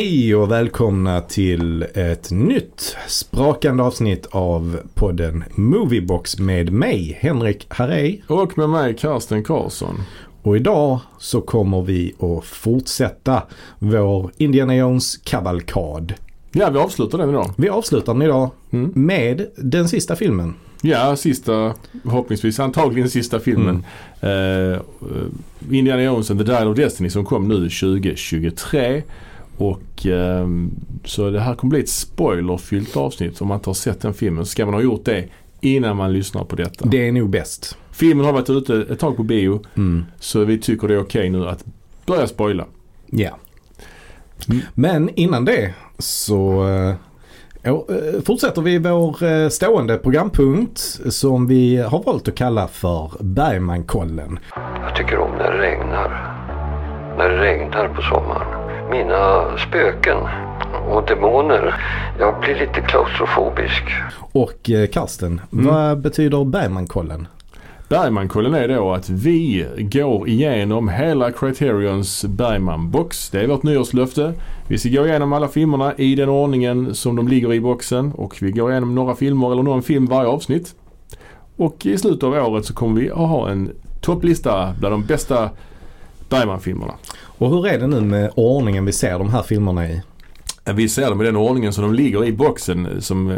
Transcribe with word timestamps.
Hej 0.00 0.34
och 0.34 0.50
välkomna 0.50 1.20
till 1.20 1.82
ett 1.94 2.30
nytt 2.30 2.96
sprakande 3.08 3.82
avsnitt 3.82 4.26
av 4.30 4.78
podden 4.94 5.44
Moviebox 5.54 6.38
med 6.38 6.72
mig, 6.72 7.18
Henrik 7.20 7.66
Harrey. 7.68 8.20
Och 8.26 8.58
med 8.58 8.68
mig 8.68 8.96
Karsten 8.96 9.44
Karlsson. 9.44 9.94
Och 10.42 10.56
idag 10.56 11.00
så 11.18 11.40
kommer 11.40 11.82
vi 11.82 12.14
att 12.18 12.44
fortsätta 12.44 13.42
vår 13.78 14.30
Indiana 14.36 14.76
Jones 14.76 15.16
kavalkad. 15.16 16.14
Ja, 16.52 16.70
vi 16.70 16.78
avslutar 16.78 17.18
den 17.18 17.30
idag. 17.30 17.50
Vi 17.56 17.68
avslutar 17.68 18.12
den 18.12 18.22
idag 18.22 18.50
Mm. 18.70 18.92
med 18.94 19.46
den 19.56 19.88
sista 19.88 20.16
filmen. 20.16 20.54
Ja, 20.82 21.16
sista, 21.16 21.74
förhoppningsvis 22.02 22.60
antagligen 22.60 23.10
sista 23.10 23.40
filmen. 23.40 23.84
Mm. 24.20 24.72
Eh, 24.72 24.78
Indiana 25.70 26.02
Jones 26.02 26.30
and 26.30 26.40
the 26.40 26.46
Dial 26.46 26.68
of 26.68 26.76
Destiny 26.76 27.10
som 27.10 27.24
kom 27.24 27.48
nu 27.48 27.54
2023. 27.54 29.02
Och 29.58 30.06
ehm, 30.06 30.70
så 31.04 31.30
det 31.30 31.40
här 31.40 31.54
kommer 31.54 31.70
bli 31.70 31.80
ett 31.80 31.88
spoilerfyllt 31.88 32.96
avsnitt. 32.96 33.40
Om 33.40 33.48
man 33.48 33.54
inte 33.58 33.68
har 33.70 33.74
sett 33.74 34.00
den 34.00 34.14
filmen 34.14 34.44
så 34.44 34.50
ska 34.50 34.64
man 34.64 34.74
ha 34.74 34.80
gjort 34.80 35.04
det 35.04 35.24
innan 35.60 35.96
man 35.96 36.12
lyssnar 36.12 36.44
på 36.44 36.56
detta. 36.56 36.84
Det 36.88 37.08
är 37.08 37.12
nog 37.12 37.30
bäst. 37.30 37.78
Filmen 37.90 38.26
har 38.26 38.32
varit 38.32 38.50
ute 38.50 38.86
ett 38.90 38.98
tag 38.98 39.16
på 39.16 39.22
bio 39.22 39.60
Mm. 39.76 40.04
så 40.20 40.44
vi 40.44 40.58
tycker 40.58 40.88
det 40.88 40.94
är 40.94 41.00
okej 41.00 41.30
nu 41.30 41.48
att 41.48 41.64
börja 42.06 42.26
spoila. 42.26 42.64
Ja. 43.06 43.38
Mm. 44.48 44.60
Men 44.74 45.10
innan 45.14 45.44
det 45.44 45.74
så 45.98 46.68
eh, 46.68 46.94
ja, 47.62 47.86
eh, 47.88 48.20
fortsätter 48.24 48.62
vi 48.62 48.78
vår 48.78 49.24
eh, 49.24 49.48
stående 49.48 49.96
programpunkt 49.96 50.78
som 51.08 51.46
vi 51.46 51.76
har 51.76 52.02
valt 52.02 52.28
att 52.28 52.34
kalla 52.34 52.68
för 52.68 53.10
Bergmankollen. 53.20 54.38
Jag 54.82 54.96
tycker 54.96 55.18
om 55.18 55.30
när 55.30 55.52
det 55.52 55.58
regnar. 55.58 56.34
När 57.18 57.28
det 57.28 57.40
regnar 57.42 57.88
på 57.88 58.02
sommaren. 58.02 58.57
Mina 58.90 59.44
spöken 59.68 60.16
och 60.90 61.06
demoner. 61.06 61.74
Jag 62.18 62.40
blir 62.40 62.54
lite 62.54 62.80
klaustrofobisk. 62.80 63.82
Och 64.32 64.70
eh, 64.70 64.86
Karsten, 64.88 65.40
Mm. 65.52 65.66
vad 65.66 66.00
betyder 66.00 66.44
Bergmankollen? 66.44 67.26
Bergmankollen 67.88 68.54
är 68.54 68.68
då 68.68 68.92
att 68.92 69.08
vi 69.08 69.66
går 69.78 70.28
igenom 70.28 70.88
hela 70.88 71.32
Criterions 71.32 72.24
Bergman-box. 72.24 73.30
Det 73.32 73.40
är 73.40 73.46
vårt 73.46 73.62
nyårslöfte. 73.62 74.32
Vi 74.68 74.78
ska 74.78 74.88
gå 74.88 75.06
igenom 75.06 75.32
alla 75.32 75.48
filmerna 75.48 75.94
i 75.96 76.14
den 76.14 76.28
ordningen 76.28 76.94
som 76.94 77.16
de 77.16 77.28
ligger 77.28 77.52
i 77.52 77.60
boxen 77.60 78.12
och 78.12 78.36
vi 78.40 78.50
går 78.50 78.70
igenom 78.70 78.94
några 78.94 79.14
filmer 79.14 79.52
eller 79.52 79.62
någon 79.62 79.82
film 79.82 80.06
varje 80.06 80.28
avsnitt. 80.28 80.74
Och 81.56 81.86
i 81.86 81.98
slutet 81.98 82.22
av 82.22 82.32
året 82.32 82.64
så 82.64 82.74
kommer 82.74 83.00
vi 83.00 83.10
att 83.10 83.16
ha 83.16 83.48
en 83.48 83.70
topplista 84.00 84.74
bland 84.80 84.92
de 84.94 85.04
bästa 85.04 85.50
Bergman-filmerna. 86.28 86.94
Och 87.38 87.50
hur 87.50 87.66
är 87.66 87.78
det 87.78 87.86
nu 87.86 88.00
med 88.00 88.30
ordningen 88.34 88.84
vi 88.84 88.92
ser 88.92 89.18
de 89.18 89.28
här 89.30 89.42
filmerna 89.42 89.88
i? 89.88 90.02
Vi 90.74 90.88
ser 90.88 91.08
dem 91.10 91.20
i 91.22 91.24
den 91.24 91.36
ordningen 91.36 91.72
som 91.72 91.84
de 91.84 91.94
ligger 91.94 92.24
i 92.24 92.32
boxen. 92.32 93.02
Som, 93.02 93.30
eh, 93.30 93.36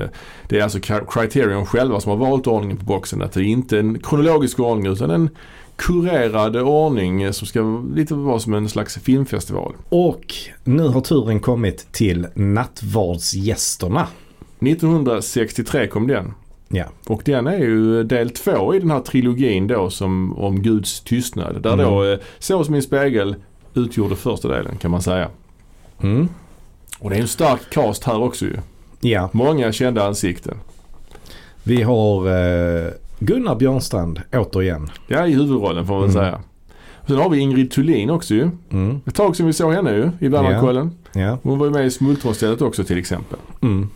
det 0.49 0.59
är 0.59 0.63
alltså 0.63 0.79
Criterion 1.11 1.67
själva 1.67 2.01
som 2.01 2.11
har 2.11 2.17
valt 2.31 2.47
ordningen 2.47 2.77
på 2.77 2.85
boxen. 2.85 3.23
Att 3.23 3.33
det 3.33 3.41
är 3.41 3.45
inte 3.45 3.79
en 3.79 3.99
kronologisk 3.99 4.61
ordning 4.61 4.93
utan 4.93 5.11
en 5.11 5.31
kurerad 5.77 6.57
ordning 6.57 7.23
eh, 7.23 7.31
som 7.31 7.47
ska 7.47 7.83
lite 7.95 8.15
vara 8.15 8.39
som 8.39 8.55
en 8.55 8.69
slags 8.69 8.99
filmfestival. 8.99 9.75
Och 9.89 10.35
nu 10.65 10.89
har 10.89 11.01
turen 11.01 11.41
kommit 11.41 11.93
till 11.93 12.27
nattvardsgästerna. 12.35 14.07
1963 14.61 15.87
kom 15.87 16.07
den. 16.07 16.35
Ja. 16.69 16.85
Och 17.07 17.23
den 17.25 17.47
är 17.47 17.59
ju 17.59 18.05
del 18.05 18.31
två 18.31 18.75
i 18.75 18.79
den 18.79 18.91
här 18.91 19.01
trilogin 19.01 19.67
då 19.67 19.91
som 19.91 20.39
om 20.39 20.63
Guds 20.63 21.01
tystnad. 21.01 21.63
Där 21.63 21.73
Mm. 21.73 21.87
då 21.87 22.05
eh, 22.05 22.19
Så 22.39 22.65
som 22.65 22.75
i 22.75 22.83
spegel 22.83 23.35
utgjorde 23.75 24.17
första 24.17 24.49
delen 24.49 24.77
kan 24.77 24.91
man 24.91 25.03
säga. 25.03 25.29
Mm. 26.03 26.29
Och 26.99 27.11
det 27.11 27.17
är 27.17 27.21
en 27.21 27.29
stark 27.29 27.61
cast 27.71 28.05
här 28.05 28.23
också 28.23 28.45
ju. 28.45 28.57
Ja, 29.01 29.29
Många 29.33 29.73
kända 29.73 30.07
ansikten. 30.07 30.57
vi 31.63 31.83
har 31.83 32.27
eh, 32.27 32.91
Gunnar 33.19 33.55
Björnstrand 33.57 34.21
återigen. 34.33 34.91
Ja, 35.07 35.27
i 35.27 35.33
huvudrollen 35.35 35.87
får 35.87 35.95
man 35.95 36.03
Mm. 36.03 36.15
säga. 36.15 36.41
Och 37.03 37.09
sen 37.09 37.17
har 37.17 37.29
vi 37.31 37.39
Ingrid 37.39 37.71
Thulin 37.71 38.11
också 38.11 38.35
ju. 38.35 38.51
Mm. 38.71 39.01
Ett 39.07 39.15
tag 39.15 39.37
sedan 39.37 39.47
vi 39.47 39.53
såg 39.53 39.73
henne 39.73 39.91
ju 39.91 40.11
i 40.21 40.29
Värmlandskollen. 40.29 40.91
Ja. 41.13 41.39
Hon 41.43 41.59
var 41.59 41.67
ju 41.67 41.73
med 41.73 41.87
i 41.87 41.91
Smultronstället 41.91 42.63
också 42.63 42.85
till 42.85 42.99
exempel. 42.99 43.39
Mm. 43.63 43.89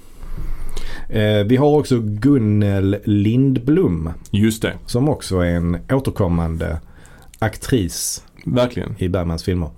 Eh, 1.09 1.45
vi 1.47 1.57
har 1.57 1.79
också 1.79 1.99
Gunnel 2.01 2.97
Lindblom 3.05 4.11
Just 4.31 4.63
det, 4.63 4.73
som 4.87 5.09
också 5.09 5.39
är 5.39 5.51
en 5.57 5.79
återkommande 5.93 6.81
aktris 7.39 8.25
verkligen. 8.47 8.95
i 8.99 9.09
Bergmans 9.09 9.45
filmer. 9.45 9.69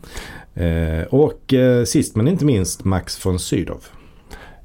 Eh, 0.55 1.03
och 1.11 1.55
eh, 1.55 1.85
sist 1.85 2.17
men 2.17 2.29
inte 2.29 2.45
minst 2.45 2.85
Max 2.85 3.27
von 3.27 3.39
Sydow. 3.39 3.81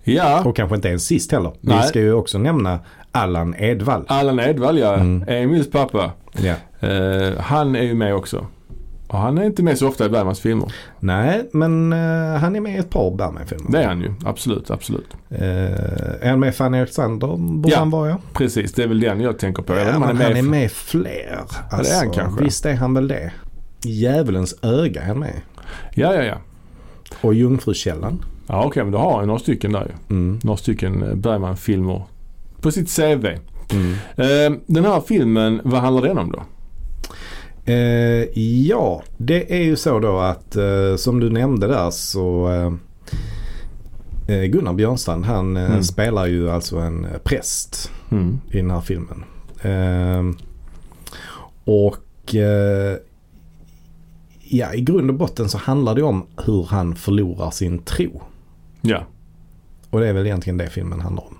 Ja, 0.03 0.43
Och 0.45 0.55
kanske 0.55 0.75
inte 0.75 0.87
ens 0.87 1.03
sist 1.05 1.31
heller. 1.31 1.51
Vi 1.61 1.67
Nej. 1.73 1.83
ska 1.87 1.99
ju 1.99 2.13
också 2.13 2.37
nämna 2.37 2.79
Allan 3.11 3.55
Edwall. 3.57 4.05
Allan 4.07 4.39
Edwall 4.39 4.79
ja, 4.79 4.93
Mm. 4.93 5.23
Emils 5.27 5.71
pappa. 5.71 6.11
Ja. 6.31 6.53
Eh, 6.87 7.37
han 7.39 7.75
är 7.75 7.83
ju 7.83 7.93
med 7.93 8.15
också. 8.15 8.45
Och 9.07 9.17
han 9.17 9.37
är 9.37 9.43
inte 9.43 9.63
med 9.63 9.77
så 9.77 9.87
ofta 9.87 10.05
i 10.05 10.09
Bergmans 10.09 10.39
filmer. 10.39 10.73
Nej, 10.99 11.49
men 11.53 11.93
eh, 11.93 12.39
han 12.39 12.55
är 12.55 12.59
med 12.59 12.75
i 12.75 12.77
ett 12.77 12.89
par 12.89 13.11
Bergman-filmer. 13.15 13.71
Det 13.71 13.83
är 13.83 13.87
han 13.87 14.01
ju, 14.01 14.13
absolut, 14.25 14.71
absolut. 14.71 15.07
Eh, 15.29 15.41
är 16.21 16.29
han 16.29 16.39
med 16.39 16.49
i 16.49 16.51
Fanny 16.51 16.77
Alexander? 16.77 17.27
Borde 17.37 17.69
Ja. 17.69 17.79
han 17.79 17.89
vara 17.89 18.09
ja. 18.09 18.17
Precis, 18.33 18.73
det 18.73 18.83
är 18.83 18.87
väl 18.87 18.99
den 18.99 19.21
jag 19.21 19.39
tänker 19.39 19.63
på. 19.63 19.73
Ja 19.73 19.95
om 19.95 20.01
men 20.01 20.17
han 20.17 20.37
är 20.37 20.41
med 20.41 20.71
fler. 20.71 21.39
Alltså, 21.69 21.91
det 21.93 21.97
är 21.97 22.05
han 22.05 22.13
kanske. 22.13 22.43
Visst 22.43 22.65
är 22.65 22.73
han 22.75 22.93
väl 22.93 23.07
det. 23.07 23.31
Djävulens 23.85 24.55
öga 24.61 25.01
är 25.01 25.13
med. 25.15 25.41
Ja, 25.93 26.13
ja, 26.15 26.23
ja. 26.23 26.37
Och 27.21 27.33
Jungfrukällan. 27.33 28.25
Ja, 28.47 28.63
okej, 28.65 28.83
men 28.83 28.91
då 28.91 28.97
har 28.97 29.17
han 29.17 29.27
några 29.27 29.39
stycken 29.39 29.71
där 29.71 29.81
ju. 30.09 30.15
Mm. 30.15 30.39
Några 30.43 30.57
stycken 30.57 31.03
eh, 31.03 31.15
Bergman-filmer 31.15 32.03
på 32.61 32.71
sitt 32.71 32.95
CV. 32.95 33.25
Mm. 33.73 33.93
Eh, 34.15 34.59
den 34.65 34.85
här 34.85 35.01
filmen, 35.07 35.61
vad 35.63 35.81
handlar 35.81 36.01
den 36.07 36.17
om 36.17 36.31
då? 36.31 36.43
Eh, 37.71 38.39
ja, 38.67 39.03
det 39.17 39.53
är 39.59 39.63
ju 39.63 39.75
så 39.75 39.99
då 39.99 40.17
att 40.19 40.55
eh, 40.55 40.95
som 40.97 41.19
du 41.19 41.29
nämnde 41.29 41.67
där 41.67 41.91
så 41.91 42.49
eh, 42.51 42.73
eh, 44.35 44.43
Gunnar 44.43 44.73
Björnstrand 44.73 45.25
han 45.25 45.57
Mm. 45.57 45.83
spelar 45.83 46.25
ju 46.27 46.51
alltså 46.51 46.77
en 46.77 47.07
präst 47.23 47.91
Mm. 48.11 48.39
i 48.51 48.57
den 48.57 48.71
här 48.71 48.81
filmen. 48.81 49.23
Eh, 49.61 50.23
och 51.63 52.35
ja, 54.57 54.73
i 54.73 54.81
grund 54.81 55.09
och 55.09 55.15
botten 55.15 55.49
så 55.49 55.57
handlar 55.57 55.95
det 55.95 56.03
om 56.03 56.25
hur 56.45 56.63
han 56.63 56.95
förlorar 56.95 57.51
sin 57.51 57.79
tro. 57.79 58.21
Ja. 58.81 59.03
Och 59.89 59.99
det 59.99 60.07
är 60.07 60.13
väl 60.13 60.25
egentligen 60.25 60.57
det 60.57 60.69
filmen 60.69 60.99
handlar 60.99 61.23
om. 61.23 61.37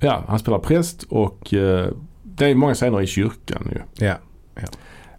ja, 0.00 0.24
han 0.28 0.38
spelar 0.38 0.58
präst 0.58 1.02
och 1.08 1.54
eh, 1.54 1.88
det 2.22 2.46
är 2.46 2.54
många 2.54 2.74
scener 2.74 3.00
i 3.00 3.06
kyrkan 3.06 3.68
ju. 3.72 4.06
Ja. 4.06 4.14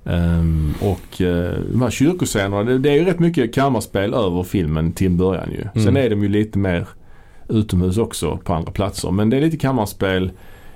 Ehm, 0.05 0.73
och 0.81 1.22
uh, 1.22 1.51
de 1.72 1.81
här 1.81 1.89
kyrkoscenerna, 1.89 2.63
det, 2.63 2.77
det 2.77 2.89
är 2.89 2.94
ju 2.94 3.05
rätt 3.05 3.19
mycket 3.19 3.53
kammarspel 3.56 4.13
över 4.13 4.44
filmen 4.44 4.91
till 4.91 5.07
en 5.07 5.17
början 5.17 5.51
ju. 5.51 5.63
Sen 5.73 5.81
Mm. 5.88 6.06
är 6.06 6.09
de 6.09 6.23
ju 6.23 6.29
lite 6.29 6.57
mer 6.59 6.88
utomhus 7.50 7.97
också 7.97 8.38
på 8.38 8.53
andra 8.53 8.71
platser. 8.71 9.11
Men 9.11 9.29
det 9.29 9.38
är 9.38 9.41
lite 9.41 9.57
kammarspel. 9.57 10.31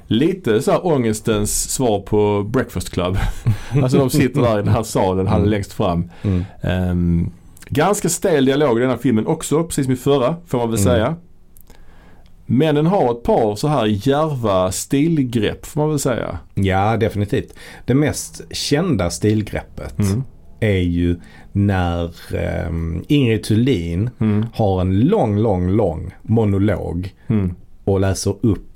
Lite 0.07 0.61
så 0.61 0.71
här 0.71 0.85
ångestens 0.85 1.71
svar 1.73 1.99
på 1.99 2.43
Breakfast 2.43 2.89
Club. 2.89 3.17
alltså 3.83 3.97
de 3.97 4.09
sitter 4.09 4.41
där 4.41 4.59
i 4.59 4.63
den 4.63 4.73
här 4.73 4.83
salen, 4.83 5.27
han 5.27 5.35
är 5.35 5.39
Mm. 5.39 5.49
längst 5.49 5.73
fram. 5.73 6.09
Mm. 6.23 6.45
Ehm, 6.61 7.31
ganska 7.69 8.09
stel 8.09 8.45
dialog 8.45 8.77
i 8.77 8.81
den 8.81 8.89
här 8.89 8.97
filmen 8.97 9.27
också, 9.27 9.63
precis 9.63 9.85
som 9.85 9.93
i 9.93 9.97
förra 9.97 10.35
får 10.47 10.57
man 10.57 10.71
väl 10.71 10.79
Mm. 10.79 10.93
säga. 10.93 11.15
Men 12.45 12.75
den 12.75 12.85
har 12.85 13.11
ett 13.11 13.23
par 13.23 13.55
så 13.55 13.67
här 13.67 13.85
djärva 13.85 14.71
stilgrepp 14.71 15.65
får 15.65 15.81
man 15.81 15.89
väl 15.89 15.99
säga. 15.99 16.37
ja, 16.53 16.97
definitivt. 16.97 17.53
Det 17.85 17.93
mest 17.93 18.41
kända 18.51 19.09
stilgreppet 19.09 19.99
Mm. 19.99 20.23
är 20.59 20.77
ju 20.79 21.15
när 21.51 22.11
um, 22.67 23.03
Ingrid 23.07 23.43
Thulin 23.43 24.09
Mm. 24.19 24.45
har 24.53 24.81
en 24.81 24.99
lång, 24.99 25.37
lång, 25.37 25.69
lång 25.69 26.11
monolog 26.21 27.13
Mm. 27.27 27.55
och 27.83 27.99
läser 27.99 28.35
upp 28.41 28.72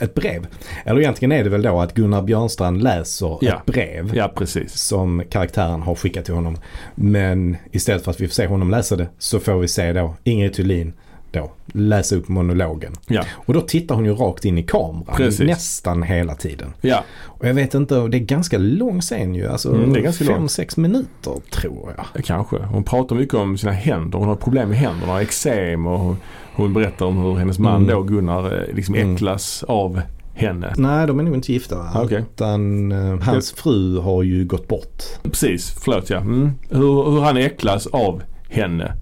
ett 0.00 0.14
brev. 0.14 0.46
Eller 0.84 1.00
egentligen 1.00 1.32
är 1.32 1.44
det 1.44 1.50
väl 1.50 1.62
då 1.62 1.80
att 1.80 1.94
Gunnar 1.94 2.22
Björnstrand 2.22 2.82
läser 2.82 3.38
Ja. 3.40 3.54
ett 3.56 3.66
brev 3.66 4.10
Ja, 4.14 4.32
som 4.68 5.22
karaktären 5.30 5.82
har 5.82 5.94
skickat 5.94 6.24
till 6.24 6.34
honom. 6.34 6.58
Men 6.94 7.56
istället 7.72 8.04
för 8.04 8.10
att 8.10 8.20
vi 8.20 8.26
får 8.28 8.34
se 8.34 8.46
honom 8.46 8.70
läsa 8.70 8.96
det 8.96 9.08
så 9.18 9.40
får 9.40 9.58
vi 9.58 9.68
se 9.68 9.92
då 9.92 10.14
Ingrid 10.24 10.52
Thulin 10.54 10.92
då 11.30 11.50
läsa 11.66 12.16
upp 12.16 12.28
monologen. 12.28 12.92
Ja. 13.06 13.24
Och 13.32 13.54
då 13.54 13.60
tittar 13.60 13.94
hon 13.94 14.04
ju 14.04 14.12
rakt 14.14 14.44
in 14.44 14.58
i 14.58 14.62
kameran 14.62 15.16
Precis. 15.16 15.46
nästan 15.46 16.02
hela 16.02 16.34
tiden. 16.34 16.72
Ja, 16.80 17.04
Och 17.24 17.48
jag 17.48 17.54
vet 17.54 17.74
inte, 17.74 17.94
det 17.94 18.16
är 18.16 18.18
ganska 18.18 18.58
lång 18.58 19.00
scen 19.00 19.34
ju. 19.34 19.48
Alltså 19.48 19.74
Mm, 19.74 19.92
det 19.92 20.00
är 20.00 20.02
ganska 20.02 20.24
lång. 20.24 20.46
5-6 20.46 20.80
minuter 20.80 21.34
tror 21.50 21.94
jag. 21.96 22.24
kanske. 22.24 22.56
Hon 22.56 22.84
pratar 22.84 23.16
mycket 23.16 23.34
om 23.34 23.58
sina 23.58 23.72
händer. 23.72 24.18
Hon 24.18 24.28
har 24.28 24.36
problem 24.36 24.68
med 24.68 24.78
händerna, 24.78 25.22
eksem 25.22 25.86
och 25.86 26.14
hon, 26.56 26.72
berättar 26.72 27.06
om 27.06 27.16
hur 27.16 27.34
hennes 27.34 27.58
man 27.58 27.82
Mm. 27.82 27.94
då, 27.94 28.02
Gunnar, 28.02 28.44
eh, 28.68 28.74
liksom 28.74 28.94
Mm. 28.94 29.14
äcklas 29.14 29.64
av 29.68 30.00
henne. 30.34 30.74
Nej, 30.76 31.06
de 31.06 31.18
är 31.18 31.22
nog 31.22 31.34
inte 31.34 31.52
gifta 31.52 31.76
va? 31.76 31.90
Okej. 32.04 32.18
Utan 32.34 32.92
eh, 32.92 33.20
hans 33.20 33.52
fru 33.52 33.98
har 33.98 34.22
ju 34.22 34.44
gått 34.44 34.68
bort. 34.68 35.02
Precis, 35.22 35.70
förlåt 35.84 36.10
ja. 36.10 36.18
Mm. 36.18 36.50
Hur, 36.70 37.10
hur 37.10 37.20
han 37.20 37.36
äcklas 37.36 37.86
av 37.86 38.22
henne. 38.48 38.92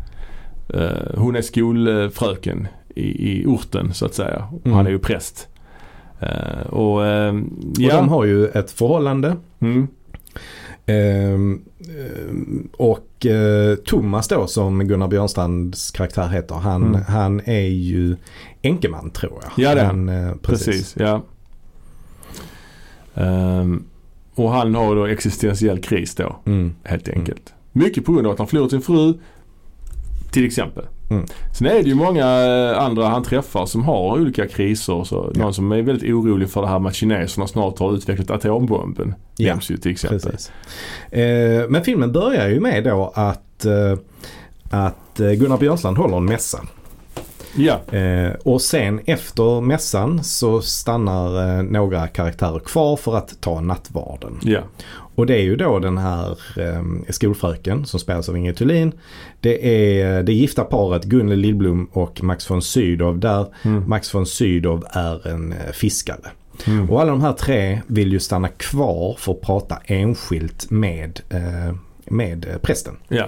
Eh, 0.75 1.17
hon 1.17 1.37
är 1.37 1.43
skolfröken 1.43 2.69
i, 2.95 3.31
i 3.41 3.47
orten 3.47 3.95
så 3.95 4.07
att 4.07 4.15
säga. 4.15 4.49
Och 4.53 4.67
Mm. 4.67 4.77
han 4.77 4.87
är 4.87 4.91
ju 4.91 4.99
präst. 4.99 5.49
Eh, 6.21 6.67
och 6.71 6.97
Och 6.97 7.05
ja. 7.79 7.97
de 7.97 8.09
har 8.09 8.25
ju 8.25 8.47
ett 8.47 8.71
förhållande. 8.71 9.37
mm, 9.61 9.89
Ehm, 10.87 11.61
ehm, 11.89 12.69
och 13.25 13.31
eh, 13.31 13.77
Thomas 13.77 14.29
då 14.29 14.47
som 14.47 14.89
Gunnar 14.89 15.09
Björnstrands 15.09 15.91
karaktär 15.91 16.29
heter. 16.29 16.55
Han, 16.55 16.83
Mm. 16.83 17.01
han 17.09 17.41
är 17.45 17.69
ju 17.69 18.17
enkeman 18.63 19.11
tror 19.11 19.39
jag. 19.43 19.53
Ja, 19.65 19.75
det 19.75 19.81
är 19.81 19.85
han, 19.85 20.09
eh, 20.09 20.35
precis. 20.43 20.67
precis. 20.67 20.95
ja. 20.99 21.23
Ehm, 23.15 23.85
och 24.35 24.51
han 24.51 24.75
har 24.75 24.97
då 24.97 25.05
existentiell 25.07 25.79
kris 25.83 26.15
då. 26.15 26.37
Mm. 26.45 26.75
Helt 26.85 27.09
enkelt. 27.09 27.55
Mycket 27.73 28.05
på 28.05 28.13
grund 28.13 28.27
av 28.27 28.33
att 28.33 28.39
han 28.39 28.49
förlorat 28.49 28.71
sin 28.71 28.81
fru. 28.83 29.15
Till 30.35 30.47
exempel. 30.47 30.85
Mm. 31.11 31.27
Sen 31.59 31.67
är 31.67 31.75
det 31.75 31.89
ju 31.89 31.95
många 31.95 32.45
eh, 32.45 32.83
andra 32.83 33.09
han 33.09 33.23
träffar 33.23 33.67
som 33.67 33.85
har 33.85 34.21
olika 34.21 34.49
kriser. 34.49 35.05
Så 35.05 35.31
Ja. 35.35 35.41
Någon 35.41 35.55
som 35.55 35.73
är 35.73 35.83
väldigt 35.83 36.11
orolig 36.13 36.51
för 36.51 36.63
det 36.63 36.69
här 36.69 36.79
med 36.79 36.89
att 36.91 36.95
kineserna 36.95 37.47
snart 37.47 37.79
har 37.79 37.95
utvecklat 37.95 38.31
atombomben. 38.31 39.15
Ja, 39.37 39.53
Nämns 39.53 39.71
ju 39.71 39.77
till 39.77 39.91
exempel. 39.93 40.37
Eh, 41.11 41.23
men 41.69 41.85
filmen 41.85 42.13
börjar 42.13 42.49
ju 42.49 42.61
med 42.61 42.85
då 42.85 43.13
att, 43.15 43.65
eh, 43.65 43.99
att 44.71 45.21
eh, 45.21 45.31
Gunnar 45.31 45.59
Björnstrand 45.59 45.99
håller 45.99 46.17
en 46.17 46.25
mässa. 46.25 46.61
Ja. 47.57 47.99
Eh, 47.99 48.33
och 48.45 48.61
sen 48.61 49.01
efter 49.07 49.61
mässan 49.61 50.25
så 50.25 50.61
stannar 50.61 51.63
några 51.63 52.09
karaktärer 52.09 52.59
kvar 52.59 52.97
för 52.97 53.17
att 53.17 53.41
ta 53.41 53.61
nattvarden. 53.61 54.39
Ja. 54.43 54.61
Och 55.15 55.27
det 55.27 55.35
är 55.35 55.43
ju 55.43 55.57
då 55.57 55.79
den 55.79 55.99
här 55.99 56.31
eh, 56.57 56.83
skolfröken 57.09 57.87
som 57.87 58.01
spelas 58.01 58.29
av 58.29 58.37
Ingrid 58.37 58.57
Thulin. 58.57 58.93
Det 59.41 59.67
är 60.03 60.23
det 60.23 60.33
gifta 60.33 60.65
paret 60.65 61.05
Gunle 61.05 61.37
Lillblom 61.37 61.89
och 61.93 62.23
Max 62.23 62.51
von 62.51 62.63
Sydow 62.63 63.19
där 63.19 63.47
Mm. 63.63 63.89
Max 63.89 64.15
von 64.15 64.27
Sydow 64.27 64.85
är 64.91 65.29
en 65.29 65.53
eh, 65.53 65.73
fiskare. 65.73 66.31
Mm. 66.67 66.91
Och 66.91 67.01
alla 67.01 67.11
de 67.11 67.21
här 67.21 67.33
tre 67.33 67.81
vill 67.87 68.13
ju 68.13 68.21
stanna 68.21 68.49
kvar 68.49 69.17
för 69.19 69.33
att 69.33 69.41
prata 69.41 69.79
enskilt 69.87 70.71
med, 70.71 71.21
eh, 71.31 71.75
med 72.05 72.47
eh, 72.51 72.59
prästen. 72.59 72.97
Ja. 73.09 73.27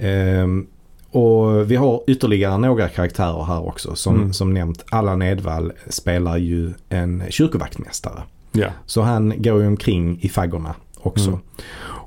Ehm, 0.00 0.66
och 1.10 1.70
vi 1.70 1.76
har 1.76 2.02
ytterligare 2.06 2.58
några 2.58 2.88
karaktärer 2.88 3.44
här 3.44 3.66
också. 3.66 3.94
Som, 3.94 4.16
Mm. 4.16 4.32
som 4.32 4.54
nämnt, 4.54 4.84
Allan 4.90 5.22
Edwall 5.22 5.72
spelar 5.88 6.36
ju 6.36 6.72
en 6.88 7.22
kyrkovaktmästare. 7.28 8.22
Ja. 8.52 8.68
Så 8.86 9.02
han 9.02 9.42
går 9.42 9.60
ju 9.60 9.66
omkring 9.66 10.18
i 10.22 10.28
faggorna 10.28 10.74
också. 11.02 11.28
Mm. 11.28 11.40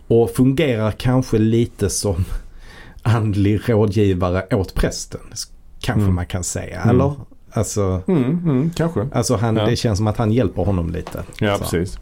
Och 0.07 0.29
fungerar 0.31 0.91
kanske 0.91 1.37
lite 1.37 1.89
som 1.89 2.15
andlig 3.01 3.61
rådgivare 3.69 4.55
åt 4.55 4.73
prästen. 4.73 5.21
Kanske 5.79 6.01
Mm. 6.03 6.15
man 6.15 6.25
kan 6.25 6.43
säga. 6.43 6.81
Mm. 6.81 6.95
Eller? 6.95 7.13
Alltså, 7.51 8.01
Mm, 8.07 8.23
mm, 8.23 8.71
kanske. 8.75 9.07
alltså 9.13 9.35
han, 9.35 9.55
Ja. 9.55 9.65
det 9.65 9.75
känns 9.75 9.97
som 9.97 10.07
att 10.07 10.17
han 10.17 10.31
hjälper 10.31 10.61
honom 10.65 10.89
lite. 10.91 11.23
Ja, 11.39 11.57
Så. 11.57 11.63
precis. 11.63 11.99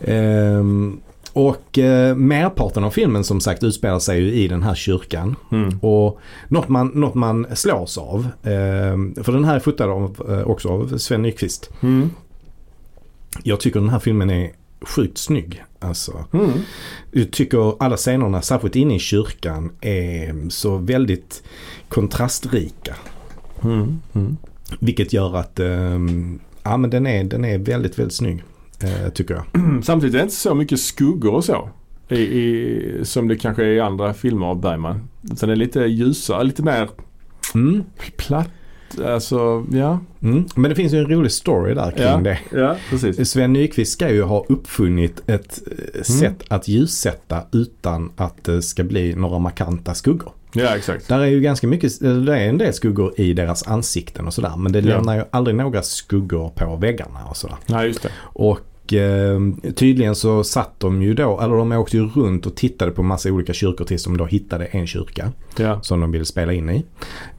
Ehm, 0.00 1.00
och 1.32 1.78
eh, 1.78 2.14
merparten 2.16 2.84
av 2.84 2.90
filmen 2.90 3.24
som 3.24 3.40
sagt 3.40 3.62
utspelar 3.64 3.98
sig 3.98 4.20
ju 4.20 4.32
i 4.32 4.48
den 4.48 4.62
här 4.62 4.74
kyrkan. 4.74 5.36
Mm. 5.52 5.78
Och 5.78 6.20
något 6.48 6.68
man, 6.68 6.86
något 6.94 7.14
man 7.14 7.46
slås 7.54 7.98
av, 7.98 8.28
ehm, 8.42 9.14
för 9.24 9.32
den 9.32 9.44
här 9.44 9.54
är 9.56 9.60
fotad 9.60 9.90
av, 9.90 10.26
eh, 10.28 10.50
också 10.50 10.68
av 10.68 10.98
Sven 10.98 11.22
Nykvist. 11.22 11.70
Mm. 11.80 12.10
Jag 13.42 13.60
tycker 13.60 13.80
den 13.80 13.88
här 13.88 13.98
filmen 13.98 14.30
är 14.30 14.50
sjukt 14.80 15.18
snygg. 15.18 15.64
Alltså, 15.88 16.24
Mm. 16.32 16.50
jag 17.12 17.30
tycker 17.30 17.82
alla 17.82 17.96
scenerna, 17.96 18.42
särskilt 18.42 18.76
inne 18.76 18.96
i 18.96 18.98
kyrkan, 18.98 19.72
är 19.80 20.50
så 20.50 20.76
väldigt 20.76 21.42
kontrastrika. 21.88 22.94
Mm. 23.64 23.98
Mm. 24.14 24.36
Vilket 24.80 25.12
gör 25.12 25.36
att 25.36 25.60
ehm, 25.60 26.38
ja, 26.62 26.76
men 26.76 26.90
den, 26.90 27.06
är, 27.06 27.24
den 27.24 27.44
är 27.44 27.58
väldigt, 27.58 27.98
väldigt 27.98 28.14
snygg. 28.14 28.42
eh, 28.82 29.08
tycker 29.12 29.34
jag. 29.34 29.44
Samtidigt 29.84 30.14
är 30.14 30.18
det 30.18 30.22
inte 30.24 30.34
så 30.36 30.54
mycket 30.54 30.80
skuggor 30.80 31.34
och 31.34 31.44
så. 31.44 31.68
I, 32.08 32.14
i, 32.16 33.00
som 33.02 33.28
det 33.28 33.36
kanske 33.36 33.64
är 33.64 33.68
i 33.68 33.80
andra 33.80 34.14
filmer 34.14 34.46
av 34.46 34.60
Bergman. 34.60 35.08
Utan 35.32 35.48
det 35.48 35.54
är 35.54 35.56
lite 35.56 35.80
ljusare, 35.80 36.44
lite 36.44 36.62
mer 36.62 36.88
Mm. 37.54 37.82
platt. 38.16 38.48
Alltså, 39.04 39.64
ja. 39.72 39.98
Mm. 40.22 40.44
Men 40.54 40.68
det 40.68 40.74
finns 40.74 40.92
ju 40.92 40.98
en 40.98 41.10
rolig 41.10 41.32
story 41.32 41.74
där 41.74 41.90
kring 41.90 42.06
Ja. 42.06 42.16
det. 42.16 42.38
Ja, 42.52 42.76
precis. 42.90 43.30
Sven 43.30 43.52
Nykvist 43.52 43.92
ska 43.92 44.10
ju 44.10 44.22
ha 44.22 44.44
uppfunnit 44.48 45.22
ett 45.26 45.62
eh, 45.94 46.02
sätt 46.02 46.44
att 46.48 46.68
ljussätta 46.68 47.42
utan 47.52 48.12
att 48.16 48.44
det 48.44 48.62
ska 48.62 48.84
bli 48.84 49.14
några 49.14 49.38
markanta 49.38 49.94
skuggor. 49.94 50.32
Ja, 50.52 50.76
exakt. 50.76 51.08
Där 51.08 51.18
är 51.20 51.26
ju 51.26 51.40
ganska 51.40 51.66
mycket, 51.66 52.02
eller 52.02 52.26
det 52.32 52.38
är 52.38 52.48
en 52.48 52.58
del 52.58 52.72
skuggor 52.74 53.12
i 53.20 53.32
deras 53.32 53.68
ansikten 53.68 54.26
och 54.26 54.34
sådär. 54.34 54.52
Men 54.58 54.72
det 54.72 54.78
Ja. 54.80 54.86
lämnar 54.96 55.16
ju 55.16 55.22
aldrig 55.30 55.56
några 55.56 55.82
skuggor 55.82 56.48
på 56.54 56.76
väggarna 56.76 57.24
och 57.30 57.36
sådär. 57.36 57.56
Nej, 57.66 57.86
just 57.86 58.02
det. 58.02 58.08
Och 58.18 58.58
eh, 58.92 59.40
tydligen 59.74 60.14
så 60.14 60.44
satt 60.44 60.80
de 60.80 61.02
ju 61.02 61.14
då, 61.14 61.40
eller 61.40 61.54
de 61.56 61.72
åkte 61.72 61.96
ju 61.96 62.06
runt 62.08 62.46
och 62.46 62.54
tittade 62.56 62.90
på 62.90 63.02
massa 63.02 63.28
olika 63.32 63.52
kyrkor 63.52 63.84
tills 63.84 64.04
de 64.04 64.16
då 64.16 64.24
hittade 64.24 64.64
en 64.64 64.86
kyrka 64.86 65.32
Ja. 65.58 65.80
som 65.82 66.00
de 66.00 66.10
ville 66.12 66.24
spela 66.24 66.52
in 66.52 66.70
i. 66.70 66.84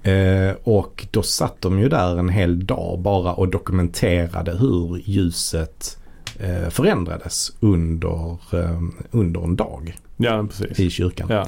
Eh, 0.09 0.55
och 0.63 1.07
då 1.11 1.21
satt 1.23 1.61
de 1.61 1.79
ju 1.79 1.89
där 1.89 2.17
en 2.19 2.29
hel 2.29 2.65
dag 2.65 2.99
bara 2.99 3.33
och 3.33 3.47
dokumenterade 3.47 4.51
hur 4.57 5.01
ljuset 5.05 5.97
eh, 6.39 6.69
förändrades 6.69 7.51
under, 7.59 8.37
eh, 8.53 8.81
under 9.11 9.43
en 9.43 9.55
dag 9.55 9.95
Ja, 10.17 10.47
precis. 10.49 10.79
i 10.79 10.89
kyrkan. 10.89 11.27
Ja. 11.29 11.47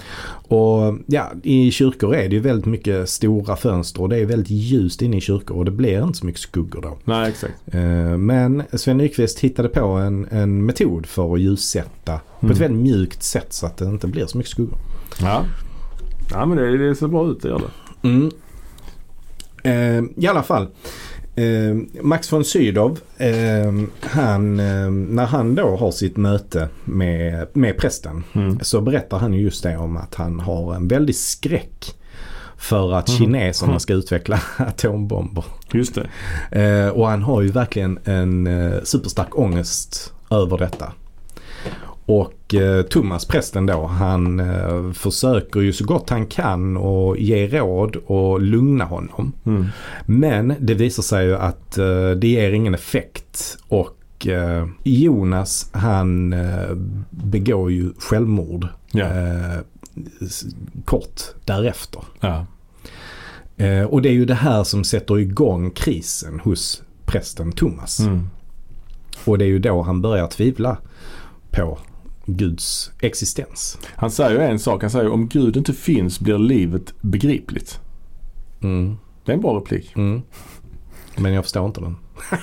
Och 0.57 0.97
ja, 1.07 1.31
i 1.43 1.71
kyrkor 1.71 2.15
är 2.15 2.29
det 2.29 2.35
ju 2.35 2.39
väldigt 2.41 2.65
mycket 2.65 3.09
stora 3.09 3.55
fönster 3.55 4.01
och 4.01 4.09
det 4.09 4.17
är 4.17 4.25
väldigt 4.25 4.49
ljust 4.49 5.01
inne 5.01 5.17
i 5.17 5.21
kyrkor 5.21 5.57
och 5.57 5.65
det 5.65 5.71
blir 5.71 6.03
inte 6.03 6.17
så 6.17 6.25
mycket 6.25 6.41
skuggor 6.41 6.81
då. 6.81 6.97
Nej, 7.05 7.29
exakt. 7.29 7.53
Eh, 7.67 7.81
Men 8.17 8.63
Sven 8.73 8.97
Nykvist 8.97 9.39
hittade 9.39 9.69
på 9.69 9.81
en, 9.85 10.27
en 10.31 10.65
metod 10.65 11.05
för 11.05 11.33
att 11.33 11.39
ljussätta 11.41 12.19
på 12.39 12.45
Mm. 12.45 12.51
ett 12.55 12.61
väldigt 12.61 12.81
mjukt 12.83 13.23
sätt 13.23 13.53
så 13.53 13.65
att 13.65 13.77
det 13.77 13.85
inte 13.85 14.07
blir 14.07 14.25
så 14.25 14.37
mycket 14.37 14.51
skuggor. 14.51 14.77
Ja. 15.21 15.43
Ja, 16.31 16.45
men 16.45 16.57
det, 16.57 16.77
det 16.77 16.95
ser 16.95 17.07
bra 17.07 17.27
ut, 17.31 17.41
det 17.41 17.47
gör 17.47 17.59
det. 18.01 18.07
Mm. 18.07 18.31
Eh, 19.63 20.03
I 20.23 20.27
alla 20.27 20.43
fall. 20.43 20.67
Eh, 21.43 22.01
Max 22.01 22.31
von 22.33 22.45
Sydow, 22.45 22.97
eh, 23.17 23.73
han, 24.01 24.59
eh, 24.59 24.89
när 24.91 25.25
han 25.25 25.55
då 25.55 25.75
har 25.75 25.91
sitt 25.91 26.17
möte 26.17 26.67
med, 26.85 27.47
med 27.53 27.77
prästen 27.77 28.23
Mm. 28.33 28.59
så 28.61 28.81
berättar 28.81 29.17
han 29.17 29.33
ju 29.33 29.41
just 29.41 29.63
det 29.63 29.77
om 29.77 29.97
att 29.97 30.15
han 30.15 30.39
har 30.39 30.75
en 30.75 30.87
väldig 30.87 31.15
skräck 31.15 31.95
för 32.57 32.93
att 32.93 33.07
Mhm. 33.09 33.17
kineserna 33.17 33.71
Mm. 33.71 33.79
ska 33.79 33.93
utveckla 33.93 34.39
atombomber. 34.57 35.43
Just 35.71 35.95
det. 36.51 36.91
Och 36.91 37.07
han 37.07 37.21
har 37.23 37.41
ju 37.41 37.47
verkligen 37.51 37.99
en 38.03 38.49
superstark 38.83 39.37
ångest 39.39 40.13
över 40.31 40.57
detta. 40.57 40.91
Och 42.09 42.55
eh, 42.55 42.81
Thomas, 42.81 43.25
prästen 43.25 43.65
då, 43.65 43.85
han 43.85 44.39
eh, 44.39 44.91
försöker 44.91 45.59
ju 45.59 45.73
så 45.73 45.85
gott 45.85 46.09
han 46.09 46.25
kan 46.25 46.77
att 46.77 47.19
ge 47.19 47.47
råd 47.47 47.95
och 47.95 48.41
lugna 48.41 48.85
honom. 48.85 49.33
Mm. 49.45 49.65
Men 50.05 50.55
det 50.59 50.73
visar 50.73 51.03
sig 51.03 51.25
ju 51.25 51.35
att 51.35 51.77
eh, 51.77 52.09
det 52.11 52.27
ger 52.27 52.51
ingen 52.51 52.73
effekt. 52.73 53.57
Och 53.67 54.27
eh, 54.27 54.67
Jonas 54.83 55.69
han 55.73 56.33
eh, 56.33 56.75
begår 57.09 57.71
ju 57.71 57.93
självmord 57.99 58.67
Ja. 58.91 59.05
eh, 59.05 59.59
kort 60.85 61.21
därefter. 61.45 62.01
ja. 62.19 62.45
Och 63.89 64.01
det 64.01 64.09
är 64.09 64.13
ju 64.13 64.25
det 64.25 64.33
här 64.35 64.63
som 64.63 64.83
sätter 64.83 65.19
igång 65.19 65.71
krisen 65.71 66.39
hos 66.39 66.83
prästen 67.05 67.51
Thomas. 67.51 67.99
Mm. 67.99 68.29
Och 69.25 69.37
det 69.37 69.45
är 69.45 69.49
ju 69.49 69.59
då 69.59 69.81
han 69.81 70.01
börjar 70.01 70.27
tvivla 70.27 70.77
på 71.51 71.77
Guds 72.37 72.91
existens. 72.99 73.77
Han 73.95 74.11
säger 74.11 74.31
ju 74.31 74.45
en 74.47 74.59
sak. 74.59 74.81
Han 74.81 74.91
säger 74.91 75.09
om 75.11 75.27
Gud 75.27 75.57
inte 75.57 75.73
finns 75.73 76.19
blir 76.19 76.37
livet 76.37 76.93
begripligt. 77.01 77.79
Mm, 78.61 78.97
Det 79.25 79.31
är 79.31 79.35
en 79.35 79.41
bra 79.41 79.57
replik. 79.59 79.91
mm. 79.95 80.21
Men 81.17 81.33
jag 81.33 81.43
förstår 81.43 81.65
inte 81.65 81.81
den. 81.81 81.95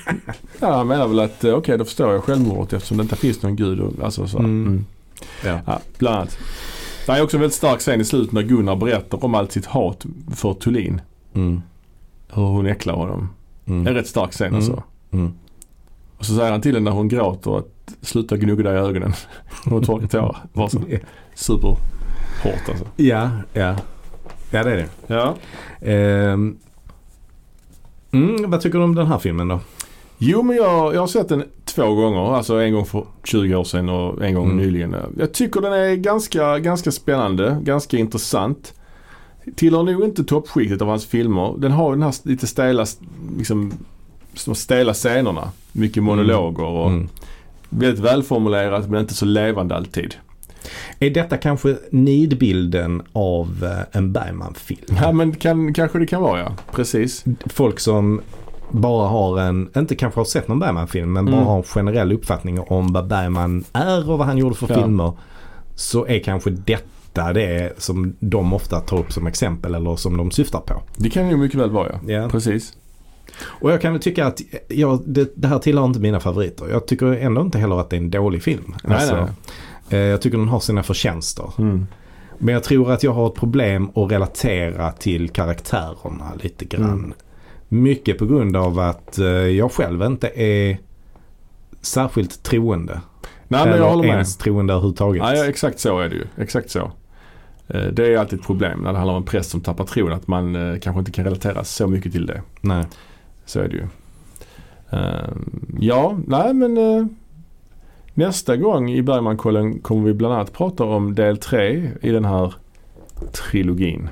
Ja, 0.61 0.77
han 0.77 0.87
menar 0.87 1.09
väl 1.09 1.21
att 1.21 1.45
eh, 1.45 1.55
okej, 1.55 1.79
då 1.79 1.85
förstår 1.85 2.13
jag 2.13 2.25
självmordet 2.25 2.73
eftersom 2.73 2.97
det 2.97 3.03
inte 3.03 3.17
finns 3.17 3.43
någon 3.43 3.57
gud. 3.57 3.81
Och, 3.81 3.93
alltså 4.05 4.27
så. 4.29 4.39
Mm. 4.39 4.67
Mm. 4.67 4.85
Ja. 5.45 5.61
Ja, 5.67 5.81
bland 5.99 6.17
annat. 6.17 6.39
Det 7.07 7.13
är 7.13 7.23
också 7.23 7.37
en 7.37 7.41
väldigt 7.41 7.57
stark 7.57 7.81
scen 7.81 8.01
i 8.01 8.05
slutet 8.05 8.33
när 8.33 8.43
Gunnar 8.43 8.77
berättar 8.77 9.25
om 9.25 9.35
allt 9.35 9.53
sitt 9.53 9.67
hat 9.67 10.07
för 10.35 10.55
Thulin. 10.55 11.01
Mm, 11.35 11.63
Hur 12.29 12.43
hon 12.43 12.67
äcklar 12.67 12.95
honom. 12.95 13.29
Det 13.65 13.71
är 13.73 13.75
en 13.75 13.81
mm, 13.81 13.95
rätt 13.95 14.07
stark 14.09 14.33
scen 14.33 14.47
Mm. 14.47 14.57
alltså. 14.57 14.83
mm. 15.11 15.33
Och 16.19 16.25
så 16.27 16.35
säger 16.37 16.51
han 16.53 16.61
till 16.61 16.75
henne 16.75 16.85
när 16.91 16.97
hon 16.97 17.09
gråter 17.09 17.59
att 17.59 17.69
sluta 18.01 18.37
gnugga 18.37 18.63
dig 18.71 18.75
i 18.75 18.79
ögonen. 18.79 19.13
Hon 19.65 19.85
torkar 19.85 20.07
tårar. 20.09 20.37
Var 20.53 20.69
så 20.69 20.83
superhårt 21.35 22.69
alltså. 22.69 22.85
Ja, 22.97 23.31
ja. 23.53 23.77
Ja, 24.51 24.65
det 24.65 24.71
är 24.73 24.77
det. 24.77 24.89
Ja. 25.07 25.35
Ehm. 25.81 26.57
Mm, 28.13 28.51
vad 28.51 28.61
tycker 28.61 28.79
du 28.79 28.85
om 28.85 28.95
den 28.95 29.07
här 29.07 29.19
filmen 29.19 29.49
då? 29.49 29.61
Jo 30.19 30.43
men 30.43 30.57
jag, 30.57 30.95
jag 30.95 31.01
har 31.01 31.07
sett 31.07 31.29
den 31.29 31.45
två 31.65 31.95
gånger. 31.95 32.35
Alltså 32.37 32.55
en 32.61 32.73
gång 32.73 32.87
för 32.87 33.05
20 33.25 33.55
år 33.57 33.65
sedan 33.65 33.89
och 33.89 34.25
en 34.25 34.35
gång 34.35 34.45
Mm. 34.45 34.57
nyligen. 34.57 34.97
Jag 35.19 35.33
tycker 35.35 35.61
den 35.61 35.73
är 35.73 35.95
ganska, 35.95 36.59
ganska 36.59 36.93
spännande. 36.93 37.59
Ganska 37.63 37.97
intressant. 37.99 38.73
tillhör 39.57 39.83
nog 39.83 40.05
inte 40.05 40.25
toppskiktet 40.25 40.83
av 40.83 40.89
hans 40.89 41.07
filmer. 41.07 41.55
Den 41.59 41.73
har 41.73 41.91
den 41.93 42.03
här 42.03 42.15
lite 42.23 42.47
stela, 42.47 42.87
liksom, 43.39 43.73
de 44.45 44.55
stela 44.55 44.95
scenerna. 44.95 45.51
Mycket 45.73 46.03
monologer 46.03 46.65
och 46.65 46.91
Mm. 46.91 47.09
Väldigt 47.69 48.05
välformulerat 48.05 48.91
men 48.91 49.01
inte 49.01 49.15
så 49.15 49.25
levande 49.25 49.77
alltid. 49.77 50.15
Är 50.99 51.11
detta 51.11 51.37
kanske 51.37 51.77
nidbilden 51.91 53.03
av 53.13 53.49
eh, 53.65 53.99
en 53.99 54.13
Bergman-film? 54.13 54.97
Ja 55.01 55.13
men 55.13 55.35
kan, 55.35 55.75
kanske 55.75 55.99
det 55.99 56.07
kan 56.07 56.23
vara 56.23 56.41
ja. 56.41 56.53
Precis. 56.73 57.25
Folk 57.47 57.81
som 57.81 58.21
bara 58.71 59.09
har 59.09 59.41
en, 59.41 59.71
inte 59.77 59.95
kanske 59.95 60.21
har 60.21 60.25
sett 60.25 60.49
någon 60.49 60.59
Bergman-film, 60.59 61.13
men 61.13 61.25
bara 61.25 61.35
Mm. 61.37 61.47
har 61.47 61.57
en 61.57 61.63
generell 61.63 62.13
uppfattning 62.13 62.61
om 62.61 62.93
vad 62.93 63.07
Bergman 63.07 63.65
är 63.73 64.11
och 64.11 64.19
vad 64.19 64.27
han 64.27 64.39
gjorde 64.39 64.55
för 64.57 64.67
Ja. 64.71 64.75
filmer. 64.83 65.13
Så 65.75 66.07
är 66.07 66.19
kanske 66.19 66.51
detta 66.51 67.33
det 67.33 67.73
som 67.83 68.17
de 68.21 68.53
ofta 68.53 68.81
tar 68.81 68.99
upp 68.99 69.13
som 69.13 69.27
exempel 69.27 69.75
eller 69.75 69.97
som 69.97 70.17
de 70.17 70.31
syftar 70.31 70.61
på. 70.61 70.83
Det 70.97 71.11
kan 71.11 71.29
ju 71.31 71.37
mycket 71.37 71.61
väl 71.61 71.71
vara 71.71 71.89
ja. 71.93 72.13
Ja. 72.13 72.29
Precis. 72.29 72.73
Och 73.43 73.73
jag 73.73 73.81
kan 73.81 73.93
väl 73.93 74.03
tycka 74.03 74.27
att 74.27 74.41
ja, 74.69 75.01
det, 75.07 75.33
det 75.37 75.49
här 75.49 75.59
tillhör 75.59 75.85
inte 75.85 76.01
mina 76.01 76.21
favoriter. 76.21 76.67
Jag 76.71 76.87
tycker 76.87 77.07
ändå 77.07 77.41
inte 77.41 77.59
heller 77.59 77.81
att 77.81 77.91
det 77.91 77.97
är 77.97 78.01
en 78.01 78.11
dålig 78.11 78.43
film. 78.43 78.75
Nej, 78.85 78.97
Alltså, 78.97 79.17
nej. 79.17 80.01
eh, 80.01 80.07
Jag 80.11 80.23
tycker 80.23 80.39
den 80.39 80.49
har 80.49 80.61
sina 80.61 80.83
förtjänster. 80.83 81.53
Mm. 81.59 81.87
Men 82.39 82.55
jag 82.55 82.65
tror 82.65 82.93
att 82.93 83.03
jag 83.03 83.13
har 83.13 83.27
ett 83.27 83.35
problem 83.35 83.91
att 83.95 84.11
relatera 84.13 84.93
till 84.93 85.29
karaktärerna 85.31 86.33
lite 86.43 86.65
grann. 86.65 86.85
Mm. 86.91 87.13
Mycket 87.69 88.19
på 88.19 88.27
grund 88.27 88.57
av 88.57 88.79
att 88.79 89.19
eh, 89.19 89.27
jag 89.27 89.73
själv 89.73 90.03
inte 90.03 90.29
är 90.43 90.79
särskilt 91.81 92.43
troende. 92.43 93.01
Nej 93.49 93.67
men 93.69 93.79
jag 93.79 93.89
håller 93.91 94.03
med. 94.03 94.13
ens 94.13 94.37
troende 94.37 94.73
överhuvudtaget. 94.73 95.23
Ja, 95.23 95.47
exakt 95.47 95.79
så 95.81 95.99
är 96.01 96.09
det 96.09 96.15
ju. 96.15 96.25
Exakt 96.39 96.71
så. 96.71 96.91
Eh, 97.69 97.83
Det 97.93 98.15
är 98.15 98.19
alltid 98.19 98.39
ett 98.39 98.47
problem 98.47 98.81
när 98.81 98.93
det 98.93 98.99
handlar 98.99 99.15
om 99.15 99.23
en 99.23 99.27
präst 99.29 99.51
som 99.51 99.61
tappar 99.61 99.85
tron 99.85 100.13
att 100.13 100.27
man 100.29 100.55
kanske 100.81 100.99
inte 100.99 101.11
kan 101.13 101.25
relatera 101.25 101.65
så 101.65 101.87
mycket 101.87 102.13
till 102.13 102.27
det. 102.27 102.43
Nej. 102.61 102.85
Så 103.47 103.61
är 103.61 103.69
det 103.69 103.77
ju. 103.77 103.87
Eh, 104.91 105.29
Ja, 105.81 106.19
nej 106.27 106.55
men 106.55 106.77
eh, 106.77 107.07
nästa 108.15 108.57
gång 108.57 108.91
i 108.91 109.03
Bergmankollen 109.03 109.79
kommer 109.79 110.05
vi 110.05 110.15
bland 110.15 110.35
annat 110.35 110.53
prata 110.53 110.85
om 110.85 111.15
del 111.15 111.37
tre 111.39 111.91
i 112.03 112.11
den 112.11 112.25
här 112.25 112.55
trilogin. 113.33 114.09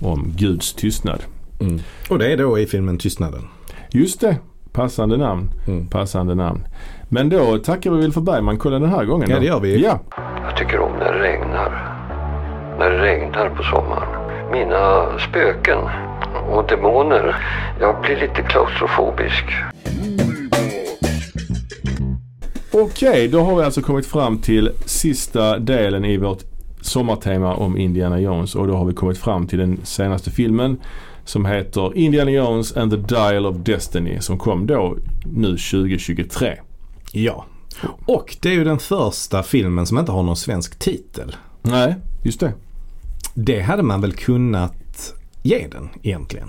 Om 0.00 0.32
Guds 0.36 0.74
tystnad. 0.74 1.22
Mm. 1.60 1.78
Och 2.10 2.18
det 2.18 2.32
är 2.32 2.36
då 2.36 2.58
i 2.58 2.66
filmen 2.66 2.98
Tystnaden. 2.98 3.42
Just 3.90 4.20
det, 4.20 4.36
passande 4.72 5.16
namn. 5.16 5.50
Mm. 5.68 5.86
Passande 5.86 6.34
namn. 6.34 6.64
Men 7.08 7.28
då 7.28 7.58
tackar 7.58 7.90
vi 7.90 8.00
väl 8.00 8.12
för 8.12 8.20
Bergmankollen 8.20 8.82
den 8.82 8.90
här 8.90 9.04
gången 9.04 9.30
Ja, 9.30 9.36
då. 9.36 9.40
det 9.40 9.46
gör 9.46 9.60
vi. 9.60 9.82
Ja, 9.82 10.00
Jag 10.44 10.56
tycker 10.56 10.80
om 10.80 10.92
när 10.98 11.12
det 11.12 11.18
regnar. 11.22 11.94
När 12.78 12.90
det 12.90 13.02
regnar 13.02 13.48
på 13.48 13.62
sommaren. 13.62 14.08
Mina 14.52 15.06
spöken 15.18 15.78
och 16.48 16.66
demoner. 16.68 17.36
Jag 17.80 18.00
blir 18.00 18.16
lite 18.16 18.42
klaustrofobisk. 18.42 19.44
Okej, 22.72 23.28
då 23.28 23.40
har 23.40 23.56
vi 23.56 23.62
alltså 23.62 23.82
kommit 23.82 24.06
fram 24.06 24.38
till 24.38 24.70
sista 24.84 25.58
delen 25.58 26.04
i 26.04 26.16
vårt 26.16 26.42
sommartema 26.80 27.54
om 27.54 27.78
Indiana 27.78 28.20
Jones 28.20 28.54
och 28.54 28.66
då 28.66 28.76
har 28.76 28.84
vi 28.84 28.94
kommit 28.94 29.18
fram 29.18 29.46
till 29.46 29.58
den 29.58 29.80
senaste 29.84 30.30
filmen 30.30 30.80
som 31.24 31.46
heter 31.46 31.96
Indiana 31.96 32.30
Jones 32.30 32.76
and 32.76 32.90
the 32.90 33.14
Dial 33.14 33.46
of 33.46 33.56
Destiny 33.56 34.20
som 34.20 34.38
kom 34.38 34.66
då 34.66 34.96
nu 35.24 35.48
2023. 35.48 36.58
Ja. 37.12 37.44
Och 38.06 38.36
det 38.42 38.48
är 38.48 38.52
ju 38.52 38.64
den 38.64 38.78
första 38.78 39.42
filmen 39.42 39.86
som 39.86 39.98
inte 39.98 40.12
har 40.12 40.22
någon 40.22 40.36
svensk 40.36 40.78
titel. 40.78 41.36
Nej, 41.62 41.94
just 42.22 42.40
det. 42.40 42.52
Det 43.34 43.60
hade 43.60 43.82
man 43.82 44.00
väl 44.00 44.12
kunnat 44.12 45.14
ge 45.42 45.66
den 45.72 45.88
egentligen. 46.02 46.48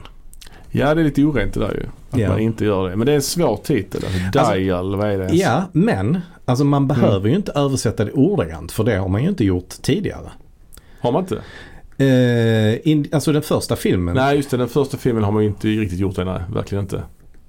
Ja, 0.72 0.96
det 0.96 1.02
är 1.02 1.06
lite 1.06 1.24
orent 1.24 1.54
det 1.54 1.60
där 1.60 1.72
ju. 1.74 1.84
Att 2.12 2.20
Ja. 2.20 2.30
man 2.30 2.40
inte 2.40 2.66
gör 2.66 2.90
det. 2.90 2.96
Men 2.96 3.06
det 3.06 3.12
är 3.12 3.16
en 3.16 3.22
svår 3.22 3.58
titel. 3.64 4.02
Alltså, 4.06 4.40
Alltså, 4.40 4.54
dial, 4.54 4.96
vad 4.96 5.08
är 5.12 5.18
det? 5.18 5.24
ens? 5.24 5.42
Ja, 5.42 5.64
men 5.72 6.20
alltså 6.46 6.64
man 6.66 6.88
behöver 6.88 7.30
ju 7.30 7.36
inte 7.36 7.52
översätta 7.52 8.06
det 8.06 8.12
ordagrant 8.12 8.72
för 8.72 8.84
det 8.84 8.96
har 8.98 9.08
man 9.08 9.24
ju 9.24 9.30
inte 9.30 9.44
gjort 9.46 9.70
tidigare. 9.82 10.30
Har 11.02 11.12
man 11.12 11.22
inte? 11.24 11.42
Eh, 11.98 12.88
in, 12.92 13.08
alltså 13.12 13.32
den 13.32 13.42
första 13.42 13.76
filmen. 13.76 14.16
Nej, 14.16 14.36
just 14.36 14.52
det. 14.52 14.58
Den 14.58 14.68
första 14.68 14.98
filmen 14.98 15.24
har 15.24 15.32
man 15.32 15.42
ju 15.44 15.50
inte 15.50 15.68
riktigt 15.68 16.00
gjort 16.00 16.16
det. 16.16 16.24
Nej, 16.26 16.42
verkligen 16.54 16.84
inte. 16.84 17.04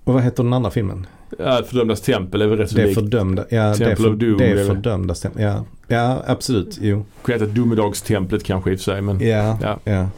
Och 0.04 0.14
vad 0.14 0.22
heter 0.22 0.42
den 0.42 0.52
andra 0.52 0.70
filmen? 0.70 1.06
Ja, 1.38 1.62
Fördömdas 1.66 2.00
tempel 2.00 2.42
är 2.42 2.46
väl 2.46 2.58
rätt 2.58 2.70
så 2.70 2.76
likt. 2.76 2.94
fördömda. 2.94 3.44
Ja, 3.50 3.56
det 3.56 3.60
är, 3.60 3.74
Temple 3.74 3.96
för, 3.96 4.12
of 4.12 4.18
Doom 4.18 4.38
det 4.38 4.44
är 4.44 4.50
är 4.50 4.54
väl- 4.54 4.66
fördömda 4.66 5.14
stäm- 5.14 5.40
ja. 5.42 5.64
ja, 5.88 6.22
absolut. 6.26 6.78
Jo. 6.80 7.04
Kunde 7.22 7.40
heta 7.44 7.52
Domedagstemplet 7.54 8.44
kanske 8.44 8.70
i 8.70 8.74
och 8.74 8.78
för 8.78 8.84
sig. 8.84 9.00
Men 9.00 9.20
Ja, 9.28 9.58
Ja. 9.62 9.78
ja. 9.84 10.08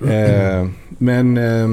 Eh, 0.00 0.68
men 0.98 1.36
eh, 1.36 1.68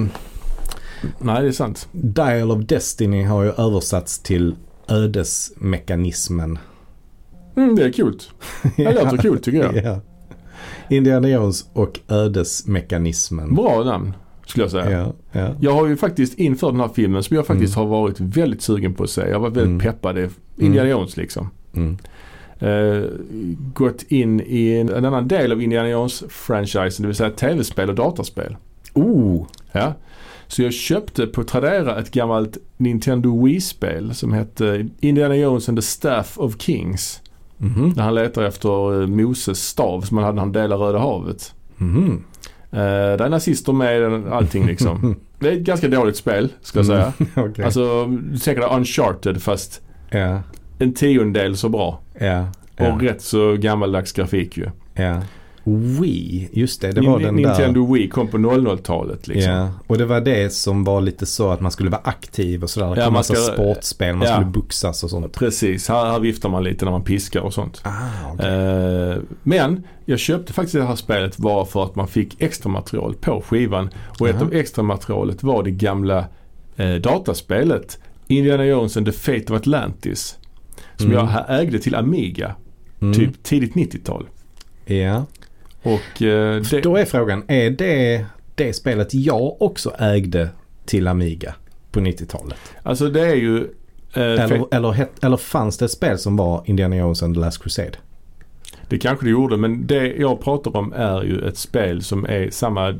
nej, 1.19 1.41
det 1.41 1.47
är 1.47 1.51
sant. 1.51 1.87
Dial 1.91 2.51
of 2.51 2.59
Destiny 2.65 3.23
har 3.23 3.43
ju 3.43 3.49
översatts 3.49 4.19
till 4.19 4.55
ödesmekanismen. 4.87 6.59
Mm, 7.55 7.75
det 7.75 7.83
är 7.85 7.91
kul. 7.91 8.19
Det 8.77 8.93
låter 9.03 9.17
kul 9.17 9.39
tycker 9.39 9.59
jag. 9.59 9.75
Ja. 9.85 9.99
Indiana 10.89 11.29
Jones 11.29 11.65
och 11.73 11.99
ödesmekanismen. 12.07 13.55
Bra 13.55 13.83
namn 13.83 14.13
skulle 14.45 14.63
jag 14.63 14.71
säga. 14.71 14.89
Ja, 14.99 15.13
ja. 15.31 15.55
Jag 15.59 15.73
har 15.73 15.87
ju 15.87 15.97
faktiskt 15.97 16.39
inför 16.39 16.71
den 16.71 16.79
här 16.79 16.89
filmen 16.95 17.23
som 17.23 17.35
jag 17.35 17.47
faktiskt 17.47 17.75
Mm. 17.77 17.89
har 17.89 17.97
varit 18.01 18.19
väldigt 18.19 18.61
sugen 18.61 18.93
på 18.93 19.03
att 19.03 19.09
se. 19.09 19.21
Jag 19.29 19.39
var 19.39 19.49
väldigt 19.49 19.65
Mm. 19.65 19.79
peppad. 19.79 20.29
Indiana 20.57 20.89
Jones 20.89 21.17
liksom. 21.17 21.49
Mm. 21.75 21.97
Eh, 22.61 23.03
gått 23.73 24.03
in 24.03 24.41
i 24.41 24.77
en, 24.79 24.89
en 24.89 25.05
annan 25.05 25.27
del 25.27 25.51
av 25.51 25.61
Indiana 25.61 25.89
Jones-franchisen, 25.89 27.01
det 27.01 27.07
vill 27.07 27.15
säga 27.15 27.29
tv-spel 27.29 27.89
och 27.89 27.95
dataspel. 27.95 28.55
Oh, 28.93 29.45
Ja. 29.71 29.93
Så 30.47 30.61
jag 30.63 30.73
köpte 30.73 31.27
på 31.27 31.43
Tradera 31.43 31.99
ett 31.99 32.11
gammalt 32.11 32.57
Nintendo 32.77 33.45
Wii-spel 33.45 34.13
som 34.15 34.33
hette 34.33 34.87
Indiana 34.99 35.35
Jones 35.35 35.69
and 35.69 35.77
the 35.77 35.81
Staff 35.81 36.37
of 36.37 36.55
Kings. 36.61 37.21
mhm, 37.57 37.93
Där 37.93 38.03
han 38.03 38.15
letar 38.15 38.43
efter 38.43 39.01
eh, 39.01 39.07
Moses 39.07 39.67
stav 39.67 40.01
som 40.01 40.17
han 40.17 40.25
hade 40.25 40.35
när 40.35 40.41
han 40.41 40.51
delade 40.51 40.83
Röda 40.83 40.99
havet. 40.99 41.53
mhm. 41.77 42.23
Uh, 42.73 42.77
där 42.77 43.19
är 43.21 43.29
nazister 43.29 43.73
med 43.73 44.27
allting 44.33 44.65
liksom. 44.65 45.15
Det 45.39 45.47
är 45.49 45.53
ett 45.53 45.59
ganska 45.63 45.87
dåligt 45.87 46.15
spel 46.17 46.49
ska 46.61 46.79
jag 46.79 46.85
säga. 46.85 47.13
Okej. 47.35 47.65
Alltså 47.65 48.05
du 48.05 48.37
tänker 48.37 48.61
dig 48.61 48.77
Uncharted 48.77 49.41
fast 49.41 49.81
ja, 50.09 50.39
en 50.81 50.93
tiondel 50.93 51.57
så 51.57 51.69
bra. 51.69 51.99
ja, 52.19 52.45
ja, 52.77 52.93
Och 52.93 53.01
rätt 53.01 53.21
så 53.21 53.55
gammaldags 53.59 54.11
grafik 54.11 54.57
ju. 54.57 54.65
ja. 54.93 55.21
Wii, 55.63 56.49
just 56.53 56.81
det. 56.81 56.91
Det 56.91 57.01
var 57.01 57.19
Nin- 57.19 57.23
den 57.23 57.35
Nintendo 57.35 57.93
Wii 57.93 58.07
kom 58.09 58.27
på 58.27 58.37
00-talet 58.37 59.23
där. 59.23 59.33
liksom. 59.33 59.53
Ja, 59.53 59.69
och 59.87 59.97
det 59.97 60.05
var 60.05 60.21
det 60.21 60.53
som 60.53 60.83
var 60.83 61.01
lite 61.01 61.25
så 61.25 61.49
att 61.51 61.61
man 61.61 61.71
skulle 61.71 61.89
vara 61.89 62.01
aktiv 62.03 62.63
och 62.63 62.69
sådär. 62.69 62.89
Det 62.95 62.99
Ja, 63.01 63.05
kom 63.05 63.13
man 63.13 63.23
ska- 63.23 63.35
sportspel, 63.35 64.15
man 64.15 64.27
ja. 64.27 64.33
skulle 64.33 64.51
boxas 64.51 65.03
och 65.03 65.09
sånt. 65.09 65.33
Precis, 65.33 65.87
här, 65.89 66.05
här 66.11 66.19
viftar 66.19 66.49
man 66.49 66.63
lite 66.63 66.85
när 66.85 66.91
man 66.91 67.03
piskar 67.03 67.41
och 67.41 67.53
sånt. 67.53 67.81
Ah, 67.83 67.89
okej. 68.33 68.49
Eh, 68.49 69.17
men 69.43 69.83
jag 70.05 70.19
köpte 70.19 70.53
faktiskt 70.53 70.75
det 70.75 70.83
här 70.83 70.95
spelet 70.95 71.37
bara 71.37 71.65
för 71.65 71.83
att 71.83 71.95
man 71.95 72.07
fick 72.07 72.41
extra 72.41 72.69
material 72.69 73.13
på 73.13 73.41
skivan. 73.41 73.89
Och 74.19 74.29
ett 74.29 74.41
av 74.41 74.53
extra 74.53 74.83
materialet 74.83 75.43
var 75.43 75.63
det 75.63 75.71
gamla 75.71 76.25
eh, 76.77 76.93
dataspelet 76.95 77.99
Indiana 78.27 78.65
Jones 78.65 78.97
and 78.97 79.05
the 79.05 79.11
Fate 79.11 79.53
of 79.53 79.59
Atlantis. 79.59 80.37
Som 81.01 81.11
Mm. 81.11 81.27
jag 81.47 81.59
ägde 81.61 81.79
till 81.79 81.95
Amiga, 81.95 82.55
Mm. 83.01 83.13
typ 83.13 83.43
tidigt 83.43 83.75
90-tal. 83.75 84.27
Ja. 84.85 85.25
Och 85.83 86.21
eh, 86.21 86.61
det, 86.61 86.81
Då 86.83 86.97
är 86.97 87.05
frågan, 87.05 87.43
är 87.47 87.69
det 87.69 88.25
det 88.55 88.73
spelet 88.73 89.13
jag 89.13 89.61
också 89.61 89.93
ägde 89.99 90.49
till 90.85 91.07
Amiga 91.07 91.55
på 91.91 91.99
90-talet? 91.99 92.57
alltså 92.83 93.09
det 93.09 93.21
är 93.27 93.35
ju... 93.35 93.57
Eh, 94.13 94.21
Eller, 94.21 94.47
fe- 94.47 94.67
eller, 94.71 94.91
het- 94.91 95.25
eller 95.25 95.37
fanns 95.37 95.77
det 95.77 95.85
ett 95.85 95.91
spel 95.91 96.17
som 96.19 96.37
var 96.37 96.63
Indiana 96.65 96.95
Jones 96.95 97.23
and 97.23 97.35
the 97.35 97.39
Last 97.41 97.63
Crusade? 97.63 97.91
Det 98.91 98.97
kanske 98.97 99.25
det 99.25 99.29
gjorde 99.29 99.57
men 99.57 99.87
det 99.87 100.07
jag 100.07 100.41
pratar 100.41 100.77
om 100.77 100.93
är 100.93 101.23
ju 101.23 101.47
ett 101.47 101.57
spel 101.57 102.01
som 102.03 102.25
är 102.25 102.49
samma 102.49 102.89
eh, 102.89 102.95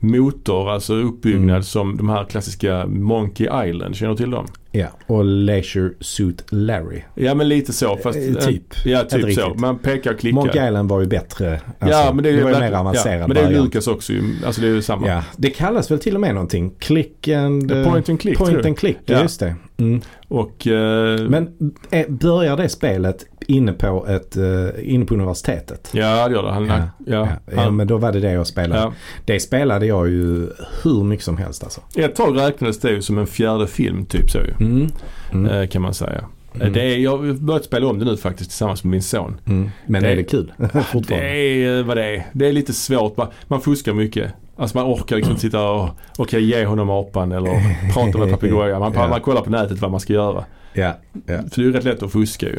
motor, 0.00 0.70
alltså 0.70 0.94
uppbyggnad 0.94 1.44
Mm. 1.50 1.62
som 1.62 1.96
de 1.96 2.08
här 2.08 2.24
klassiska 2.24 2.86
Monkey 2.86 3.46
Island. 3.68 3.96
Känner 3.96 4.10
du 4.12 4.16
till 4.16 4.30
dem? 4.30 4.46
Ja, 4.70 4.86
och 5.06 5.24
Leisure 5.24 5.90
Suit 6.00 6.44
Larry. 6.50 7.00
Ja 7.14 7.34
men 7.34 7.48
lite 7.48 7.72
så. 7.72 7.96
Fast, 7.96 8.18
Eh, 8.18 8.34
typ. 8.34 8.62
Ja 8.84 9.00
Inte 9.00 9.10
typ 9.16 9.20
så. 9.22 9.26
riktigt. 9.26 9.60
Man 9.60 9.78
pekar 9.78 10.12
och 10.14 10.18
klickar. 10.20 10.34
Monkey 10.34 10.66
Island 10.66 10.88
var 10.88 11.00
ju 11.00 11.06
bättre. 11.06 11.60
Alltså, 11.78 11.98
ja 11.98 12.12
men 12.14 12.24
det 12.24 12.30
är 12.30 12.32
ju 12.32 12.42
var 12.42 12.50
ju 12.50 12.58
mer 12.60 12.72
avancerad 12.72 13.20
ja, 13.22 13.26
Men 13.26 13.36
det 13.36 13.42
är. 13.42 13.50
Lucas 13.62 13.86
också. 13.86 14.12
Alltså 14.46 14.60
det 14.60 14.66
är 14.66 14.70
ju 14.70 14.82
samma. 14.82 15.08
Ja, 15.08 15.22
det 15.36 15.50
kallas 15.50 15.90
väl 15.90 15.98
till 15.98 16.14
och 16.14 16.20
med 16.20 16.34
någonting. 16.34 16.72
Click 16.78 17.28
and... 17.28 17.70
eh, 17.72 17.84
Point 17.90 18.08
and 18.08 18.20
click 18.20 18.38
Point 18.38 18.66
and 18.66 18.78
click, 18.78 18.98
Ja. 19.04 19.22
just 19.22 19.40
det. 19.40 19.54
Mm. 19.76 20.00
Och 20.28 20.66
eh, 20.66 21.28
Men 21.28 21.72
eh, 21.90 22.08
börjar 22.08 22.56
det 22.56 22.68
spelet 22.68 23.26
inne 23.46 23.72
på, 23.72 24.06
ett, 24.06 24.36
eh, 24.36 24.68
inne 24.94 25.04
på 25.04 25.14
universitetet? 25.14 25.90
Ja 25.92 26.28
det 26.28 26.34
gör 26.34 26.42
det. 26.42 26.52
Han, 26.52 26.66
Ja. 26.66 26.74
ja, 26.76 26.86
ja, 27.06 27.28
Ja, 27.28 27.28
ja, 27.54 27.60
han, 27.62 27.76
men 27.76 27.86
då 27.86 27.98
var 27.98 28.12
det 28.12 28.20
det 28.20 28.32
jag 28.32 28.46
spelade. 28.46 28.80
ja. 28.80 28.92
Det 29.24 29.40
spelade 29.40 29.86
jag 29.86 30.08
ju 30.08 30.48
hur 30.82 31.04
mycket 31.04 31.24
som 31.24 31.36
helst 31.36 31.64
alltså. 31.64 31.80
Ett 31.96 32.14
tag 32.16 32.40
räknades 32.40 32.80
det 32.80 32.90
ju 32.90 33.02
som 33.02 33.18
en 33.18 33.26
fjärde 33.26 33.66
film 33.66 34.06
typ 34.06 34.30
så 34.30 34.38
ju. 34.38 34.66
Mm. 34.66 34.88
Mm. 35.32 35.50
Eh, 35.50 35.68
kan 35.68 35.82
man 35.82 35.94
säga. 35.94 36.24
Mm. 36.54 36.72
Det 36.72 36.82
är, 36.82 36.96
jag 36.98 37.10
har 37.18 37.32
börjat 37.32 37.64
spela 37.64 37.86
om 37.86 37.98
det 37.98 38.04
nu 38.04 38.16
faktiskt 38.16 38.50
tillsammans 38.50 38.84
med 38.84 38.90
min 38.90 39.02
son. 39.02 39.40
Mm. 39.46 39.70
Men 39.86 40.02
Det- 40.02 40.08
är 40.08 40.16
det 40.16 40.24
kul 40.24 40.52
fortfarande? 40.58 41.26
Det 41.26 41.64
är 41.64 41.82
vad 41.82 41.96
det 41.96 42.04
är. 42.16 42.26
Det 42.32 42.48
är 42.48 42.52
lite 42.52 42.72
svårt. 42.72 43.16
Man, 43.16 43.26
man 43.48 43.60
fuskar 43.60 43.92
mycket. 43.92 44.32
Alltså 44.56 44.78
man 44.78 44.86
orkar 44.86 45.16
liksom 45.16 45.36
sitta 45.38 45.68
och 45.70 45.88
okej 46.18 46.44
ge 46.44 46.64
honom 46.64 46.90
apan 46.90 47.32
eller 47.32 47.50
prata 47.92 48.18
med 48.18 48.30
papegojan. 48.30 48.80
Man, 48.80 48.92
Ja. 48.94 49.08
man 49.08 49.20
kollar 49.20 49.40
på 49.42 49.50
nätet 49.50 49.78
vad 49.80 49.90
man 49.90 50.00
ska 50.00 50.12
göra. 50.12 50.44
Ja, 50.72 50.96
ja, 51.12 51.22
För 51.26 51.34
det 51.56 51.58
är 51.58 51.62
ju 51.62 51.72
rätt 51.72 51.84
lätt 51.84 52.02
att 52.02 52.12
fuska 52.12 52.46
ju. 52.46 52.58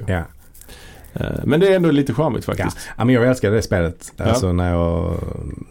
Ja. 1.19 1.25
Eh, 1.25 1.31
Men 1.45 1.59
det 1.59 1.67
är 1.67 1.75
ändå 1.75 1.91
lite 1.91 2.13
charmigt 2.13 2.43
Ja. 2.47 2.53
faktiskt. 2.55 2.87
ja, 2.97 3.05
men 3.05 3.15
jag 3.15 3.27
älskade 3.27 3.55
det 3.55 3.61
spelet. 3.61 4.13
Ja. 4.17 4.25
Alltså 4.25 4.51
när 4.53 4.71
jag, 4.71 5.13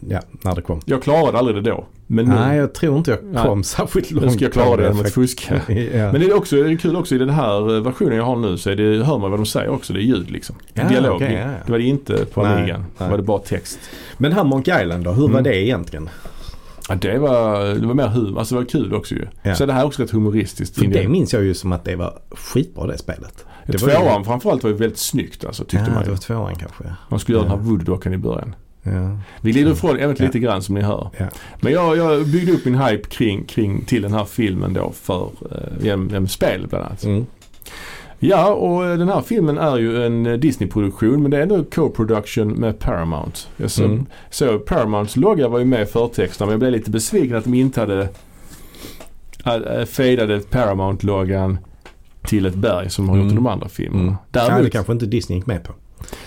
ja, 0.08 0.20
när 0.42 0.54
det 0.54 0.62
kom. 0.62 0.80
Jag 0.84 1.02
klarade 1.02 1.38
aldrig 1.38 1.56
det 1.64 1.70
då. 1.70 1.84
Men 2.06 2.24
nu, 2.24 2.34
Nej, 2.34 2.58
jag 2.58 2.74
tror 2.74 2.98
inte 2.98 3.10
jag 3.10 3.20
Nej. 3.24 3.42
kom 3.44 3.64
särskilt 3.64 4.10
långt 4.10 4.26
nu 4.26 4.32
ska 4.32 4.44
jag 4.44 4.52
klara 4.52 4.76
det 4.76 4.82
genom 4.82 5.00
att 5.00 5.12
fuska. 5.12 5.54
ja. 5.68 6.12
Men 6.12 6.20
det 6.20 6.26
är 6.26 6.36
också 6.36 6.56
det 6.56 6.72
är 6.72 6.76
kul 6.76 6.96
också 6.96 7.14
i 7.14 7.18
den 7.18 7.30
här 7.30 7.76
eh, 7.76 7.82
versionen 7.82 8.16
jag 8.16 8.24
har 8.24 8.36
nu 8.36 8.58
så 8.58 8.70
är 8.70 8.76
det, 8.76 9.04
hör 9.04 9.18
man 9.18 9.30
vad 9.30 9.38
de 9.40 9.46
säger 9.46 9.68
också. 9.68 9.92
Det 9.92 9.98
är 10.00 10.02
ljud 10.02 10.30
liksom. 10.30 10.56
Ja, 10.74 10.88
Dialog. 10.88 11.14
okej, 11.16 11.32
ja, 11.32 11.50
ja. 11.50 11.56
Det 11.66 11.72
var 11.72 11.78
det 11.78 11.84
inte 11.84 12.24
på 12.26 12.42
Nej, 12.42 12.52
Amigan. 12.58 12.84
Nej. 12.98 13.10
var 13.10 13.16
det 13.16 13.22
bara 13.22 13.38
text. 13.38 13.78
Men 14.18 14.32
här 14.32 14.44
Monkey 14.44 14.82
Island 14.82 15.04
då, 15.04 15.10
hur 15.12 15.22
var 15.22 15.28
Mm. 15.30 15.42
det 15.44 15.56
egentligen? 15.56 16.08
Ja, 16.88 16.94
det, 16.94 17.18
var, 17.18 17.64
det 17.74 17.86
var 17.86 17.94
mer 17.94 18.06
humor. 18.08 18.38
Alltså 18.38 18.54
det 18.54 18.60
var 18.60 18.68
kul 18.68 18.94
också 18.94 19.14
ju. 19.14 19.26
Ja. 19.42 19.54
Så 19.54 19.66
det 19.66 19.72
här 19.72 19.80
är 19.80 19.86
också 19.86 20.02
rätt 20.02 20.10
humoristiskt. 20.10 20.78
För 20.78 20.86
det 20.86 21.08
minns 21.08 21.32
jag 21.34 21.44
ju 21.44 21.54
som 21.54 21.72
att 21.72 21.84
det 21.84 21.96
var 21.96 22.18
skitbra 22.30 22.86
det 22.86 22.98
spelet. 22.98 23.44
Det 23.66 23.78
Tvåan 23.78 24.24
framförallt 24.24 24.62
var 24.62 24.70
ju 24.70 24.76
väldigt 24.76 24.98
snyggt 24.98 25.44
alltså 25.44 25.64
tyckte 25.64 25.86
ja, 25.86 25.94
man 25.94 25.98
det 26.02 26.04
ju. 26.04 26.10
var 26.10 26.18
tvåan 26.18 26.54
kanske. 26.56 26.84
Man 27.08 27.20
skulle 27.20 27.38
göra 27.38 27.46
Ja. 27.48 27.52
den 27.56 27.64
här 27.64 27.70
voodoo-dockan 27.70 28.14
i 28.14 28.16
början. 28.18 28.54
Ja. 28.82 29.18
Vi 29.40 29.52
glider 29.52 29.72
ifrån 29.72 29.98
ämnet 29.98 30.20
Ja. 30.20 30.26
lite 30.26 30.38
grann 30.38 30.62
som 30.62 30.74
ni 30.74 30.80
hör. 30.80 31.10
Ja. 31.18 31.26
Men 31.60 31.72
jag, 31.72 31.96
jag 31.96 32.26
byggde 32.26 32.52
upp 32.52 32.64
min 32.64 32.74
hype 32.74 33.08
kring, 33.08 33.44
kring 33.44 33.84
till 33.84 34.02
den 34.02 34.12
här 34.12 34.24
filmen 34.24 34.74
då 34.74 34.92
för 35.02 35.30
eh, 35.50 35.84
genom, 35.84 36.08
genom 36.08 36.28
spel 36.28 36.66
bland 36.70 36.84
annat. 36.84 37.04
Mm. 37.04 37.26
Ja 38.18 38.54
och 38.54 38.86
eh, 38.86 38.98
den 38.98 39.08
här 39.08 39.20
filmen 39.20 39.58
är 39.58 39.76
ju 39.78 40.06
en 40.06 40.26
eh, 40.26 40.32
Disney-produktion 40.32 41.22
men 41.22 41.30
det 41.30 41.38
är 41.38 41.42
ändå 41.42 41.64
co-production 41.64 42.48
med 42.48 42.78
Paramount. 42.78 43.38
Jag 43.56 43.70
så, 43.70 43.84
Mm. 43.84 44.06
så 44.30 44.58
Paramounts 44.58 45.16
logga 45.16 45.48
var 45.48 45.58
ju 45.58 45.64
med 45.64 45.82
i 45.82 45.86
förtexterna 45.86 46.46
men 46.46 46.52
jag 46.52 46.60
blev 46.60 46.72
lite 46.72 46.90
besviken 46.90 47.36
att 47.36 47.44
de 47.44 47.54
inte 47.54 47.80
hade 47.80 48.08
äh, 49.44 49.84
fejdade 49.86 50.40
Paramount-loggan 50.40 51.58
till 52.24 52.46
ett 52.46 52.54
berg 52.54 52.90
som 52.90 53.06
de 53.06 53.10
har 53.10 53.16
gjort 53.16 53.26
i 53.26 53.30
Mm. 53.30 53.44
de 53.44 53.50
andra 53.50 53.68
filmerna. 53.68 54.02
Mm. 54.02 54.14
Ja, 54.14 54.40
Däremot, 54.40 54.64
det 54.64 54.70
kanske 54.70 54.92
inte 54.92 55.06
Disney 55.06 55.38
gick 55.38 55.46
med 55.46 55.64
på. 55.64 55.72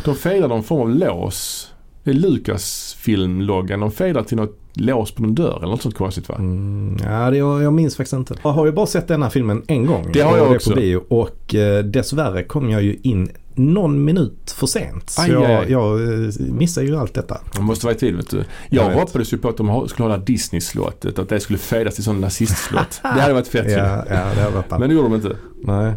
de 0.06 0.16
fejdade 0.16 0.48
någon 0.54 0.64
form 0.64 0.82
av 0.82 0.90
lås. 0.98 1.72
Det 2.04 2.10
är 2.12 2.14
Lucas-film-loggan. 2.16 3.80
De 3.80 3.92
fejdar 3.92 4.24
till 4.24 4.38
något 4.38 4.60
lås 4.78 5.12
på 5.12 5.22
någon 5.22 5.36
dörr 5.36 5.58
eller 5.58 5.68
något 5.68 5.82
sånt 5.82 5.96
konstigt 5.96 6.30
va? 6.30 6.36
Mm, 6.36 6.98
ja, 7.04 7.32
det, 7.32 7.38
jag, 7.38 7.64
jag 7.64 7.74
minns 7.74 7.98
faktiskt 7.98 8.14
inte. 8.14 8.36
Jag 8.44 8.52
har 8.52 8.66
ju 8.66 8.72
bara 8.72 8.86
sett 8.86 9.08
denna 9.08 9.30
filmen 9.30 9.64
en 9.68 9.86
gång. 9.86 10.10
Det 10.14 10.22
har 10.22 10.38
jag 10.38 10.52
det 10.52 10.56
också. 10.56 10.70
På 10.70 10.76
bio, 10.76 10.98
och 11.08 11.56
eh, 11.56 11.84
dessvärre 11.84 12.44
kom 12.44 12.70
jag 12.70 12.84
ju 12.84 13.00
in 13.02 13.30
någon 13.58 14.06
minut 14.06 14.56
för 14.58 14.68
sent. 14.68 15.10
Så 15.10 15.22
Aj, 15.22 15.32
jag, 15.32 15.44
aj, 15.44 15.72
jag 15.72 16.02
eh, 16.02 16.30
missar 16.40 16.82
ju 16.82 16.98
allt 16.98 17.14
detta. 17.14 17.38
De 17.56 17.66
måste 17.66 17.86
vara 17.86 17.96
i 17.96 17.98
tid 17.98 18.16
vet 18.16 18.30
du. 18.30 18.44
Jag 18.70 18.92
Jag 18.92 19.00
hoppades 19.00 19.34
ju 19.34 19.38
på 19.38 19.50
att 19.50 19.58
de 19.58 19.88
skulle 19.88 20.10
hålla 20.10 20.18
Disney-slottet. 20.18 21.20
Att 21.20 21.30
det 21.30 21.40
skulle 21.40 21.60
fejdas 21.60 21.96
till 21.96 22.04
sån 22.04 22.22
nazistslott. 22.22 23.00
det 23.04 23.22
hade 23.22 23.34
varit 23.34 23.48
fett. 23.48 23.72
Ja, 23.72 24.06
ja, 24.10 24.26
det 24.36 24.50
varit 24.50 24.70
Men 24.70 24.90
det 24.90 24.96
gjorde 24.96 25.10
de 25.10 25.16
inte. 25.16 25.38
Nej. 25.64 25.94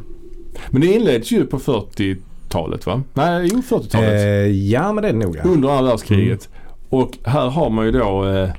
Men 0.70 0.80
det 0.80 0.86
inleds 0.86 1.30
ju 1.30 1.46
på 1.46 1.58
40-talet 1.58 2.86
va? 2.86 3.02
Nej, 3.14 3.48
jo 3.52 3.62
40-talet. 3.68 4.10
Eh, 4.10 4.70
ja, 4.70 4.92
men 4.92 5.02
det 5.02 5.08
är 5.08 5.12
det 5.12 5.18
nog 5.18 5.36
ja. 5.36 5.42
Under 5.42 5.68
andra 5.68 5.90
världskriget. 5.90 6.48
Och 6.88 7.18
här 7.24 7.48
har 7.48 7.70
man 7.70 7.84
ju 7.84 7.92
då 7.92 8.28
eh, 8.28 8.50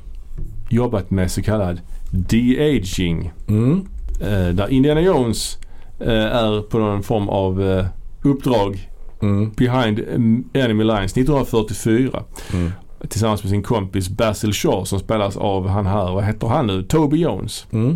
jobbat 0.72 1.12
med 1.12 1.32
så 1.32 1.42
kallad 1.42 1.82
de-aging. 2.12 3.32
Mm. 3.48 3.86
Eh, 4.22 4.48
där 4.56 4.70
Indiana 4.72 5.02
Jones 5.02 5.58
eh, 6.00 6.10
är 6.14 6.62
på 6.62 6.80
någon 6.80 7.04
form 7.04 7.30
av 7.30 7.62
eh, 7.62 7.86
uppdrag 8.24 8.88
Mm. 9.24 9.52
behind 9.58 10.00
eh, 10.00 10.64
enemy 10.64 10.84
lines 10.84 11.12
1944. 11.18 12.24
Mm. 12.54 12.72
Tillsammans 13.10 13.44
med 13.44 13.50
sin 13.50 13.64
kompis 13.64 14.10
Basil 14.10 14.54
Shaw 14.54 14.84
som 14.86 15.00
spelas 15.00 15.38
av 15.38 15.68
han 15.68 15.86
här, 15.86 16.12
vad 16.14 16.24
heter 16.24 16.48
han 16.48 16.68
nu? 16.68 16.84
Toby 16.84 17.18
Jones. 17.18 17.66
Mm. 17.72 17.94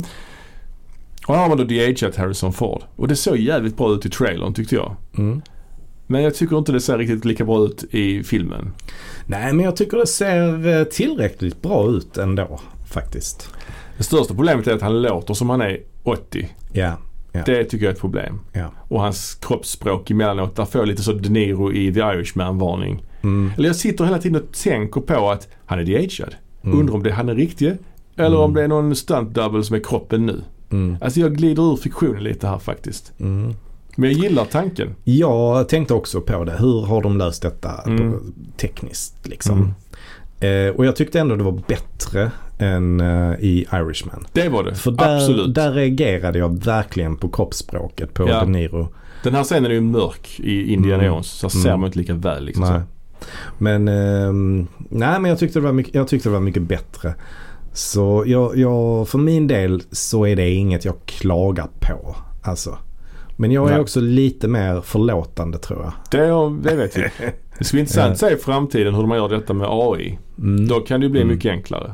Och 1.27 1.35
här 1.35 1.41
har 1.41 1.49
man 1.49 1.57
då 1.57 1.63
de-ageat 1.63 2.15
Harrison 2.15 2.53
Ford. 2.53 2.81
Och 2.95 3.07
det 3.07 3.15
såg 3.15 3.37
jävligt 3.37 3.77
bra 3.77 3.93
ut 3.93 4.05
i 4.05 4.09
trailern 4.09 4.53
tyckte 4.53 4.75
jag. 4.75 4.95
Mm. 5.17 5.41
Men 6.07 6.23
jag 6.23 6.35
tycker 6.35 6.57
inte 6.57 6.71
det 6.71 6.79
ser 6.81 6.97
riktigt 6.97 7.25
lika 7.25 7.45
bra 7.45 7.65
ut 7.65 7.83
i 7.91 8.23
filmen. 8.23 8.71
Nej, 9.25 9.53
men 9.53 9.65
jag 9.65 9.75
tycker 9.75 9.97
det 9.97 10.07
ser 10.07 10.67
eh, 10.79 10.83
tillräckligt 10.83 11.61
bra 11.61 11.87
ut 11.89 12.17
ändå 12.17 12.59
faktiskt. 12.87 13.49
Det 13.97 14.03
största 14.03 14.33
problemet 14.33 14.67
är 14.67 14.73
att 14.75 14.81
han 14.81 15.01
låter 15.01 15.33
som 15.33 15.49
han 15.49 15.61
är 15.61 15.79
80. 16.03 16.49
Ja. 16.73 16.93
Ja. 17.31 17.41
Det 17.45 17.63
tycker 17.63 17.85
jag 17.85 17.91
är 17.91 17.95
ett 17.95 18.01
problem. 18.01 18.39
Ja. 18.53 18.71
Och 18.87 19.01
hans 19.01 19.35
kroppsspråk 19.35 20.11
emellanåt. 20.11 20.55
Där 20.55 20.65
får 20.65 20.81
jag 20.81 20.87
lite 20.87 21.03
så 21.03 21.11
De 21.13 21.29
Niro 21.29 21.71
i 21.73 21.93
The 21.93 21.99
Irishman-varning. 21.99 23.03
Mm. 23.21 23.51
Eller 23.57 23.67
jag 23.69 23.75
sitter 23.75 24.05
hela 24.05 24.19
tiden 24.19 24.41
och 24.41 24.51
tänker 24.51 25.01
på 25.01 25.29
att 25.29 25.47
han 25.65 25.79
är 25.79 25.83
de-aged. 25.83 26.35
Mm. 26.63 26.79
Undrar 26.79 26.93
om 26.95 27.03
det 27.03 27.09
är 27.09 27.13
han 27.13 27.29
är 27.29 27.35
riktig. 27.35 27.73
Eller 28.15 28.27
Mm. 28.27 28.39
om 28.41 28.53
det 28.53 28.63
är 28.63 28.67
någon 28.67 28.95
stunt 28.95 29.33
double 29.33 29.63
som 29.63 29.75
är 29.75 29.79
kroppen 29.79 30.25
nu. 30.25 30.41
Mm. 30.71 30.97
Alltså 31.01 31.19
jag 31.19 31.35
glider 31.37 31.73
ur 31.73 31.75
fiktionen 31.77 32.23
lite 32.23 32.47
här 32.47 32.59
faktiskt. 32.59 33.13
Mm. 33.19 33.53
Men 33.95 34.11
jag 34.11 34.19
gillar 34.19 34.45
tanken. 34.45 34.95
Jag 35.03 35.69
tänkte 35.69 35.93
också 35.93 36.21
på 36.21 36.43
det. 36.43 36.55
Hur 36.59 36.81
har 36.85 37.01
de 37.03 37.17
löst 37.17 37.41
detta 37.41 37.81
Mm. 37.85 38.33
tekniskt 38.57 39.27
liksom? 39.27 39.73
Eh, 40.39 40.75
och 40.75 40.85
jag 40.85 40.95
tyckte 40.95 41.19
ändå 41.19 41.35
det 41.35 41.43
var 41.43 41.61
bättre 41.67 42.31
än 42.59 42.99
eh, 43.01 43.31
i 43.39 43.67
Irishman. 43.73 44.27
Det 44.33 44.49
var 44.49 44.63
det. 44.63 44.75
För 44.75 44.91
där, 44.91 45.15
Absolut. 45.15 45.55
där 45.55 45.71
reagerade 45.71 46.39
jag 46.39 46.63
verkligen 46.63 47.15
på 47.17 47.29
kroppsspråket 47.29 48.13
på 48.13 48.29
Ja. 48.29 48.39
De 48.39 48.51
Niro. 48.51 48.87
Den 49.23 49.35
här 49.35 49.43
scenen 49.43 49.65
är 49.65 49.75
ju 49.75 49.81
mörk 49.81 50.39
i 50.39 50.73
Indiana 50.73 51.03
Mm. 51.03 51.13
Jones. 51.15 51.27
Så 51.27 51.47
Mm. 51.53 51.63
ser 51.63 51.77
man 51.77 51.85
inte 51.87 51.99
lika 51.99 52.13
väl 52.13 52.45
liksom. 52.45 52.63
Nej. 52.69 52.81
Men, 53.57 53.87
ehm, 53.87 54.67
nej, 54.89 55.19
men 55.19 55.29
jag, 55.29 55.39
tyckte 55.39 55.59
det 55.59 55.63
var 55.65 55.71
mycket, 55.73 55.95
jag 55.95 56.07
tyckte 56.07 56.29
det 56.29 56.33
var 56.33 56.39
mycket 56.39 56.61
bättre. 56.63 57.13
Så 57.73 58.23
jag, 58.27 58.57
jag, 58.57 59.07
för 59.07 59.17
min 59.17 59.47
del 59.47 59.81
så 59.91 60.25
är 60.27 60.35
det 60.35 60.49
inget 60.49 60.85
jag 60.85 60.95
klagar 61.05 61.67
på. 61.79 62.15
Alltså. 62.43 62.77
Men 63.35 63.51
jag 63.51 63.67
är 63.67 63.71
Nej. 63.71 63.81
också 63.81 63.99
lite 64.01 64.47
mer 64.47 64.81
förlåtande 64.81 65.57
tror 65.57 65.81
jag. 65.83 65.93
Det, 66.11 66.69
det 66.69 66.75
vet 66.75 66.97
vi. 66.97 67.01
Det 67.57 67.63
ska 67.63 67.75
bli 67.75 67.79
intressant 67.81 68.11
att 68.13 68.19
se 68.19 68.29
i 68.33 68.37
framtiden 68.37 68.93
hur 68.95 69.01
de 69.01 69.11
gör 69.11 69.29
detta 69.29 69.53
med 69.53 69.67
AI. 69.71 70.19
Mm. 70.39 70.67
Då 70.67 70.79
kan 70.79 70.99
det 70.99 71.05
ju 71.05 71.11
bli 71.11 71.21
Mm. 71.21 71.33
mycket 71.35 71.51
enklare. 71.51 71.93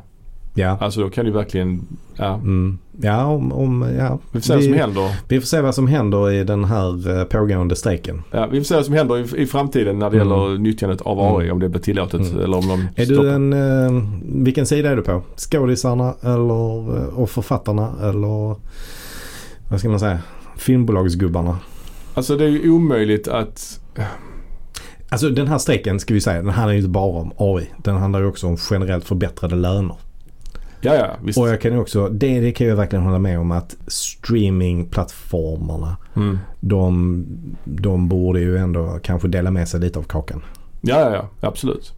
Ja, 0.53 0.77
Alltså 0.81 1.01
då 1.01 1.09
kan 1.09 1.25
ju 1.25 1.31
verkligen, 1.31 1.81
ja. 2.15 2.33
mm. 2.33 2.77
ja, 3.01 3.25
om, 3.25 3.51
om, 3.53 3.85
ja. 3.99 4.19
Vi 4.31 4.39
får 4.41 4.45
se 4.47 4.53
vad 4.55 4.63
som 4.63 4.73
händer. 4.73 5.15
vi 5.27 5.39
får 5.39 5.47
se 5.47 5.61
vad 5.61 5.75
som 5.75 5.87
händer 5.87 6.31
i 6.31 6.43
den 6.43 6.63
här 6.65 7.17
eh, 7.19 7.23
pågående 7.23 7.75
strejken. 7.75 8.23
Ja, 8.31 8.47
vi 8.51 8.59
får 8.59 8.65
se 8.65 8.75
vad 8.75 8.85
som 8.85 8.93
händer 8.93 9.35
i, 9.37 9.41
i 9.41 9.45
framtiden 9.47 9.99
när 9.99 10.09
det 10.09 10.17
Mm. 10.21 10.27
gäller 10.29 10.57
nyttjandet 10.57 11.01
av 11.01 11.19
AI. 11.19 11.43
Mm. 11.43 11.53
Om 11.53 11.59
det 11.59 11.69
blir 11.69 11.81
tillåtet 11.81 12.21
Mm. 12.31 12.43
eller 12.43 12.57
om 12.57 12.67
de 12.67 13.01
Är 13.01 13.05
stoppar. 13.05 13.23
du 13.23 13.31
en, 13.31 13.53
eh, 13.53 14.03
vilken 14.43 14.65
sida 14.65 14.89
är 14.91 14.95
du 14.95 15.01
på? 15.01 15.21
Skådisarna 15.37 16.13
eller, 16.21 16.97
eh, 16.97 17.19
och 17.19 17.29
författarna 17.29 17.91
eller 18.01 18.55
vad 19.69 19.79
ska 19.79 19.89
man 19.89 19.99
säga? 19.99 20.19
Filmbolagsgubbarna. 20.61 21.59
Alltså 22.13 22.37
det 22.37 22.43
är 22.43 22.49
ju 22.49 22.71
omöjligt 22.71 23.27
att... 23.27 23.79
Alltså 25.09 25.29
den 25.29 25.47
här 25.47 25.57
strejken 25.57 25.99
ska 25.99 26.13
vi 26.13 26.21
säga, 26.21 26.41
den 26.41 26.49
handlar 26.51 26.71
ju 26.73 26.77
inte 26.77 26.89
bara 26.89 27.21
om 27.21 27.31
AI. 27.37 27.69
Den 27.77 27.95
handlar 27.95 28.19
ju 28.19 28.25
också 28.25 28.47
om 28.47 28.57
generellt 28.71 29.05
förbättrade 29.05 29.55
löner. 29.55 29.95
Ja, 30.81 30.95
ja, 30.95 31.07
visst. 31.23 31.39
Och 31.39 31.49
jag 31.49 31.61
kan 31.61 31.71
ju 31.73 31.79
också, 31.79 32.09
det, 32.09 32.39
det 32.39 32.51
kan 32.51 32.67
jag 32.67 32.75
verkligen 32.75 33.05
hålla 33.05 33.19
med 33.19 33.39
om 33.39 33.51
att 33.51 33.75
streamingplattformarna 33.87 35.97
Mm. 36.15 36.37
de, 36.59 37.25
de 37.63 38.07
borde 38.09 38.39
ju 38.39 38.57
ändå 38.57 38.99
kanske 39.03 39.27
dela 39.27 39.51
med 39.51 39.67
sig 39.67 39.79
lite 39.79 39.99
av 39.99 40.03
kakan. 40.03 40.41
Ja, 40.81 40.99
ja, 40.99 41.13
ja. 41.13 41.29
Absolut. 41.47 41.93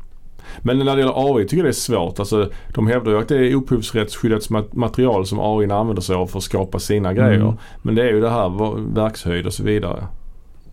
Men 0.61 0.79
när 0.79 0.95
det 0.95 1.01
gäller 1.01 1.37
AI 1.37 1.43
tycker 1.43 1.57
jag 1.57 1.65
det 1.65 1.69
är 1.69 1.71
svårt. 1.71 2.19
Alltså, 2.19 2.49
de 2.73 2.87
hävdar 2.87 3.11
ju 3.11 3.19
att 3.19 3.27
det 3.27 3.37
är 3.37 3.55
upphovsrättsskyddat 3.55 4.49
mat- 4.49 4.73
material 4.73 5.25
som 5.25 5.39
AI 5.39 5.71
använder 5.71 6.01
sig 6.01 6.15
av 6.15 6.27
för 6.27 6.37
att 6.37 6.43
skapa 6.43 6.79
sina 6.79 7.13
grejer. 7.13 7.41
Mm. 7.41 7.53
Men 7.81 7.95
det 7.95 8.01
är 8.01 8.13
ju 8.13 8.21
det 8.21 8.29
här 8.29 8.75
verkshöjd 8.93 9.45
och 9.45 9.53
så 9.53 9.63
vidare. 9.63 10.07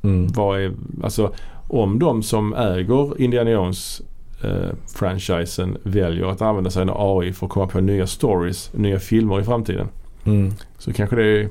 Mm. 0.03 0.29
Vad 0.33 0.61
är, 0.61 0.73
alltså, 1.03 1.33
om 1.69 1.99
de 1.99 2.23
som 2.23 2.55
äger 2.55 3.21
Indiana 3.21 3.51
Jones 3.51 4.03
eh, 4.45 4.71
franchisen 4.95 5.79
väljer 5.83 6.27
att 6.27 6.43
använda 6.43 6.71
sig 6.71 6.83
av 6.89 7.19
AI 7.19 7.33
för 7.33 7.47
att 7.47 7.53
komma 7.53 7.67
på 7.67 7.81
nya 7.81 8.07
stories, 8.07 8.73
nya 8.75 8.99
filmer 8.99 9.41
i 9.41 9.45
framtiden. 9.45 9.89
Mm. 10.25 10.53
Så 10.79 10.93
kanske 10.93 11.17
det 11.17 11.49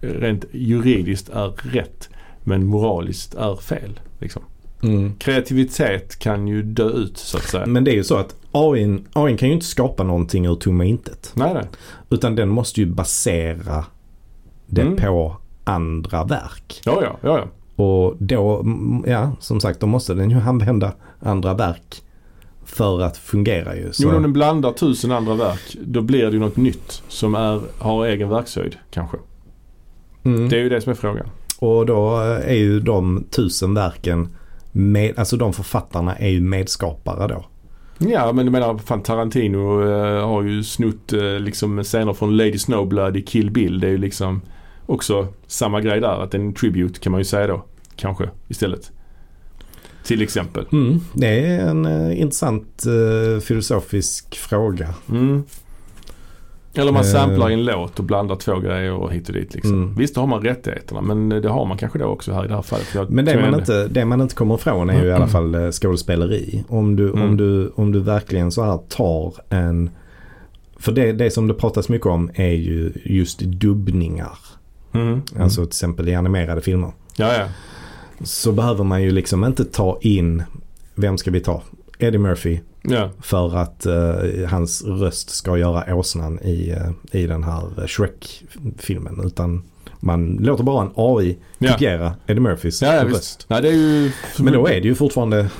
rent 0.00 0.44
juridiskt 0.52 1.28
är 1.28 1.48
rätt 1.48 2.08
men 2.44 2.66
moraliskt 2.66 3.34
är 3.34 3.56
fel. 3.56 4.00
Liksom. 4.18 4.42
Mm. 4.82 5.14
Kreativitet 5.18 6.18
kan 6.18 6.48
ju 6.48 6.62
dö 6.62 6.88
ut 6.90 7.18
så 7.18 7.36
att 7.36 7.42
säga. 7.44 7.66
Men 7.66 7.84
det 7.84 7.90
är 7.90 7.94
ju 7.94 8.04
så 8.04 8.16
att 8.16 8.34
AI, 8.52 8.98
AI 9.12 9.36
kan 9.38 9.48
ju 9.48 9.54
inte 9.54 9.66
skapa 9.66 10.02
någonting 10.02 10.46
ur 10.46 10.54
tomma 10.54 10.84
intet. 10.84 11.32
Nej, 11.34 11.54
nej. 11.54 11.64
Utan 12.10 12.34
den 12.34 12.48
måste 12.48 12.80
ju 12.80 12.86
basera 12.86 13.84
det 14.66 14.80
Mm. 14.82 14.96
på 14.96 15.36
andra 15.64 16.24
verk. 16.24 16.80
Ja, 16.84 16.98
ja, 17.02 17.18
ja. 17.22 17.38
ja. 17.38 17.44
Och 17.84 18.16
då, 18.18 18.64
ja 19.06 19.32
som 19.40 19.60
sagt, 19.60 19.80
då 19.80 19.86
måste 19.86 20.14
den 20.14 20.30
ju 20.30 20.36
använda 20.40 20.92
andra 21.20 21.54
verk 21.54 22.02
för 22.64 23.00
att 23.02 23.16
fungera 23.16 23.76
ju. 23.76 23.92
Så, 23.92 24.02
Jo, 24.02 24.16
om 24.16 24.22
den 24.22 24.32
blandar 24.32 24.72
tusen 24.72 25.12
andra 25.12 25.34
verk 25.34 25.76
då 25.84 26.00
blir 26.02 26.26
det 26.26 26.32
ju 26.32 26.38
något 26.38 26.56
nytt 26.56 27.02
som 27.08 27.34
är, 27.34 27.60
har 27.78 28.06
egen 28.06 28.28
verkshöjd 28.28 28.76
kanske. 28.90 29.16
mm. 30.22 30.48
Det 30.48 30.56
är 30.56 30.60
ju 30.60 30.68
det 30.68 30.80
som 30.80 30.90
är 30.90 30.94
frågan. 30.96 31.26
Och 31.58 31.86
då 31.86 32.16
är 32.44 32.54
ju 32.54 32.80
de 32.80 33.24
tusen 33.30 33.74
verken, 33.74 34.28
med, 34.72 35.18
alltså 35.18 35.36
de 35.36 35.52
författarna 35.52 36.16
är 36.16 36.28
ju 36.28 36.40
medskapare 36.40 37.28
då. 37.28 37.44
Ja 38.08 38.32
men 38.32 38.46
du 38.46 38.52
menar 38.52 38.78
fan 38.78 39.02
Tarantino 39.02 39.82
eh, 39.82 40.28
har 40.28 40.42
ju 40.42 40.64
snott 40.64 41.12
eh, 41.12 41.40
liksom 41.40 41.84
scener 41.84 42.12
från 42.12 42.36
Lady 42.36 42.58
Snowblood 42.58 43.16
i 43.16 43.22
Kill 43.22 43.50
Bill. 43.50 43.80
Det 43.80 43.86
är 43.86 43.90
ju 43.90 43.98
liksom 43.98 44.40
också 44.86 45.28
samma 45.46 45.80
grej 45.80 46.00
där. 46.00 46.22
Att 46.22 46.34
en 46.34 46.54
tribute 46.54 47.00
kan 47.00 47.12
man 47.12 47.20
ju 47.20 47.24
säga 47.24 47.46
då. 47.46 47.64
Kanske 47.96 48.30
istället. 48.48 48.92
Till 50.04 50.22
exempel. 50.22 50.66
Mm, 50.72 51.00
det 51.14 51.26
är 51.26 51.68
en 51.68 51.86
eh, 51.86 52.20
intressant 52.20 52.84
eh, 52.86 53.40
filosofisk 53.40 54.36
fråga. 54.36 54.94
Mm. 55.10 55.44
Eller 56.74 56.92
man 56.92 57.00
Eh. 57.02 57.06
samplar 57.08 57.50
i 57.50 57.54
en 57.54 57.64
låt 57.64 57.98
och 57.98 58.04
blandar 58.04 58.36
två 58.36 58.58
grejer 58.58 58.92
och 58.92 59.12
hit 59.12 59.28
och 59.28 59.34
dit 59.34 59.54
liksom. 59.54 59.72
Mm. 59.82 59.94
Visst 59.94 60.14
då 60.14 60.20
har 60.20 60.26
man 60.28 60.42
rättigheterna 60.42 61.00
men 61.00 61.28
det 61.28 61.48
har 61.48 61.66
man 61.66 61.78
kanske 61.78 61.98
då 61.98 62.04
också 62.04 62.32
här 62.32 62.44
i 62.44 62.48
det 62.48 62.54
här 62.54 62.62
fallet. 62.62 62.86
Jag 62.94 63.10
Men 63.10 63.24
det 63.24 63.34
man, 63.34 63.44
ändå- 63.44 63.58
inte, 63.58 63.88
det 63.88 64.04
man 64.04 64.20
inte 64.20 64.34
kommer 64.34 64.54
ifrån 64.54 64.90
är 64.90 65.02
ju 65.02 65.08
i 65.08 65.12
alla 65.12 65.26
fall 65.26 65.54
eh, 65.54 65.70
skådespeleri. 65.70 66.64
Om 66.68 66.96
du, 66.96 67.08
Mm. 67.10 67.22
om 67.22 67.36
du, 67.36 67.68
om 67.74 67.92
du 67.92 68.00
verkligen 68.00 68.50
så 68.52 68.62
här 68.62 68.78
tar 68.88 69.32
en... 69.48 69.90
För 70.78 70.92
det, 70.92 71.12
det 71.12 71.30
som 71.30 71.48
det 71.48 71.54
pratas 71.54 71.88
mycket 71.88 72.06
om 72.06 72.30
är 72.34 72.52
ju 72.52 72.92
just 73.04 73.40
dubbningar. 73.40 74.38
Mm. 74.92 75.22
Alltså 75.38 75.60
till 75.60 75.68
exempel 75.68 76.08
i 76.08 76.14
animerade 76.14 76.60
filmer. 76.60 76.92
Ja 77.16 77.32
ja. 77.38 77.44
Så 78.24 78.52
behöver 78.52 78.84
man 78.84 79.02
ju 79.02 79.10
liksom 79.10 79.44
inte 79.44 79.64
ta 79.64 79.98
in, 80.02 80.42
vem 80.94 81.18
ska 81.18 81.30
vi 81.30 81.40
ta? 81.40 81.62
Eddie 81.98 82.18
Murphy. 82.18 82.60
Ja. 82.82 83.10
För 83.20 83.56
att 83.56 83.86
eh, 83.86 84.48
hans 84.48 84.84
röst 84.84 85.30
ska 85.30 85.58
göra 85.58 85.94
åsnan 85.96 86.38
i, 86.40 86.70
eh, 86.70 87.20
i 87.20 87.26
den 87.26 87.44
här 87.44 87.86
Shrek-filmen. 87.86 89.20
Utan 89.24 89.62
man 90.00 90.36
låter 90.40 90.64
bara 90.64 90.82
en 90.82 90.90
AI 90.94 91.38
Ja. 91.58 91.72
kopiera 91.72 92.14
Eddie 92.26 92.40
Murphys 92.40 92.82
Ja, 92.82 92.94
ja 92.94 93.04
röst. 93.04 93.46
är 93.48 93.62
ju... 93.62 94.12
Men 94.38 94.52
då 94.52 94.66
är 94.66 94.80
det 94.80 94.88
ju 94.88 94.94
fortfarande, 94.94 95.50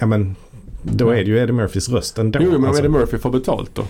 ja 0.00 0.06
men, 0.06 0.36
då 0.82 1.10
är 1.10 1.16
det 1.16 1.30
ju 1.30 1.38
Eddie 1.38 1.52
Murphys 1.52 1.88
röst 1.88 2.18
ändå. 2.18 2.38
Jo 2.42 2.46
men 2.50 2.56
om 2.56 2.64
alltså. 2.64 2.82
Eddie 2.82 2.88
Murphy 2.92 3.18
får 3.18 3.30
betalt 3.30 3.70
då? 3.74 3.84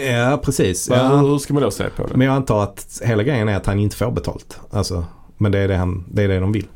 Ja 0.00 0.40
precis. 0.44 0.88
Ja. 0.90 1.16
Hur 1.16 1.38
ska 1.38 1.54
man 1.54 1.62
då 1.62 1.70
se 1.70 1.84
på 1.96 2.06
det? 2.06 2.16
Men 2.16 2.26
jag 2.26 2.36
antar 2.36 2.62
att 2.62 3.02
hela 3.04 3.22
grejen 3.22 3.48
är 3.48 3.56
att 3.56 3.66
han 3.66 3.78
inte 3.78 3.96
får 3.96 4.10
betalt. 4.10 4.60
Alltså, 4.70 5.04
men 5.38 5.52
det 5.52 5.58
är 5.58 5.68
det, 5.68 5.76
han, 5.76 6.04
det, 6.12 6.22
är 6.22 6.28
det 6.28 6.40
de 6.40 6.52
vill. 6.52 6.66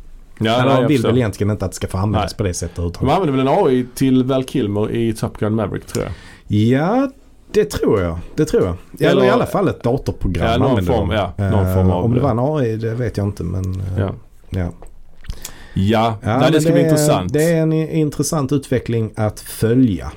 Ja, 0.45 0.65
de 0.65 0.81
jag 0.83 0.89
vill 0.89 1.03
väl 1.03 1.17
egentligen 1.19 1.51
inte 1.51 1.65
att 1.65 1.71
det 1.71 1.77
ska 1.77 1.87
få 1.87 1.99
användas 1.99 2.31
Nej. 2.33 2.37
på 2.37 2.43
det 2.43 2.55
sättet 2.55 2.77
De 2.77 2.83
överhuvudtaget. 2.83 3.17
använder 3.29 3.45
väl 3.53 3.63
en 3.63 3.67
AI 3.67 3.87
till 3.95 4.25
Val 4.25 4.45
Kilmer 4.45 4.91
i 4.91 5.13
Top 5.13 5.39
Gun 5.39 5.55
Maverick 5.55 5.87
tror 5.87 6.05
jag. 6.05 6.13
Ja, 6.47 7.11
det 7.53 7.65
tror 7.65 8.01
jag. 8.03 8.19
Det 8.37 8.45
tror 8.45 8.65
jag. 8.65 8.77
Eller, 9.01 9.11
Eller- 9.11 9.25
i 9.27 9.31
alla 9.31 9.47
fall 9.47 9.69
ett 9.69 9.83
datorprogram 9.83 10.47
Ja, 10.53 10.59
någon 10.59 10.69
använder 10.71 10.93
form, 10.93 11.09
de. 11.09 11.15
ja, 11.15 11.33
någon 11.51 11.67
Eh, 11.67 11.75
form 11.75 11.91
av- 11.91 12.05
Om 12.05 12.15
det 12.15 12.21
var 12.21 12.31
en 12.31 12.39
AI, 12.39 12.77
det 12.77 12.95
vet 12.95 13.17
jag 13.17 13.27
inte 13.27 13.45
men... 13.45 13.65
eh, 13.81 13.87
Ja. 13.99 14.11
ja. 14.51 14.69
Ja, 15.75 16.19
Ja, 16.23 16.39
nej, 16.39 16.47
det 16.47 16.53
men 16.53 16.61
ska 16.63 16.73
bli 16.73 16.81
är- 16.81 16.85
intressant. 16.85 17.33
Det 17.33 17.43
är 17.43 17.63
en 17.63 17.73
intressant 17.73 18.53
utveckling 18.53 19.13
att 19.17 19.41
följa. 19.41 20.13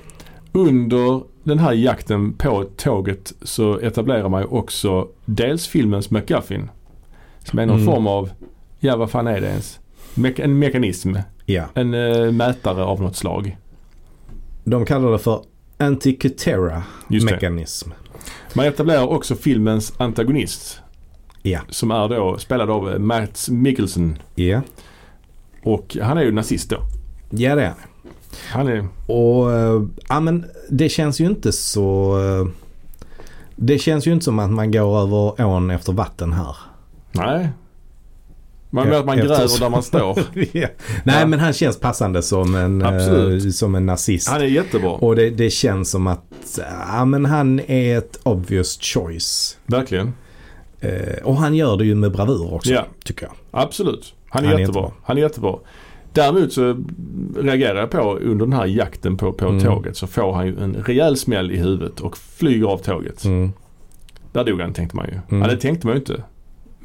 Under 0.51 1.21
den 1.43 1.59
här 1.59 1.73
jakten 1.73 2.33
på 2.33 2.63
tåget 2.77 3.33
så 3.41 3.79
etablerar 3.79 4.29
man 4.29 4.41
ju 4.41 4.47
också 4.47 5.07
dels 5.25 5.67
filmens 5.67 6.11
McGuffin. 6.11 6.69
Som 7.39 7.59
är 7.59 7.65
någon 7.65 7.75
Mm. 7.81 7.93
form 7.93 8.07
av, 8.07 8.29
ja 8.79 8.95
vad 8.97 9.09
fan 9.11 9.27
är 9.27 9.41
det 9.41 9.47
ens? 9.47 9.79
Mek- 10.15 10.39
en 10.41 10.59
mekanism. 10.59 11.15
Ja. 11.45 11.63
En 11.73 11.93
eh, 11.93 12.31
mätare 12.31 12.83
av 12.83 13.01
något 13.01 13.15
slag. 13.15 13.57
De 14.63 14.85
kallar 14.85 15.11
det 15.11 15.19
för 15.19 15.41
Antikythera 15.77 16.83
Just 17.09 17.27
det. 17.27 17.33
mekanism. 17.33 17.89
Man 18.53 18.65
etablerar 18.65 19.07
också 19.07 19.35
filmens 19.35 19.93
antagonist. 19.97 20.79
Ja. 21.41 21.59
Som 21.69 21.91
är 21.91 22.09
då 22.09 22.37
spelad 22.37 22.69
av 22.69 22.91
eh, 22.91 22.99
Matt 22.99 23.47
Mikkelsen. 23.51 24.17
Ja. 24.35 24.61
Och 25.63 25.97
han 26.01 26.17
är 26.17 26.21
ju 26.23 26.31
nazist 26.31 26.69
då. 26.69 26.77
Ja 27.29 27.55
det 27.55 27.63
är 27.65 27.73
han. 28.51 28.67
Är, 28.67 28.87
Och 29.07 29.53
eh, 29.53 29.83
ja 30.09 30.19
men 30.19 30.45
det 30.69 30.89
känns 30.89 31.19
ju 31.21 31.25
inte 31.25 31.51
så... 31.51 32.17
eh, 32.23 32.47
Det 33.55 33.79
känns 33.79 34.07
ju 34.07 34.11
inte 34.13 34.25
som 34.25 34.39
att 34.39 34.51
man 34.51 34.71
går 34.71 34.99
över 35.01 35.45
ån 35.45 35.69
efter 35.71 35.93
vatten 35.93 36.33
här. 36.33 36.55
nej. 37.11 37.49
Man 38.75 38.89
vet 38.89 38.99
att 38.99 39.05
man 39.05 39.19
eftersom- 39.19 39.37
gräver 39.47 39.59
där 39.59 39.69
man 39.69 39.83
står. 39.83 40.17
ja. 40.51 40.67
Nej 41.03 41.15
Ja. 41.19 41.25
men 41.25 41.39
han 41.39 41.53
känns 41.53 41.79
passande 41.79 42.21
som 42.21 42.55
en, 42.55 42.81
eh, 42.81 43.49
som 43.51 43.75
en 43.75 43.85
nazist. 43.85 44.29
Han 44.29 44.41
är 44.41 44.45
jättebra. 44.45 44.89
Och 44.91 45.15
det, 45.15 45.29
det 45.29 45.49
känns 45.49 45.89
som 45.91 46.07
att 46.07 46.59
ja, 46.91 47.05
men 47.05 47.25
han 47.25 47.59
är 47.59 47.97
ett 47.97 48.19
obvious 48.23 48.79
choice. 48.81 49.57
Verkligen. 49.65 50.13
Eh, 50.79 51.23
och 51.23 51.35
han 51.35 51.55
gör 51.55 51.77
det 51.77 51.85
ju 51.85 51.95
med 51.95 52.11
bravur 52.11 52.53
också 52.53 52.71
Ja. 52.73 52.85
tycker 53.03 53.25
jag. 53.25 53.33
Absolut. 53.51 54.13
Han 54.29 54.43
är, 54.43 54.47
Han 54.47 54.55
är 54.55 54.59
jättebra. 54.59 54.81
jättebra. 54.81 55.01
Han 55.03 55.17
är 55.17 55.21
jättebra. 55.21 55.55
Däremot 56.13 56.53
så 56.53 56.83
reagerar 57.37 57.79
jag 57.79 57.89
på 57.91 58.17
under 58.21 58.45
den 58.45 58.53
här 58.53 58.65
jakten 58.65 59.17
på, 59.17 59.33
på 59.33 59.47
Mm. 59.47 59.63
tåget 59.63 59.97
så 59.97 60.07
får 60.07 60.33
han 60.33 60.45
ju 60.47 60.59
en 60.59 60.73
rejäl 60.75 61.17
smäll 61.17 61.51
i 61.51 61.57
huvudet 61.57 61.99
och 61.99 62.17
flyger 62.17 62.65
av 62.67 62.77
tåget. 62.77 63.23
Mm. 63.25 63.51
Där 64.31 64.43
dog 64.43 64.61
han 64.61 64.73
tänkte 64.73 64.95
man 64.95 65.05
ju. 65.05 65.19
Mm. 65.29 65.41
Ja 65.41 65.47
det 65.55 65.57
tänkte 65.61 65.87
man 65.87 65.95
ju 65.95 65.99
inte. 65.99 66.23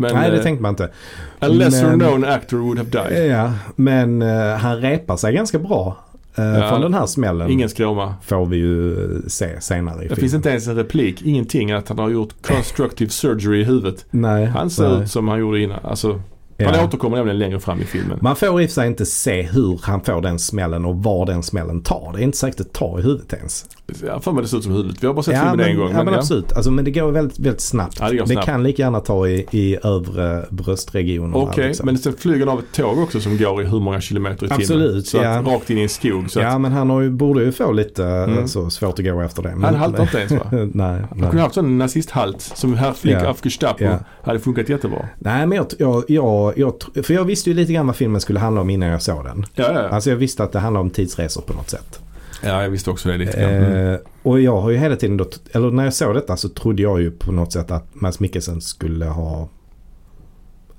Men 0.01 0.15
Nej 0.15 0.31
det 0.31 0.37
eh, 0.37 0.43
tänkte 0.43 0.63
man 0.63 0.71
inte. 0.73 0.91
a 1.39 1.49
lesser 1.49 1.87
men- 1.89 1.99
known 2.01 2.25
actor 2.25 2.57
would 2.59 2.79
have 2.79 2.91
died. 2.91 3.27
Ja, 3.31 3.53
men 3.77 4.23
eh, 4.23 4.55
han 4.57 4.77
repar 4.81 5.17
sig 5.17 5.35
ganska 5.35 5.59
bra 5.59 5.97
eh, 6.37 6.45
Ja. 6.45 6.69
från 6.71 6.81
den 6.81 6.95
här 6.95 7.07
smällen. 7.07 7.51
Ingen 7.51 7.69
skråma. 7.69 8.15
Får 8.23 8.47
vi 8.47 8.57
ju 8.57 8.93
eh, 8.93 9.21
se 9.27 9.61
senare 9.61 9.95
i 9.95 9.97
Det 9.97 10.03
filmen. 10.03 10.17
finns 10.17 10.35
inte 10.35 10.49
ens 10.51 10.67
en 10.69 10.77
replik, 10.77 11.23
ingenting 11.23 11.73
att 11.73 11.89
han 11.89 11.99
har 11.99 12.11
gjort 12.11 12.35
constructive 12.43 13.11
surgery 13.11 13.61
i 13.61 13.65
huvudet. 13.65 14.07
Nej. 14.11 14.47
Han 14.47 14.71
ser 14.71 14.89
nej. 14.89 15.03
ut 15.03 15.11
som 15.11 15.29
han 15.29 15.39
gjorde 15.41 15.61
innan. 15.61 15.79
Alltså, 15.85 16.21
Han 16.65 16.75
Ja. 16.75 16.85
återkommer 16.85 17.17
nämligen 17.17 17.39
längre 17.39 17.61
fram 17.61 17.81
i 17.81 17.85
filmen. 17.85 18.19
Man 18.23 18.37
får 18.37 18.63
i 18.63 18.67
och 18.67 18.71
för 18.71 18.75
sig 18.75 18.87
inte 18.87 19.07
se 19.07 19.43
hur 19.43 19.81
han 19.83 20.01
får 20.05 20.21
den 20.21 20.39
smällen 20.39 20.85
och 20.85 20.97
var 20.97 21.27
den 21.27 21.43
smällen 21.43 21.83
tar. 21.83 22.13
Det 22.13 22.19
är 22.21 22.23
inte 22.23 22.39
säkert 22.39 22.61
att 22.61 22.67
det 22.73 22.79
tar 22.79 22.99
i 22.99 23.03
huvudet 23.03 23.33
ens. 23.33 23.67
Jag 24.07 24.25
får 24.25 24.33
mig 24.33 24.43
det 24.43 24.49
ser 24.49 24.57
ut 24.57 24.63
som 24.65 24.73
huvudet. 24.73 25.03
Vi 25.03 25.07
har 25.07 25.15
bara 25.15 25.23
sett 25.23 25.35
filmen 25.39 25.57
men, 25.57 25.67
en 25.67 25.77
gång. 25.77 25.91
ja, 25.93 26.05
men 26.05 26.15
absolut. 26.15 26.53
Alltså, 26.53 26.71
men 26.71 26.85
det 26.85 26.91
går 26.91 27.11
väldigt, 27.11 27.39
väldigt 27.39 27.61
snabbt. 27.61 27.97
Ja, 28.01 28.11
det 28.11 28.27
snabbt. 28.27 28.47
kan 28.47 28.63
lika 28.63 28.83
gärna 28.83 29.01
ta 29.01 29.29
i, 29.29 29.47
i 29.51 29.77
övre 29.83 30.45
bröstregionerna. 30.51 31.37
Okej, 31.37 31.67
liksom. 31.69 31.87
men 31.87 31.99
sen 31.99 32.13
flyger 32.19 32.47
han 32.47 32.49
av 32.49 32.59
ett 32.59 32.73
tåg 32.73 32.99
också 32.99 33.21
som 33.21 33.37
går 33.39 33.63
i 33.63 33.67
hur 33.67 33.81
många 33.81 34.01
kilometer 34.01 34.35
i 34.47 34.49
timmen? 34.49 34.61
Absolut, 34.61 35.07
Så 35.07 35.19
att, 35.19 35.25
ja. 35.25 35.43
rakt 35.55 35.71
in 35.71 35.79
i 35.79 35.83
en 35.83 35.89
skog. 35.89 36.31
Så 36.31 36.41
Ja 36.41 36.49
att, 36.49 36.61
men 36.61 36.73
han 36.73 36.91
har 36.91 37.01
ju, 37.01 37.11
borde 37.11 37.45
ju 37.45 37.53
få 37.53 37.73
lite 37.73 38.05
Mm. 38.05 38.49
så 38.49 38.71
svårt 38.71 38.99
att 38.99 39.05
gå 39.05 39.21
efter 39.21 39.43
det. 39.43 39.49
Men, 39.57 39.63
han 39.65 39.75
haltar 39.75 40.03
inte 40.03 40.19
ens 40.19 40.33
va? 40.33 40.47
nej, 40.73 41.03
Han 41.11 41.21
kunde 41.21 41.43
haft 41.43 41.55
sån 41.55 41.79
nazisthalt 41.79 42.41
som 42.41 42.75
herr 42.75 42.93
Flick 42.93 43.15
Ja. 43.17 43.29
av 43.29 43.37
Gestapo. 43.45 43.85
Ja. 43.85 43.99
Hade 44.23 44.39
funkat 44.41 44.69
jättebra. 44.69 45.09
nej 45.19 45.47
men 45.47 45.57
jag, 45.57 45.67
jag, 45.79 46.05
jag, 46.09 46.50
jag, 46.57 46.75
för 47.05 47.15
jag 47.15 47.25
visste 47.25 47.51
ju 47.51 47.57
lite 47.57 47.73
grann 47.73 47.87
vad 47.87 47.97
filmen 47.97 48.21
skulle 48.21 48.39
handla 48.39 48.61
om 48.61 48.71
innan 48.71 48.89
jag 48.89 49.03
såg 49.03 49.25
den. 49.25 49.47
Ja, 49.55 49.73
ja. 49.73 49.89
Alltså 49.89 50.11
jag 50.11 50.17
visste 50.17 50.45
att 50.45 50.53
det 50.53 50.59
handlar 50.59 50.81
om 50.81 50.91
tidsresor 50.91 51.43
på 51.43 51.53
något 51.53 51.71
sätt. 51.71 52.01
ja 52.43 52.63
jag 52.63 52.71
visste 52.71 52.91
också 52.91 53.09
det 53.09 53.19
lite 53.19 53.41
grann. 53.41 53.51
Mm. 53.51 53.93
Eh, 53.95 53.99
och 54.23 54.41
jag 54.41 54.61
har 54.61 54.71
ju 54.71 54.77
hela 54.77 54.97
tiden 54.97 55.17
då, 55.17 55.27
eller 55.53 55.71
när 55.71 55.85
jag 55.85 55.95
såg 55.95 56.15
detta 56.15 56.37
så 56.37 56.49
trodde 56.49 56.83
jag 56.83 57.01
ju 57.01 57.11
på 57.11 57.33
något 57.33 57.53
sätt 57.53 57.71
att 57.71 57.87
Mads 57.95 58.21
Mikkelsen 58.21 58.61
skulle 58.61 59.05
ha 59.07 59.49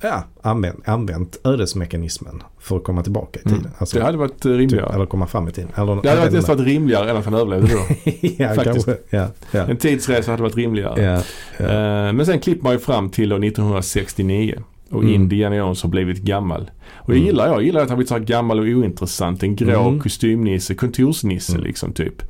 ja, 0.02 0.24
använt, 0.42 0.88
använt 0.88 1.40
ödesmekanismen 1.44 2.44
för 2.60 2.78
att 2.78 2.84
komma 2.84 3.04
tillbaka 3.04 3.40
i 3.40 3.44
tiden. 3.44 3.60
Mm. 3.60 3.72
Alltså, 3.78 3.98
Det 3.98 4.04
hade 4.06 4.18
varit 4.18 4.32
eh, 4.32 4.36
typ, 4.38 4.58
rimligare. 4.60 4.94
eller 4.96 5.06
komma 5.06 5.28
fram 5.28 5.48
i 5.48 5.52
tiden. 5.52 5.70
Eller, 5.76 6.02
Det 6.02 6.10
hade 6.10 6.22
varit 6.22 6.48
varit 6.48 6.60
rimligare 6.62 7.10
än 7.12 7.18
att 7.18 7.26
han 7.26 7.34
överlevde 7.34 7.74
då. 7.74 7.80
ja, 8.38 8.48
faktiskt. 8.56 8.64
kanske. 8.86 8.98
Ja, 9.10 9.28
ja, 9.52 9.62
En 9.62 9.78
tidsresa 9.78 10.32
hade 10.32 10.44
varit 10.44 10.56
rimligare. 10.56 11.02
ja, 11.04 11.22
ja. 11.58 11.66
Eh, 11.66 12.14
Men 12.14 12.26
sen 12.26 12.40
klipper 12.40 12.64
man 12.64 12.74
ju 12.74 12.80
fram 12.80 13.10
till 13.10 13.34
år 13.34 13.44
1969. 13.46 14.64
Och 14.92 15.02
Mm. 15.04 15.14
Indiana 15.16 15.56
Jones 15.56 15.84
har 15.84 15.90
blivit 15.90 16.18
gammal. 16.22 16.72
Och 16.96 17.12
det 17.12 17.18
Mm. 17.18 17.26
gillar 17.26 17.48
jag. 17.48 17.56
Jag 17.56 17.64
gillar 17.64 17.82
att 17.82 17.90
han 17.90 17.98
blivit 17.98 18.10
så 18.10 18.16
här 18.16 18.22
gammal 18.24 18.60
och 18.60 18.66
ointressant. 18.66 19.44
En 19.44 19.56
grå 19.56 19.82
Mm. 19.88 20.00
kostymnisse, 20.00 20.76
kontorsnisse 20.76 21.54
Mm. 21.54 21.64
liksom 21.64 21.94
typ. 21.94 22.22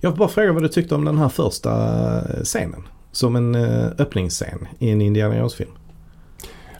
Jag 0.00 0.12
får 0.12 0.18
bara 0.18 0.28
fråga 0.28 0.52
vad 0.52 0.62
du 0.62 0.68
tyckte 0.68 0.94
om 0.94 1.04
den 1.04 1.18
här 1.18 1.28
första 1.28 1.70
scenen. 2.44 2.82
Som 3.12 3.36
en 3.36 3.54
uh, 3.54 3.86
öppningsscen 3.98 4.66
i 4.78 4.90
en 4.90 5.00
Indiana 5.00 5.38
Jones-film. 5.38 5.70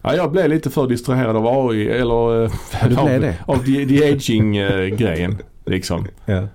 Ja, 0.02 0.14
jag 0.14 0.32
blev 0.32 0.48
lite 0.48 0.70
för 0.70 0.86
distraherad 0.86 1.36
av 1.36 1.46
AI 1.46 1.88
eller 1.88 2.44
eh, 2.44 2.50
Ja, 2.90 3.00
av, 3.00 3.32
av 3.56 3.64
the, 3.64 3.86
the 3.86 4.12
aging-grejen. 4.12 5.38
liksom. 5.66 6.06
Ja. 6.26 6.48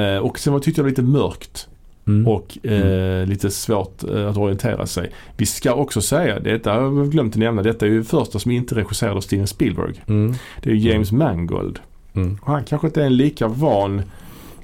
Eh, 0.00 0.16
och 0.18 0.38
sen 0.38 0.52
var- 0.52 0.60
tyckte 0.60 0.80
jag 0.80 0.84
det 0.84 1.02
var 1.02 1.04
lite 1.04 1.18
mörkt 1.18 1.67
Mm. 2.08 2.28
och 2.28 2.66
eh, 2.66 3.26
lite 3.26 3.50
svårt 3.50 4.04
eh, 4.04 4.28
att 4.28 4.36
orientera 4.36 4.86
sig. 4.86 5.10
Vi 5.36 5.46
ska 5.46 5.74
också 5.74 6.00
säga, 6.00 6.40
detta 6.40 6.72
har 6.72 6.80
jag 6.82 7.10
glömt 7.10 7.34
att 7.34 7.38
nämna, 7.40 7.62
detta 7.62 7.86
är 7.86 7.90
ju 7.90 8.04
första 8.04 8.38
som 8.38 8.50
inte 8.50 8.74
regisserad 8.74 9.16
av 9.16 9.20
Steven 9.20 9.46
Spielberg. 9.46 10.02
Mm. 10.06 10.34
Det 10.62 10.70
är 10.70 10.74
ju 10.74 10.90
James 10.90 11.12
Mangold. 11.12 11.78
Mm. 12.14 12.38
Och 12.42 12.52
han 12.52 12.64
kanske 12.64 12.86
inte 12.86 13.02
är 13.02 13.06
en 13.06 13.16
lika 13.16 13.48
van 13.48 14.02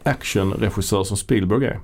actionregissör 0.03 1.05
som 1.05 1.17
Spielberg 1.17 1.67
är. 1.67 1.79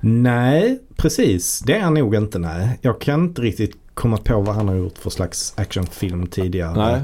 Nej, 0.00 0.78
precis. 0.96 1.58
Det 1.66 1.76
är 1.76 1.80
han 1.80 1.94
nog 1.94 2.14
inte. 2.14 2.38
Nej. 2.38 2.78
Jag 2.80 3.00
kan 3.00 3.24
inte 3.24 3.42
riktigt 3.42 3.76
komma 3.94 4.16
på 4.16 4.40
vad 4.40 4.54
han 4.54 4.68
har 4.68 4.74
gjort 4.74 4.98
för 4.98 5.10
slags 5.10 5.54
actionfilm 5.56 6.26
tidigare. 6.26 6.74
Nej. 6.92 7.00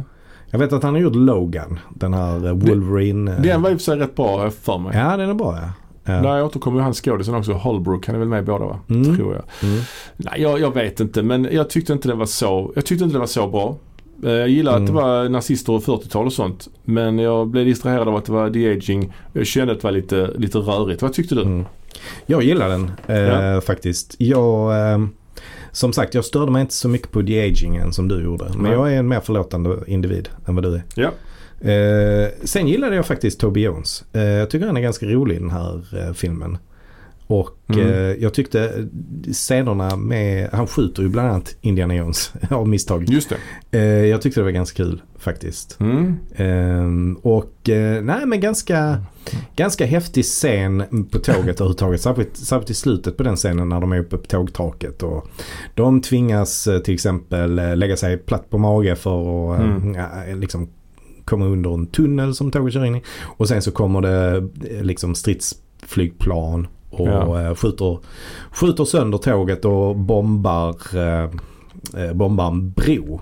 Jag 0.50 0.58
vet 0.58 0.72
att 0.72 0.82
han 0.82 0.94
har 0.94 1.00
gjort 1.00 1.14
Logan. 1.14 1.78
Den 1.94 2.14
här 2.14 2.46
eh, 2.46 2.52
Wolverine. 2.52 3.28
eh, 3.32 3.40
Den 3.42 3.62
var 3.62 3.70
i 3.70 3.74
och 3.74 3.78
för 3.78 3.84
sig 3.84 3.96
rätt 3.96 4.14
bra 4.16 4.50
för 4.50 4.78
mig. 4.78 4.96
Ja, 4.96 5.16
den 5.16 5.30
är 5.30 5.34
bra 5.34 5.58
ja. 5.62 5.68
Ja. 6.08 6.20
Där 6.20 6.44
återkommer 6.44 6.78
ju 6.78 6.82
han 6.82 6.94
skådisen 6.94 7.34
också, 7.34 7.52
Holbrook. 7.52 8.06
Han 8.06 8.14
är 8.14 8.18
väl 8.18 8.28
med 8.28 8.42
i 8.42 8.46
båda 8.46 8.64
va? 8.64 8.78
Mm. 8.90 9.16
Tror 9.16 9.34
jag. 9.34 9.70
Mm. 9.70 9.80
Nej, 10.16 10.34
jag, 10.42 10.60
jag 10.60 10.74
vet 10.74 11.00
inte 11.00 11.22
men 11.22 11.48
jag 11.52 11.70
tyckte 11.70 11.92
inte 11.92 12.08
det 12.08 12.14
var 12.14 12.26
så, 12.26 12.72
jag 12.74 12.84
tyckte 12.86 13.04
inte 13.04 13.14
det 13.16 13.20
var 13.20 13.26
så 13.26 13.46
bra. 13.48 13.76
Eh, 14.24 14.30
Jag 14.30 14.48
gillar 14.48 14.72
att 14.72 14.86
det 14.86 14.92
Mm. 14.92 14.94
var 15.04 15.28
nazister 15.28 15.72
och 15.72 15.82
40-tal 15.82 16.26
och 16.26 16.32
sånt. 16.32 16.68
Men 16.84 17.18
jag 17.18 17.48
blev 17.48 17.64
distraherad 17.64 18.08
av 18.08 18.16
att 18.16 18.24
det 18.24 18.32
var 18.32 18.50
de-aging. 18.50 19.12
Jag 19.32 19.46
kände 19.46 19.72
att 19.72 19.80
det 19.80 19.86
var 19.86 19.92
lite, 19.92 20.30
lite 20.36 20.58
rörigt. 20.58 21.02
Vad 21.02 21.12
tyckte 21.12 21.34
du? 21.34 21.42
Mm. 21.42 21.64
Jag 22.26 22.42
gillar 22.42 22.68
den 22.68 22.90
eh, 23.06 23.16
Ja. 23.18 23.60
faktiskt. 23.60 24.14
Jag, 24.18 24.92
eh, 24.92 24.98
som 25.72 25.92
sagt, 25.92 26.14
jag 26.14 26.24
störde 26.24 26.52
mig 26.52 26.60
inte 26.62 26.74
så 26.74 26.88
mycket 26.88 27.10
på 27.10 27.22
de-agingen 27.22 27.92
som 27.92 28.08
du 28.08 28.24
gjorde. 28.24 28.44
Men 28.54 28.62
Nej. 28.62 28.72
jag 28.72 28.92
är 28.92 28.98
en 28.98 29.08
mer 29.08 29.20
förlåtande 29.20 29.76
individ 29.86 30.28
än 30.46 30.54
vad 30.54 30.64
du 30.64 30.74
är. 30.74 30.82
Ja. 30.94 31.10
Eh, 31.60 32.28
sen 32.44 32.68
gillade 32.68 32.96
jag 32.96 33.06
faktiskt 33.06 33.40
Toby 33.40 33.60
Jones. 33.62 34.04
Eh, 34.12 34.22
jag 34.22 34.50
tycker 34.50 34.66
han 34.66 34.76
är 34.76 34.80
ganska 34.80 35.06
rolig 35.06 35.36
i 35.36 35.38
den 35.38 35.50
här 35.50 35.84
eh, 36.08 36.12
filmen. 36.12 36.58
Och 37.26 37.50
Mm. 37.74 37.86
eh, 37.88 37.94
jag 37.94 38.34
tyckte 38.34 38.88
scenerna 39.32 39.96
med, 39.96 40.48
han 40.52 40.66
skjuter 40.66 41.02
ju 41.02 41.08
bland 41.08 41.28
annat 41.28 41.56
Indiana 41.60 41.94
Jones 41.94 42.32
av 42.50 42.68
misstag. 42.68 43.04
Just 43.08 43.32
det. 43.70 43.78
Eh, 43.78 44.04
jag 44.06 44.22
tyckte 44.22 44.40
det 44.40 44.44
var 44.44 44.50
ganska 44.50 44.76
kul 44.84 45.02
faktiskt. 45.18 45.76
Mm. 45.80 46.16
Ehm, 46.36 47.14
och 47.22 47.68
eh, 47.68 48.02
nej 48.02 48.26
men 48.26 48.40
ganska, 48.40 49.02
ganska 49.56 49.86
häftig 49.86 50.24
scen 50.24 50.82
på 51.12 51.18
tåget 51.18 51.60
överhuvudtaget. 51.60 52.00
Särskilt, 52.00 52.36
särskilt 52.36 52.70
i 52.70 52.74
slutet 52.74 53.16
på 53.16 53.22
den 53.22 53.36
scenen 53.36 53.68
när 53.68 53.80
de 53.80 53.92
är 53.92 53.98
uppe 53.98 54.16
på 54.16 54.26
tågtaket. 54.26 55.02
Och 55.02 55.26
de 55.74 56.00
tvingas 56.00 56.68
till 56.84 56.94
exempel 56.94 57.54
lägga 57.78 57.96
sig 57.96 58.16
platt 58.18 58.50
på 58.50 58.58
mage 58.58 58.96
för 58.96 59.54
att 59.54 59.60
Mm. 59.60 59.94
ja, 59.94 60.08
liksom 60.36 60.68
komma 61.28 61.46
under 61.46 61.74
en 61.74 61.86
tunnel 61.86 62.34
som 62.34 62.50
tåget 62.50 62.72
kör 62.74 62.84
in 62.84 62.94
i. 62.96 63.02
Och 63.20 63.48
sen 63.48 63.62
så 63.62 63.70
kommer 63.70 64.00
det 64.00 64.36
eh, 64.76 64.82
liksom 64.82 65.14
stridsflygplan 65.14 66.66
och 66.90 67.08
Ja. 67.08 67.40
eh, 67.42 67.54
skjuter, 67.54 67.98
skjuter 68.50 68.84
sönder 68.84 69.18
tåget 69.18 69.64
och 69.64 69.96
bombar, 69.96 70.76
eh, 70.96 71.30
eh, 72.04 72.12
bombar 72.14 72.46
en 72.48 72.70
bro. 72.70 73.20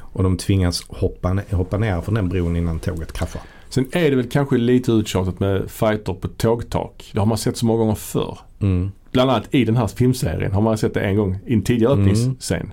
Och 0.00 0.22
de 0.22 0.36
tvingas 0.36 0.84
hoppa, 0.88 1.38
hoppa 1.50 1.78
ner 1.78 2.00
från 2.00 2.14
den 2.14 2.28
bron 2.28 2.56
innan 2.56 2.78
tåget 2.78 3.12
kraschar. 3.12 3.42
Sen 3.68 3.86
är 3.92 4.10
det 4.10 4.16
väl 4.16 4.28
kanske 4.28 4.56
lite 4.58 4.92
uttjatat 4.92 5.40
med 5.40 5.70
fighter 5.70 6.14
på 6.14 6.28
tågtak. 6.28 7.10
Det 7.12 7.18
har 7.18 7.26
man 7.26 7.38
sett 7.38 7.56
så 7.56 7.66
många 7.66 7.78
gånger 7.78 7.94
förr. 7.94 8.38
Mm. 8.60 8.90
Bland 9.12 9.30
annat 9.30 9.54
i 9.54 9.64
den 9.64 9.76
här 9.76 9.86
filmserien 9.86 10.52
har 10.52 10.60
man 10.60 10.78
sett 10.78 10.94
det 10.94 11.00
en 11.00 11.16
gång 11.16 11.38
i 11.46 11.54
en 11.54 11.62
tidigare 11.62 11.92
Mm. 11.92 12.04
öppningsscen. 12.08 12.66
Men, 12.66 12.72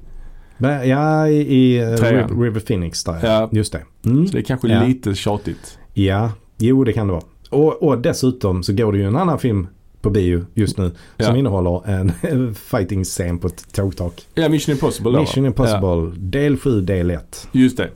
Ja, 0.70 1.28
i, 1.28 1.36
i. 1.56 1.82
River, 1.86 2.60
Phoenix 2.60 3.04
där 3.04 3.20
Ja. 3.24 3.50
Just 3.52 3.72
det. 3.74 3.82
Mm. 4.06 4.28
Så 4.28 4.34
det 4.34 4.40
är 4.40 4.44
kanske 4.44 4.68
Ja. 4.68 4.84
lite 4.84 5.16
tjatigt. 5.16 5.78
Ja, 5.94 6.32
jo 6.58 6.84
det 6.84 6.94
kan 6.94 7.08
det 7.08 7.14
vara. 7.14 7.24
Och, 7.50 7.84
och 7.84 7.98
dessutom 7.98 8.64
så 8.64 8.74
går 8.74 8.92
det 8.94 8.98
ju 9.00 9.08
en 9.08 9.16
annan 9.16 9.40
film 9.40 9.68
på 10.02 10.10
bio 10.10 10.46
just 10.54 10.78
nu 10.78 10.92
som 11.18 11.26
Ja. 11.26 11.38
innehåller 11.38 11.82
en 11.90 12.12
fighting-scen 12.56 13.40
på 13.40 13.48
ett 13.48 13.74
tågtak. 13.74 14.26
Ja, 14.36 14.50
Mission 14.50 14.74
Impossible 14.74 15.12
då. 15.12 15.20
Mission 15.20 15.44
Ja, 15.44 15.48
Impossible, 15.48 16.12
del 16.18 16.58
7, 16.58 16.82
del 16.82 17.12
1. 17.12 17.48
just 17.52 17.78
det. 17.78 17.90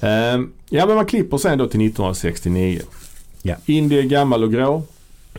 Ehm, 0.00 0.52
ja, 0.68 0.86
men 0.86 0.96
man 0.96 1.06
klipper 1.06 1.36
sen 1.36 1.58
då 1.58 1.64
till 1.68 1.80
1969. 1.80 2.80
Ja. 3.42 3.54
Indy 3.66 3.98
är 3.98 4.02
gammal 4.02 4.42
och 4.44 4.52
grå 4.52 4.82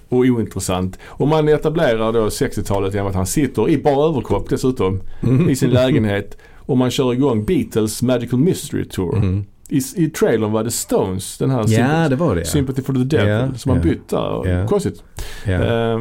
och 0.09 0.17
ointressant. 0.17 0.99
Och 1.05 1.27
man 1.27 1.47
etablerar 1.49 2.13
då 2.13 2.25
60-talet 2.27 2.93
genom 2.93 3.09
att 3.09 3.15
han 3.15 3.25
sitter 3.27 3.69
i 3.69 3.77
bara 3.77 4.09
överkropp 4.09 4.49
dessutom 4.49 5.01
i 5.49 5.55
sin 5.55 5.69
lägenhet 5.69 6.37
och 6.55 6.77
man 6.77 6.91
kör 6.91 7.13
igång 7.13 7.45
Beatles 7.45 8.01
Magical 8.01 8.39
Mystery 8.39 8.85
Tour. 8.85 9.15
Mm. 9.17 9.45
I, 9.69 9.81
I 9.95 10.09
trailern 10.09 10.51
var 10.51 10.63
det 10.63 10.71
Stones, 10.71 11.37
den 11.37 11.49
här 11.49 11.59
Ja, 11.59 11.67
Sympathy, 11.67 12.09
det 12.09 12.15
var 12.15 12.35
det. 12.35 12.41
Ja. 12.41 12.45
Sympathy 12.47 12.81
for 12.81 12.93
the 12.93 12.99
Devil, 13.03 13.27
Ja, 13.29 13.53
som 13.57 13.69
man 13.69 13.77
ja. 13.77 13.83
bytt 13.83 14.09
där. 14.09 14.47
Ja. 14.49 14.67
Konstigt. 14.67 15.03
Ja. 15.45 15.51
Ehm, 15.53 15.99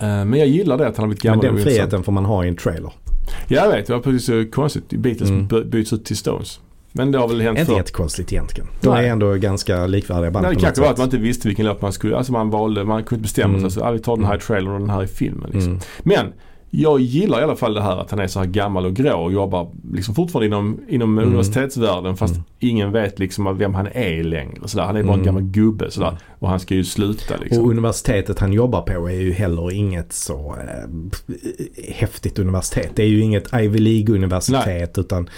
ehm, 0.00 0.30
men 0.30 0.38
jag 0.38 0.48
gillar 0.48 0.78
det 0.78 0.86
att 0.86 0.96
han 0.96 1.02
har 1.02 1.08
blivit 1.08 1.24
Men 1.24 1.30
gammal 1.32 1.44
den 1.44 1.50
och 1.50 1.54
ointressant. 1.56 1.76
friheten 1.80 2.02
får 2.04 2.12
man 2.12 2.24
ha 2.24 2.44
i 2.44 2.48
en 2.48 2.56
trailer. 2.56 2.92
Ja, 3.48 3.64
jag 3.64 3.68
vet. 3.76 3.86
Det 3.86 3.92
var 3.92 4.00
precis 4.00 4.26
så 4.26 4.44
konstigt. 4.52 4.90
Beatles 4.90 5.30
Mm. 5.30 5.46
by- 5.46 5.64
byts 5.64 5.92
ut 5.92 6.04
till 6.04 6.16
Stones. 6.16 6.60
Men 6.96 7.12
det 7.12 7.18
har 7.18 7.28
väl 7.28 7.40
hänt 7.40 7.58
Inte 7.58 7.70
förr. 7.72 7.76
jättekonstigt 7.78 8.32
egentligen. 8.32 8.68
De 8.80 8.94
Nej. 8.94 9.06
är 9.06 9.12
ändå 9.12 9.34
ganska 9.34 9.86
likvärdiga 9.86 10.30
band 10.30 10.46
Nej, 10.46 10.54
det 10.54 10.60
kanske 10.60 10.82
var 10.82 10.90
att 10.90 10.98
man 10.98 11.04
inte 11.04 11.16
visste 11.16 11.48
vilken 11.48 11.66
låt 11.66 11.82
man 11.82 11.92
skulle, 11.92 12.16
alltså 12.16 12.32
man 12.32 12.50
valde, 12.50 12.84
man 12.84 13.04
kunde 13.04 13.14
inte 13.14 13.22
bestämma 13.22 13.54
Mm. 13.58 13.70
sig. 13.70 13.80
Så, 13.80 13.86
ah, 13.86 13.90
vi 13.90 13.98
tar 13.98 14.16
den 14.16 14.24
här 14.24 14.36
i 14.36 14.40
trailern 14.40 14.72
och 14.74 14.80
den 14.80 14.90
här 14.90 15.02
i 15.04 15.06
filmen. 15.06 15.50
Liksom. 15.52 15.70
Mm. 15.72 15.82
Men 16.02 16.26
jag 16.70 17.00
gillar 17.00 17.40
i 17.40 17.42
alla 17.42 17.56
fall 17.56 17.74
det 17.74 17.82
här 17.82 17.96
att 17.96 18.10
han 18.10 18.20
är 18.20 18.26
så 18.26 18.38
här 18.38 18.46
gammal 18.46 18.86
och 18.86 18.94
grå 18.94 19.24
och 19.24 19.32
jobbar 19.32 19.70
liksom 19.92 20.14
fortfarande 20.14 20.46
inom, 20.46 20.80
inom 20.88 21.18
Mm. 21.18 21.28
universitetsvärlden 21.30 22.16
fast 22.16 22.34
Mm. 22.34 22.44
ingen 22.58 22.92
vet 22.92 23.18
liksom 23.18 23.58
vem 23.58 23.74
han 23.74 23.86
är 23.92 24.24
längre. 24.24 24.68
Sådär. 24.68 24.84
Han 24.84 24.96
är 24.96 25.02
bara 25.02 25.12
en 25.12 25.20
Mm. 25.20 25.26
gammal 25.26 25.42
gubbe 25.42 25.90
sådär. 25.90 26.16
och 26.38 26.48
han 26.48 26.60
ska 26.60 26.74
ju 26.74 26.84
sluta 26.84 27.34
liksom. 27.36 27.64
Och 27.64 27.70
universitetet 27.70 28.38
han 28.38 28.52
jobbar 28.52 28.82
på 28.82 29.08
är 29.10 29.20
ju 29.20 29.32
heller 29.32 29.72
inget 29.72 30.12
så 30.12 30.56
eh, 30.60 30.90
häftigt 31.94 32.38
universitet. 32.38 32.90
Det 32.94 33.02
är 33.02 33.06
ju 33.08 33.20
inget 33.20 33.52
Ivy 33.54 33.78
League-universitet 33.78 34.98
utan 34.98 35.28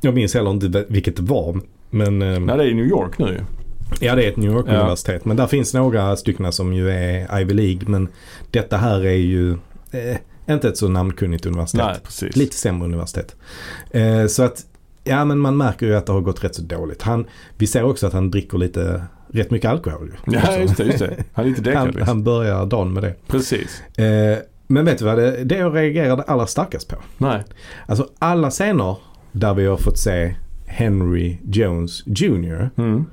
jag 0.00 0.14
minns 0.14 0.34
heller 0.34 0.50
inte 0.50 0.84
vilket 0.88 1.16
det 1.16 1.22
var. 1.22 1.60
Men 1.90 2.18
Nej, 2.18 2.40
det 2.40 2.52
är 2.52 2.70
i 2.70 2.74
New 2.74 2.86
York 2.86 3.18
nu 3.18 3.44
ja, 4.00 4.14
det 4.14 4.24
är 4.24 4.28
ett 4.28 4.36
New 4.36 4.52
York-universitet. 4.52 5.24
Men 5.24 5.36
där 5.36 5.46
finns 5.46 5.74
några 5.74 6.16
stycken 6.16 6.52
som 6.52 6.72
ju 6.72 6.90
är 6.90 7.40
Ivy 7.40 7.54
League. 7.54 7.80
Men 7.86 8.08
detta 8.50 8.76
här 8.76 9.04
är 9.04 9.16
ju 9.16 9.52
eh, 9.90 10.16
inte 10.48 10.68
ett 10.68 10.76
så 10.76 10.88
namnkunnigt 10.88 11.46
universitet. 11.46 11.84
Nej, 11.84 11.96
precis. 12.02 12.36
Lite 12.36 12.56
sämre 12.56 12.84
universitet. 12.84 13.36
Eh, 13.90 14.26
så 14.26 14.42
att, 14.42 14.64
ja 15.04 15.24
men 15.24 15.38
man 15.38 15.56
märker 15.56 15.86
ju 15.86 15.96
att 15.96 16.06
det 16.06 16.12
har 16.12 16.20
gått 16.20 16.44
rätt 16.44 16.54
så 16.54 16.62
dåligt. 16.62 17.02
Han, 17.02 17.26
vi 17.56 17.66
ser 17.66 17.82
också 17.82 18.06
att 18.06 18.12
han 18.12 18.30
dricker 18.30 18.58
lite, 18.58 19.02
rätt 19.32 19.50
mycket 19.50 19.70
alkohol. 19.70 20.14
ju. 20.26 20.38
Ja, 20.38 20.56
just 20.56 20.76
det, 20.76 20.84
just 20.84 20.98
det. 20.98 21.24
Han 21.32 21.44
är 21.44 21.48
lite 21.48 21.62
däckad 21.62 21.78
han, 21.80 21.86
liksom. 21.86 22.06
han 22.08 22.24
börjar 22.24 22.66
dagen 22.66 22.92
med 22.92 23.02
det. 23.02 23.14
Precis. 23.26 23.98
Eh, 23.98 24.38
men 24.66 24.84
vet 24.84 24.98
du 24.98 25.04
vad 25.04 25.18
det, 25.18 25.44
det 25.44 25.56
jag 25.56 25.76
reagerade 25.76 26.22
allra 26.22 26.46
starkast 26.46 26.88
på? 26.88 26.96
Nej. 27.18 27.44
Alltså 27.86 28.08
alla 28.18 28.50
scener 28.50 28.96
där 29.36 29.54
vi 29.54 29.66
har 29.66 29.76
fått 29.76 29.98
se 29.98 30.34
Henry 30.66 31.38
Jones 31.44 32.02
Jr. 32.06 32.70
Mm. 32.76 33.04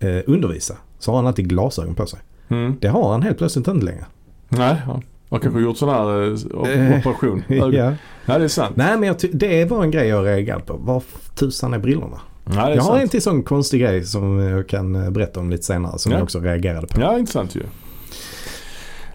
Eh, 0.00 0.18
undervisa 0.26 0.74
så 0.98 1.10
har 1.10 1.16
han 1.16 1.26
alltid 1.26 1.48
glasögon 1.48 1.94
på 1.94 2.06
sig. 2.06 2.20
Mm. 2.48 2.76
Det 2.80 2.88
har 2.88 3.12
han 3.12 3.22
helt 3.22 3.38
plötsligt 3.38 3.68
inte 3.68 3.84
längre. 3.86 4.04
Nej, 4.48 4.76
ja. 4.86 5.00
Man 5.28 5.40
kanske 5.40 5.60
gjort 5.60 5.76
sån 5.76 5.88
här 5.88 6.22
eh, 6.22 6.90
Eh, 6.90 6.98
operation. 6.98 7.42
Ja. 7.72 7.92
ja, 8.26 8.38
det 8.38 8.44
är 8.44 8.48
sant. 8.48 8.76
Nej 8.76 8.98
men 8.98 9.14
det 9.32 9.64
var 9.64 9.82
en 9.84 9.90
grej 9.90 10.08
jag 10.08 10.26
reagerade 10.26 10.64
på. 10.64 10.76
Var 10.76 11.02
tusan 11.34 11.74
är 11.74 11.78
brillorna? 11.78 12.20
Det 12.44 12.52
är 12.56 12.70
Jag 12.70 12.82
har 12.82 12.90
sant. 12.90 13.02
en 13.02 13.08
till 13.08 13.22
sån 13.22 13.42
konstig 13.42 13.80
grej 13.80 14.04
som 14.04 14.38
jag 14.38 14.68
kan 14.68 14.94
eh, 14.94 15.10
berätta 15.10 15.40
om 15.40 15.50
lite 15.50 15.64
senare 15.64 15.98
som 15.98 16.12
Ja. 16.12 16.18
jag 16.18 16.22
också 16.24 16.40
reagerade 16.40 16.86
på. 16.86 17.00
Ja, 17.00 17.18
intressant 17.18 17.54
ju. 17.56 17.62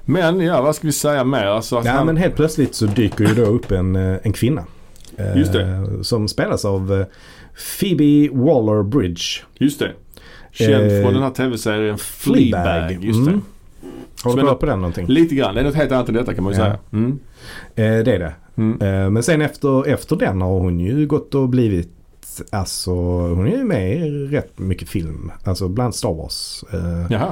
Men 0.05 0.39
ja, 0.39 0.61
vad 0.61 0.75
ska 0.75 0.87
vi 0.87 0.93
säga 0.93 1.23
mer? 1.23 1.45
Alltså, 1.45 1.81
Ja, 1.85 1.91
han, 1.91 2.05
men 2.05 2.17
helt 2.17 2.35
plötsligt 2.35 2.75
så 2.75 2.85
dyker 2.85 3.25
ju 3.27 3.33
då 3.33 3.41
upp 3.41 3.71
en, 3.71 3.95
eh, 3.95 4.17
en 4.23 4.33
kvinna. 4.33 4.63
Eh, 5.17 5.37
Just 5.37 5.53
det. 5.53 5.85
Som 6.01 6.27
spelas 6.27 6.65
av 6.65 6.93
eh, 6.93 7.05
Phoebe 7.79 8.29
Waller-Bridge. 8.33 9.43
Just 9.57 9.79
det. 9.79 9.91
Känd 10.51 10.91
Eh, 10.91 11.01
från 11.03 11.13
den 11.13 11.23
här 11.23 11.29
tv-serien 11.29 11.97
Fleabag. 11.97 12.91
Just 13.03 13.25
det. 13.25 13.31
Mm. 13.31 13.41
Har 14.23 14.35
du 14.35 14.41
kollat 14.41 14.59
på 14.59 14.65
den 14.65 14.79
någonting? 14.81 15.05
Lite 15.07 15.35
grann. 15.35 15.55
Det 15.55 15.61
är 15.61 15.65
något 15.65 15.75
helt 15.75 15.91
annat 15.91 16.09
än 16.09 16.15
detta 16.15 16.33
kan 16.33 16.43
man 16.43 16.53
ju 16.53 16.59
Ja. 16.59 16.65
säga. 16.65 16.79
Mm. 16.93 17.19
Eh, 17.75 18.03
det 18.05 18.15
är 18.15 18.19
det. 18.19 18.33
Mm. 18.55 18.81
Eh, 18.81 19.09
men 19.09 19.23
sen 19.23 19.41
efter, 19.41 19.87
efter 19.87 20.15
den 20.15 20.41
har 20.41 20.59
hon 20.59 20.79
ju 20.79 21.07
gått 21.07 21.35
och 21.35 21.49
blivit 21.49 21.89
Alltså 22.51 22.91
hon 22.91 23.47
är 23.47 23.57
ju 23.57 23.63
med 23.63 23.97
i 23.97 24.09
rätt 24.27 24.59
mycket 24.59 24.89
film. 24.89 25.31
Alltså 25.43 25.67
bland 25.67 25.95
Star 25.95 26.13
Wars. 26.13 26.63
Eh, 26.73 27.05
Jaha. 27.09 27.31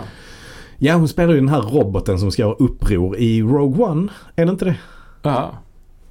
ja 0.78 0.94
hon 0.96 1.08
spelar 1.08 1.34
ju 1.34 1.40
den 1.40 1.50
här 1.50 1.62
roboten 1.62 2.20
som 2.20 2.32
ska 2.32 2.42
göra 2.42 2.54
uppror 2.54 3.18
i 3.18 3.42
Rogue 3.42 3.86
One. 3.86 4.08
Är 4.36 4.46
det 4.46 4.52
inte 4.52 4.66
det? 4.66 4.76
Jaha. 5.22 5.50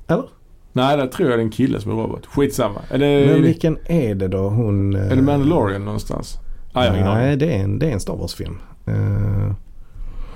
Eller? 0.09 0.25
Nej, 0.73 0.97
det 0.97 1.07
tror 1.09 1.31
jag 1.31 1.39
det 1.39 1.43
är 1.43 1.45
en 1.45 1.51
kille 1.51 1.81
som 1.81 1.93
är 1.93 1.97
robot. 1.97 2.27
Skitsamma. 2.27 2.81
Är 2.91 2.99
det, 2.99 3.27
Men 3.33 3.43
vilken 3.43 3.79
är 3.85 4.15
det 4.15 4.29
då 4.29 4.49
hon... 4.49 4.97
eh, 4.97 5.13
är 5.13 5.17
det 5.17 5.23
Mandalorian 5.23 5.85
någonstans? 5.85 6.39
Ah, 6.73 6.85
jag. 6.85 6.95
Nej 6.95 7.37
det 7.37 7.55
är, 7.57 7.63
en, 7.65 7.79
det 7.79 7.87
är 7.87 7.93
en 7.93 8.01
Star 8.01 8.17
Wars-film. 8.17 8.59
Uh, 8.89 9.53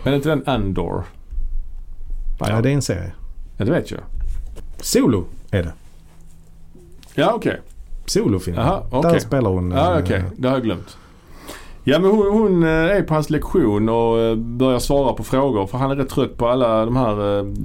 Är 0.05 0.11
det 0.11 0.17
inte 0.17 0.29
den 0.29 0.43
Andor? 0.47 1.05
Nej, 2.41 2.51
ja 2.51 2.61
det 2.61 2.71
är 2.71 2.75
en 2.75 2.83
serie. 2.83 3.13
ja, 3.57 3.65
det 3.65 3.71
vet 3.71 3.91
jag. 3.91 4.01
Solo 4.81 5.25
är 5.51 5.63
det. 5.63 5.73
Ja, 7.15 7.33
okej. 7.35 7.61
Solofilm. 8.07 8.57
Jaha, 8.57 9.03
Där 9.03 9.19
spelar 9.19 9.51
hon. 9.51 9.71
Ja, 9.71 9.97
eh, 9.97 10.03
okej. 10.05 10.23
Det 10.37 10.49
har 10.49 10.55
jag 10.57 10.65
glömt. 10.65 10.97
Ja, 11.85 11.99
men 11.99 12.11
hon, 12.11 12.33
hon 12.33 12.63
är 12.63 13.03
på 13.03 13.15
hans 13.15 13.31
lektion 13.31 13.89
och 13.89 14.39
börjar 14.39 14.79
svara 14.79 15.13
på 15.13 15.25
frågor. 15.25 15.67
För 15.67 15.79
han 15.79 15.91
är 15.91 15.97
rätt 15.97 16.09
trött 16.09 16.37
på 16.37 16.49
alla 16.49 16.85
de 16.85 16.97
här, 16.97 17.15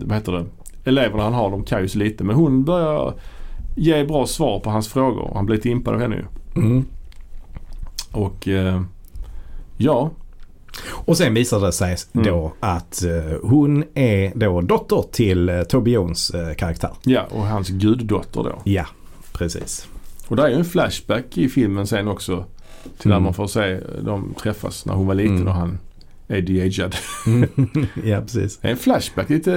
vad 0.05 0.17
heter 0.17 0.31
det, 0.31 0.45
eleverna 0.84 1.24
han 1.24 1.34
har. 1.34 1.52
De 1.52 1.63
kan 1.63 1.82
ju 1.82 1.88
så 1.88 1.98
lite. 1.98 2.24
Men 2.24 2.36
hon 2.36 2.63
börjar 2.63 3.13
ge 3.76 4.04
bra 4.04 4.26
svar 4.28 4.60
på 4.60 4.70
hans 4.70 4.88
frågor. 4.88 5.32
Han 5.34 5.46
blir 5.46 5.56
lite 5.56 5.70
impad 5.70 5.94
av 5.94 6.00
henne 6.00 6.15
ju. 6.15 6.26
Mm. 6.62 6.86
Och 8.12 8.48
eh, 8.48 8.82
ja, 9.78 10.10
Och 10.89 11.17
sen 11.17 11.34
visar 11.34 11.60
det 11.60 11.72
sig 11.72 11.98
Mm. 12.13 12.28
då 12.28 12.54
att 12.60 13.04
eh, 13.04 13.39
hon 13.44 13.84
är 13.94 14.32
då 14.36 14.62
dotter 14.62 15.04
till 15.12 15.50
uh, 15.50 15.63
Toby 15.63 15.91
Jones 15.91 16.30
eh, 16.30 16.54
karaktär. 16.54 16.89
ja 17.04 17.26
och 17.32 17.41
hans 17.48 17.70
guddotter 17.70 18.44
då. 18.44 18.62
Ja, 18.63 18.86
precis. 19.34 19.88
Och 20.28 20.36
det 20.36 20.44
är 20.44 20.48
ju 20.50 20.56
en 20.56 20.65
flashback 20.65 21.38
i 21.38 21.50
filmen 21.50 21.88
sen 21.88 22.08
också. 22.08 22.46
Till 22.98 23.10
när 23.10 23.15
Mm. 23.15 23.24
man 23.24 23.34
får 23.34 23.48
se 23.48 23.80
dem 24.02 24.34
träffas 24.41 24.86
när 24.86 24.94
hon 24.94 25.08
var 25.08 25.15
liten 25.15 25.36
Mm. 25.36 25.48
och 25.48 25.54
han 25.54 25.78
är 26.32 26.41
de-agead. 26.41 26.96
ja, 28.06 28.22
precis. 28.22 28.60
En 28.62 28.78
flashback, 28.78 29.30
är 29.30 29.36
ett, 29.36 29.48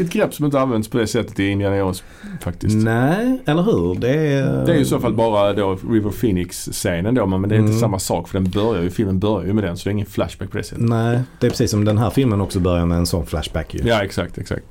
ett 0.00 0.12
grepp 0.12 0.34
som 0.34 0.44
inte 0.44 0.60
används 0.60 0.88
på 0.88 0.98
det 0.98 1.06
sättet 1.06 1.40
i 1.40 1.46
Indiana 1.48 1.76
Jones 1.76 2.02
faktiskt. 2.42 2.76
Nej, 2.76 3.38
eller 3.46 3.62
hur? 3.62 3.94
Det 4.00 4.08
är... 4.16 4.66
Det 4.66 4.72
är 4.72 4.76
i 4.78 4.84
så 4.84 5.00
fall 5.00 5.14
bara 5.14 5.52
då 5.52 5.78
River 5.90 6.10
Phoenix-scenen 6.10 7.14
då 7.14 7.26
men 7.26 7.48
det 7.48 7.54
är 7.54 7.58
inte 7.58 7.68
Mm. 7.70 7.80
samma 7.80 7.98
sak 7.98 8.28
för 8.28 8.40
den 8.40 8.50
börjar 8.50 8.82
ju, 8.82 8.90
filmen 8.90 9.18
börjar 9.18 9.46
ju 9.46 9.52
med 9.52 9.64
den 9.64 9.76
så 9.76 9.84
det 9.84 9.90
är 9.90 9.92
ingen 9.92 10.06
flashback 10.06 10.50
på 10.50 10.56
det 10.56 10.62
sättet. 10.64 10.84
Nej, 10.88 11.20
det 11.40 11.46
är 11.46 11.50
precis 11.50 11.70
som 11.70 11.84
den 11.84 11.98
här 11.98 12.10
filmen 12.10 12.40
också 12.40 12.60
börjar 12.60 12.86
med 12.86 12.98
en 12.98 13.06
sån 13.06 13.26
flashback 13.26 13.74
ju. 13.74 13.80
Ja 13.84 14.02
exakt, 14.04 14.38
exakt. 14.38 14.62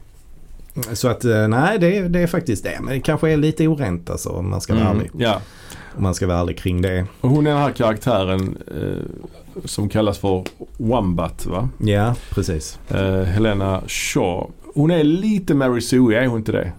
Så 0.94 1.08
att 1.08 1.26
eh, 1.26 1.48
nej, 1.48 1.80
det, 1.80 1.98
är- 1.98 2.10
det 2.10 2.20
är 2.20 2.28
faktiskt 2.28 2.64
det. 2.64 2.78
Men 2.82 2.94
det 2.94 3.00
kanske 3.00 3.30
är 3.32 3.38
lite 3.38 3.68
orent 3.68 4.10
alltså 4.10 4.30
om 4.30 4.50
man 4.50 4.62
ska 4.62 4.74
vara 4.76 4.88
ärlig. 4.90 5.10
Ja. 5.18 5.42
Om 5.98 6.04
man 6.04 6.14
ska 6.16 6.28
vara 6.28 6.38
ärlig 6.40 6.58
kring 6.58 6.82
det. 6.82 7.06
Och 7.22 7.30
hon 7.30 7.48
är 7.48 7.52
den 7.52 7.60
här 7.60 7.72
karaktären 7.72 8.58
eh, 8.68 9.04
som 9.66 9.90
kallas 9.90 10.18
för 10.18 10.44
Wombat 10.78 11.46
va? 11.46 11.70
Ja, 11.78 12.16
precis. 12.30 12.80
Eh, 12.90 13.22
Helena 13.24 13.82
Shaw. 13.88 14.52
Hon 14.76 14.92
är 14.92 15.04
lite 15.04 15.54
Mary 15.54 15.82
Sue, 15.82 16.16
är 16.18 16.28
hon 16.28 16.38
inte 16.38 16.52
det? 16.52 16.72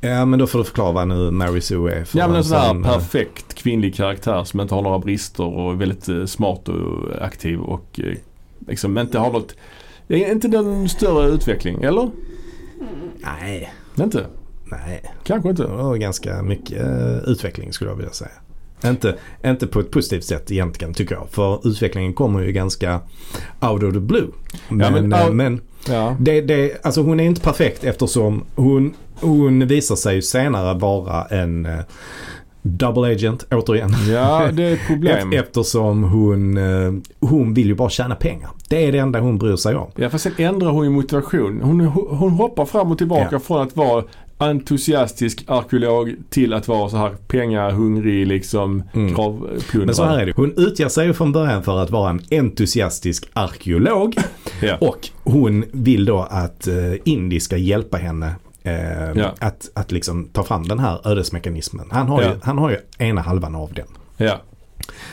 Ja, 0.00 0.24
men 0.24 0.38
då 0.38 0.46
får 0.46 0.58
du 0.58 0.64
förklara 0.64 0.92
vad 0.92 1.08
nu 1.08 1.30
Mary 1.30 1.60
Sue 1.60 1.92
är. 1.92 2.04
för 2.04 2.18
Ja 2.18 2.26
men 2.28 2.36
en 2.36 2.44
sån 2.44 2.56
här 2.58 2.82
perfekt 2.82 3.54
kvinnlig 3.54 3.94
karaktär 3.94 4.44
som 4.44 4.60
inte 4.60 4.74
har 4.74 4.82
några 4.82 4.98
brister 4.98 5.44
och 5.44 5.72
är 5.72 5.76
väldigt 5.76 6.08
eh, 6.08 6.24
smart 6.24 6.68
och 6.68 7.22
aktiv 7.22 7.60
och 7.60 8.00
eh, 8.04 8.16
liksom 8.68 8.98
inte 8.98 9.18
har 9.18 9.32
något 9.32 9.54
inte 10.08 10.48
den 10.48 10.88
större 10.88 11.28
utveckling, 11.28 11.82
eller? 11.82 12.10
Nej, 13.40 13.72
Inte? 14.00 14.26
nej. 14.64 15.02
Kanske 15.24 15.50
inte. 15.50 15.62
Det 15.62 15.68
var 15.68 15.96
ganska 15.96 16.42
mycket 16.42 16.78
eh, 16.86 17.16
utveckling 17.26 17.72
skulle 17.72 17.90
jag 17.90 17.96
vilja 17.96 18.12
säga. 18.12 18.30
Inte, 18.84 19.14
inte 19.46 19.66
på 19.66 19.80
ett 19.80 19.90
positivt 19.90 20.24
sätt 20.24 20.50
egentligen 20.50 20.94
tycker 20.94 21.14
jag. 21.14 21.26
För 21.30 21.68
utvecklingen 21.68 22.12
kommer 22.14 22.40
ju 22.40 22.52
ganska 22.52 23.00
out 23.60 23.82
of 23.82 23.92
the 23.94 24.00
blue. 24.00 24.26
Men, 24.68 24.92
men 24.92 25.12
eh, 25.12 25.26
out- 25.26 25.32
men 25.32 25.60
Ja. 25.88 26.16
det, 26.20 26.40
det, 26.40 26.84
alltså 26.84 27.02
hon 27.02 27.20
är 27.20 27.24
inte 27.24 27.40
perfekt 27.40 27.84
eftersom 27.84 28.44
hon, 28.54 28.94
hon 29.20 29.66
visar 29.66 29.96
sig 29.96 30.14
ju 30.14 30.22
senare 30.22 30.78
vara 30.78 31.24
en 31.24 31.66
eh, 31.66 31.78
double 32.62 33.12
agent 33.12 33.46
återigen. 33.50 33.90
Ja, 34.08 34.48
det 34.52 34.62
är 34.62 34.72
ett 34.72 34.86
problem. 34.86 35.32
Eftersom 35.34 36.02
hon, 36.04 36.56
eh, 36.56 36.92
hon 37.20 37.54
vill 37.54 37.66
ju 37.66 37.74
bara 37.74 37.90
tjäna 37.90 38.14
pengar. 38.14 38.50
Det 38.68 38.86
är 38.86 38.92
det 38.92 38.98
enda 38.98 39.20
hon 39.20 39.38
bryr 39.38 39.56
sig 39.56 39.74
om. 39.74 39.90
Ja 39.96 40.10
fast 40.10 40.22
sen 40.24 40.32
ändrar 40.36 40.70
hon 40.70 40.84
ju 40.84 40.90
motivation. 40.90 41.60
Hon, 41.62 41.80
hon 42.10 42.30
hoppar 42.32 42.64
fram 42.64 42.92
och 42.92 42.98
tillbaka 42.98 43.28
Ja. 43.32 43.38
från 43.38 43.60
att 43.62 43.76
vara 43.76 44.04
entusiastisk 44.50 45.44
arkeolog 45.46 46.14
till 46.30 46.52
att 46.52 46.68
vara 46.68 46.88
så 46.88 46.96
här 46.96 47.10
pengahungrig 47.28 48.26
liksom 48.26 48.82
Mm. 48.94 49.14
kravplundrare. 49.14 49.86
Men 49.86 49.94
så 49.94 50.04
här 50.04 50.18
är 50.18 50.26
det. 50.26 50.32
Hon 50.36 50.52
utger 50.56 50.88
sig 50.88 51.12
från 51.12 51.32
början 51.32 51.62
för 51.62 51.78
att 51.82 51.90
vara 51.90 52.10
en 52.10 52.20
entusiastisk 52.30 53.28
arkeolog. 53.32 54.16
Ja. 54.62 54.76
Och 54.80 55.08
hon 55.24 55.64
vill 55.72 56.04
då 56.04 56.26
att 56.30 56.66
eh, 56.68 56.74
Indy 57.04 57.40
ska 57.40 57.56
hjälpa 57.56 57.96
henne 57.96 58.34
eh, 58.62 58.72
Ja. 59.14 59.34
att, 59.40 59.70
att 59.74 59.92
liksom 59.92 60.24
ta 60.32 60.42
fram 60.42 60.68
den 60.68 60.78
här 60.78 61.00
ödesmekanismen. 61.08 61.86
Han 61.90 62.08
har, 62.08 62.22
Ja. 62.22 62.28
ju, 62.28 62.34
han 62.42 62.58
har 62.58 62.70
ju 62.70 62.76
ena 62.98 63.20
halvan 63.20 63.54
av 63.54 63.72
den. 63.74 63.86
ja, 64.16 64.40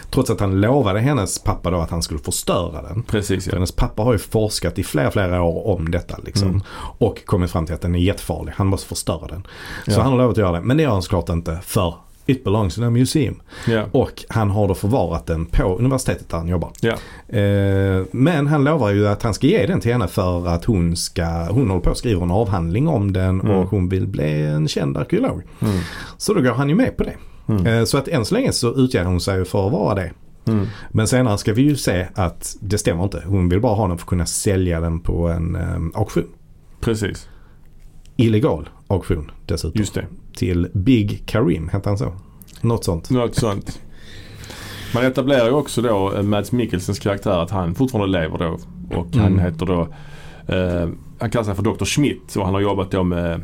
Trots 0.09 0.29
att 0.29 0.39
han 0.39 0.61
lovade 0.61 0.99
hennes 0.99 1.39
pappa 1.43 1.71
då 1.71 1.77
att 1.77 1.89
han 1.89 2.01
skulle 2.01 2.19
förstöra 2.19 2.81
den. 2.81 3.03
precis 3.03 3.43
För 3.43 3.51
ja. 3.51 3.55
hennes 3.55 3.71
pappa 3.71 4.01
har 4.03 4.13
ju 4.13 4.19
forskat 4.19 4.79
i 4.79 4.83
flera, 4.83 5.11
flera 5.11 5.41
år 5.43 5.67
om 5.67 5.91
detta 5.91 6.17
liksom. 6.25 6.47
Mm. 6.49 6.61
Och 6.97 7.25
kommit 7.25 7.51
fram 7.51 7.65
till 7.65 7.75
att 7.75 7.81
den 7.81 7.95
är 7.95 7.99
jättefarlig. 7.99 8.53
Han 8.55 8.67
måste 8.67 8.87
förstöra 8.87 9.27
den. 9.27 9.47
Så 9.85 9.91
Ja. 9.91 10.01
han 10.01 10.11
har 10.11 10.17
lovat 10.17 10.31
att 10.31 10.37
göra 10.37 10.51
det. 10.51 10.61
Men 10.61 10.77
det 10.77 10.83
gör 10.83 10.91
han 10.91 11.01
såklart 11.01 11.29
inte 11.29 11.57
för 11.63 11.93
It 12.25 12.43
belongs 12.43 12.77
in 12.77 12.83
a 12.83 12.89
museum. 12.89 13.41
ja. 13.67 13.83
Och 13.91 14.23
han 14.29 14.49
har 14.49 14.67
då 14.67 14.75
förvarat 14.75 15.25
den 15.25 15.45
på 15.45 15.63
universitetet 15.77 16.29
där 16.29 16.37
han 16.37 16.47
jobbar. 16.47 16.71
Ja. 16.81 16.93
Eh, 17.37 18.03
men 18.11 18.47
han 18.47 18.63
lovar 18.63 18.89
ju 18.89 19.07
att 19.07 19.23
han 19.23 19.33
ska 19.33 19.47
ge 19.47 19.65
den 19.65 19.79
till 19.81 19.91
henne 19.91 20.07
för 20.07 20.47
att 20.47 20.65
hon 20.65 20.95
ska, 20.95 21.25
hon 21.27 21.69
håller 21.69 21.81
på 21.81 21.89
att 21.89 21.97
skriva 21.97 22.23
en 22.23 22.31
avhandling 22.31 22.87
om 22.87 23.13
den 23.13 23.39
Mm. 23.41 23.51
och 23.55 23.69
hon 23.69 23.89
vill 23.89 24.07
bli 24.07 24.41
en 24.45 24.67
känd 24.67 24.97
arkeolog. 24.97 25.41
Mm. 25.61 25.79
Så 26.17 26.33
då 26.33 26.41
går 26.41 26.51
han 26.51 26.69
ju 26.69 26.75
med 26.75 26.97
på 26.97 27.03
det. 27.03 27.15
Mm. 27.49 27.65
Eh, 27.65 27.83
så 27.85 27.97
att 27.97 28.07
än 28.07 28.25
så 28.25 28.35
länge 28.35 28.51
så 28.51 28.75
utger 28.75 29.05
hon 29.05 29.21
sig 29.21 29.45
för 29.45 29.65
att 29.67 29.71
vara 29.73 29.95
det. 29.95 30.11
Mm. 30.47 30.67
Men 30.91 31.07
senare 31.07 31.37
ska 31.37 31.53
vi 31.53 31.61
ju 31.61 31.75
se 31.75 32.07
att 32.15 32.55
det 32.61 32.77
stämmer 32.77 33.03
inte. 33.03 33.23
Hon 33.27 33.49
vill 33.49 33.61
bara 33.61 33.75
ha 33.75 33.87
den 33.87 33.97
för 33.97 34.03
att 34.03 34.09
kunna 34.09 34.25
sälja 34.25 34.79
den 34.79 34.99
på 34.99 35.27
en 35.27 35.55
eh, 35.55 35.99
auktion. 35.99 36.27
Precis, 36.81 37.29
Illegal 38.15 38.69
auktion 38.87 39.31
dessutom. 39.45 39.79
just 39.79 39.93
det. 39.93 40.05
Till 40.35 40.67
Big 40.73 41.23
Karim, 41.25 41.69
hette 41.69 41.89
han 41.89 41.97
så? 41.97 42.13
Något 42.61 42.83
sånt. 42.83 43.09
Något 43.09 43.35
sånt. 43.35 43.79
Man 44.93 45.05
etablerar 45.05 45.45
ju 45.45 45.51
också 45.51 45.81
då 45.81 46.13
eh, 46.15 46.21
Mads 46.23 46.51
Mikkelsens 46.51 46.99
karaktär 46.99 47.31
att 47.43 47.51
han 47.51 47.75
fortfarande 47.75 48.19
lever 48.19 48.37
då. 48.37 48.57
Och 48.97 49.07
han 49.15 49.25
Mm. 49.33 49.39
heter 49.39 49.65
då, 49.65 49.81
eh, 50.55 50.89
han 51.19 51.29
kallar 51.29 51.43
sig 51.45 51.55
för 51.55 51.63
Dr. 51.63 51.85
Schmidt 51.85 52.35
och 52.35 52.45
han 52.45 52.53
har 52.53 52.61
jobbat 52.61 52.91
då 52.91 53.03
med 53.03 53.41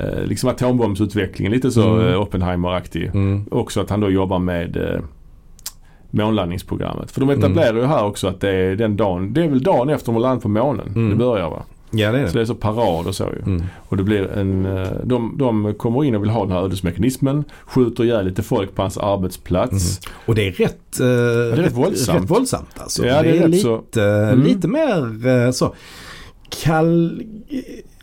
eh, 0.00 0.24
liksom 0.26 0.48
atombombsutvecklingen, 0.50 1.52
lite 1.52 1.70
så 1.70 1.94
Mm. 1.94 2.08
eh, 2.12 2.20
Oppenheimer-aktig. 2.20 3.06
Mm. 3.14 3.44
Också 3.50 3.80
att 3.80 3.90
han 3.90 4.00
då 4.00 4.10
jobbar 4.10 4.38
med 4.38 4.76
eh, 4.76 5.00
månlandningsprogrammet. 6.10 7.10
För 7.10 7.20
de 7.20 7.30
etablerar 7.30 7.74
ju 7.76 7.84
här 7.86 8.04
också 8.04 8.28
att 8.28 8.40
det 8.40 8.50
är 8.50 8.76
den 8.76 8.96
dagen, 8.96 9.34
det 9.34 9.44
är 9.44 9.48
väl 9.48 9.62
dagen 9.62 9.88
efter 9.88 10.06
de 10.06 10.14
har 10.14 10.22
landat 10.22 10.42
på 10.42 10.48
månen 10.48 10.86
Mm. 10.88 11.10
det 11.10 11.16
börjar 11.16 11.50
va? 11.50 11.62
Ja 11.96 12.12
det 12.12 12.18
är 12.18 12.26
Så 12.26 12.32
det. 12.32 12.38
det 12.38 12.42
är 12.42 12.46
så 12.46 12.54
parad 12.54 13.06
och 13.06 13.14
så 13.14 13.24
ju. 13.24 13.42
Mm. 13.52 13.62
Och 13.88 13.96
det 13.96 14.02
blir 14.02 14.30
en, 14.30 14.62
de, 15.04 15.34
de 15.38 15.74
kommer 15.74 16.04
in 16.04 16.14
och 16.14 16.22
vill 16.22 16.30
ha 16.30 16.42
den 16.42 16.52
här 16.52 16.62
ödesmekanismen, 16.62 17.44
skjuter 17.66 18.04
ihjäl 18.04 18.24
lite 18.26 18.42
folk 18.42 18.74
på 18.74 18.82
hans 18.82 18.98
arbetsplats. 18.98 20.00
Och 20.26 20.34
det 20.34 20.48
är 20.48 20.52
rätt, 20.52 21.00
eh, 21.00 21.06
är 21.06 21.56
rätt 21.56 21.72
våldsamt. 21.72 22.22
rätt 22.22 22.30
våldsamt 22.30 22.68
alltså. 22.76 23.06
Ja, 23.06 23.22
det 23.22 23.28
är 23.28 23.40
rätt 23.42 23.50
lite, 23.50 23.62
så- 23.62 24.00
eh, 24.00 24.28
Mm. 24.28 24.42
lite 24.42 24.68
mer 24.68 25.52
så 25.52 25.74
kall, 26.62 27.22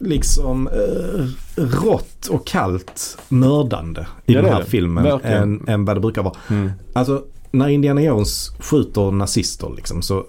liksom 0.02 0.68
eh, 0.68 1.26
rått 1.56 2.28
och 2.28 2.48
kallt 2.48 3.18
mördande 3.30 4.08
i 4.26 4.34
Ja, 4.34 4.42
den 4.42 4.52
här 4.54 4.60
det. 4.60 4.66
filmen 4.66 5.04
Verkligen. 5.04 5.44
än, 5.44 5.68
än 5.68 5.86
vad 5.86 5.96
det 5.96 6.00
brukar 6.00 6.24
vara. 6.24 6.36
Mm. 6.50 6.72
Alltså 6.94 7.24
när 7.52 7.68
Indiana 7.70 8.02
Jones 8.02 8.50
skjuter 8.60 9.12
nazister 9.12 9.70
liksom 9.76 10.02
så, 10.02 10.26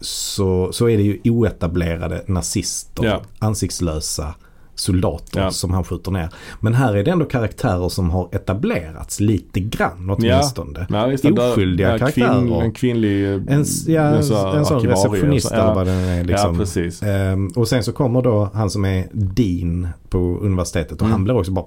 så, 0.00 0.72
så 0.72 0.88
är 0.88 0.96
det 0.96 1.02
ju 1.02 1.20
oetablerade 1.30 2.22
nazister. 2.26 3.04
Ja. 3.04 3.22
Ansiktslösa 3.38 4.34
soldater 4.78 5.40
Ja. 5.40 5.50
som 5.50 5.70
han 5.74 5.84
skjuter 5.84 6.10
ner. 6.10 6.28
Men 6.60 6.74
här 6.74 6.94
är 6.94 7.04
det 7.04 7.10
ändå 7.10 7.24
karaktärer 7.24 7.88
som 7.88 8.10
har 8.10 8.28
etablerats 8.32 9.20
lite 9.20 9.60
grann 9.60 10.10
åtminstone. 10.18 10.86
Ja, 10.90 11.06
visst, 11.06 11.22
den 11.24 11.34
där- 11.34 11.50
Oskyldiga 11.52 11.88
den 11.88 11.98
karaktärer. 11.98 12.40
Kvinn, 12.40 12.52
en 12.52 12.72
kvinnlig 12.72 13.24
eh, 13.26 13.32
En, 13.48 13.64
ja, 13.86 14.02
en, 14.02 14.14
en 14.56 14.64
sån 14.64 14.80
receptionist 14.86 15.48
så- 15.48 15.54
eller 15.54 15.64
ja. 15.64 15.74
vad 15.74 15.86
den 15.86 15.98
är. 15.98 16.24
Liksom. 16.24 16.52
Ja, 16.52 16.58
precis. 16.58 17.02
Ehm, 17.02 17.48
och 17.56 17.68
sen 17.68 17.84
så 17.84 17.92
kommer 17.92 18.22
då 18.22 18.50
han 18.54 18.70
som 18.70 18.84
är 18.84 19.06
dean 19.12 19.88
på 20.08 20.18
universitetet 20.18 20.92
och 20.92 21.00
Mm. 21.02 21.12
han 21.12 21.24
blir 21.24 21.36
också 21.36 21.52
bara 21.52 21.66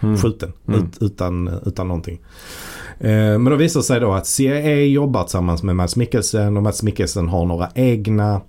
Mm. 0.00 0.16
skjuten 0.16 0.52
Mm. 0.68 0.80
ut, 0.80 0.98
utan, 1.02 1.50
utan 1.66 1.88
någonting. 1.88 2.20
Eh, 3.00 3.08
Men 3.10 3.44
då 3.44 3.56
visar 3.56 3.80
det 3.80 3.84
sig 3.84 4.00
då 4.00 4.12
att 4.12 4.26
CIA 4.26 4.74
jobbar 4.84 5.22
tillsammans 5.22 5.62
med 5.62 5.76
Mads 5.76 5.96
Mikkelsen 5.96 6.56
och 6.56 6.62
Mads 6.62 6.82
Mikkelsen 6.82 7.28
har 7.28 7.44
några 7.46 7.68
egna 7.74 8.40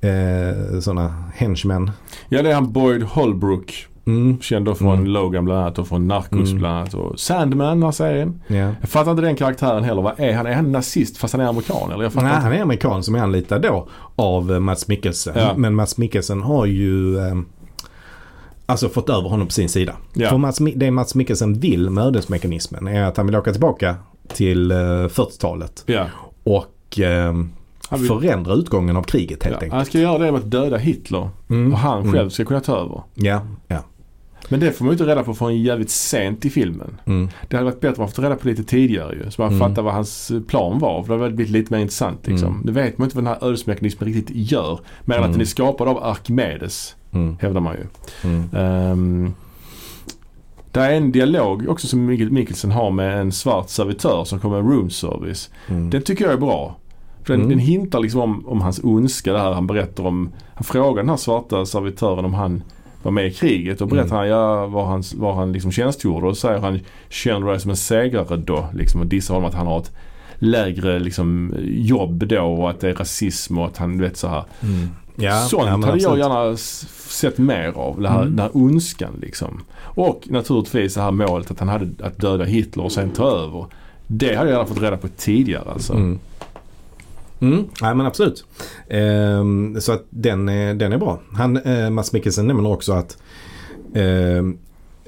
eh, 0.00 0.80
sådana 0.80 1.14
henchmen. 1.34 1.90
Ja, 2.28 2.42
det 2.42 2.50
är 2.50 2.54
han 2.54 2.72
Boyd 2.72 3.02
Holbrook. 3.02 3.86
Mm, 4.06 4.40
Känd 4.40 4.76
från 4.78 4.92
Mm. 4.98 5.06
Logan 5.06 5.44
bland 5.44 5.60
annat 5.60 5.78
och 5.78 5.88
från 5.88 6.08
Narcos 6.08 6.48
Mm. 6.50 6.58
bland 6.58 6.76
annat. 6.76 6.94
Och 6.94 7.20
Sandman, 7.20 7.68
den 7.76 7.82
här 7.82 7.90
serien. 7.92 8.40
ja. 8.46 8.54
Jag 8.80 8.88
fattar 8.88 9.10
inte 9.10 9.22
den 9.22 9.36
karaktären 9.36 9.84
heller. 9.84 10.02
Vad 10.02 10.20
är 10.20 10.32
han? 10.32 10.46
Är 10.46 10.54
han 10.54 10.72
nazist 10.72 11.16
fast 11.16 11.34
han 11.34 11.40
är 11.40 11.48
amerikan? 11.48 11.92
Eller 11.92 12.02
jag 12.02 12.12
fattar 12.12 12.26
Nej, 12.26 12.34
inte. 12.36 12.46
han 12.48 12.56
är 12.56 12.62
amerikan 12.62 13.02
som 13.02 13.14
är 13.14 13.18
anlitad 13.18 13.62
då 13.62 13.88
av 14.16 14.52
eh, 14.52 14.58
Mads 14.60 14.88
Mikkelsen. 14.88 15.34
Ja. 15.36 15.54
Men 15.56 15.74
Mads 15.74 15.98
Mikkelsen 15.98 16.42
har 16.42 16.66
ju 16.66 17.18
eh, 17.18 17.34
alltså 18.66 18.88
fått 18.88 19.08
över 19.10 19.28
honom 19.28 19.46
på 19.46 19.52
sin 19.52 19.68
sida. 19.68 19.92
Ja. 20.14 20.28
För 20.28 20.36
Mats, 20.38 20.58
det 20.76 20.90
Mads 20.90 21.14
Mikkelsen 21.14 21.60
vill 21.60 21.90
med 21.90 22.04
ödesmekanismen 22.04 22.86
är 22.88 23.02
att 23.04 23.16
han 23.16 23.26
vill 23.26 23.36
åka 23.36 23.52
tillbaka 23.52 23.96
till 24.28 24.70
eh, 24.70 24.76
40-talet 24.76 25.82
Ja. 25.86 26.06
och 26.44 27.00
eh, 27.00 27.32
vill, 27.98 28.08
förändra 28.08 28.54
utgången 28.54 28.96
av 28.96 29.02
kriget 29.02 29.42
helt 29.44 29.52
ja. 29.54 29.56
enkelt. 29.56 29.72
han 29.72 29.84
ska 29.86 29.98
göra 29.98 30.18
det 30.18 30.32
med 30.32 30.38
att 30.40 30.50
döda 30.50 30.76
Hitler. 30.76 31.28
Mm. 31.50 31.72
Och 31.72 31.78
han 31.78 32.00
Mm. 32.00 32.12
själv 32.12 32.30
ska 32.30 32.44
kunna 32.44 32.60
ta 32.60 32.76
över. 32.76 33.02
Ja, 33.14 33.40
ja. 33.68 33.78
Men 34.48 34.60
det 34.60 34.72
får 34.72 34.84
man 34.84 34.90
ju 34.90 34.94
inte 34.94 35.06
reda 35.10 35.22
på 35.24 35.34
förrän 35.34 35.62
jävligt 35.62 35.90
sent 35.90 36.44
i 36.44 36.50
filmen. 36.50 36.96
Mm. 37.06 37.28
Det 37.48 37.56
hade 37.56 37.64
varit 37.70 37.80
bättre 37.80 37.94
om 37.96 38.00
man 38.02 38.08
fått 38.08 38.18
reda 38.18 38.36
på 38.36 38.48
lite 38.48 38.64
tidigare 38.64 39.14
ju. 39.14 39.30
Så 39.30 39.42
man 39.42 39.52
Mm. 39.54 39.68
fattar 39.68 39.82
vad 39.82 39.94
hans 39.94 40.32
plan 40.48 40.78
var. 40.78 41.02
För 41.02 41.14
det 41.16 41.22
hade 41.22 41.34
blivit 41.34 41.52
lite 41.52 41.72
mer 41.74 41.80
intressant 41.80 42.26
liksom. 42.26 42.48
Mm. 42.48 42.66
Det 42.66 42.72
vet 42.72 42.98
man 42.98 43.06
inte 43.06 43.16
vad 43.16 43.24
den 43.24 43.34
här 43.40 43.48
ödesmekanismen 43.48 44.12
riktigt 44.12 44.36
gör. 44.52 44.80
Mer 45.04 45.14
än 45.16 45.20
att 45.20 45.24
Mm. 45.26 45.32
den 45.32 45.40
är 45.40 45.44
skapad 45.44 45.88
av 45.88 46.04
Archimedes. 46.04 46.96
Mm. 47.12 47.36
Hävdar 47.40 47.60
man 47.60 47.74
ju. 47.74 47.86
Mm. 48.30 48.54
Um, 48.92 49.34
det 50.70 50.80
är 50.80 50.92
en 50.92 51.12
dialog 51.12 51.68
också 51.68 51.86
som 51.86 52.10
Mikkel- 52.10 52.30
Mikkelsen 52.30 52.70
har 52.70 52.90
med 52.90 53.20
en 53.20 53.32
svart 53.32 53.68
servitör 53.70 54.24
som 54.24 54.40
kommer 54.40 54.62
med 54.62 54.72
room 54.72 54.90
service. 54.90 55.50
Mm. 55.68 55.90
Den 55.90 56.02
tycker 56.02 56.24
jag 56.24 56.32
är 56.34 56.38
bra. 56.38 56.76
För 57.24 57.32
den, 57.32 57.40
Mm. 57.40 57.48
den 57.50 57.58
hintar 57.58 58.00
liksom 58.00 58.20
om, 58.20 58.46
om 58.48 58.60
hans 58.60 58.80
ondska. 58.84 59.32
Det 59.32 59.38
här 59.38 59.52
han 59.52 59.66
berättar 59.66 60.06
om. 60.06 60.30
Han 60.54 60.64
frågar 60.64 61.02
den 61.02 61.10
här 61.10 61.16
svarta 61.16 61.66
servitören 61.66 62.24
om 62.24 62.34
han 62.34 62.62
var 63.02 63.12
med 63.12 63.26
i 63.26 63.30
kriget 63.32 63.80
och 63.80 63.88
berättar 63.88 64.06
Mm. 64.08 64.18
han 64.18 64.28
ja, 64.28 64.66
var 64.66 64.84
han, 64.84 65.02
var 65.14 65.34
han 65.34 65.52
liksom 65.52 65.72
tjänstgjorde 65.72 66.26
och 66.26 66.36
säger 66.36 66.60
han 66.60 66.80
känner 67.08 67.46
dig 67.46 67.60
som 67.60 67.70
en 67.70 67.76
segrare 67.76 68.36
då 68.36 68.68
liksom 68.74 69.00
och 69.00 69.06
dissar 69.06 69.34
honom 69.34 69.48
att 69.48 69.54
han 69.54 69.66
har 69.66 69.78
ett 69.78 69.92
lägre 70.38 70.98
liksom, 70.98 71.54
jobb 71.64 72.26
då 72.26 72.40
och 72.42 72.70
att 72.70 72.80
det 72.80 72.88
är 72.90 72.94
rasism 72.94 73.58
och 73.58 73.66
att 73.66 73.76
han 73.76 74.00
vet 74.00 74.16
så 74.16 74.28
här. 74.28 74.44
Ja, 75.16 75.40
Sånt 75.40 75.66
ja, 75.66 75.86
hade 75.86 75.98
jag 76.02 76.18
gärna 76.18 76.56
sett 76.56 77.38
mer 77.38 77.72
av. 77.76 78.00
Det 78.00 78.08
här, 78.08 78.20
Mm. 78.22 78.30
den 78.36 78.38
här 78.38 78.56
ondskan 78.56 79.12
liksom. 79.20 79.60
Och 79.80 80.22
naturligtvis 80.30 80.94
det 80.94 81.00
här 81.00 81.10
målet 81.10 81.50
att 81.50 81.58
han 81.58 81.68
hade 81.68 81.88
att 82.06 82.18
döda 82.18 82.44
Hitler 82.44 82.84
och 82.84 82.92
sen 82.92 83.10
ta 83.10 83.24
över. 83.30 83.66
Det 84.06 84.34
hade 84.34 84.50
jag 84.50 84.56
gärna 84.58 84.68
fått 84.74 84.82
reda 84.82 84.96
på 84.96 85.08
tidigare 85.08 85.70
alltså. 85.72 85.92
Mm. 85.94 86.18
Mm, 87.42 87.64
nej 87.82 87.94
men 87.94 88.06
absolut. 88.06 88.44
Ehm, 88.88 89.80
så 89.80 89.92
att 89.92 90.04
den 90.10 90.48
är, 90.48 90.74
den 90.74 90.92
är 90.92 90.98
bra. 90.98 91.20
Han, 91.32 91.56
eh, 91.56 91.90
Mats 91.90 92.12
Mikkelsen 92.12 92.46
nämner 92.46 92.70
också 92.72 92.92
att 92.92 93.18
ehm, 93.94 94.58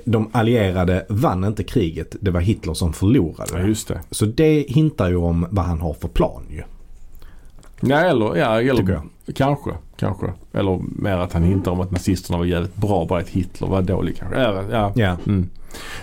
de 0.05 0.29
allierade 0.33 1.07
vann 1.09 1.45
inte 1.45 1.65
kriget. 1.65 2.17
Det 2.21 2.31
var 2.31 2.41
Hitler 2.41 2.75
som 2.75 2.89
Ja, 2.89 2.93
förlorade. 2.93 3.67
just 3.69 3.89
det. 3.89 4.01
Så 4.11 4.25
det 4.27 4.65
hintar 4.69 5.09
ju 5.09 5.17
om 5.17 5.47
vad 5.51 5.65
han 5.65 5.81
har 5.81 5.95
för 5.95 6.09
plan 6.09 6.43
ju. 6.51 6.63
Ja, 7.81 7.97
eller, 7.99 8.37
ja, 8.37 8.61
eller 8.61 9.01
kanske. 9.35 9.71
Kanske. 9.97 10.27
Eller 10.53 10.81
mer 11.03 11.17
att 11.17 11.33
han 11.33 11.43
hintar 11.43 11.73
om 11.73 11.81
att 11.81 11.91
nazisterna 11.91 12.39
var 12.39 12.45
jävligt 12.45 12.77
bra 12.77 13.05
bara 13.07 13.21
att 13.21 13.29
Hitler 13.29 13.69
var 13.69 13.83
dålig 13.83 14.17
kanske. 14.19 14.41
Ja, 14.41 14.63
ja. 14.71 14.93
Ja. 14.95 15.17
Mm. 15.27 15.49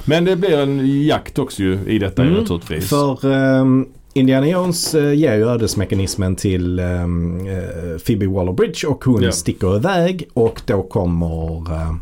Men 0.06 0.26
det 0.26 0.36
blir 0.36 0.58
en 0.60 1.04
jakt 1.06 1.40
också 1.40 1.62
ju 1.64 1.80
i 1.88 2.00
detta 2.00 2.22
Mm, 2.22 2.34
naturligtvis. 2.34 2.90
För 2.90 3.32
ehm, 3.34 3.88
Indiana 4.14 4.48
Jones 4.48 4.96
uh, 4.96 5.14
ger 5.14 5.36
ju 5.36 5.48
ödesmekanismen 5.50 6.36
till 6.36 6.80
um, 6.80 7.40
Phoebe 8.06 8.26
Waller-Bridge 8.28 8.86
och 8.88 9.04
hon 9.06 9.22
Ja. 9.24 9.32
sticker 9.32 9.76
iväg 9.76 10.28
och 10.34 10.62
då 10.66 10.84
kommer 10.84 11.56
eh, 11.74 11.94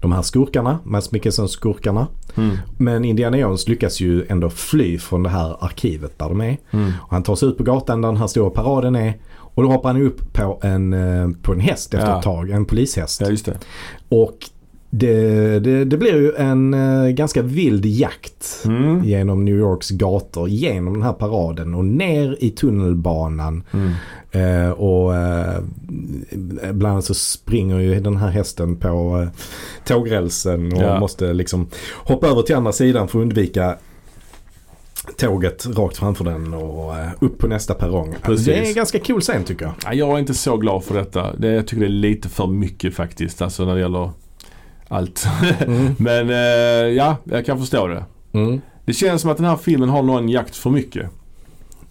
de 0.00 0.12
här 0.12 0.22
skurkarna, 0.22 0.78
Mats 0.84 1.12
Mikkelsens 1.12 1.50
skurkarna. 1.50 2.06
Mm. 2.36 2.56
Men 2.78 3.04
Indiana 3.04 3.38
Jones 3.38 3.68
lyckas 3.68 4.00
ju 4.00 4.26
ändå 4.28 4.50
fly 4.50 4.98
från 4.98 5.22
det 5.22 5.28
här 5.28 5.64
arkivet 5.64 6.18
där 6.18 6.28
de 6.28 6.40
är. 6.40 6.56
Mm. 6.70 6.92
Och 7.02 7.10
han 7.10 7.22
tar 7.22 7.36
sig 7.36 7.48
ut 7.48 7.56
på 7.58 7.64
gatan 7.64 8.00
där 8.02 8.08
den 8.08 8.16
här 8.16 8.26
stora 8.26 8.50
paraden 8.50 8.96
är. 8.96 9.14
Och 9.36 9.62
då 9.62 9.68
hoppar 9.70 9.92
han 9.92 10.02
upp 10.02 10.32
på 10.32 10.60
en, 10.62 10.92
eh, 10.92 11.28
på 11.42 11.52
en 11.52 11.60
häst 11.60 11.94
efter 11.94 12.08
Ja. 12.10 12.18
ett 12.18 12.24
tag, 12.24 12.50
en 12.50 12.64
polishäst. 12.64 13.20
Ja. 13.46 13.52
Och 14.08 14.36
det, 14.90 15.58
det, 15.60 15.84
det 15.84 15.96
blir 15.96 16.14
ju 16.16 16.32
en 16.34 16.74
eh, 16.74 17.08
ganska 17.10 17.42
vild 17.42 17.86
jakt 17.86 18.62
Mm. 18.64 19.04
genom 19.04 19.44
New 19.44 19.54
Yorks 19.58 19.90
gator, 19.90 20.48
genom 20.48 20.92
den 20.92 21.02
här 21.02 21.12
paraden 21.12 21.74
och 21.74 21.84
ner 21.84 22.36
i 22.40 22.50
tunnelbanan. 22.50 23.62
Mm. 23.72 23.92
Eh, 24.30 24.70
och 24.70 25.16
eh, 25.16 25.60
bland 26.72 26.86
annat 26.92 27.04
så 27.04 27.14
springer 27.14 27.78
ju 27.78 28.00
den 28.00 28.16
här 28.16 28.28
hästen 28.30 28.76
på 28.76 29.20
eh, 29.22 29.28
tågrälsen 29.84 30.72
och 30.72 30.82
Ja. 30.82 31.00
måste 31.00 31.32
liksom 31.32 31.66
hoppa 31.96 32.26
över 32.28 32.42
till 32.42 32.56
andra 32.56 32.72
sidan 32.72 33.08
för 33.08 33.18
att 33.18 33.22
undvika 33.22 33.76
tåget 35.16 35.66
rakt 35.76 35.96
framför 35.96 36.24
den 36.24 36.54
och 36.54 36.98
eh, 36.98 37.08
upp 37.20 37.38
på 37.38 37.46
nästa 37.46 37.74
perrong. 37.74 38.14
Precis. 38.22 38.46
det 38.46 38.70
är 38.70 38.74
ganska 38.74 38.98
cool 38.98 39.20
scen 39.20 39.44
tycker 39.44 39.64
jag. 39.64 39.74
Ja, 39.84 39.94
jag 39.94 40.14
är 40.14 40.18
inte 40.18 40.34
så 40.34 40.56
glad 40.56 40.84
för 40.84 40.94
detta. 40.94 41.36
Det, 41.36 41.48
jag 41.52 41.66
tycker 41.66 41.80
det 41.80 41.86
är 41.86 41.88
lite 41.88 42.28
för 42.28 42.46
mycket 42.46 42.94
faktiskt. 42.94 43.42
Alltså 43.42 43.64
när 43.64 43.74
det 43.74 43.80
gäller 43.80 44.10
allt. 44.88 45.26
Mm. 45.66 45.94
Men 45.98 46.30
eh, 46.30 46.36
ja, 46.96 47.16
jag 47.24 47.46
kan 47.46 47.58
förstå 47.58 47.86
det. 47.86 48.04
Mm. 48.32 48.60
Det 48.84 48.92
känns 48.92 49.22
som 49.22 49.30
att 49.30 49.36
den 49.36 49.46
här 49.46 49.56
filmen 49.56 49.88
har 49.88 50.02
någon 50.02 50.28
jakt 50.28 50.56
för 50.56 50.70
mycket. 50.70 51.10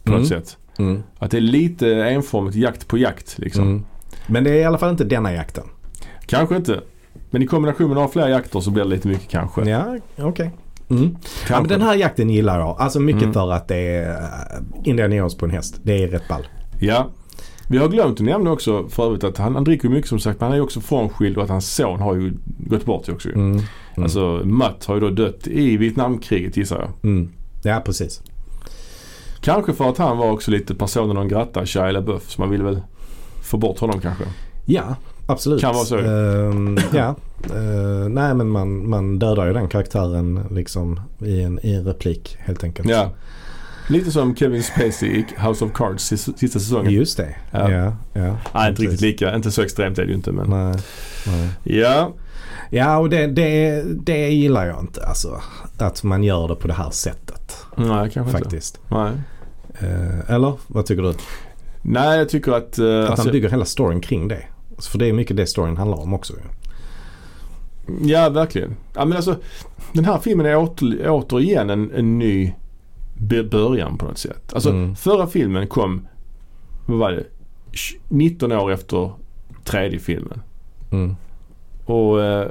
På 0.03 0.11
något 0.11 0.17
Mm. 0.17 0.25
sätt. 0.29 0.57
Mm. 0.79 1.03
Att 1.19 1.31
det 1.31 1.37
är 1.37 1.41
lite 1.41 1.87
enformigt 1.93 2.55
jakt 2.55 2.87
på 2.87 2.97
jakt 2.97 3.37
liksom. 3.37 3.63
Mm. 3.63 3.85
Men 4.27 4.43
det 4.43 4.49
är 4.49 4.55
i 4.55 4.63
alla 4.63 4.77
fall 4.77 4.89
inte 4.91 5.03
denna 5.03 5.33
jakten. 5.33 5.63
Kanske 6.25 6.55
inte. 6.55 6.81
Men 7.29 7.41
i 7.43 7.47
kombination 7.47 7.87
med 7.87 7.95
några 7.95 8.07
fler 8.07 8.27
jakter 8.27 8.59
så 8.59 8.71
blir 8.71 8.83
det 8.83 8.89
lite 8.89 9.07
mycket 9.07 9.29
kanske. 9.29 9.69
Ja, 9.69 9.97
okej. 10.17 10.51
Mm. 10.89 11.17
Ja, 11.49 11.59
men 11.59 11.67
den 11.69 11.81
här 11.81 11.95
jakten 11.95 12.29
gillar 12.29 12.59
jag. 12.59 12.75
Alltså 12.81 12.99
mycket 12.99 13.21
Mm. 13.23 13.33
för 13.33 13.51
att 13.51 13.67
det 13.67 13.75
är 13.77 14.09
uh, 14.09 14.17
Indiana 14.83 15.15
Jones 15.15 15.35
på 15.37 15.45
en 15.45 15.51
häst. 15.51 15.79
Det 15.83 16.03
är 16.03 16.07
rätt 16.07 16.27
ball. 16.27 16.47
Ja. 16.79 17.09
Vi 17.69 17.77
har 17.77 17.87
glömt 17.87 18.19
att 18.19 18.25
nämna 18.25 18.51
också 18.51 18.87
för 18.89 19.05
övrigt 19.05 19.23
att 19.23 19.37
han, 19.37 19.55
han 19.55 19.63
dricker 19.63 19.89
mycket 19.89 20.09
som 20.09 20.19
sagt 20.19 20.39
men 20.39 20.45
han 20.45 20.51
är 20.51 20.57
ju 20.57 20.63
också 20.63 20.81
frånskild 20.81 21.37
och 21.37 21.43
att 21.43 21.49
hans 21.49 21.75
son 21.75 21.99
har 21.99 22.15
ju 22.15 22.33
gått 22.57 22.85
bort 22.85 23.09
också. 23.09 23.29
Mm. 23.29 23.51
Mm. 23.51 23.63
Alltså 23.95 24.41
Matt 24.43 24.85
har 24.85 24.95
ju 24.95 25.01
då 25.01 25.09
dött 25.09 25.47
i 25.47 25.77
Vietnamkriget 25.77 26.57
gissar 26.57 26.79
jag. 26.79 27.11
Mm. 27.11 27.29
Ja, 27.63 27.81
precis. 27.85 28.21
Kanske 29.39 29.73
för 29.73 29.89
att 29.89 29.97
han 29.97 30.17
var 30.17 30.31
också 30.31 30.51
lite 30.51 30.75
personen 30.75 31.15
non 31.15 31.27
grata, 31.27 31.65
Shia 31.65 31.91
LaBeouf. 31.91 32.29
Så 32.29 32.41
man 32.41 32.49
vill 32.49 32.63
väl 32.63 32.81
få 33.41 33.57
bort 33.57 33.79
honom 33.79 34.01
kanske. 34.01 34.23
Ja, 34.65 34.95
absolut. 35.25 35.61
Kan 35.61 35.73
vara 35.73 35.85
så. 35.85 35.97
Ehm, 35.97 36.77
ja. 36.93 37.15
Eh, 37.43 38.09
nej, 38.09 38.33
men 38.33 38.49
man, 38.49 38.89
man 38.89 39.19
dödar 39.19 39.47
ju 39.47 39.53
den 39.53 39.67
karaktären 39.67 40.43
liksom 40.51 40.99
i 41.19 41.41
en, 41.41 41.59
i 41.63 41.73
en 41.73 41.85
replik 41.85 42.37
helt 42.39 42.63
enkelt. 42.63 42.89
Ja. 42.89 43.09
Lite 43.89 44.11
som 44.11 44.35
Kevin 44.35 44.63
Spacey 44.63 45.09
i 45.09 45.25
House 45.37 45.65
of 45.65 45.71
Cards 45.73 46.03
sista, 46.03 46.59
säsongen. 46.59 46.93
Just 46.93 47.17
det. 47.17 47.35
Ja. 47.51 47.71
Ja, 47.71 47.95
ja. 48.13 48.37
Nej, 48.53 48.69
inte 48.69 48.81
riktigt 48.81 49.01
lika. 49.01 49.35
Inte 49.35 49.51
så 49.51 49.61
extremt 49.61 49.99
är 49.99 50.03
det 50.03 50.09
ju 50.09 50.15
inte 50.15 50.31
men. 50.31 50.49
Nej, 50.49 50.75
nej. 51.27 51.49
Ja. 51.79 52.13
Ja, 52.69 52.97
och 52.97 53.09
det, 53.09 53.27
det, 53.27 53.83
det 54.05 54.29
gillar 54.29 54.65
jag 54.65 54.79
inte. 54.79 55.05
Alltså, 55.05 55.41
att 55.77 56.03
man 56.03 56.23
gör 56.23 56.47
det 56.47 56.55
på 56.55 56.67
det 56.67 56.73
här 56.73 56.89
sättet 56.89 57.57
Nej, 57.75 58.09
kanske 58.13 58.31
faktiskt. 58.39 58.79
inte. 58.83 58.95
Nej. 58.95 59.11
Eh, 59.79 60.35
eller 60.35 60.53
vad 60.67 60.85
tycker 60.85 61.03
du? 61.03 61.13
Nej, 61.81 62.17
jag 62.17 62.29
tycker 62.29 62.51
att... 62.51 62.79
Uh, 62.79 63.03
Att 63.03 63.09
alltså, 63.09 63.25
han 63.25 63.31
bygger 63.31 63.49
hela 63.49 63.65
storyn 63.65 64.01
kring 64.01 64.27
det. 64.27 64.43
Alltså, 64.75 64.91
För 64.91 64.97
det 64.97 65.05
är 65.09 65.13
mycket 65.13 65.37
det 65.37 65.47
storyn 65.47 65.77
handlar 65.77 65.97
om 65.97 66.13
också. 66.13 66.33
Ja, 68.01 68.29
verkligen. 68.29 68.75
Ja, 68.95 69.05
men 69.05 69.15
alltså, 69.15 69.35
den 69.93 70.05
här 70.05 70.19
filmen 70.19 70.45
är 70.45 70.55
åter, 70.55 71.09
återigen 71.09 71.69
en, 71.69 71.91
en 71.91 72.19
ny 72.19 72.53
början 73.19 73.97
på 73.97 74.05
något 74.05 74.17
sätt. 74.17 74.53
Alltså 74.53 74.69
Mm. 74.69 74.95
förra 74.95 75.27
filmen 75.27 75.67
kom, 75.67 76.07
vad 76.85 76.97
var 76.99 77.11
det, 77.11 77.23
19 78.09 78.51
år 78.51 78.71
efter 78.71 79.11
tredje 79.63 79.99
filmen. 79.99 80.41
Mm. 80.91 81.15
Och 81.85 82.23
eh, 82.23 82.47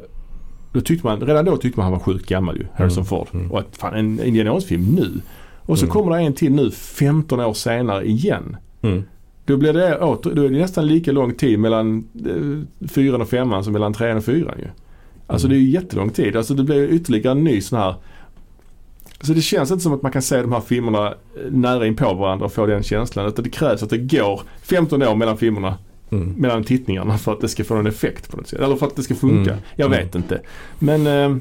då 0.73 0.81
tyckte 0.81 1.07
man, 1.07 1.21
redan 1.21 1.45
då 1.45 1.57
tyckte 1.57 1.81
man 1.81 1.85
han 1.85 1.93
var 1.93 1.99
sjukt 2.01 2.27
gammal 2.29 2.57
ju, 2.57 2.67
Harrison 2.75 2.99
Mm, 2.99 3.07
Ford. 3.07 3.29
mm. 3.35 3.53
Och 3.53 3.59
att 3.59 3.77
fan 3.77 3.95
en 3.95 4.25
Indiana 4.25 4.51
Jones-film 4.51 4.83
nu. 4.85 5.21
Och 5.63 5.79
så 5.79 5.85
Mm. 5.85 5.93
kommer 5.93 6.17
det 6.17 6.23
en 6.23 6.33
till 6.33 6.53
nu 6.53 6.71
15 6.71 7.41
år 7.41 7.53
senare 7.55 8.05
igen. 8.09 8.57
Mm. 8.83 9.03
Då 9.45 9.57
blir 9.57 9.73
det 9.73 9.99
åter, 9.99 10.35
då 10.35 10.43
är 10.43 10.49
det 10.49 10.59
nästan 10.59 10.87
lika 10.87 11.13
lång 11.13 11.35
tid 11.35 11.59
mellan 11.59 12.05
eh, 12.27 12.89
fyran 12.89 13.21
och 13.21 13.29
femman 13.29 13.65
som 13.65 13.73
mellan 13.73 13.93
trean 13.93 14.17
och 14.17 14.25
fyran 14.25 14.55
ju. 14.59 14.67
Alltså 15.27 15.47
Mm. 15.47 15.57
det 15.59 15.63
är 15.63 15.65
ju 15.65 15.71
jättelång 15.71 16.11
tid. 16.11 16.37
Alltså 16.37 16.55
det 16.55 16.65
blir 16.65 16.89
ytterligare 16.93 17.33
en 17.39 17.45
ny 17.45 17.61
sån 17.61 17.79
här 17.79 17.95
så 19.27 19.33
det 19.33 19.41
känns 19.43 19.71
inte 19.71 19.83
som 19.83 19.93
att 19.95 20.03
man 20.03 20.13
kan 20.13 20.23
se 20.23 20.43
de 20.43 20.53
här 20.53 20.61
filmerna 20.61 21.07
eh, 21.07 21.15
nära 21.51 21.87
in 21.87 21.97
på 21.97 22.15
varandra 22.15 22.47
och 22.47 22.53
få 22.53 22.67
den 22.67 22.83
känslan. 22.83 23.27
Utan 23.27 23.45
det 23.45 23.51
krävs 23.51 23.83
att 23.83 23.91
det 23.91 23.99
går 23.99 24.41
15 24.63 25.03
år 25.03 25.15
mellan 25.15 25.37
filmerna, 25.37 25.79
Mm. 26.11 26.29
mellan 26.37 26.65
tittningarna 26.65 27.19
för 27.19 27.33
att 27.33 27.41
det 27.41 27.49
ska 27.49 27.65
få 27.65 27.75
någon 27.75 27.87
effekt 27.87 28.31
på 28.31 28.37
något 28.37 28.49
sätt. 28.49 28.61
Eller 28.61 28.77
för 28.77 28.87
att 28.87 28.97
det 28.97 29.03
ska 29.03 29.15
funka. 29.15 29.51
Mm. 29.51 29.63
Jag 29.77 29.87
Mm. 29.87 29.99
vet 29.99 30.15
inte. 30.15 30.41
Men 30.79 31.07
eh, 31.07 31.37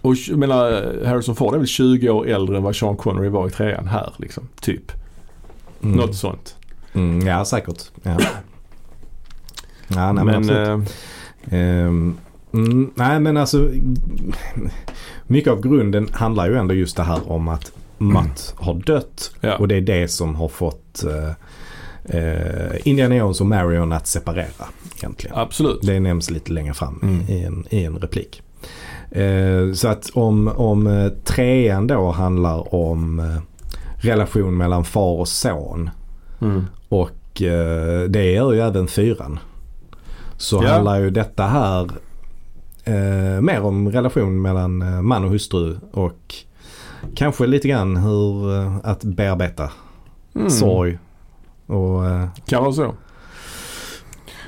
och 0.00 0.14
jag 0.14 0.38
menar, 0.38 0.94
Harrison 1.06 1.36
Ford 1.36 1.54
är 1.54 1.58
väl 1.58 1.66
20 1.66 2.10
år 2.10 2.26
äldre 2.28 2.56
än 2.56 2.62
vad 2.62 2.76
Sean 2.76 2.96
Connery 2.96 3.28
var 3.28 3.48
i 3.48 3.50
trean 3.50 3.86
här 3.88 4.12
liksom. 4.16 4.48
Typ. 4.60 4.92
Mm. 5.82 5.96
Något 5.96 6.14
sånt. 6.14 6.56
Mm, 6.92 7.26
ja, 7.26 7.44
säkert. 7.44 7.82
Ja. 8.02 8.16
Ja, 9.88 10.12
nej, 10.12 10.24
men, 10.24 10.26
men 10.26 10.34
absolut. 10.36 10.94
eh, 11.48 11.58
Ehm, 11.58 12.16
mm, 12.52 12.90
nej 12.94 13.20
men 13.20 13.36
alltså 13.36 13.70
mycket 15.26 15.52
av 15.52 15.60
grunden 15.62 16.08
handlar 16.12 16.48
ju 16.48 16.56
ändå 16.56 16.74
just 16.74 16.96
det 16.96 17.02
här 17.02 17.32
om 17.32 17.48
att 17.48 17.72
Matt 17.98 18.54
har 18.56 18.74
dött 18.74 19.30
ja. 19.40 19.56
och 19.56 19.68
det 19.68 19.74
är 19.76 19.80
det 19.80 20.08
som 20.08 20.34
har 20.34 20.48
fått 20.48 21.04
eh, 21.04 21.30
eh, 22.18 22.76
Indiana 22.88 23.16
Jones 23.16 23.40
och 23.40 23.46
Marion 23.46 23.92
att 23.92 24.06
separera 24.06 24.66
egentligen. 24.98 25.36
Absolut. 25.38 25.78
Det 25.82 26.00
nämns 26.00 26.30
lite 26.30 26.52
längre 26.52 26.74
fram 26.74 27.00
Mm. 27.02 27.20
i, 27.28 27.44
en, 27.44 27.64
i 27.70 27.84
en 27.84 27.96
replik. 27.98 28.42
Eh, 29.10 29.72
så 29.74 29.88
att 29.88 30.10
om, 30.14 30.48
om 30.48 30.86
eh, 30.86 31.08
trean 31.24 31.86
då 31.86 32.10
handlar 32.10 32.74
om 32.74 33.20
eh, 33.20 33.36
relation 34.06 34.56
mellan 34.56 34.84
far 34.84 35.18
och 35.20 35.28
son 35.28 35.90
Mm. 36.40 36.64
och 36.88 37.42
eh, 37.42 38.02
det 38.08 38.32
gör 38.32 38.52
ju 38.52 38.60
även 38.60 38.88
fyran. 38.88 39.38
Så 40.36 40.62
Ja. 40.64 40.68
handlar 40.72 41.00
ju 41.00 41.10
detta 41.10 41.42
här 41.46 41.88
eh, 42.88 43.40
mer 43.40 43.60
om 43.62 43.88
relation 43.92 44.42
mellan 44.42 44.82
eh, 44.82 45.02
man 45.02 45.24
och 45.24 45.30
hustru 45.30 45.76
och 45.92 46.34
kanske 47.14 47.46
lite 47.46 47.68
grann 47.68 47.96
hur 47.96 48.54
eh, 48.56 48.76
att 48.82 49.04
bearbeta 49.04 49.70
Mm. 50.34 50.50
sorg. 50.50 50.98
Och, 51.66 52.06
eh, 52.06 52.28
Kan 52.46 52.62
vara 52.62 52.72
så. 52.72 52.94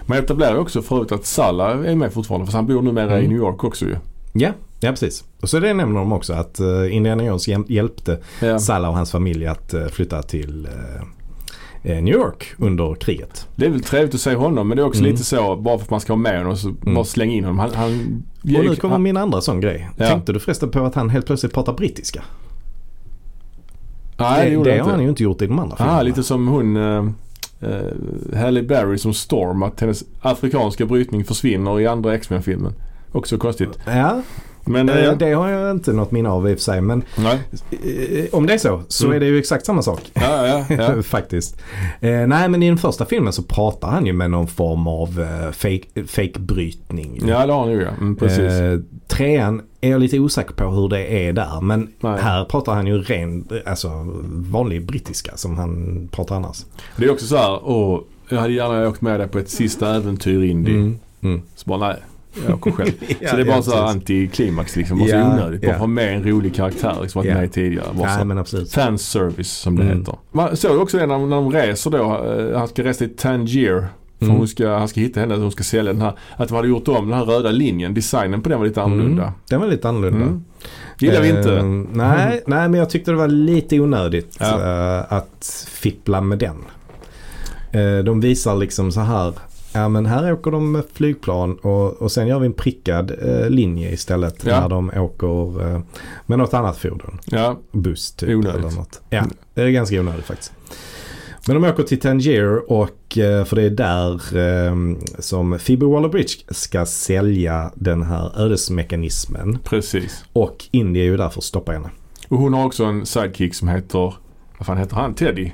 Man 0.07 0.18
etablerar 0.18 0.57
också 0.59 0.82
förut 0.82 1.12
att 1.12 1.24
Salla 1.26 1.70
är 1.86 1.95
med 1.95 2.12
fortfarande 2.12 2.47
för 2.47 2.53
han 2.53 2.66
bor 2.66 2.82
numera 2.82 3.12
Mm. 3.12 3.24
i 3.24 3.28
New 3.28 3.36
York 3.38 3.64
också 3.64 3.84
ju. 3.84 3.97
ja, 4.32 4.51
ja, 4.80 4.91
precis. 4.91 5.24
Och 5.41 5.49
så 5.51 5.61
det 5.61 5.74
nämner 5.74 6.01
de 6.01 6.12
också 6.12 6.32
att 6.32 6.61
eh, 6.61 6.97
Indiana 6.97 7.24
Jones 7.24 7.49
hjäl- 7.49 7.64
hjälpte 7.68 8.18
Ja. 8.41 8.59
Salla 8.59 8.88
och 8.88 8.95
hans 8.97 9.11
familj 9.12 9.47
att 9.47 9.74
flytta 9.91 10.22
till 10.22 10.66
eh, 10.66 11.03
New 11.83 12.14
York 12.14 12.55
under 12.59 12.95
kriget. 12.95 13.47
Det 13.57 13.66
är 13.66 13.70
väl 13.70 13.83
trevligt 13.83 14.14
att 14.14 14.20
se 14.20 14.35
honom 14.35 14.68
men 14.68 14.76
det 14.76 14.83
är 14.83 14.87
också 14.87 15.01
Mm. 15.01 15.12
lite 15.12 15.24
så 15.24 15.57
bara 15.57 15.78
för 15.78 15.85
att 15.85 15.91
man 15.91 16.01
ska 16.01 16.12
ha 16.12 16.18
med 16.18 16.39
honom 16.39 16.57
så 16.57 16.70
bara 16.70 17.05
slänga 17.05 17.33
in 17.33 17.45
honom. 17.45 17.59
Han, 17.59 17.70
han, 17.74 18.22
Och 18.43 18.64
nu 18.64 18.76
kommer 18.76 18.99
min 18.99 19.16
andra 19.16 19.41
sån 19.41 19.61
grej. 19.61 19.91
Ja. 19.97 20.07
Tänkte 20.09 20.33
du 20.33 20.41
förresten 20.41 20.70
på 20.70 20.85
att 20.85 20.95
han 20.95 21.11
helt 21.11 21.26
plötsligt 21.26 21.53
pratar 21.55 21.72
brittiska? 21.72 22.22
Nej, 24.18 24.51
det, 24.57 24.64
det 24.64 24.70
han 24.70 24.81
har 24.81 24.85
han 24.91 24.93
inte. 24.95 25.03
ju 25.03 25.09
inte 25.09 25.22
gjort 25.22 25.43
i 25.43 25.47
de 25.47 25.59
andra 25.59 25.76
filmerna. 25.76 25.99
Ah, 25.99 26.03
lite 26.03 26.22
som 26.22 26.49
hon 26.49 26.76
uh, 26.76 27.11
Halle 28.35 28.62
Berry 28.62 28.99
som 28.99 29.14
Storm. 29.14 29.62
Att 29.62 29.81
hennes 29.81 30.05
afrikanska 30.20 30.87
brytning 30.87 31.24
försvinner 31.24 31.81
i 31.81 31.87
andra 31.87 32.14
X-Men-filmen. 32.14 32.72
Också 33.12 33.39
konstigt. 33.39 33.78
Ja, 33.87 34.22
Men 34.65 34.89
eh, 34.89 35.13
det 35.19 35.33
har 35.33 35.49
jag 35.49 35.71
inte 35.71 35.93
något 35.93 36.11
minne 36.11 36.29
av 36.29 36.49
i 36.51 36.55
och 36.55 36.59
för 36.59 36.63
sig. 36.65 36.81
Men 36.81 37.03
eh, 37.17 38.25
om 38.33 38.47
det 38.47 38.55
är 38.55 38.59
så, 38.59 38.83
så 38.89 39.05
Mm. 39.05 39.17
är 39.17 39.21
det 39.21 39.27
ju 39.27 39.39
exakt 39.39 39.67
samma 39.67 39.83
sak. 39.83 40.01
Ja, 40.15 40.47
ja, 40.47 40.65
ja. 40.77 41.03
Faktiskt. 41.03 41.57
Eh, 42.01 42.27
nej 42.27 42.49
men 42.49 42.63
i 42.63 42.69
den 42.69 42.79
första 42.79 43.05
filmen 43.07 43.33
så 43.33 43.43
pratar 43.43 43.89
han 43.89 44.07
ju 44.07 44.13
med 44.13 44.31
någon 44.31 44.47
form 44.47 44.87
av 44.87 45.21
eh, 45.21 45.51
fake, 45.53 46.05
fake-brytning. 46.07 47.23
ja 47.27 47.47
det 47.47 47.53
har 47.53 47.61
han 47.61 47.71
ju 47.71 47.83
ja. 47.83 47.89
Mm, 47.91 48.17
precis. 48.17 48.39
Eh, 48.41 48.79
trean 49.09 49.63
är 49.81 49.91
jag 49.91 50.01
lite 50.01 50.19
osäker 50.19 50.55
på 50.55 50.65
hur 50.71 50.89
det 50.89 51.27
är 51.29 51.33
där. 51.33 51.61
Men 51.61 51.89
Nej. 52.01 52.21
här 52.23 52.45
pratar 52.45 52.75
han 52.75 52.87
ju 52.87 53.03
ren, 53.03 53.49
alltså 53.67 53.89
vanlig 54.31 54.87
brittiska 54.87 55.37
som 55.37 55.59
han 55.59 56.09
pratar 56.13 56.37
annars. 56.37 56.65
Det 56.97 57.05
är 57.05 57.11
också 57.11 57.27
så 57.27 57.37
här, 57.37 57.61
åh, 57.63 58.01
jag 58.29 58.39
hade 58.39 58.53
gärna 58.53 58.89
åkt 58.89 59.01
med 59.01 59.21
dig 59.21 59.29
på 59.29 59.39
ett 59.39 59.51
sista 59.51 59.95
äventyr 59.97 60.43
in 60.43 60.67
i. 60.67 60.71
Mm. 60.71 60.99
Mm. 61.23 61.43
Så 61.57 61.69
bara 61.71 61.79
nej, 61.89 61.97
jag 62.47 62.55
åker 62.55 62.70
själv. 62.70 62.91
Ja, 63.20 63.28
så 63.31 63.37
det 63.37 63.43
är 63.43 63.47
bara 63.47 63.57
ja, 63.57 63.62
så 63.62 63.74
här 63.74 63.83
antiklimax 63.85 64.76
liksom. 64.76 64.99
Bara 64.99 65.09
så 65.09 65.14
Ja, 65.14 65.33
onödigt. 65.35 65.61
Bara 65.62 65.70
ja. 65.72 65.78
ha 65.78 65.87
med 65.87 66.14
en 66.16 66.24
rolig 66.24 66.55
karaktär 66.55 66.97
liksom. 67.03 67.18
Varit 67.20 67.31
Ja. 67.31 67.39
med 67.41 67.53
tidigare. 67.53 67.87
Bara 67.93 68.24
men 68.24 68.39
absolut. 68.39 68.72
Fanservice 68.72 69.51
som 69.53 69.76
det 69.76 69.83
Mm. 69.83 69.99
heter. 69.99 70.14
Man 70.33 70.57
såg 70.57 70.81
också 70.81 70.99
det 70.99 71.07
när, 71.07 71.18
när 71.18 71.37
de 71.37 71.53
reser 71.53 71.91
då. 71.91 72.24
eh, 72.53 72.59
Han 72.59 72.68
ska 72.68 72.85
resa 72.85 72.99
till 72.99 73.16
Tangier. 73.16 73.87
För 74.18 74.26
Mm. 74.26 74.37
hon 74.39 74.49
ska, 74.49 74.68
han 74.68 74.89
ska 74.89 75.01
hitta 75.01 75.20
henne, 75.20 75.35
hon 75.37 75.53
ska 75.53 75.62
sälja 75.62 75.93
den 75.93 76.03
här. 76.03 76.12
Att 76.37 76.49
de 76.49 76.55
hade 76.55 76.68
gjort 76.68 76.89
om 76.89 77.09
den 77.09 77.18
här 77.18 77.24
röda 77.24 77.51
linjen. 77.51 77.95
Designen 77.95 78.43
på 78.43 78.49
den 78.49 78.59
var 78.59 78.66
lite 78.66 78.83
annorlunda. 78.83 79.22
Mm. 79.22 79.35
Den 79.49 79.61
var 79.61 79.66
lite 79.68 79.89
annorlunda. 79.89 80.26
Mm. 80.26 80.45
Gillar 80.99 81.20
vi 81.20 81.31
Eh, 81.31 81.37
inte. 81.39 81.62
nej, 81.99 82.43
nej, 82.47 82.68
men 82.68 82.74
jag 82.74 82.91
tyckte 82.91 83.11
det 83.11 83.16
var 83.16 83.28
lite 83.28 83.81
onödigt 83.81 84.37
Ja. 84.41 84.47
eh, 84.47 85.12
att 85.12 85.66
fippla 85.70 86.20
med 86.20 86.39
den. 86.39 86.57
Eh, 87.72 88.05
de 88.05 88.20
visar 88.20 88.57
liksom 88.57 88.93
så 88.93 89.01
här. 89.01 89.33
Ja 89.73 89.89
men 89.89 90.07
här 90.07 90.33
åker 90.33 90.51
de 90.51 90.73
med 90.73 90.85
flygplan 90.93 91.55
och, 91.57 91.93
och 92.03 92.12
sen 92.12 92.27
gör 92.27 92.39
vi 92.39 92.47
en 92.47 92.53
prickad 92.53 93.11
eh, 93.23 93.51
linje 93.51 93.91
istället 93.93 94.45
Ja. 94.47 94.61
när 94.61 94.68
de 94.68 94.91
åker 94.97 95.66
eh, 95.75 95.81
med 96.27 96.39
något 96.39 96.55
annat 96.55 96.79
fordon. 96.79 97.18
Ja, 97.25 97.59
Buss 97.73 98.12
typ. 98.12 98.29
Onödigt. 98.29 98.59
Eller 98.64 98.71
något. 98.71 99.01
Ja, 99.11 99.25
det 99.55 99.62
är 99.62 99.68
ganska 99.71 100.01
onödigt 100.01 100.25
faktiskt. 100.25 100.53
Men 101.47 101.62
de 101.62 101.68
åker 101.71 101.83
till 101.83 102.01
Tangier 102.01 102.73
och 102.73 103.18
eh, 103.18 103.45
för 103.45 103.57
det 103.57 103.62
är 103.62 103.71
där 103.71 104.37
eh, 104.39 104.75
som 105.18 105.59
Phoebe 105.66 105.87
Waller-Bridge 105.87 106.39
ska 106.51 106.87
sälja 106.87 107.73
den 107.75 108.03
här 108.03 108.33
ödesmekanismen. 108.41 109.59
precis. 109.64 110.25
Och 110.33 110.64
Indy 110.71 111.01
är 111.01 111.05
ju 111.05 111.16
där 111.16 111.29
för 111.29 111.41
att 111.41 111.45
stoppa 111.45 111.73
henne. 111.73 111.91
Och 112.29 112.39
hon 112.39 112.55
har 112.55 112.66
också 112.66 112.85
en 112.85 113.07
sidekick 113.07 113.55
som 113.55 113.68
heter, 113.68 114.14
vad 114.59 114.66
fan 114.66 114.79
heter 114.79 114.97
han? 114.97 115.14
Teddy. 115.14 115.51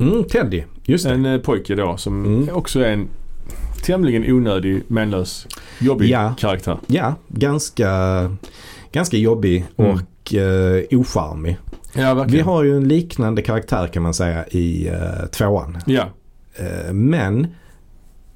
Mm, 0.00 0.24
Teddy, 0.24 0.62
just 0.84 1.04
det. 1.04 1.10
En 1.10 1.26
eh, 1.26 1.40
pojke 1.40 1.74
då 1.74 1.96
som 1.96 2.24
Mm. 2.24 2.48
också 2.56 2.80
är 2.80 2.92
en 2.92 3.08
tämligen 3.82 4.32
onödig, 4.32 4.82
menlös, 4.88 5.46
jobbig 5.78 6.08
Ja. 6.10 6.34
karaktär. 6.38 6.78
Ja, 6.86 7.14
ganska, 7.28 7.90
ganska 8.92 9.16
jobbig 9.16 9.64
Mm. 9.76 9.90
och 9.90 10.34
eh, 10.34 10.82
ocharmig. 10.90 11.56
Ja. 11.94 12.24
Vi 12.28 12.40
har 12.40 12.62
ju 12.64 12.76
en 12.76 12.88
liknande 12.88 13.42
karaktär 13.42 13.86
kan 13.86 14.02
man 14.02 14.14
säga 14.14 14.46
i 14.46 14.88
eh, 14.88 15.26
tvåan. 15.32 15.78
Ja, 15.86 16.04
Eh, 16.56 16.92
men 16.92 17.46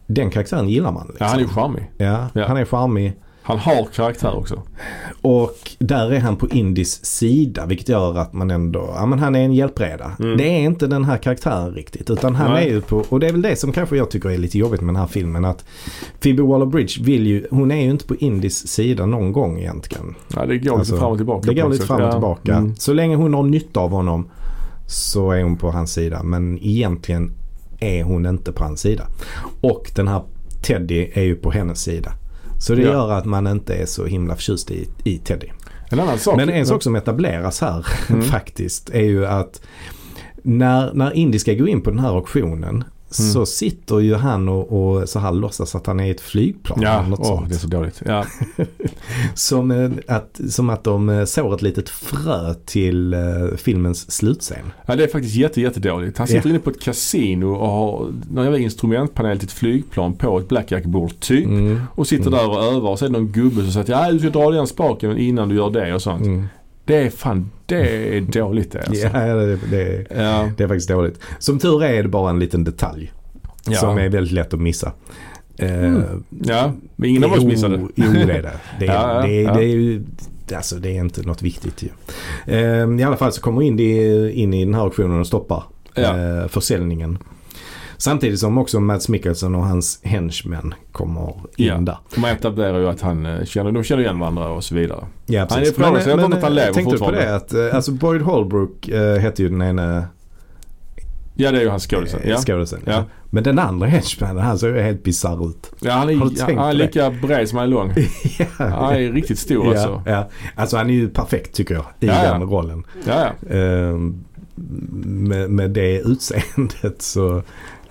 den 0.06 0.30
karaktären 0.30 0.68
gillar 0.68 0.92
man. 0.92 1.06
Liksom. 1.06 1.24
ja 1.24 1.30
han 1.30 1.38
är 1.38 1.42
ju 1.42 1.48
charmig. 1.48 1.90
ja, 1.96 2.28
Ja. 2.34 2.46
han 2.46 2.56
är 2.56 2.64
charmig. 2.64 3.12
Han 3.46 3.58
har 3.58 3.84
karaktär 3.94 4.36
också. 4.36 4.62
Och 5.22 5.70
där 5.78 6.12
är 6.12 6.20
han 6.20 6.36
på 6.36 6.48
Indis 6.48 7.04
sida 7.04 7.66
vilket 7.66 7.88
gör 7.88 8.18
att 8.18 8.32
man 8.32 8.50
ändå, 8.50 8.94
ja 8.96 9.06
men 9.06 9.18
han 9.18 9.34
är 9.34 9.44
en 9.44 9.52
hjälpreda. 9.52 10.12
Mm. 10.18 10.36
Det 10.36 10.44
är 10.44 10.58
inte 10.60 10.86
den 10.86 11.04
här 11.04 11.18
karaktären 11.18 11.74
riktigt 11.74 12.10
utan 12.10 12.34
han 12.34 12.52
Nej. 12.52 12.68
är 12.68 12.72
ju 12.72 12.80
på, 12.80 13.04
och 13.08 13.20
det 13.20 13.28
är 13.28 13.32
väl 13.32 13.42
det 13.42 13.56
som 13.56 13.72
kanske 13.72 13.96
jag 13.96 14.10
tycker 14.10 14.30
är 14.30 14.38
lite 14.38 14.58
jobbigt 14.58 14.80
med 14.80 14.94
den 14.94 15.00
här 15.00 15.06
filmen 15.06 15.44
att 15.44 15.64
Phoebe 16.20 16.42
Waller-Bridge 16.42 17.02
vill 17.04 17.26
ju, 17.26 17.46
hon 17.50 17.70
är 17.70 17.82
ju 17.82 17.90
inte 17.90 18.06
på 18.06 18.14
Indis 18.16 18.68
sida 18.68 19.06
någon 19.06 19.32
gång 19.32 19.58
egentligen. 19.58 20.14
Ja, 20.34 20.46
det 20.46 20.58
går 20.58 20.78
Alltså, 20.78 20.92
lite 20.94 21.00
fram 21.02 21.12
och 21.12 21.18
tillbaka. 21.18 21.50
Det 21.52 21.60
går 21.60 21.68
lite 21.68 21.86
fram 21.86 22.00
och 22.00 22.06
Ja. 22.06 22.12
tillbaka. 22.12 22.54
Mm. 22.54 22.76
Så 22.76 22.92
länge 22.92 23.16
hon 23.16 23.34
har 23.34 23.42
nytta 23.42 23.80
av 23.80 23.90
honom 23.90 24.28
så 24.86 25.30
är 25.30 25.42
hon 25.42 25.56
på 25.56 25.70
hans 25.70 25.92
sida 25.92 26.22
men 26.22 26.58
egentligen 26.62 27.32
är 27.80 28.02
hon 28.02 28.26
inte 28.26 28.52
på 28.52 28.64
hans 28.64 28.80
sida. 28.80 29.06
Och 29.60 29.90
den 29.94 30.08
här 30.08 30.22
Teddy 30.62 31.10
är 31.14 31.22
ju 31.22 31.34
på 31.34 31.50
hennes 31.50 31.82
sida. 31.82 32.12
Så 32.64 32.74
det 32.74 32.82
Ja. 32.82 32.88
gör 32.92 33.10
att 33.12 33.24
man 33.24 33.46
inte 33.46 33.74
är 33.74 33.86
så 33.86 34.06
himla 34.06 34.34
förtjust 34.36 34.70
i, 34.70 34.88
i 35.04 35.18
Teddy. 35.18 35.46
En 35.90 36.00
annan 36.00 36.18
sak. 36.18 36.36
Men 36.36 36.48
en 36.50 36.66
sak 36.66 36.82
som 36.82 36.96
etableras 36.96 37.60
här 37.60 37.86
Mm. 38.10 38.22
faktiskt 38.36 38.90
är 38.90 39.02
ju 39.04 39.26
att 39.26 39.60
när, 40.42 40.94
när 40.94 41.12
Indy 41.16 41.38
ska 41.38 41.52
gå 41.54 41.68
in 41.68 41.80
på 41.82 41.90
den 41.90 41.98
här 41.98 42.08
auktionen 42.08 42.84
Mm. 43.18 43.32
så 43.32 43.46
sitter 43.46 43.98
ju 44.00 44.14
han 44.14 44.48
och, 44.48 44.72
och 45.00 45.08
så 45.08 45.18
här 45.18 45.32
låtsas 45.32 45.74
att 45.74 45.86
han 45.86 46.00
är 46.00 46.04
i 46.04 46.10
ett 46.10 46.20
flygplan. 46.20 46.78
Ja, 46.82 46.98
eller 46.98 47.08
något 47.08 47.20
åh, 47.20 47.26
sånt. 47.26 47.48
det 47.48 47.54
är 47.54 47.58
så 47.58 47.66
dåligt. 47.66 48.02
Ja, 48.06 48.24
Som, 49.34 49.70
eh, 49.70 49.90
att, 50.08 50.40
som 50.50 50.70
att 50.70 50.84
de 50.84 51.08
eh, 51.08 51.24
sår 51.24 51.54
ett 51.54 51.62
litet 51.62 51.88
frö 51.88 52.54
till 52.54 53.14
eh, 53.14 53.20
filmens 53.56 54.10
slutscen. 54.12 54.72
ja 54.86 54.96
det 54.96 55.04
är 55.04 55.08
faktiskt 55.08 55.34
jätte, 55.34 55.60
jättedåligt. 55.60 56.18
Han 56.18 56.26
sitter 56.26 56.40
Ja. 56.48 56.50
inne 56.50 56.58
på 56.58 56.70
ett 56.70 56.82
kasino 56.82 57.46
och 57.54 57.68
har 57.68 58.06
någon 58.30 58.44
jävla 58.44 58.58
instrumentpanel 58.58 59.38
till 59.38 59.48
ett 59.48 59.52
flygplan 59.52 60.14
på 60.14 60.38
ett 60.38 60.48
blackjack-bord 60.48 61.20
typ. 61.20 61.46
Mm. 61.46 61.80
Och 61.94 62.06
sitter 62.06 62.30
där 62.30 62.48
och 62.50 62.64
övar 62.64 62.90
och 62.90 62.98
så 62.98 63.04
är 63.04 63.08
det 63.08 63.18
någon 63.18 63.28
gubbe 63.32 63.62
som 63.62 63.72
säger 63.72 63.90
ja 64.06 64.12
du 64.12 64.18
ska 64.18 64.30
dra 64.30 64.50
den 64.50 64.66
spaken 64.66 65.18
innan 65.18 65.48
du 65.48 65.54
gör 65.54 65.70
det 65.70 65.94
och 65.94 66.02
sånt. 66.02 66.50
Det 66.84 66.96
är 66.96 67.10
fan, 67.10 67.50
det 67.66 68.16
är 68.16 68.20
dåligt 68.20 68.72
det 68.72 68.82
alltså. 68.86 69.06
Ja, 69.12 69.34
det, 69.34 69.56
det, 69.70 70.06
Ja. 70.10 70.48
det 70.56 70.64
är 70.64 70.68
faktiskt 70.68 70.88
dåligt. 70.88 71.20
Som 71.38 71.58
tur 71.58 71.82
är 71.84 72.02
det 72.02 72.08
bara 72.08 72.30
en 72.30 72.38
liten 72.38 72.64
detalj 72.64 73.12
Ja. 73.66 73.76
som 73.78 73.98
är 73.98 74.08
väldigt 74.08 74.32
lätt 74.32 74.54
att 74.54 74.60
missa. 74.60 74.92
Eh, 75.58 75.84
Mm. 75.84 76.24
ja, 76.44 76.72
men 76.96 77.10
ingen 77.10 77.24
av 77.24 77.32
oss 77.32 77.44
missade. 77.44 77.76
Jo, 77.94 78.12
det 78.12 78.20
är 78.22 78.42
det. 78.42 78.50
Det 78.78 78.86
är, 78.86 78.92
Ja, 78.94 79.14
ja, 79.20 79.26
det, 79.26 79.32
är, 79.32 79.42
ja. 79.44 79.54
det 79.54 79.60
är 79.64 79.66
ju 79.68 80.02
Alltså 80.54 80.76
det 80.76 80.88
är 80.88 81.00
inte 81.00 81.22
något 81.22 81.42
viktigt 81.42 81.82
ju. 81.82 81.88
Eh, 82.54 83.00
I 83.00 83.02
alla 83.02 83.16
fall 83.16 83.32
så 83.32 83.40
kommer 83.40 83.62
Indy 83.62 84.30
in 84.30 84.54
i 84.54 84.64
den 84.64 84.74
här 84.74 84.82
auktionen 84.82 85.20
och 85.20 85.26
stoppar 85.26 85.62
Ja. 85.94 86.18
eh, 86.18 86.48
försäljningen. 86.48 87.18
Samtidigt 87.96 88.40
som 88.40 88.58
också 88.58 88.80
Mads 88.80 89.08
Mikkelsen 89.08 89.54
och 89.54 89.64
hans 89.66 90.00
henchmen 90.02 90.74
kommer 90.92 91.28
in 91.56 91.66
Ja. 91.66 91.76
där. 91.78 91.98
Man 92.16 92.30
etablerar 92.30 92.78
ju 92.78 92.88
att 92.88 93.00
han 93.00 93.26
eh, 93.26 93.44
känner, 93.44 93.72
de 93.72 93.82
känner 93.84 94.02
igen 94.02 94.18
varandra 94.18 94.48
och 94.48 94.64
så 94.64 94.74
vidare. 94.74 95.04
Ja, 95.26 95.46
Han 95.50 95.58
är 95.58 95.62
ifrågasätter 95.68 96.24
inte 96.24 96.36
att 96.36 96.42
han 96.42 96.54
lever 96.54 96.72
tänkte 96.72 96.94
du 96.94 96.98
på 96.98 97.04
fortfarande. 97.04 97.30
det 97.30 97.36
att 97.36 97.54
eh, 97.54 97.76
alltså 97.76 97.92
Boyd 97.92 98.22
Holbrook 98.22 98.88
eh, 98.88 99.18
hette 99.18 99.42
ju 99.42 99.48
den 99.48 99.62
ene 99.62 100.04
Ja 101.36 101.50
det 101.52 101.58
är 101.58 101.62
ju 101.62 101.68
hans 101.68 101.86
skådisen. 101.86 102.20
eh, 102.22 102.30
Ja. 102.30 102.36
skådisen. 102.36 102.80
Ja. 102.86 103.04
Men 103.30 103.42
den 103.44 103.58
andra 103.58 103.86
henchmannen 103.86 104.44
han 104.44 104.58
såg 104.58 104.70
ju 104.70 104.80
helt 104.80 105.02
bisarr 105.02 105.48
ut. 105.48 105.72
ja, 105.80 105.92
han 105.92 106.08
är, 106.08 106.12
ja, 106.12 106.20
han 106.46 106.58
är 106.58 106.70
på 106.70 106.76
lika 106.76 107.10
bred 107.10 107.48
som 107.48 107.58
han 107.58 107.66
är 107.66 107.70
lång. 107.70 107.92
ja. 108.38 108.46
Han 108.58 108.94
är 108.94 109.12
riktigt 109.12 109.38
stor 109.38 109.68
alltså. 109.68 110.02
Ja, 110.06 110.12
ja. 110.12 110.28
Alltså 110.54 110.76
han 110.76 110.90
är 110.90 110.94
ju 110.94 111.08
perfekt 111.08 111.54
tycker 111.54 111.74
jag 111.74 111.84
i 112.00 112.06
Ja, 112.06 112.24
ja. 112.24 112.32
den 112.32 112.42
rollen. 112.42 112.84
Ja, 113.06 113.26
ja. 113.48 113.56
Ehm, 113.56 114.24
med, 115.04 115.50
med 115.50 115.70
det 115.70 115.98
utseendet 116.00 117.02
så 117.02 117.42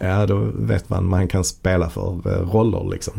ja 0.04 0.26
då 0.26 0.52
vet 0.56 0.90
man 0.90 1.06
man 1.10 1.28
kan 1.28 1.44
spela 1.44 1.90
för 1.90 2.12
eh, 2.26 2.50
roller 2.52 2.90
liksom. 2.92 3.14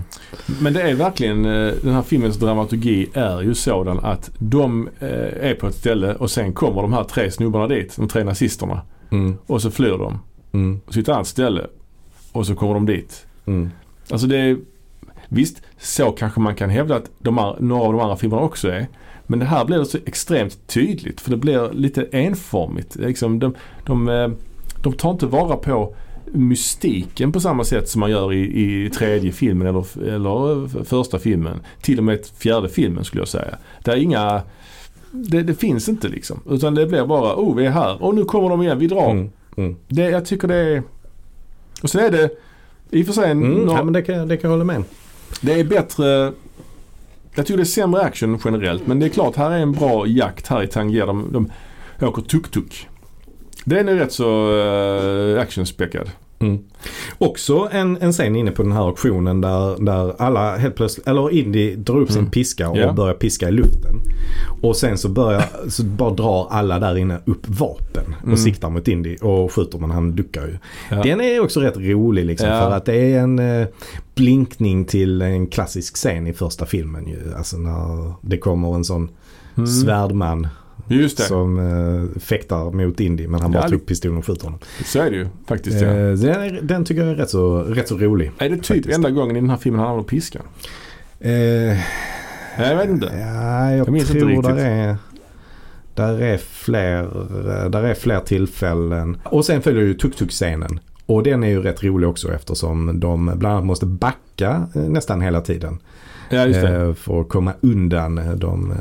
Men 0.60 0.72
det 0.72 0.82
är 0.82 0.94
verkligen, 0.94 1.44
eh, 1.44 1.72
den 1.82 1.94
här 1.94 2.02
filmens 2.02 2.36
dramaturgi 2.36 3.06
är 3.14 3.42
ju 3.42 3.54
sådan 3.54 3.98
att 4.00 4.30
de 4.38 4.88
eh, 4.98 5.48
är 5.50 5.54
på 5.54 5.66
ett 5.66 5.74
ställe 5.74 6.14
och 6.14 6.30
sen 6.30 6.52
kommer 6.52 6.82
de 6.82 6.92
här 6.92 7.04
tre 7.04 7.30
snubbarna 7.30 7.66
dit, 7.66 7.96
de 7.96 8.08
tre 8.08 8.24
nazisterna. 8.24 8.80
Mm, 9.10 9.36
Och 9.46 9.62
så 9.62 9.70
flyr 9.70 9.98
de. 9.98 10.18
mm, 10.52 10.80
Och 10.86 10.94
så 10.94 11.00
ett 11.00 11.08
annat 11.08 11.26
ställe. 11.26 11.66
Och 12.32 12.46
så 12.46 12.54
kommer 12.54 12.74
de 12.74 12.86
dit. 12.86 13.26
mm. 13.46 13.70
Alltså 14.10 14.26
det 14.26 14.36
är, 14.36 14.56
visst 15.28 15.62
så 15.78 16.10
kanske 16.10 16.40
man 16.40 16.54
kan 16.54 16.70
hävda 16.70 16.96
att 16.96 17.10
de 17.18 17.38
här, 17.38 17.56
några 17.60 17.82
av 17.84 17.92
de 17.92 18.00
andra 18.02 18.16
filmerna 18.16 18.42
också 18.42 18.68
är. 18.68 18.86
Men 19.26 19.38
det 19.38 19.44
här 19.44 19.64
blir 19.64 19.84
så 19.84 19.98
extremt 20.06 20.66
tydligt 20.66 21.20
för 21.20 21.30
det 21.30 21.36
blir 21.36 21.72
lite 21.72 22.02
enformigt. 22.12 22.96
Liksom 22.96 23.38
de, 23.38 23.54
de, 23.86 24.34
de 24.82 24.92
tar 24.92 25.10
inte 25.10 25.26
vara 25.26 25.56
på 25.56 25.94
mystiken 26.34 27.32
på 27.32 27.40
samma 27.40 27.64
sätt 27.64 27.88
som 27.88 28.00
man 28.00 28.10
gör 28.10 28.32
i, 28.32 28.84
i 28.84 28.90
tredje 28.90 29.32
filmen 29.32 29.66
eller, 29.66 30.14
eller 30.14 30.84
första 30.84 31.18
filmen. 31.18 31.60
Till 31.82 31.98
och 31.98 32.04
med 32.04 32.26
fjärde 32.38 32.68
filmen 32.68 33.04
skulle 33.04 33.20
jag 33.20 33.28
säga. 33.28 33.58
Det 33.84 33.90
är 33.90 33.96
inga 33.96 34.42
det, 35.10 35.42
det 35.42 35.54
finns 35.54 35.88
inte 35.88 36.08
liksom. 36.08 36.40
Utan 36.50 36.74
det 36.74 36.86
blir 36.86 37.06
bara, 37.06 37.36
oh 37.36 37.56
vi 37.56 37.66
är 37.66 37.70
här 37.70 38.02
och 38.02 38.14
nu 38.14 38.24
kommer 38.24 38.48
de 38.48 38.62
igen, 38.62 38.78
vi 38.78 38.86
drar. 38.86 39.10
Mm, 39.10 39.30
mm. 39.56 39.76
Det, 39.88 40.02
jag 40.02 40.26
tycker 40.26 40.48
det 40.48 40.54
är... 40.54 40.82
Och 41.82 41.90
sen 41.90 42.04
är 42.04 42.10
det 42.10 42.30
i 42.90 43.02
och 43.02 43.06
för 43.06 43.12
sig 43.12 43.30
Mm, 43.30 43.52
nå- 43.52 43.72
ja, 43.72 43.84
men 43.84 43.92
det 43.92 44.02
kan, 44.02 44.28
det 44.28 44.36
kan 44.36 44.50
jag 44.50 44.58
hålla 44.58 44.64
med 44.64 44.84
det 45.40 45.60
är 45.60 45.64
bättre... 45.64 46.32
Jag 47.34 47.46
tycker 47.46 47.56
det 47.56 47.62
är 47.62 47.64
sämre 47.64 48.02
action 48.02 48.40
generellt 48.44 48.86
men 48.86 49.00
det 49.00 49.06
är 49.06 49.10
klart 49.10 49.36
här 49.36 49.50
är 49.50 49.58
en 49.58 49.72
bra 49.72 50.06
jakt 50.06 50.46
här 50.46 50.62
i 50.62 50.66
Tangier. 50.66 51.06
De, 51.06 51.30
de 51.30 51.50
åker 52.06 52.22
tuk-tuk. 52.22 52.88
Den 53.64 53.88
är 53.88 53.94
rätt 53.94 54.12
så 54.12 54.50
uh, 54.52 55.40
actionspäckad. 55.40 56.10
Mm. 56.44 56.58
Också 57.18 57.68
en, 57.72 57.98
en 58.00 58.12
scen 58.12 58.36
inne 58.36 58.50
på 58.50 58.62
den 58.62 58.72
här 58.72 58.80
auktionen 58.80 59.40
där, 59.40 59.84
där 59.84 60.14
alla 60.18 60.56
helt 60.56 60.74
plötsligt, 60.74 61.08
eller 61.08 61.30
Indy 61.30 61.74
drar 61.74 61.96
upp 62.00 62.08
sin 62.10 62.18
Mm. 62.18 62.30
piska 62.30 62.68
och 62.68 62.78
Ja. 62.78 62.92
börjar 62.92 63.14
piska 63.14 63.48
i 63.48 63.52
luften. 63.52 63.94
Och 64.62 64.76
sen 64.76 64.98
så 64.98 65.08
börjar, 65.08 65.44
så 65.68 65.82
bara 65.84 66.10
drar 66.10 66.46
alla 66.50 66.78
där 66.78 66.96
inne 66.98 67.18
upp 67.24 67.48
vapen 67.48 68.14
och 68.18 68.24
Mm. 68.24 68.36
siktar 68.36 68.70
mot 68.70 68.88
Indy 68.88 69.16
och 69.16 69.52
skjuter 69.52 69.78
men 69.78 69.90
han 69.90 70.16
duckar 70.16 70.46
ju. 70.46 70.58
Ja. 70.90 71.02
Den 71.02 71.20
är 71.20 71.40
också 71.40 71.60
rätt 71.60 71.76
rolig 71.76 72.24
liksom 72.26 72.48
Ja. 72.48 72.60
för 72.62 72.70
att 72.70 72.84
det 72.84 72.94
är 73.12 73.18
en 73.20 73.38
eh, 73.38 73.66
blinkning 74.14 74.84
till 74.84 75.22
en 75.22 75.46
klassisk 75.46 75.94
scen 75.96 76.26
i 76.26 76.32
första 76.32 76.66
filmen 76.66 77.06
ju. 77.08 77.34
Alltså 77.36 77.56
när 77.56 78.12
det 78.20 78.38
kommer 78.38 78.74
en 78.74 78.84
sån 78.84 79.08
Mm. 79.56 79.66
svärdman 79.66 80.48
Just 80.88 81.16
det, 81.16 81.22
som 81.22 81.58
eh, 81.58 82.20
fäktar 82.20 82.70
mot 82.70 83.00
Indy 83.00 83.28
men 83.28 83.40
han 83.40 83.52
bara 83.52 83.62
Ja, 83.62 83.68
tar 83.68 83.74
upp 83.76 83.86
pistolen 83.86 84.18
och 84.18 84.26
skjuter 84.26 84.44
honom. 84.44 84.58
så 84.84 84.98
är 85.00 85.10
det 85.10 85.16
ju 85.16 85.26
faktiskt. 85.48 85.80
Ja. 85.80 85.88
Eh, 85.88 86.12
den, 86.12 86.66
den 86.66 86.84
tycker 86.84 87.02
jag 87.02 87.10
är 87.10 87.14
rätt 87.16 87.30
så, 87.30 87.58
rätt 87.62 87.88
så 87.88 87.96
rolig. 87.98 88.30
Är 88.38 88.48
det 88.48 88.56
typ 88.56 88.66
faktiskt. 88.66 88.94
enda 88.96 89.10
gången 89.10 89.36
i 89.36 89.40
den 89.40 89.50
här 89.50 89.56
filmen 89.56 89.80
han 89.80 89.88
använder 89.88 90.08
piskan? 90.08 90.42
Eh, 91.20 91.32
jag 92.58 92.76
vet 92.76 92.88
inte. 92.88 93.06
ja, 93.20 93.70
jag, 93.70 93.78
Jag 93.78 93.88
minns 93.92 94.08
inte 94.10 94.20
tror 94.20 94.28
riktigt. 94.30 94.44
där 94.56 94.64
är, 94.64 94.96
där 95.94 96.20
är 96.22 96.36
fler, 96.38 97.08
där 97.68 97.82
är 97.82 97.94
fler 97.94 98.20
tillfällen. 98.20 99.16
Och 99.24 99.44
sen 99.44 99.62
följer 99.62 99.82
ju 99.82 99.94
tuk-tuk-scenen. 99.94 100.80
Och 101.06 101.22
den 101.22 101.44
är 101.44 101.48
ju 101.48 101.62
rätt 101.62 101.84
rolig 101.84 102.08
också 102.08 102.32
eftersom 102.32 103.00
de 103.00 103.26
bland 103.34 103.46
annat 103.54 103.64
måste 103.64 103.86
backa 103.86 104.66
eh, 104.74 104.82
nästan 104.82 105.20
hela 105.20 105.40
tiden. 105.40 105.78
Ja, 106.30 106.46
just 106.46 106.60
det. 106.60 106.76
eh, 106.76 106.94
för 106.94 107.20
att 107.20 107.28
komma 107.28 107.52
undan 107.60 108.18
eh, 108.18 108.32
de 108.32 108.70
eh, 108.70 108.76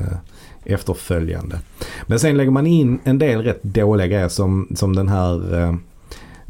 efterföljande. 0.66 1.60
Men 2.08 2.20
sen 2.20 2.38
lägger 2.38 2.52
man 2.52 2.68
in 2.68 3.00
en 3.04 3.18
del 3.18 3.42
rätt 3.42 3.64
dåliga 3.64 4.08
grejer 4.08 4.30
som, 4.30 4.68
som 4.76 4.96
den 4.96 5.08
här 5.08 5.60
eh, 5.62 5.76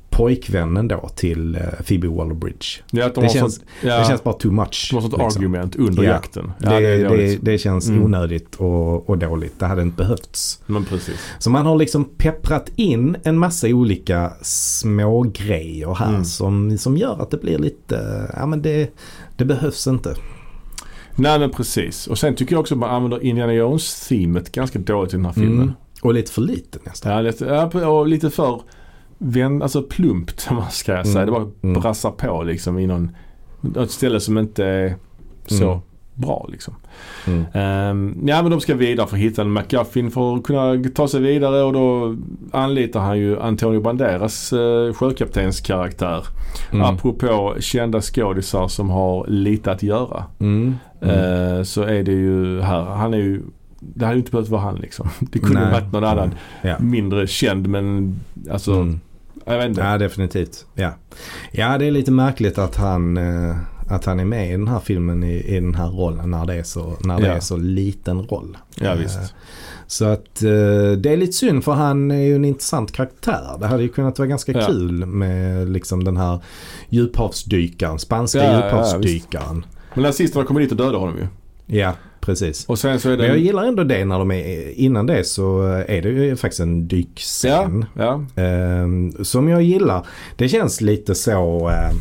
pojkvännen 0.09 0.88
då 0.88 1.09
till 1.16 1.55
eh, 1.55 1.61
Phoebe 1.86 2.07
Waller-Bridge. 2.07 2.82
Ja, 2.91 3.09
de 3.16 3.22
det 3.24 3.30
känns- 3.30 3.55
sånt, 3.55 3.68
ja, 3.84 3.99
Det 3.99 4.05
känns 4.05 4.24
bara 4.24 4.34
too 4.34 4.51
much. 4.51 4.88
de 4.91 4.95
har 4.95 5.01
sånt 5.01 5.14
liksom. 5.18 5.41
argument 5.41 5.76
under 5.76 6.03
Ja. 6.03 6.09
jakten. 6.09 6.51
Ja, 6.59 6.70
det, 6.80 6.97
det, 6.97 7.18
det, 7.18 7.38
det, 7.41 7.57
känns 7.57 7.89
Mm. 7.89 8.03
onödigt 8.03 8.55
och, 8.55 9.09
och 9.09 9.18
dåligt. 9.18 9.59
Det 9.59 9.66
hade 9.66 9.82
inte 9.82 9.97
behövts. 9.97 10.61
Men 10.66 10.86
precis. 10.86 11.16
Så 11.39 11.49
man 11.49 11.66
har 11.66 11.76
liksom 11.76 12.05
pepprat 12.18 12.70
in 12.76 13.18
en 13.24 13.38
massa 13.38 13.68
olika 13.68 14.34
små 14.41 15.22
grejer 15.22 15.93
här 15.95 16.09
Mm. 16.09 16.26
som, 16.26 16.78
som 16.78 16.97
gör 16.97 17.22
att 17.22 17.32
det 17.32 17.38
blir 17.38 17.57
lite, 17.57 18.30
ja 18.38 18.45
men 18.45 18.61
det, 18.61 18.89
det 19.38 19.45
behövs 19.45 19.88
inte. 19.88 20.16
Nej 21.16 21.39
men 21.39 21.49
precis. 21.49 22.07
Och 22.07 22.18
sen 22.18 22.36
tycker 22.36 22.55
jag 22.55 22.59
också 22.61 22.74
att 22.76 22.80
man 22.80 22.89
använder 22.89 23.24
Indiana 23.24 23.53
Jones-teamet 23.53 24.51
ganska 24.51 24.80
dåligt 24.80 25.14
i 25.14 25.16
den 25.18 25.26
här 25.26 25.34
filmen. 25.34 25.61
Mm. 25.61 25.74
Och 26.01 26.14
lite 26.14 26.32
för 26.32 26.41
lite 26.41 26.80
nästan. 26.84 27.11
Ja, 27.11 27.22
lite, 27.22 27.45
ja, 27.74 27.88
och 27.88 28.07
lite 28.07 28.30
för 28.30 28.61
vän, 29.18 29.61
alltså 29.61 29.84
plumpt 29.84 30.47
om 30.49 30.55
man 30.55 30.72
ska 30.72 31.03
säga. 31.03 31.22
Mm. 31.22 31.26
Det 31.26 31.32
bara 31.32 31.47
Mm. 31.64 31.82
brassar 31.82 32.11
på 32.11 32.43
liksom 32.43 32.80
i 32.80 32.88
någon, 32.88 33.11
något 33.61 33.91
ställe 33.91 34.20
som 34.20 34.38
inte 34.38 34.66
är 34.66 34.95
så 35.47 35.64
Mm. 35.72 35.80
Bra 36.16 36.45
liksom. 36.51 36.74
Mm. 37.28 37.45
Ehm, 37.53 38.28
ja 38.28 38.41
men 38.41 38.51
de 38.51 38.61
ska 38.61 38.76
vidare 38.76 39.07
för 39.07 39.16
att 39.16 39.22
hitta 39.22 39.41
en 39.41 39.53
McGuffin 39.53 40.11
för 40.11 40.36
att 40.36 40.43
kunna 40.43 40.84
ta 40.95 41.07
sig 41.07 41.22
vidare 41.22 41.64
och 41.64 41.74
då 41.74 42.16
anlitar 42.51 42.99
han 42.99 43.18
ju 43.20 43.39
Antonio 43.41 43.82
Banderas 43.82 44.53
uh, 44.53 44.93
sjökaptens 44.93 45.61
karaktär. 45.61 46.24
Mm. 46.72 46.86
Apropå 46.86 47.55
kända 47.59 48.01
skådisar 48.01 48.68
som 48.68 48.89
har 48.89 49.28
lite 49.28 49.72
att 49.72 49.84
göra. 49.84 50.24
Mm. 50.39 50.76
Mm. 51.01 51.57
Eh, 51.57 51.64
så 51.64 51.82
är 51.84 52.03
det 52.03 52.11
ju 52.11 52.61
här, 52.61 52.82
han 52.82 53.14
är 53.14 53.18
ju 53.18 53.41
det 53.80 54.05
hade 54.05 54.16
ju 54.16 54.20
inte 54.20 54.32
behövt 54.32 54.49
vara 54.49 54.61
han 54.61 54.76
liksom. 54.76 55.09
Det 55.20 55.39
kunde 55.39 55.59
Nej. 55.59 55.72
varit 55.72 55.91
någon 55.93 56.03
annan 56.03 56.32
Ja. 56.61 56.76
mindre 56.80 57.28
känd 57.28 57.68
men 57.68 58.16
alltså 58.51 58.74
Mm. 58.74 58.99
jag 59.45 59.57
vet 59.57 59.68
inte. 59.68 59.82
Ja 59.82 59.97
definitivt. 59.97 60.66
Ja. 60.74 60.91
ja 61.51 61.78
det 61.78 61.86
är 61.86 61.91
lite 61.91 62.11
märkligt 62.11 62.57
att 62.57 62.76
han, 62.76 63.18
eh, 63.18 63.55
att 63.88 64.06
han 64.06 64.20
är 64.20 64.26
med 64.26 64.48
i 64.50 64.52
den 64.52 64.68
här 64.68 64.80
filmen 64.80 65.24
i, 65.24 65.34
i 65.34 65.56
den 65.60 65.76
här 65.76 65.88
rollen 65.90 66.32
när 66.32 66.46
det 66.46 66.54
är 66.56 66.64
så, 66.64 66.94
när 67.04 67.20
det 67.20 67.28
Ja. 67.28 67.34
är 67.34 67.40
så 67.40 67.58
liten 67.58 68.22
roll. 68.22 68.58
Ja, 68.76 68.86
Eh, 68.92 68.96
visst. 68.96 69.20
Så 69.88 70.06
att 70.06 70.44
eh, 70.44 70.92
det 70.98 71.10
är 71.14 71.18
lite 71.18 71.34
synd 71.34 71.64
för 71.64 71.72
han 71.72 72.12
är 72.12 72.22
ju 72.22 72.36
en 72.36 72.46
intressant 72.46 72.92
karaktär. 72.92 73.58
Det 73.60 73.68
hade 73.68 73.84
ju 73.84 73.90
kunnat 73.90 74.20
vara 74.20 74.28
ganska 74.28 74.52
Ja. 74.52 74.66
kul 74.68 75.06
med 75.06 75.70
liksom 75.70 76.04
den 76.04 76.18
här 76.18 76.40
djuphavsdykaren, 76.90 78.00
spanska 78.00 78.38
Ja, 78.44 78.52
ja, 78.52 78.56
djuphavsdykaren. 78.66 79.66
Men 79.94 80.04
nazisterna 80.04 80.46
kommer 80.46 80.62
dit 80.62 80.72
och 80.72 80.78
dödar 80.78 81.00
honom 81.00 81.16
ju. 81.18 81.28
Ja, 81.80 81.94
precis. 82.22 82.66
Och 82.66 82.80
sen 82.80 83.00
så 83.00 83.10
är 83.10 83.12
det... 83.12 83.18
Men 83.18 83.28
jag 83.28 83.38
gillar 83.40 83.64
ändå 83.64 83.84
det 83.84 84.06
när 84.06 84.20
de 84.20 84.32
är, 84.32 84.70
innan 84.80 85.06
det 85.06 85.24
så 85.24 85.62
är 85.88 86.02
det 86.02 86.10
ju 86.10 86.36
faktiskt 86.36 86.60
en 86.60 86.80
ja, 86.82 86.86
dykscen. 86.88 87.86
ja. 87.96 88.26
Ehm, 88.36 89.12
som 89.26 89.48
jag 89.50 89.62
gillar. 89.64 90.06
Det 90.38 90.50
känns 90.50 90.82
lite 90.82 91.16
så, 91.16 91.70
eh, 91.70 91.96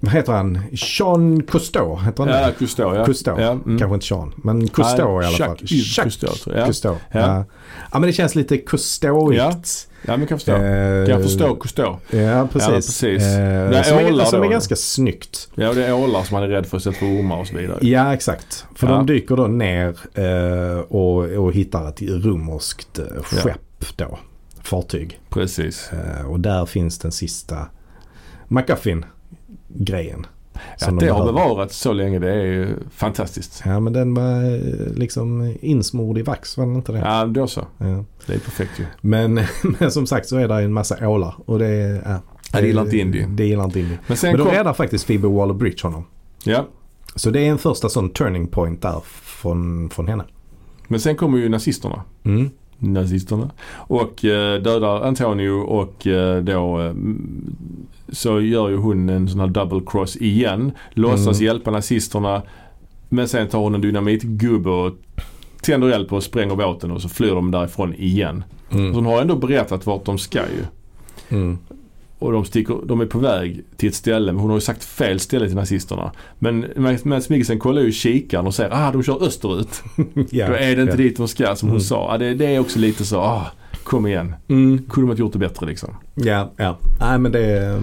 vad 0.00 0.12
heter 0.12 0.32
han? 0.32 0.60
Jean 0.72 1.42
Cousteau, 1.42 1.96
heter 2.04 2.24
han 2.24 2.42
Ja? 2.42 2.50
Cousteau 2.58 2.94
ja. 2.94 3.04
Cousteau, 3.06 3.40
Ja, 3.40 3.50
mm. 3.50 3.78
kanske 3.78 3.94
inte 3.94 4.06
Jean. 4.10 4.32
Men 4.36 4.68
Cousteau 4.68 5.22
i 5.22 5.26
alla 5.26 5.36
fall. 5.36 5.48
Jacques 5.48 5.72
Yves 5.72 5.96
Cousteau 5.96 6.32
jag. 6.46 6.58
Ja. 6.60 6.64
Cousteau. 6.66 6.96
Ja. 7.12 7.20
Ja. 7.20 7.44
ja 7.92 7.98
men 7.98 8.02
det 8.02 8.12
känns 8.12 8.34
lite 8.34 8.58
Cousteauigt. 8.58 9.88
ja, 10.06 10.16
men 10.16 10.26
kan 10.26 10.38
förstå. 10.38 10.52
Eh, 10.52 11.06
Kan 11.06 11.22
förstå 11.22 11.54
Cousteau. 11.56 11.96
Ja 12.10 12.48
precis. 12.52 12.68
Ja, 12.68 12.74
precis. 12.74 13.22
Eh, 13.22 13.70
Det 13.70 13.78
är 13.78 13.82
som 13.82 13.98
är, 13.98 14.06
ålar 14.12 14.24
som 14.24 14.38
då. 14.40 14.46
är 14.46 14.50
ganska 14.50 14.76
snyggt. 14.76 15.48
Ja, 15.54 15.68
och 15.68 15.74
det 15.74 15.86
är 15.86 15.94
ålar 15.94 16.22
som 16.22 16.34
han 16.34 16.44
är 16.44 16.48
rädd 16.48 16.66
för 16.66 16.76
istället 16.78 16.98
för 16.98 17.06
ormar 17.06 17.36
och 17.36 17.46
så 17.46 17.56
vidare. 17.56 17.78
Ja 17.80 18.14
exakt. 18.14 18.64
För 18.74 18.86
Ja. 18.86 18.92
de 18.92 19.06
dyker 19.06 19.36
då 19.36 19.46
ner 19.46 19.88
eh, 20.14 20.78
och, 20.78 21.16
och 21.44 21.52
hittar 21.52 21.88
ett 21.88 22.02
romerskt 22.02 22.98
eh, 22.98 23.04
Ja. 23.16 23.22
skepp 23.22 23.96
då. 23.96 24.18
Fartyg. 24.62 25.20
Precis. 25.30 25.90
Eh, 25.92 26.26
och 26.26 26.40
där 26.40 26.66
finns 26.66 26.98
den 26.98 27.12
sista 27.12 27.56
McGuffin-grejen. 28.48 29.04
Som 30.76 30.94
att 30.94 31.00
de 31.00 31.06
det 31.06 31.12
har 31.12 31.24
bevarats 31.26 31.78
så 31.78 31.92
länge 31.92 32.18
det 32.18 32.30
är 32.30 32.44
ju 32.44 32.76
fantastiskt. 32.90 33.62
Ja 33.66 33.80
men 33.80 33.92
den 33.92 34.14
var 34.14 34.54
eh, 34.54 34.94
liksom 34.94 35.54
insmord 35.60 36.18
i 36.18 36.22
vax 36.22 36.56
var 36.56 36.66
den 36.66 36.74
inte 36.74 36.92
det? 36.92 36.98
Ja, 36.98 37.24
då 37.26 37.46
så. 37.46 37.66
Ja. 37.78 38.04
Det 38.26 38.34
är 38.34 38.38
perfekt 38.38 38.80
ju. 38.80 38.84
Men, 39.00 39.34
men 39.78 39.90
som 39.90 40.06
sagt 40.06 40.28
så 40.28 40.36
är 40.36 40.48
det 40.48 40.54
en 40.54 40.72
massa 40.72 41.08
ålar 41.08 41.34
och 41.46 41.58
det 41.58 41.66
är... 41.66 42.02
Ja, 42.52 42.60
det 42.60 42.66
gillar 42.66 42.82
inte 42.82 42.98
Indy. 42.98 43.24
Det 43.28 43.44
gillar 43.46 43.64
inte 43.64 43.80
Indy. 43.80 43.94
Men 44.06 44.16
Men 44.22 44.36
då 44.36 44.44
kom... 44.44 44.52
räddar 44.52 44.72
faktiskt 44.72 45.06
Phoebe 45.06 45.28
Waller-Bridge 45.28 45.82
honom. 45.82 46.04
Ja, 46.44 46.66
Så 47.14 47.30
det 47.30 47.40
är 47.40 47.50
en 47.50 47.58
första 47.58 47.88
sån 47.88 48.10
turning 48.10 48.46
point 48.46 48.82
där 48.82 49.00
från, 49.22 49.90
från 49.90 50.08
henne. 50.08 50.24
men 50.88 51.00
sen 51.00 51.16
kommer 51.16 51.38
ju 51.38 51.48
nazisterna. 51.48 52.02
Mm. 52.24 52.50
nazisterna. 52.78 53.50
Och 53.72 54.24
eh, 54.24 54.62
dödar 54.62 55.00
Antonio 55.02 55.50
och 55.52 56.06
eh, 56.06 56.42
då 56.42 56.80
eh, 56.82 56.92
så 58.08 58.40
gör 58.40 58.68
ju 58.68 58.76
hon 58.76 59.08
en 59.08 59.28
sån 59.28 59.40
här 59.40 59.46
double 59.46 59.80
cross 59.86 60.16
igen. 60.16 60.72
Låtsas 60.90 61.36
Mm. 61.40 61.44
hjälpa 61.46 61.70
nazisterna. 61.70 62.42
Men 63.08 63.28
sen 63.28 63.48
tar 63.48 63.58
hon 63.58 63.74
en 63.74 63.80
dynamitgubbe 63.80 64.70
och 64.70 64.92
tänder 65.62 65.88
eld 65.88 66.08
på 66.08 66.16
och 66.16 66.22
spränger 66.22 66.54
båten 66.56 66.90
och 66.90 67.02
så 67.02 67.08
flyr 67.08 67.30
de 67.30 67.50
därifrån 67.50 67.94
igen. 67.94 68.44
Så 68.70 68.76
Mm. 68.78 68.94
hon 68.94 69.06
har 69.06 69.20
ändå 69.20 69.36
berättat 69.36 69.86
vart 69.86 70.04
de 70.04 70.18
ska 70.18 70.38
ju. 70.38 70.64
Mm. 71.36 71.58
Och 72.18 72.32
de, 72.32 72.44
sticker, 72.44 72.76
de 72.84 73.00
är 73.00 73.06
på 73.06 73.18
väg 73.18 73.62
till 73.76 73.88
ett 73.88 73.94
ställe, 73.94 74.32
men 74.32 74.40
hon 74.40 74.50
har 74.50 74.56
ju 74.56 74.60
sagt 74.60 74.84
fel 74.84 75.20
ställe 75.20 75.46
till 75.46 75.56
nazisterna. 75.56 76.12
Men 76.38 76.66
Mads 77.04 77.28
Mikkelsen 77.28 77.58
kollar 77.58 77.82
ju 77.82 77.92
kikaren 77.92 78.46
och 78.46 78.54
säger 78.54 78.70
ah 78.72 78.92
de 78.92 79.02
kör 79.02 79.22
österut. 79.22 79.82
Ja, 80.30 80.46
Då 80.48 80.52
är 80.54 80.76
det 80.76 80.82
inte 80.82 80.92
ja. 80.92 80.96
dit 80.96 81.16
de 81.16 81.28
ska 81.28 81.56
som 81.56 81.68
hon 81.68 81.76
Mm. 81.76 81.80
sa. 81.84 82.12
Ah, 82.14 82.18
det, 82.18 82.34
det 82.34 82.46
är 82.46 82.58
också 82.58 82.78
lite 82.78 83.04
så, 83.04 83.20
ah, 83.20 83.46
kom 83.86 84.06
igen. 84.06 84.34
Mm. 84.48 84.78
Kunde 84.90 85.06
man 85.06 85.10
inte 85.10 85.20
gjort 85.22 85.32
det 85.32 85.38
bättre 85.38 85.66
liksom. 85.66 85.94
Ja, 86.14 86.50
ja. 86.56 86.78
Nej 87.00 87.18
men 87.18 87.32
det, 87.32 87.80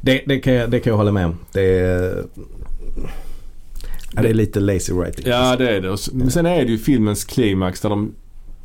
det, 0.00 0.22
det, 0.26 0.38
kan 0.38 0.52
jag, 0.52 0.70
det 0.70 0.80
kan 0.80 0.90
jag 0.90 0.96
hålla 0.96 1.12
med 1.12 1.26
om. 1.26 1.36
Det 1.52 1.78
är, 1.78 2.24
ja, 4.14 4.22
det 4.22 4.28
är 4.28 4.34
lite 4.34 4.60
lazy 4.60 4.92
writing. 4.92 5.24
Ja 5.28 5.56
det 5.56 5.70
är 5.76 5.80
det. 5.80 5.96
Men 6.12 6.30
sen 6.30 6.46
är 6.46 6.64
det 6.64 6.70
ju 6.70 6.78
filmens 6.78 7.24
klimax 7.24 7.80
där 7.80 7.88
de, 7.88 8.14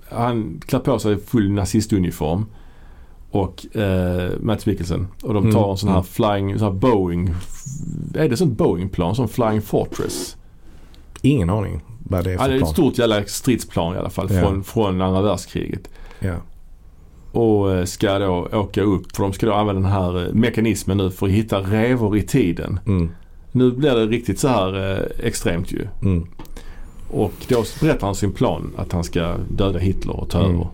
han 0.10 0.62
klär 0.68 0.80
på 0.80 1.00
sig 1.00 1.18
full 1.20 1.52
nazistuniform. 1.52 2.46
Och 3.32 3.76
eh, 3.76 4.32
Mats 4.40 4.66
Mikkelsen. 4.66 5.08
Och 5.22 5.34
de 5.34 5.52
tar 5.52 5.60
Mm, 5.60 5.72
en 5.72 5.78
sån 5.78 5.90
här 5.90 6.02
flying, 6.02 6.60
sån 6.60 6.68
här 6.68 6.80
Boeing. 6.80 7.34
Är 8.16 8.30
det 8.30 8.38
sånt 8.38 8.58
Boeing-plan? 8.58 9.16
Sån 9.16 9.28
Flying 9.28 9.62
Fortress? 9.62 10.38
Ingen 11.22 11.50
aning 11.50 11.82
vad 12.10 12.24
det 12.24 12.30
är 12.30 12.34
Ja, 12.34 12.40
för 12.40 12.48
det 12.48 12.54
är 12.54 12.56
ett 12.56 12.62
plan. 12.62 12.74
stort 12.74 12.98
jävla 12.98 13.24
stridsplan 13.26 13.96
i 13.96 13.98
alla 13.98 14.10
fall. 14.10 14.28
Ja. 14.34 14.40
Från, 14.42 14.64
från 14.64 15.02
andra 15.02 15.22
världskriget. 15.22 15.90
Ja. 16.20 16.36
Och 17.36 17.74
eh, 17.74 17.86
ska 17.86 18.20
då 18.20 18.48
åka 18.54 18.82
upp. 18.82 19.16
För 19.16 19.24
de 19.24 19.34
ska 19.34 19.46
då 19.46 19.54
använda 19.54 19.82
den 19.82 19.92
här 19.92 20.28
eh, 20.28 20.34
mekanismen 20.34 20.98
nu 20.98 21.12
för 21.12 21.26
att 21.26 21.32
hitta 21.32 21.60
revor 21.60 22.18
i 22.18 22.22
tiden. 22.22 22.80
Mm. 22.88 23.10
Nu 23.52 23.72
blir 23.72 23.96
det 23.96 24.06
riktigt 24.06 24.40
så 24.40 24.48
här 24.48 24.92
eh, 24.94 25.28
extremt 25.28 25.72
ju. 25.72 25.88
Mm. 26.02 26.28
Och 27.12 27.34
då 27.48 27.64
berättar 27.82 28.08
han 28.08 28.16
sin 28.16 28.32
plan 28.32 28.72
att 28.78 28.92
han 28.92 29.04
ska 29.04 29.36
döda 29.50 29.80
Hitler 29.80 30.20
och 30.20 30.30
ta 30.30 30.40
Mm. 30.40 30.52
över. 30.56 30.68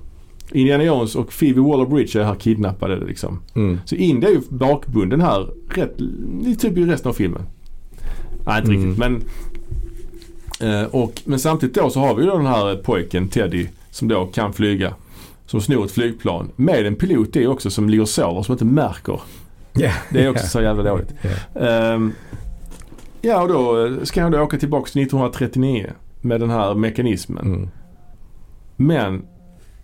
Indiana 0.51 0.83
Jones 0.83 1.15
och 1.15 1.29
Phoebe 1.39 1.61
Waller-Bridge 1.61 2.19
är 2.19 2.23
här 2.23 2.35
kidnappade 2.35 3.05
liksom. 3.05 3.39
Mm. 3.55 3.79
Så 3.85 3.95
Indy 3.95 4.27
är 4.27 4.31
ju 4.31 4.41
bakbunden 4.49 5.21
här 5.21 5.47
rätt, 5.69 5.97
typ 6.61 6.77
i 6.77 6.85
resten 6.85 7.09
av 7.09 7.13
filmen. 7.13 7.41
Nej 8.45 8.59
inte 8.59 8.71
Mm. 8.71 8.83
riktigt 8.83 8.97
men 8.99 9.23
eh, 10.81 10.85
och, 10.87 11.21
Men 11.25 11.39
samtidigt 11.39 11.75
då 11.75 11.89
så 11.89 11.99
har 11.99 12.15
vi 12.15 12.21
ju 12.23 12.29
då 12.29 12.37
den 12.37 12.45
här 12.45 12.75
pojken 12.75 13.27
Teddy 13.27 13.67
som 13.91 14.07
då 14.07 14.25
kan 14.25 14.53
flyga. 14.53 14.93
Som 15.51 15.61
snor 15.61 15.85
ett 15.85 15.91
flygplan 15.91 16.51
med 16.55 16.85
en 16.85 16.95
pilot 16.95 17.35
i 17.35 17.47
också 17.47 17.69
som 17.69 17.89
ligger 17.89 18.01
och 18.01 18.09
sover 18.09 18.43
som 18.43 18.53
inte 18.53 18.65
märker 18.65 19.19
Ja. 19.73 19.91
Det 20.09 20.23
är 20.23 20.29
också 20.29 20.47
så 20.47 20.61
jävla 20.61 20.83
dåligt. 20.83 21.13
Ja. 21.21 21.61
Ehm, 21.61 22.13
ja 23.21 23.41
och 23.41 23.47
då 23.47 23.89
ska 24.05 24.21
han 24.21 24.31
då 24.31 24.41
åka 24.41 24.57
tillbaka 24.57 24.91
till 24.91 25.01
1939 25.01 25.91
med 26.21 26.39
den 26.39 26.49
här 26.49 26.73
mekanismen. 26.73 27.45
Mm. 27.45 27.69
Men, 28.75 29.25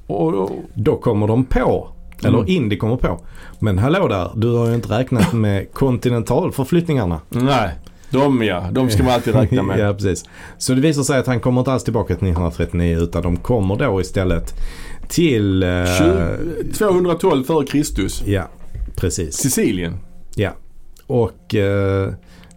och, 0.07 0.33
och, 0.33 0.51
Då 0.73 0.95
kommer 0.95 1.27
de 1.27 1.45
på, 1.45 1.87
eller 2.23 2.37
Mm. 2.37 2.49
Indy 2.49 2.77
kommer 2.77 2.97
på. 2.97 3.19
Men 3.59 3.77
hallå 3.77 4.07
där, 4.07 4.31
du 4.35 4.55
har 4.55 4.67
ju 4.67 4.75
inte 4.75 4.99
räknat 4.99 5.33
med 5.43 5.73
kontinentalförflyttningarna. 5.73 7.21
nej. 7.29 7.69
De 8.09 8.43
ja, 8.43 8.67
de 8.71 8.89
ska 8.89 9.03
man 9.03 9.13
alltid 9.13 9.35
räkna 9.35 9.63
med. 9.63 9.79
ja, 9.89 9.93
precis. 9.93 10.25
Så 10.57 10.73
det 10.73 10.81
visar 10.81 11.03
sig 11.03 11.19
att 11.19 11.27
han 11.27 11.39
kommer 11.39 11.61
inte 11.61 11.71
alls 11.71 11.83
tillbaka 11.83 12.07
till 12.07 12.27
1939 12.27 12.97
utan 13.03 13.23
de 13.23 13.37
kommer 13.37 13.75
då 13.75 14.01
istället 14.01 14.53
till... 15.09 15.63
eh, 15.63 15.69
20, 16.63 16.73
212 16.73 17.43
före 17.43 17.65
Kristus. 17.65 18.23
Ja, 18.25 18.49
precis. 18.95 19.35
Sicilien. 19.35 19.97
Ja. 20.35 20.51
Och 21.07 21.55
eh, 21.55 22.11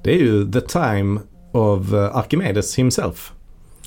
det 0.04 0.10
är 0.14 0.18
ju 0.18 0.50
the 0.52 0.60
time 0.60 1.20
of 1.52 1.92
uh, 1.92 2.16
Archimedes 2.16 2.78
himself. 2.78 3.32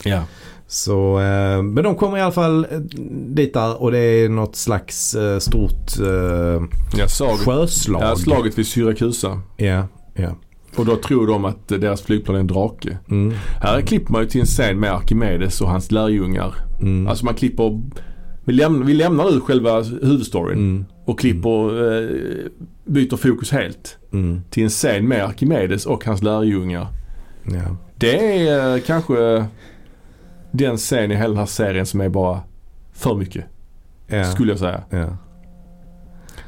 Ja. 0.03 0.23
Så, 0.67 1.19
eh, 1.19 1.61
men 1.63 1.83
de 1.83 1.95
kommer 1.95 2.17
i 2.17 2.21
alla 2.21 2.31
fall 2.31 2.67
eh, 2.71 2.79
dit 3.09 3.53
där 3.53 3.81
och 3.81 3.91
det 3.91 3.97
är 3.99 4.29
något 4.29 4.55
slags 4.55 5.15
eh, 5.15 5.39
stort 5.39 5.99
eh, 5.99 6.63
Ja, 6.97 7.07
slaget, 7.07 7.39
sjöslag. 7.45 8.01
ja, 8.03 8.15
slaget 8.15 8.57
vid 8.57 8.67
Syrakusa. 8.67 9.41
Ja, 9.57 9.87
ja. 10.13 10.29
Och 10.75 10.85
då 10.85 10.95
tror 10.95 11.27
de 11.27 11.45
att 11.45 11.71
eh, 11.71 11.77
deras 11.77 12.01
flygplan 12.01 12.35
är 12.35 12.39
en 12.39 12.47
drake. 12.47 12.97
Mm, 13.09 13.33
Här 13.61 13.81
klipper 13.81 14.11
man 14.11 14.21
ju 14.21 14.27
till 14.27 14.41
en 14.41 14.47
scen 14.47 14.79
med 14.79 14.93
Archimedes 14.93 15.61
och 15.61 15.69
hans 15.69 15.91
lärjungar. 15.91 16.53
mm, 16.81 17.07
Alltså 17.07 17.25
man 17.25 17.33
klipper 17.35 17.81
vi 18.45 18.53
lämnar, 18.53 18.85
vi 18.85 18.93
lämnar 18.93 19.31
nu 19.31 19.39
själva 19.41 19.81
huvudstoryn 19.81 20.57
mm, 20.57 20.85
och 21.05 21.19
klipper, 21.19 21.93
eh, 21.93 22.09
byter 22.85 23.15
fokus 23.17 23.51
helt 23.51 23.97
mm, 24.13 24.41
till 24.49 24.63
en 24.63 24.69
scen 24.69 25.07
med 25.07 25.23
Archimedes 25.25 25.85
och 25.85 26.05
hans 26.05 26.21
lärjungar. 26.23 26.87
ja. 27.43 27.77
Det 27.95 28.47
är 28.47 28.75
eh, 28.75 28.81
kanske 28.81 29.45
den 30.51 30.77
scen 30.77 31.11
i 31.11 31.15
hela 31.15 31.27
den 31.27 31.37
här 31.37 31.45
serien 31.45 31.85
som 31.85 32.01
är 32.01 32.09
bara 32.09 32.39
för 32.93 33.15
mycket. 33.15 33.45
Ja, 34.07 34.23
Skulle 34.23 34.51
jag 34.51 34.59
säga. 34.59 34.81
ja. 34.89 35.17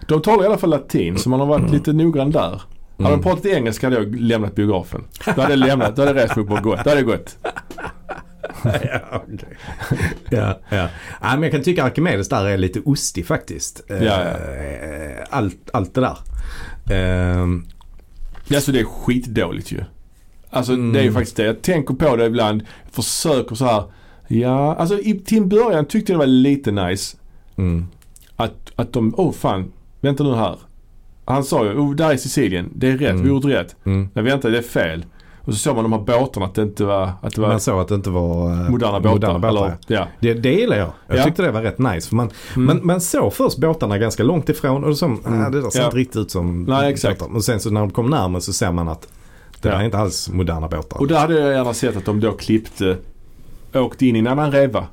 De 0.07 0.21
talar 0.21 0.43
i 0.43 0.47
alla 0.47 0.57
fall 0.57 0.69
latin 0.69 1.17
så 1.17 1.29
man 1.29 1.39
har 1.39 1.47
varit 1.47 1.71
lite 1.71 1.93
noggrann 1.93 2.31
där. 2.31 2.41
Hade 2.41 2.61
Mm. 3.09 3.11
de 3.11 3.23
pratat 3.23 3.45
engelska 3.45 3.85
hade 3.87 3.95
jag 3.97 4.15
lämnat 4.15 4.55
biografen. 4.55 5.03
Då 5.25 5.31
hade 5.41 5.53
jag 5.53 5.59
lämnat, 5.59 5.95
då 5.95 6.01
hade 6.01 6.19
jag 6.19 6.25
rest 6.25 6.35
mig 6.35 6.45
upp 6.45 6.51
och 6.51 6.61
gått. 6.63 6.83
Då 6.83 6.89
hade 6.89 7.01
jag 7.01 7.05
gått. 7.05 7.37
ja, 8.91 9.23
okej. 9.33 9.57
ja, 10.29 10.59
ja. 10.69 10.87
ja, 11.21 11.29
men 11.31 11.43
jag 11.43 11.51
kan 11.51 11.63
tycka 11.63 11.83
Archimedes 11.83 12.29
där 12.29 12.45
är 12.45 12.57
lite 12.57 12.79
ostig 12.85 13.25
faktiskt. 13.27 13.83
Eh, 13.89 14.03
Ja, 14.03 14.23
ja. 14.23 14.35
Allt, 15.29 15.69
allt 15.73 15.93
det 15.93 16.01
där. 16.01 16.17
Ehm, 16.95 17.65
Alltså 18.55 18.71
det 18.71 18.79
är 18.79 18.83
skitdåligt 18.85 19.71
ju. 19.71 19.83
Alltså 20.49 20.73
Mm. 20.73 20.93
det 20.93 20.99
är 20.99 21.03
ju 21.03 21.11
faktiskt 21.13 21.37
det. 21.37 21.43
Jag 21.43 21.61
tänker 21.61 21.93
på 21.93 22.15
det 22.15 22.25
ibland. 22.25 22.63
Försöker 22.91 23.55
så 23.55 23.65
här. 23.65 23.83
Ja, 24.27 24.75
alltså 24.75 24.99
i, 24.99 25.19
till 25.19 25.37
en 25.37 25.49
början 25.49 25.85
tyckte 25.85 26.11
jag 26.11 26.19
det 26.19 26.25
var 26.25 26.27
lite 26.27 26.71
nice. 26.71 27.17
mm, 27.57 27.87
Att, 28.35 28.71
att 28.75 28.93
de, 28.93 29.13
åh 29.17 29.29
oh, 29.29 29.33
fan, 29.33 29.71
vänta 30.01 30.23
nu 30.23 30.35
här. 30.35 30.55
Han 31.25 31.43
sa 31.43 31.65
ju, 31.65 31.71
oh, 31.71 31.95
där 31.95 32.11
är 32.11 32.17
Sicilien. 32.17 32.69
Det 32.75 32.87
är 32.87 32.97
rätt, 32.97 33.09
Mm. 33.09 33.21
vi 33.23 33.27
gjorde 33.29 33.47
rätt. 33.59 33.75
mm. 33.85 34.09
Nej 34.13 34.23
vänta, 34.25 34.49
det 34.49 34.57
är 34.57 34.61
fel. 34.61 35.05
Och 35.45 35.53
så 35.53 35.59
såg 35.59 35.75
man 35.75 35.83
de 35.83 35.93
här 35.93 35.99
båtarna 35.99 36.45
att 36.45 36.55
det 36.55 36.61
inte 36.61 36.83
var, 36.85 37.09
att 37.21 37.35
det 37.35 37.41
var 37.41 37.47
Man 37.47 37.59
såg 37.59 37.79
att 37.79 37.87
det 37.87 37.95
inte 37.95 38.09
var 38.09 38.51
eh, 38.51 38.69
moderna 38.69 38.99
båtar. 38.99 39.13
Moderna 39.13 39.39
båtar 39.39 39.47
eller, 39.65 39.77
ja. 39.87 40.07
Det, 40.19 40.33
det 40.33 40.53
gillar 40.53 40.77
jag. 40.77 40.89
Jag 41.07 41.17
Ja. 41.17 41.23
tyckte 41.23 41.41
det 41.41 41.51
var 41.51 41.61
rätt 41.61 41.79
nice. 41.79 42.09
För 42.09 42.15
man, 42.15 42.29
Mm. 42.55 42.65
man, 42.65 42.85
man 42.85 43.01
såg 43.01 43.33
först 43.33 43.57
båtarna 43.57 43.97
ganska 43.97 44.23
långt 44.23 44.49
ifrån 44.49 44.83
och 44.83 44.97
som, 44.97 45.21
Mm. 45.25 45.45
ah, 45.45 45.49
det 45.49 45.61
där 45.61 45.69
ser 45.69 45.79
Ja. 45.79 45.85
inte 45.85 45.97
riktigt 45.97 46.15
ut 46.21 46.31
som 46.31 46.63
Nej, 46.63 46.91
exakt. 46.93 47.19
båtar. 47.19 47.31
Men 47.33 47.41
sen 47.41 47.59
så 47.59 47.69
när 47.71 47.79
de 47.81 47.91
kom 47.91 48.09
närmare 48.09 48.41
så 48.41 48.53
ser 48.53 48.71
man 48.71 48.87
att 48.87 49.07
det 49.61 49.69
där 49.69 49.75
är 49.79 49.83
inte 49.83 49.97
alls 49.97 50.29
moderna 50.29 50.67
båtar. 50.67 50.99
Och 50.99 51.07
där 51.07 51.19
hade 51.19 51.39
jag 51.39 51.53
gärna 51.53 51.73
sett 51.73 51.97
att 51.97 52.05
de 52.05 52.19
då 52.19 52.31
klippte, 52.31 52.97
åkte 53.73 54.05
in 54.05 54.15
i 54.15 54.19
en 54.19 54.27
annan 54.27 54.51
reva 54.51 54.87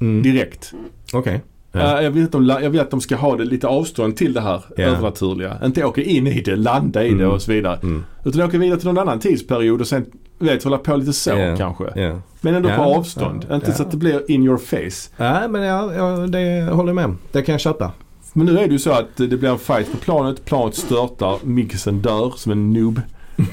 mm. 0.00 0.22
direkt. 0.22 0.72
Okej. 1.12 1.40
Ja. 1.44 1.53
Ja. 1.80 2.02
Jag, 2.02 2.10
vill 2.10 2.24
att 2.24 2.32
de, 2.32 2.46
jag 2.46 2.70
vill 2.70 2.80
att 2.80 2.90
de 2.90 3.00
ska 3.00 3.16
ha 3.16 3.36
det 3.36 3.44
lite 3.44 3.66
avstånd 3.68 4.16
till 4.16 4.32
det 4.32 4.40
här 4.40 4.62
Ja. 4.76 4.84
övernaturliga. 4.84 5.58
Inte 5.64 5.84
åka 5.84 6.02
in 6.02 6.26
i 6.26 6.40
det, 6.40 6.56
landa 6.56 7.04
i 7.04 7.08
det 7.08 7.14
Mm. 7.14 7.30
och 7.30 7.42
så 7.42 7.52
vidare. 7.52 7.78
Mm. 7.82 8.04
Utan 8.24 8.42
åka 8.42 8.58
vidare 8.58 8.78
till 8.78 8.88
någon 8.88 8.98
annan 8.98 9.18
tidsperiod 9.20 9.80
och 9.80 9.86
sen 9.86 10.06
vet, 10.38 10.64
hålla 10.64 10.78
på 10.78 10.96
lite 10.96 11.12
så 11.12 11.30
Ja. 11.30 11.56
kanske. 11.56 11.84
Ja. 12.00 12.18
Men 12.40 12.54
ändå 12.54 12.68
Ja, 12.68 12.76
på 12.76 12.82
avstånd. 12.82 13.46
ja, 13.48 13.54
Inte 13.54 13.72
så 13.72 13.82
ja. 13.82 13.84
att 13.86 13.90
det 13.90 13.96
blir 13.96 14.30
in 14.30 14.44
your 14.44 14.56
face. 14.58 15.10
Nej 15.16 15.48
men 15.48 15.62
ja, 15.62 15.94
ja, 15.94 16.26
det 16.26 16.68
håller 16.72 16.88
jag 16.88 16.94
med. 17.08 17.16
Det 17.32 17.42
kan 17.42 17.52
jag 17.52 17.60
köpa. 17.60 17.92
Men 18.32 18.46
nu 18.46 18.58
är 18.58 18.66
det 18.66 18.72
ju 18.72 18.78
så 18.78 18.90
att 18.92 19.16
det 19.16 19.26
blir 19.28 19.48
en 19.50 19.58
fight 19.58 19.90
på 19.92 19.96
planet. 19.98 20.44
Planet 20.44 20.74
störtar. 20.74 21.38
Miggsen 21.42 22.02
dör 22.02 22.32
som 22.36 22.52
en 22.52 22.72
noob. 22.72 23.00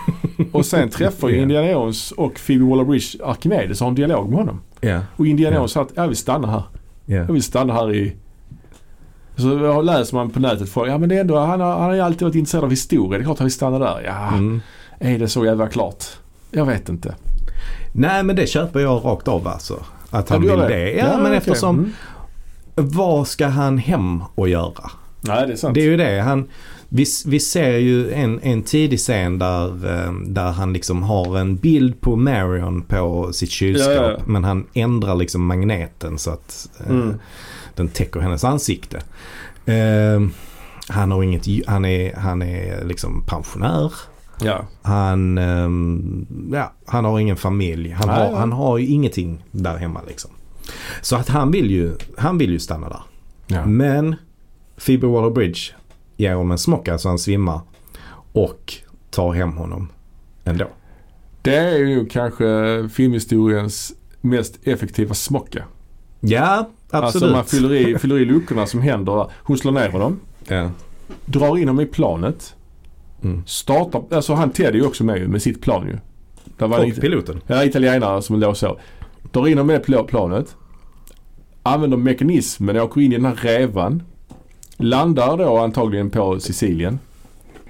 och 0.52 0.66
sen 0.66 0.90
träffar 0.90 1.30
ju 1.30 1.36
Ja. 1.36 1.42
Indiana 1.42 1.72
Jones 1.72 2.12
och 2.12 2.34
Phoebe 2.48 2.66
Waller-Bridge 2.66 3.24
Archimedes 3.24 3.82
och 3.82 3.86
har 3.86 3.90
en 3.90 3.96
dialog 3.96 4.30
med 4.30 4.40
honom. 4.40 4.62
Ja. 4.82 5.00
Och 5.16 5.28
Indiana 5.28 5.56
Ja. 5.56 5.60
Jones 5.60 5.72
sa 5.72 5.82
att 5.82 5.92
jag 5.96 6.08
vill 6.08 6.18
stanna 6.18 6.48
här. 6.52 6.64
Ja. 7.12 7.18
Jag 7.18 7.34
vill 7.34 7.44
stanna 7.44 7.74
här 7.74 7.94
i... 7.96 8.16
Så 9.36 9.82
läser 9.82 10.16
man 10.16 10.30
på 10.30 10.40
nätet 10.40 10.70
folk, 10.70 10.92
ja 10.92 10.98
men 10.98 11.10
det 11.10 11.16
är 11.16 11.22
ändå, 11.22 11.38
han 11.40 11.62
har, 11.62 11.72
han 11.72 11.82
har 11.82 11.94
ju 11.94 12.00
alltid 12.02 12.22
varit 12.22 12.36
intresserad 12.36 12.64
av 12.64 12.70
historia. 12.70 13.18
Det 13.18 13.24
är 13.24 13.26
klart 13.26 13.40
han 13.40 13.46
vill 13.46 13.54
stanna 13.54 13.80
där. 13.80 14.02
Ja, 14.06 14.28
Mm. 14.28 14.62
är 15.00 15.20
det 15.20 15.28
så 15.28 15.46
jävla 15.46 15.68
klart? 15.68 16.06
Jag 16.52 16.66
vet 16.66 16.90
inte. 16.90 17.16
Nej 17.94 18.24
men 18.24 18.36
det 18.36 18.48
köper 18.48 18.80
jag 18.80 19.06
rakt 19.06 19.28
av 19.28 19.48
alltså. 19.48 19.80
Att 20.10 20.30
han 20.30 20.42
du 20.42 20.48
vill 20.50 20.58
gör 20.60 20.70
det. 20.70 20.92
Ja, 20.92 21.06
men 21.18 21.26
okej. 21.26 21.38
eftersom, 21.38 21.78
Mm. 21.80 21.92
vad 22.76 23.28
ska 23.28 23.48
han 23.48 23.78
hem 23.78 24.24
och 24.36 24.50
göra? 24.50 24.92
Nej 25.22 25.48
det 25.48 25.54
är 25.54 25.58
sant. 25.58 25.76
Det 25.76 25.82
är 25.82 25.86
ju 25.86 25.98
det. 25.98 26.22
Han, 26.22 26.48
vi, 26.94 27.06
vi 27.26 27.40
ser 27.40 27.78
ju 27.78 28.12
en, 28.14 28.40
en 28.44 28.64
tidig 28.64 29.00
scen 29.00 29.40
där, 29.40 29.66
eh, 30.06 30.14
där 30.14 30.52
han 30.52 30.74
liksom 30.74 31.04
har 31.04 31.38
en 31.38 31.56
bild 31.56 32.02
på 32.02 32.16
Marion 32.16 32.82
på 32.82 33.34
sitt 33.34 33.50
kylskåp. 33.52 33.96
Ja, 33.96 34.12
ja. 34.12 34.18
Men 34.26 34.44
han 34.44 34.66
ändrar 34.74 35.16
liksom 35.16 35.46
magneten 35.46 36.18
så 36.18 36.32
att 36.32 36.70
eh, 36.80 36.90
Mm. 36.90 37.14
den 37.76 37.88
täcker 37.88 38.20
hennes 38.20 38.44
ansikte. 38.44 38.98
Eh, 39.66 40.22
han 40.88 41.12
har 41.12 41.24
inget, 41.24 41.68
han 41.68 41.86
är, 41.86 42.16
han 42.16 42.42
är 42.42 42.86
liksom 42.86 43.24
pensionär. 43.28 43.94
Ja. 44.44 44.66
Han, 44.82 45.38
ehm, 45.38 46.26
ja, 46.54 46.74
han 46.86 47.06
har 47.06 47.20
ingen 47.20 47.38
familj. 47.38 47.90
Han, 47.90 48.10
har, 48.10 48.32
han 48.36 48.52
har 48.52 48.78
ju 48.78 48.88
ingenting 48.88 49.44
där 49.52 49.78
hemma 49.78 50.02
liksom. 50.08 50.32
Så 51.02 51.16
att 51.16 51.30
han 51.30 51.52
vill 51.52 51.72
ju, 51.72 51.94
han 52.18 52.38
vill 52.38 52.52
ju 52.52 52.60
stanna 52.60 52.90
där. 52.90 53.02
ja. 53.48 53.66
Men 53.66 54.16
Phoebe 54.86 55.08
Waller-Bridge 55.08 55.72
ger 56.22 56.34
honom 56.36 56.52
en 56.52 56.58
smocka 56.58 56.98
så 56.98 57.08
han 57.10 57.20
svimmar 57.20 57.62
och 58.34 58.74
tar 59.10 59.34
hem 59.34 59.58
honom 59.58 59.90
ändå. 60.44 60.66
Det 61.42 61.56
är 61.56 61.78
ju 61.78 62.06
kanske 62.06 62.46
filmhistoriens 62.94 63.94
mest 64.22 64.60
effektiva 64.68 65.14
smocka. 65.14 65.64
Ja, 66.20 66.70
absolut. 66.90 67.24
Alltså 67.24 67.36
man 67.36 67.46
fyller 67.46 67.74
i, 67.74 67.98
fyller 67.98 68.20
i 68.20 68.26
luckorna 68.26 68.66
som 68.66 68.82
händer. 68.82 69.32
Hon 69.44 69.58
slår 69.58 69.72
ner 69.72 69.90
honom. 69.90 70.20
ja. 70.48 70.70
Drar 71.26 71.58
in 71.58 71.68
honom 71.68 71.80
i 71.80 71.86
planet. 71.86 72.56
mm. 73.24 73.44
Startar, 73.46 74.04
alltså 74.12 74.34
han 74.34 74.50
Ted 74.50 74.68
är 74.68 74.74
ju 74.74 74.86
också 74.86 75.04
med 75.04 75.30
med 75.30 75.42
sitt 75.42 75.62
plan 75.62 75.88
ju. 75.88 75.98
Där 76.58 76.68
var 76.68 76.80
Och 76.80 76.86
en, 76.86 76.92
piloten. 76.92 77.42
ja, 77.48 77.64
italienare 77.66 78.22
som 78.22 78.40
låg 78.40 78.58
så. 78.58 78.80
Drar 79.32 79.48
in 79.48 79.58
honom 79.58 79.68
med 79.68 79.86
pl- 79.86 80.04
planet. 80.04 80.56
Använder 81.64 81.98
mekanismen, 81.98 82.78
åker 82.78 83.02
in 83.02 83.12
i 83.12 83.16
den 83.16 83.26
här 83.26 83.36
rävan. 83.36 84.04
Landar 84.82 85.38
då 85.38 85.58
antagligen 85.58 86.10
på 86.10 86.40
Sicilien. 86.40 87.00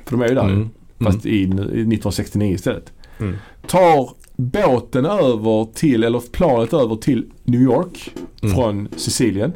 För 0.06 0.12
de 0.18 0.22
är 0.22 0.28
ju 0.30 0.36
där. 0.36 0.44
Mm. 0.44 0.70
Fast 1.00 1.26
i, 1.26 1.30
i 1.30 1.44
1969 1.46 2.54
istället. 2.54 2.92
Mm. 3.20 3.36
Tar 3.68 4.10
båten 4.36 5.06
över 5.06 5.74
till, 5.74 6.04
eller 6.04 6.20
planet 6.32 6.74
över 6.74 6.96
till 6.96 7.26
New 7.44 7.62
York 7.62 8.12
Mm. 8.44 8.56
från 8.56 8.88
Sicilien. 8.98 9.54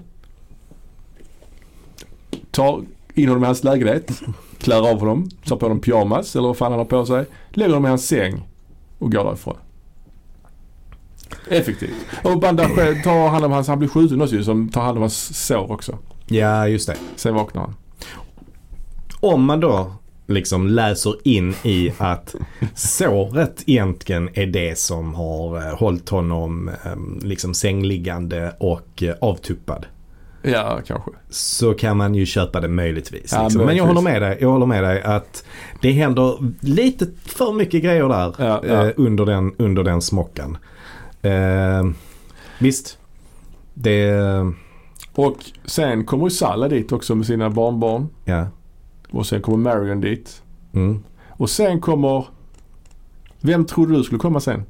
Tar 2.51 2.82
in 3.14 3.28
honom 3.28 3.43
i 3.43 3.45
hans 3.45 3.64
lägenhet. 3.64 4.22
Klär 4.58 4.89
av 4.91 4.99
honom. 4.99 5.30
Tar 5.45 5.56
på 5.56 5.66
honom 5.66 5.80
pyjamas 5.80 6.36
eller 6.36 6.47
vad 6.47 6.58
fan 6.58 6.72
han 6.72 6.80
har 6.80 6.86
på 6.86 7.06
sig. 7.06 7.26
Lägger 7.49 7.70
honom 7.74 7.86
i 7.86 7.89
hans 7.89 8.08
säng 8.08 8.47
och 8.99 9.12
går 9.12 9.24
därifrån. 9.24 9.56
Effektivt. 11.49 11.95
Och 12.24 12.39
bandage 12.39 13.03
tar 13.03 13.28
hand 13.30 13.45
om 13.45 13.51
hans, 13.51 13.68
han 13.68 13.80
blir 13.80 13.89
skjuten 13.89 14.22
också 14.22 14.43
som 14.43 14.70
tar 14.70 14.82
hand 14.82 14.97
om 14.97 15.01
hans 15.01 15.45
sår 15.47 15.72
också. 15.72 15.97
Ja, 16.28 16.68
just 16.68 16.88
det. 16.88 16.96
Sen 17.16 17.34
vaknar 17.36 17.62
han. 17.62 17.76
Om 19.20 19.46
man 19.46 19.60
då 19.60 19.92
liksom 20.28 20.68
läser 20.68 21.16
in 21.24 21.56
i 21.64 21.94
att 21.98 22.36
såret 22.76 23.64
egentligen 23.66 24.30
är 24.34 24.46
det 24.46 24.80
som 24.80 25.16
har 25.16 25.58
eh, 25.58 25.78
hållit 25.78 26.10
honom 26.10 26.68
eh, 26.68 26.96
liksom 27.22 27.54
sängliggande 27.54 28.56
och 28.60 29.04
eh, 29.04 29.16
avtuppad. 29.22 29.86
Ja, 30.42 30.82
kanske. 30.88 31.12
Så 31.30 31.74
kan 31.74 31.98
man 31.98 32.16
ju 32.16 32.26
köpa 32.26 32.62
det 32.62 32.68
möjligtvis. 32.68 33.34
Ja, 33.34 33.44
liksom. 33.44 33.66
Men 33.66 33.76
jag 33.76 33.86
håller 33.86 34.02
med 34.02 34.22
dig. 34.22 34.38
Jag 34.42 34.50
håller 34.50 34.66
med 34.66 34.84
dig 34.84 35.02
att 35.02 35.46
det 35.82 35.92
händer 35.92 36.54
lite 36.60 37.08
för 37.26 37.54
mycket 37.54 37.84
grejer 37.84 38.10
där 38.10 38.36
Ja, 38.38 38.62
ja. 38.68 38.86
Eh, 38.86 38.94
under, 38.98 39.26
den, 39.26 39.54
under 39.58 39.84
den 39.84 40.02
smockan. 40.02 40.58
Eh, 41.22 41.84
visst. 42.60 42.98
Det, 43.74 44.22
Och 45.16 45.38
sen 45.66 46.05
kommer 46.05 46.24
ju 46.26 46.30
Salla 46.30 46.68
dit 46.68 46.91
också 46.91 47.16
med 47.16 47.26
sina 47.28 47.49
barnbarn. 47.49 48.07
ja. 48.26 48.47
Och 49.11 49.26
sen 49.26 49.41
kommer 49.41 49.57
Marion 49.57 50.01
dit. 50.01 50.41
Mm. 50.74 51.03
Och 51.30 51.49
sen 51.49 51.82
kommer... 51.82 52.26
Vem 53.41 53.66
trodde 53.66 53.97
du 53.97 54.03
skulle 54.03 54.20
komma 54.20 54.39
sen? 54.39 54.63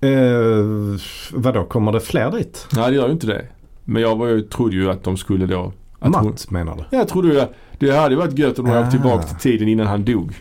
Eh, 0.00 1.00
vadå, 1.32 1.64
kommer 1.64 1.92
det 1.92 2.00
fler 2.00 2.30
dit? 2.30 2.66
Nej 2.76 2.90
det 2.90 2.96
gör 2.96 3.06
ju 3.06 3.12
inte 3.12 3.26
det. 3.26 3.46
Men 3.84 4.02
jag 4.02 4.16
var 4.16 4.26
ju, 4.26 4.40
trodde 4.42 4.76
ju 4.76 4.90
att 4.90 5.04
de 5.04 5.16
skulle 5.16 5.46
då... 5.46 5.72
Att 5.98 6.14
hon, 6.16 6.26
Matt 6.26 6.50
menar 6.50 6.76
du? 6.90 6.96
jag 6.96 7.08
trodde 7.08 7.28
ju 7.28 7.40
att 7.40 7.52
det 7.78 7.90
hade 7.90 8.16
varit 8.16 8.38
gött 8.38 8.58
om 8.58 8.64
de 8.64 8.70
Aha. 8.70 8.80
åkte 8.80 8.90
tillbaka 8.90 9.22
till 9.26 9.36
tiden 9.36 9.68
innan 9.68 9.86
han 9.86 10.04
dog. 10.04 10.32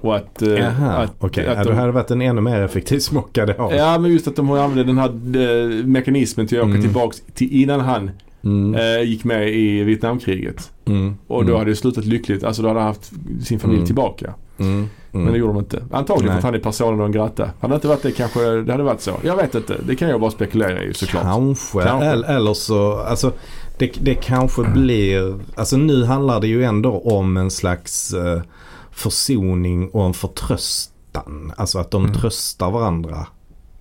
Och 0.00 0.16
att... 0.16 0.42
eh, 0.42 0.48
Jaha, 0.48 0.92
att, 0.96 1.14
okej. 1.18 1.46
att 1.46 1.56
Ja, 1.58 1.64
de- 1.64 1.70
det 1.70 1.76
hade 1.76 1.92
varit 1.92 2.10
en 2.10 2.22
ännu 2.22 2.40
mer 2.40 2.60
effektiv 2.60 2.98
smocka 2.98 3.46
då. 3.46 3.70
Ja 3.76 3.98
men 3.98 4.10
just 4.12 4.28
att 4.28 4.36
de 4.36 4.50
använde 4.50 4.84
den 4.84 4.98
här 4.98 5.08
eh, 5.08 5.84
mekanismen 5.84 6.46
till 6.46 6.58
att 6.58 6.62
åka 6.64 6.70
Mm. 6.70 6.82
tillbaks 6.82 7.22
till 7.34 7.52
innan 7.62 7.80
han 7.80 8.10
Mm. 8.44 8.74
eh, 8.74 9.02
gick 9.08 9.24
med 9.24 9.48
i 9.54 9.82
Vietnamkriget. 9.82 10.70
Mm. 10.84 11.14
Och 11.26 11.44
då 11.44 11.48
Mm. 11.50 11.58
hade 11.58 11.70
det 11.70 11.76
slutat 11.76 12.04
lyckligt. 12.04 12.44
Alltså 12.44 12.62
då 12.62 12.68
hade 12.68 12.80
han 12.80 12.88
haft 12.88 13.12
sin 13.44 13.58
familj 13.60 13.78
Mm. 13.78 13.86
tillbaka. 13.86 14.34
Mm. 14.58 14.72
Mm. 14.72 14.88
Men 15.24 15.32
det 15.32 15.38
gjorde 15.38 15.52
de 15.52 15.58
inte. 15.58 15.82
Antagligen 15.92 16.22
för 16.26 16.28
Nej. 16.28 16.38
att 16.38 16.44
han 16.44 16.54
är 16.54 16.58
personen 16.58 16.98
non 16.98 17.12
grata. 17.12 17.50
Hade 17.60 17.72
det 17.72 17.74
inte 17.74 17.88
varit 17.88 18.02
det 18.02 18.12
kanske 18.12 18.40
det 18.60 18.72
hade 18.72 18.84
varit 18.84 19.00
så. 19.00 19.12
Jag 19.24 19.36
vet 19.36 19.54
inte. 19.54 19.76
Det 19.86 19.96
kan 19.96 20.08
jag 20.08 20.20
bara 20.20 20.30
spekulera 20.30 20.82
i 20.82 20.94
såklart. 20.94 21.22
Kanske. 21.22 21.82
Kanske. 21.82 22.06
Eller, 22.32 22.54
så, 22.54 22.92
alltså 22.98 23.32
det, 23.78 23.92
det 24.00 24.14
kanske 24.14 24.62
blir, 24.74 25.38
alltså 25.54 25.76
nu 25.76 26.04
handlar 26.04 26.40
det 26.40 26.46
ju 26.46 26.64
ändå 26.64 26.98
om 27.00 27.36
en 27.36 27.50
slags 27.50 28.12
eh, 28.14 28.42
försoning 28.90 29.88
och 29.88 30.04
en 30.06 30.14
förtröstan. 30.14 31.52
Alltså 31.56 31.78
att 31.78 31.90
de 31.90 32.12
tröstar 32.12 32.70
varandra. 32.70 33.26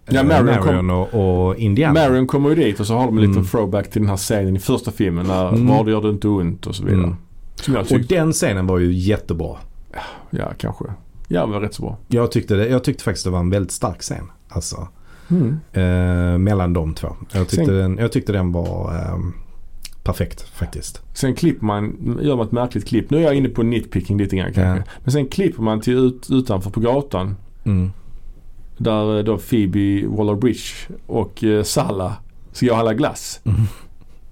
Ja, 0.10 0.20
Eh, 0.20 0.26
Marion 0.26 0.64
kom- 0.64 0.90
och, 0.90 1.48
och 1.48 1.56
Indiana. 1.56 1.94
Marion 1.94 2.28
kommer 2.28 2.50
ju 2.50 2.56
dit 2.56 2.80
och 2.80 2.88
så 2.88 2.94
har 2.94 3.06
de 3.06 3.16
en 3.18 3.22
liten 3.22 3.34
Mm. 3.36 3.46
throwback 3.46 3.90
till 3.92 4.02
den 4.02 4.10
här 4.10 4.18
scenen 4.18 4.56
i 4.56 4.60
första 4.60 4.92
filmen 4.92 5.26
när 5.28 5.50
Mm. 5.50 5.68
Var 5.68 5.84
det 5.86 5.92
gör 5.92 6.02
det 6.02 6.10
inte 6.10 6.28
ont 6.28 6.68
och 6.68 6.76
så 6.76 6.84
vidare. 6.86 7.04
Mm. 7.68 7.82
Och 7.92 8.00
den 8.10 8.32
scenen 8.34 8.68
var 8.68 8.78
ju 8.80 8.94
jättebra. 8.94 9.56
ja 10.30 10.52
kanske. 10.58 10.86
Ja 11.28 11.46
men 11.46 11.62
rätt 11.62 11.74
så 11.74 11.82
bra. 11.82 11.98
Jag 12.08 12.32
tyckte, 12.32 12.56
det, 12.56 12.68
jag 12.68 12.84
tyckte 12.84 13.04
faktiskt 13.04 13.24
det 13.26 13.30
var 13.32 13.40
en 13.40 13.50
väldigt 13.50 13.72
stark 13.72 14.02
scen. 14.02 14.32
Alltså 14.50 14.88
Mm. 15.30 15.60
eh, 15.74 16.38
mellan 16.38 16.74
de 16.74 16.94
två. 16.94 17.08
Jag 17.34 17.48
tyckte, 17.48 17.66
Sen- 17.66 17.76
den, 17.76 17.98
jag 17.98 18.12
tyckte 18.12 18.32
den 18.32 18.52
var 18.52 18.94
ehm, 18.96 19.34
perfekt 20.04 20.42
faktiskt. 20.42 21.02
Sen 21.14 21.36
klipper 21.36 21.66
man, 21.66 22.18
gör 22.22 22.36
man 22.36 22.46
ett 22.46 22.52
märkligt 22.52 22.88
klipp. 22.88 23.10
Nu 23.10 23.18
är 23.18 23.22
jag 23.22 23.36
inne 23.36 23.50
på 23.50 23.64
nitpicking 23.64 24.18
lite 24.18 24.36
grann 24.38 24.54
kanske. 24.54 24.84
Ja. 24.90 24.98
Men 25.04 25.12
sen 25.12 25.28
klipper 25.28 25.64
man 25.64 25.82
till 25.82 25.94
ut, 25.98 26.28
utanför 26.32 26.70
på 26.70 26.80
gatan. 26.80 27.36
Mm. 27.64 27.92
Där 28.78 29.18
eh, 29.18 29.24
då 29.24 29.38
Phoebe 29.38 30.08
Waller-Bridge 30.08 30.90
och 31.08 31.44
eh, 31.44 31.64
Salla 31.64 32.16
ska 32.52 32.66
gå 32.66 32.72
och 32.72 32.76
handla 32.78 32.94
glass. 32.94 33.42
Mm. 33.44 33.62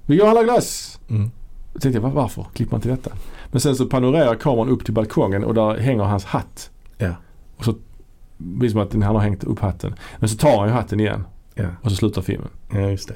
Vi 0.05 0.15
går 0.15 0.23
och 0.23 0.27
handlar 0.27 0.43
glass! 0.43 0.99
Mm. 1.09 1.31
Tänkte 1.71 1.89
jag 1.89 2.01
"Va- 2.01 2.09
varför 2.13 2.45
klipper 2.53 2.71
man 2.71 2.81
till 2.81 2.91
detta? 2.91 3.11
Men 3.51 3.61
sen 3.61 3.75
så 3.75 3.85
panorerar 3.85 4.35
kameran 4.35 4.69
upp 4.69 4.85
till 4.85 4.93
balkongen 4.93 5.43
och 5.43 5.53
där 5.53 5.77
hänger 5.77 6.03
hans 6.03 6.25
hatt. 6.25 6.69
Ja. 6.97 7.11
Och 7.57 7.65
så 7.65 7.75
blir 8.37 8.67
det 8.69 8.71
som 8.71 8.81
att 8.81 8.93
han 8.93 9.03
har 9.15 9.19
hängt 9.19 9.43
upp 9.43 9.59
hatten. 9.59 9.95
Men 10.19 10.29
så 10.29 10.37
tar 10.37 10.57
han 10.59 10.67
ju 10.67 10.73
hatten 10.73 10.99
igen 10.99 11.23
Ja. 11.55 11.65
och 11.81 11.89
så 11.89 11.95
slutar 11.95 12.21
filmen. 12.21 12.47
ja, 12.71 12.79
just 12.79 13.07
det. 13.07 13.15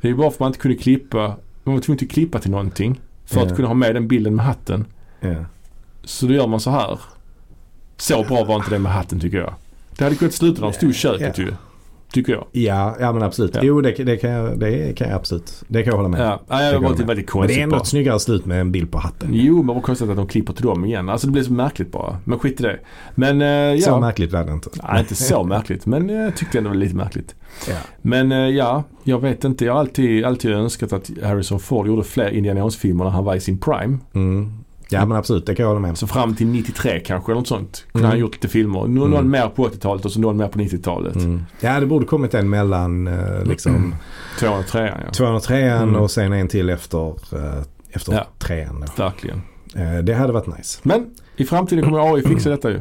Det 0.00 0.08
är 0.08 0.12
ju 0.12 0.16
bara 0.16 0.30
för 0.30 0.34
att 0.36 0.40
man 0.40 0.46
inte 0.48 0.58
kunde 0.58 0.76
klippa. 0.76 1.36
Man 1.64 1.74
var 1.74 1.80
tvungen 1.82 2.04
att 2.04 2.10
klippa 2.10 2.38
till 2.38 2.50
någonting. 2.50 3.00
För 3.24 3.40
Ja. 3.40 3.46
att 3.46 3.56
kunna 3.56 3.68
ha 3.68 3.74
med 3.74 3.94
den 3.94 4.08
bilden 4.08 4.34
med 4.36 4.44
hatten. 4.44 4.84
Ja. 5.20 5.34
Så 6.04 6.26
då 6.26 6.32
gör 6.32 6.46
man 6.46 6.60
så 6.60 6.70
här. 6.70 7.00
Så 7.96 8.24
bra 8.28 8.44
var 8.44 8.56
inte 8.56 8.70
det 8.70 8.78
med 8.78 8.92
hatten 8.92 9.20
tycker 9.20 9.38
jag. 9.38 9.54
Det 10.00 10.04
hade 10.04 10.16
kunnat 10.16 10.34
sluta 10.34 10.60
när 10.60 10.68
de 10.68 10.72
stod 10.74 10.90
i 10.90 10.92
köket 10.92 11.38
Ja. 11.38 11.44
ju. 11.44 11.52
Tycker 12.12 12.32
jag. 12.32 12.46
Ja, 12.52 12.96
ja 13.00 13.12
men 13.12 13.22
absolut. 13.22 13.54
Ja. 13.54 13.60
Jo, 13.64 13.80
det, 13.80 13.90
det, 13.90 14.16
kan 14.16 14.30
jag, 14.30 14.58
det 14.58 14.96
kan 14.96 15.08
jag 15.08 15.16
absolut. 15.16 15.62
Det 15.68 15.82
kan 15.82 15.90
jag 15.90 15.96
hålla 15.96 16.08
med. 16.08 16.20
Ja, 16.20 16.40
ja 16.48 16.72
det 16.72 16.78
var 16.78 16.88
väldigt 16.88 17.06
Men 17.06 17.16
det 17.16 17.22
konstigt 17.22 17.58
är 17.72 17.76
ett 17.76 17.86
snyggare 17.86 18.20
slut 18.20 18.46
med 18.46 18.60
en 18.60 18.72
bild 18.72 18.92
på 18.92 18.98
hatten. 18.98 19.28
Jo, 19.32 19.62
men 19.62 19.74
vad 19.74 19.84
konstigt 19.84 20.10
att 20.10 20.16
de 20.16 20.26
klipper 20.26 20.52
till 20.52 20.64
dem 20.66 20.84
igen. 20.84 21.08
Alltså 21.08 21.26
det 21.26 21.32
blir 21.32 21.42
så 21.42 21.52
märkligt 21.52 21.92
bara. 21.92 22.18
Men 22.24 22.38
skit 22.38 22.60
i 22.60 22.62
det. 22.62 22.78
Men 23.14 23.42
eh, 23.42 23.80
Så 23.80 23.90
ja. 23.90 24.00
märkligt 24.00 24.32
var 24.32 24.44
det 24.44 24.52
inte. 24.52 24.70
Nej, 24.88 25.00
inte 25.00 25.14
så 25.14 25.44
märkligt. 25.54 25.86
Men 25.86 26.10
eh, 26.10 26.16
jag 26.16 26.36
tyckte 26.36 26.58
ändå 26.58 26.70
det 26.70 26.76
var 26.76 26.84
lite 26.84 26.96
märkligt. 26.96 27.34
Ja. 27.68 27.76
Men 28.02 28.32
eh, 28.32 28.38
ja, 28.38 28.84
jag 29.04 29.20
vet 29.20 29.44
inte. 29.44 29.64
Jag 29.64 29.72
har 29.72 29.80
alltid, 29.80 30.24
alltid 30.24 30.50
önskat 30.50 30.92
att 30.92 31.10
Harrison 31.22 31.60
Ford 31.60 31.86
gjorde 31.86 32.04
fler 32.04 32.30
Indiana 32.30 32.60
Jones-filmer 32.60 33.04
när 33.04 33.10
han 33.10 33.24
var 33.24 33.34
i 33.34 33.40
sin 33.40 33.58
prime. 33.58 33.98
Mm. 34.14 34.52
Ja 34.92 35.06
men 35.06 35.18
absolut, 35.18 35.46
det 35.46 35.54
kan 35.54 35.62
jag 35.64 35.68
hålla 35.68 35.80
med 35.80 35.90
om. 35.90 35.96
Så 35.96 36.06
fram 36.06 36.34
till 36.34 36.46
93 36.46 37.00
kanske 37.00 37.32
något 37.34 37.48
sånt. 37.48 37.84
Kunde 37.92 37.98
Mm. 38.06 38.10
han 38.10 38.18
gjort 38.20 38.32
lite 38.34 38.48
filmer. 38.48 38.78
Nå- 38.80 38.86
Någon 38.86 39.12
Mm. 39.14 39.30
mer 39.30 39.48
på 39.48 39.64
80-talet 39.64 40.04
och 40.04 40.12
så 40.12 40.20
någon 40.20 40.36
mer 40.36 40.48
på 40.48 40.58
90-talet. 40.58 41.14
Mm. 41.16 41.42
Ja, 41.60 41.80
det 41.80 41.86
borde 41.86 42.06
kommit 42.06 42.34
en 42.34 42.50
mellan 42.50 43.06
eh, 43.06 43.44
liksom 43.44 43.94
203 44.40 44.94
ja. 45.06 45.12
203 45.12 45.56
Mm. 45.70 45.96
och 45.96 46.10
sen 46.10 46.32
en 46.32 46.48
till 46.48 46.70
efter, 46.70 47.08
eh, 47.08 47.62
efter 47.90 48.12
Ja. 48.12 48.26
trean. 48.38 48.84
Då. 48.96 49.02
Verkligen. 49.02 49.42
Eh, 49.76 49.98
det 49.98 50.14
hade 50.14 50.32
varit 50.32 50.56
nice. 50.58 50.80
Men 50.82 51.06
i 51.36 51.44
framtiden 51.44 51.84
kommer 51.84 52.14
AI 52.14 52.22
fixa 52.22 52.50
detta 52.50 52.70
ju. 52.70 52.80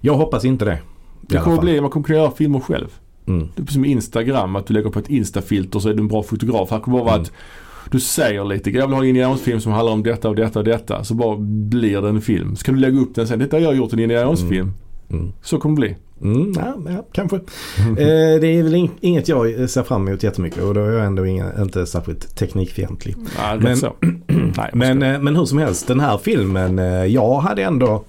Jag 0.00 0.14
hoppas 0.14 0.44
inte 0.44 0.64
det. 0.64 0.78
Det 1.20 1.38
kommer 1.38 1.60
bli, 1.60 1.80
man 1.80 1.90
kommer 1.90 2.04
kunna 2.06 2.18
göra 2.18 2.30
filmer 2.30 2.60
själv. 2.60 2.88
Mm. 3.26 3.48
Det 3.56 3.62
är 3.62 3.66
som 3.72 3.84
Instagram, 3.84 4.56
att 4.56 4.66
du 4.66 4.74
lägger 4.74 4.90
på 4.90 4.98
ett 4.98 5.08
Instafilter 5.10 5.78
så 5.78 5.88
är 5.88 5.94
du 5.94 6.00
en 6.00 6.08
bra 6.08 6.22
fotograf. 6.22 6.70
Här 6.70 6.80
kommer 6.80 6.98
bara 6.98 7.04
vara 7.04 7.14
Mm. 7.14 7.22
att 7.22 7.32
du 7.90 8.00
säger 8.00 8.44
lite, 8.44 8.70
jag 8.70 8.86
vill 8.86 8.94
ha 8.94 9.02
en 9.02 9.08
indiansfilm 9.08 9.60
som 9.60 9.72
handlar 9.72 9.92
om 9.92 10.02
detta 10.02 10.28
och 10.28 10.36
detta 10.36 10.58
och 10.58 10.64
detta. 10.64 11.04
Så 11.04 11.14
bara 11.14 11.36
blir 11.38 12.02
det 12.02 12.08
en 12.08 12.20
film. 12.20 12.56
Så 12.56 12.64
kan 12.64 12.74
du 12.74 12.80
lägga 12.80 13.00
upp 13.00 13.14
den 13.14 13.28
sen. 13.28 13.38
Detta 13.38 13.56
har 13.56 13.62
jag 13.62 13.76
gjort 13.76 13.92
en 13.92 13.98
indiansfilm. 13.98 14.72
Mm. 15.10 15.32
Så 15.42 15.58
kommer 15.58 15.76
det 15.76 15.80
bli. 15.80 15.96
Mm, 16.22 16.52
ja, 16.56 16.76
ja, 16.88 17.06
kanske. 17.12 17.36
Eh, 17.78 18.40
det 18.40 18.46
är 18.46 18.62
väl 18.62 18.74
in, 18.74 18.90
inget 19.00 19.28
jag 19.28 19.70
ser 19.70 19.82
fram 19.82 20.08
emot 20.08 20.22
jättemycket 20.22 20.62
och 20.62 20.74
då 20.74 20.80
är 20.80 20.90
jag 20.90 21.06
ändå 21.06 21.26
inga, 21.26 21.62
inte 21.62 21.86
särskilt 21.86 22.36
teknikfientlig. 22.36 23.16
Rätt 23.58 23.82
Men-. 23.82 24.22
Nej, 24.56 24.70
Men, 24.72 25.02
eh, 25.02 25.20
men 25.20 25.36
hur 25.36 25.44
som 25.44 25.58
helst, 25.58 25.88
den 25.88 26.00
här 26.00 26.18
filmen, 26.18 26.78
eh, 26.78 27.04
jag 27.04 27.40
hade 27.40 27.62
ändå 27.62 28.04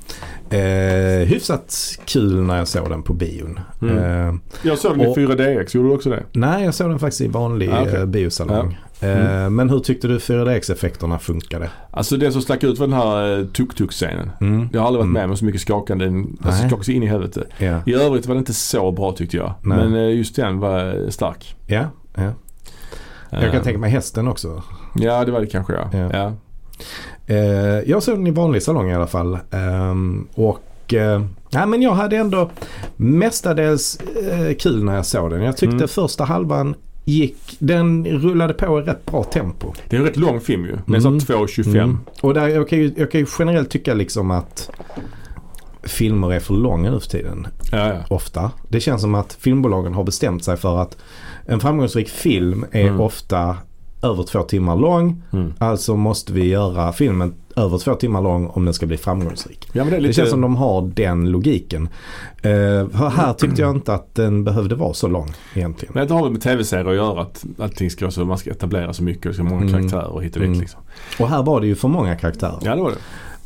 eh, 0.50 1.28
hyfsat 1.28 1.76
kul 2.06 2.42
när 2.44 2.58
jag 2.58 2.68
såg 2.68 2.90
den 2.90 3.04
på 3.04 3.14
bion. 3.14 3.60
Mm. 3.82 3.98
Eh, 3.98 4.36
jag 4.64 4.78
såg 4.78 4.92
den 4.98 5.02
i 5.02 5.08
och- 5.12 5.16
4DX, 5.18 5.76
gjorde 5.76 5.90
du 5.90 5.96
också 5.96 6.10
det? 6.10 6.24
nej, 6.34 6.66
jag 6.66 6.74
såg 6.74 6.90
den 6.90 7.00
faktiskt 7.00 7.22
i 7.22 7.28
vanlig 7.28 7.70
Ah, 7.70 7.82
okej. 7.82 7.96
eh, 7.96 8.06
biosalong. 8.06 8.78
Eh, 9.00 9.50
men 9.50 9.70
hur 9.70 9.80
tyckte 9.80 10.08
du 10.08 10.18
4DX-effekterna 10.20 11.20
funkade? 11.20 11.70
Alltså 11.92 12.18
det 12.18 12.32
som 12.32 12.42
stack 12.42 12.64
ut 12.64 12.80
var 12.80 12.88
den 12.88 12.96
här 12.98 13.40
eh, 13.40 13.46
tuk-tuk-scenen. 13.46 14.32
Mm. 14.42 14.70
Jag 14.74 14.80
har 14.82 14.88
aldrig 14.88 15.00
varit 15.00 15.10
Mm. 15.10 15.14
med 15.14 15.30
om 15.30 15.38
så 15.38 15.46
mycket 15.46 15.62
skakande. 15.62 16.06
Alltså 16.06 16.26
Nej. 16.50 16.58
skakade 16.70 16.84
sig 16.84 16.94
in 16.96 17.04
i 17.04 17.08
helvete. 17.08 17.44
Ja, 17.58 17.80
I 17.86 17.94
övrigt 17.94 18.26
var 18.26 18.36
det 18.36 18.40
inte 18.40 18.54
så 18.54 18.92
bra 18.92 19.12
tyckte 19.12 19.38
jag. 19.38 19.54
Nej. 19.62 19.78
Men 19.78 19.96
eh, 19.96 20.16
just 20.18 20.36
den 20.36 20.60
var 20.60 21.10
stark. 21.10 21.56
ja, 21.68 21.86
ja. 22.16 22.32
Jag 23.30 23.52
kan 23.52 23.64
tänka 23.64 23.80
mig 23.80 23.90
hästen 23.92 24.28
också. 24.28 24.64
Ja 24.96 25.26
det 25.26 25.32
var 25.32 25.40
det 25.42 25.48
kanske 25.48 25.74
ja. 25.74 25.90
Ja. 25.94 26.10
ja. 26.14 26.34
Eh, 27.30 27.38
jag 27.90 28.04
såg 28.04 28.16
den 28.18 28.28
i 28.28 28.32
vanlig 28.32 28.64
salong 28.64 28.90
i 28.90 28.96
alla 28.96 29.08
fall. 29.08 29.38
Ehm, 29.52 30.28
och 30.34 30.94
eh, 30.94 31.22
ja, 31.50 31.66
men 31.66 31.82
jag 31.82 31.92
hade 31.92 32.18
ändå 32.18 32.50
mestadels 32.96 34.00
eh, 34.32 34.56
kul 34.56 34.84
när 34.84 34.96
jag 34.96 35.06
såg 35.06 35.30
den. 35.32 35.42
Jag 35.44 35.58
tyckte 35.58 35.76
Mm. 35.76 35.88
första 35.88 36.24
halvan 36.24 36.76
gick, 37.06 37.56
den 37.60 38.06
rullade 38.06 38.54
på 38.54 38.80
i 38.80 38.82
rätt 38.82 39.06
bra 39.06 39.24
tempo. 39.24 39.74
Det 39.90 39.96
är 39.96 40.00
en 40.00 40.06
rätt 40.06 40.18
lång 40.18 40.40
film 40.42 40.66
ju. 40.66 40.78
Med 40.86 41.00
Mm. 41.06 41.20
så 41.20 41.34
2.25. 41.34 41.70
Mm. 41.84 41.98
Och 42.22 42.34
där, 42.34 42.48
jag, 42.48 42.70
kan 42.70 42.80
ju, 42.80 42.94
jag 42.98 43.12
kan 43.12 43.22
ju 43.22 43.28
generellt 43.40 43.70
tycka 43.70 43.94
liksom 43.94 44.32
att 44.32 44.70
filmer 45.84 46.34
är 46.34 46.40
för 46.40 46.54
långa 46.54 46.92
nu 46.92 47.00
för 47.00 47.10
tiden. 47.10 47.48
Ja, 47.72 47.88
ja. 47.94 47.96
Ofta. 48.10 48.52
Det 48.70 48.80
känns 48.80 49.02
som 49.02 49.16
att 49.16 49.34
filmbolagen 49.34 49.94
har 49.94 50.04
bestämt 50.04 50.44
sig 50.44 50.58
för 50.58 50.78
att 50.82 50.98
en 51.46 51.60
framgångsrik 51.60 52.10
film 52.10 52.66
är 52.72 52.88
Mm. 52.88 53.02
ofta 53.02 53.58
över 54.02 54.24
två 54.24 54.42
timmar 54.42 54.76
lång. 54.76 55.24
Mm. 55.34 55.54
Alltså 55.58 55.96
måste 55.96 56.34
vi 56.34 56.46
göra 56.48 56.94
filmen 56.94 57.34
över 57.56 57.78
två 57.78 57.94
timmar 57.96 58.22
lång 58.22 58.48
om 58.48 58.66
den 58.66 58.74
ska 58.74 58.86
bli 58.86 58.98
framgångsrik. 58.98 59.70
ja 59.74 59.84
men 59.84 59.92
det 59.92 59.98
är 59.98 60.00
lite... 60.02 60.10
Det 60.10 60.14
känns 60.14 60.30
som 60.30 60.42
de 60.42 60.56
har 60.56 60.82
den 60.96 61.32
logiken. 61.32 61.90
Uh, 62.46 62.52
här 63.10 63.34
tyckte 63.34 63.62
jag 63.62 63.76
inte 63.76 63.94
att 63.94 64.16
den 64.16 64.44
behövde 64.44 64.76
vara 64.76 64.94
så 64.94 65.08
lång 65.08 65.34
egentligen. 65.54 65.94
Men 65.96 66.08
det 66.08 66.14
har 66.14 66.24
väl 66.24 66.32
med 66.32 66.42
tv-serier 66.42 66.86
att 66.90 66.96
göra 66.96 67.22
att 67.22 67.46
allting 67.60 67.90
ska 67.92 68.12
så, 68.12 68.26
man 68.26 68.38
ska 68.38 68.52
etablera 68.52 68.94
så 68.94 69.04
mycket 69.04 69.26
och 69.26 69.36
så 69.36 69.44
många 69.44 69.62
Mm. 69.62 69.74
karaktärer 69.74 70.08
och 70.14 70.24
hit 70.24 70.36
och 70.36 70.40
dit 70.42 70.48
Mm. 70.48 70.60
liksom. 70.60 70.82
Och 71.20 71.30
här 71.30 71.44
var 71.44 71.62
det 71.62 71.68
ju 71.68 71.76
för 71.76 71.88
många 71.88 72.16
karaktärer. 72.16 72.60
Ja 72.62 72.76
det 72.76 72.82
var 72.82 72.92
det. 72.92 72.98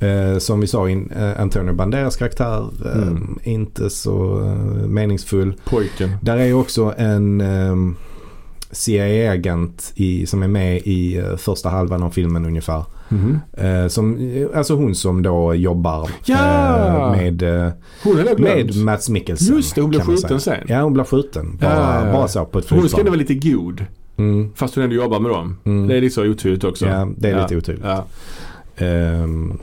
Eh, 0.08 0.38
som 0.38 0.60
vi 0.60 0.68
sa, 0.68 0.90
in, 0.90 1.12
eh, 1.12 1.42
Antonio 1.42 1.74
Banderas 1.74 2.16
karaktär 2.16 2.70
eh, 2.86 3.02
Mm. 3.02 3.40
inte 3.44 3.90
så 3.90 4.40
eh, 4.46 4.56
meningsfull. 4.88 5.54
Pojken. 5.66 6.12
Där 6.22 6.38
är 6.38 6.46
ju 6.46 6.54
också 6.54 6.94
en 6.98 7.42
um, 7.42 7.96
CIA-agent 8.72 9.94
som 10.28 10.44
är 10.44 10.48
med 10.48 10.78
i 10.78 11.18
eh, 11.18 11.36
första 11.38 11.70
halvan 11.70 12.04
av 12.04 12.10
filmen 12.10 12.46
ungefär. 12.46 12.84
Mhm. 13.10 13.40
Eh, 13.58 13.88
som, 13.88 14.18
eh, 14.36 14.58
alltså 14.58 14.76
hon 14.76 14.96
som 14.96 15.22
då 15.22 15.56
jobbar 15.56 16.10
Ja! 16.26 17.16
med, 17.18 17.42
med 18.40 18.76
Mats 18.76 19.10
Mikkelsen. 19.10 19.56
Just 19.56 19.76
det, 19.76 19.82
hon 19.82 19.90
blev 19.90 20.02
skjuten 20.02 20.40
sen. 20.40 20.58
Ja, 20.68 20.82
hon 20.82 20.94
blev 20.94 21.04
skjuten. 21.06 21.58
Bara, 21.62 22.06
Ja, 22.08 22.12
bara 22.14 22.28
så 22.28 22.46
på 22.46 22.60
ett 22.60 22.70
Hon 22.70 22.80
ska 22.80 22.80
flygplan. 22.80 23.00
ändå 23.00 23.12
vara 23.12 23.20
lite 23.20 23.50
god. 23.50 23.86
Mm, 24.18 24.52
Fast 24.56 24.76
hon 24.76 24.84
ändå 24.84 24.96
jobbar 24.96 25.20
med 25.20 25.32
dem. 25.32 25.58
mm. 25.64 25.88
Det 25.88 25.98
är 25.98 26.02
lite 26.02 26.16
så 26.16 26.26
otydligt 26.26 26.64
också. 26.64 26.86
Ja, 26.86 27.08
det 27.18 27.30
är 27.30 27.36
Ja. 27.36 27.42
lite 27.42 27.58
otydligt. 27.58 27.86
Ja. 27.86 28.06
Ehm, 28.86 29.58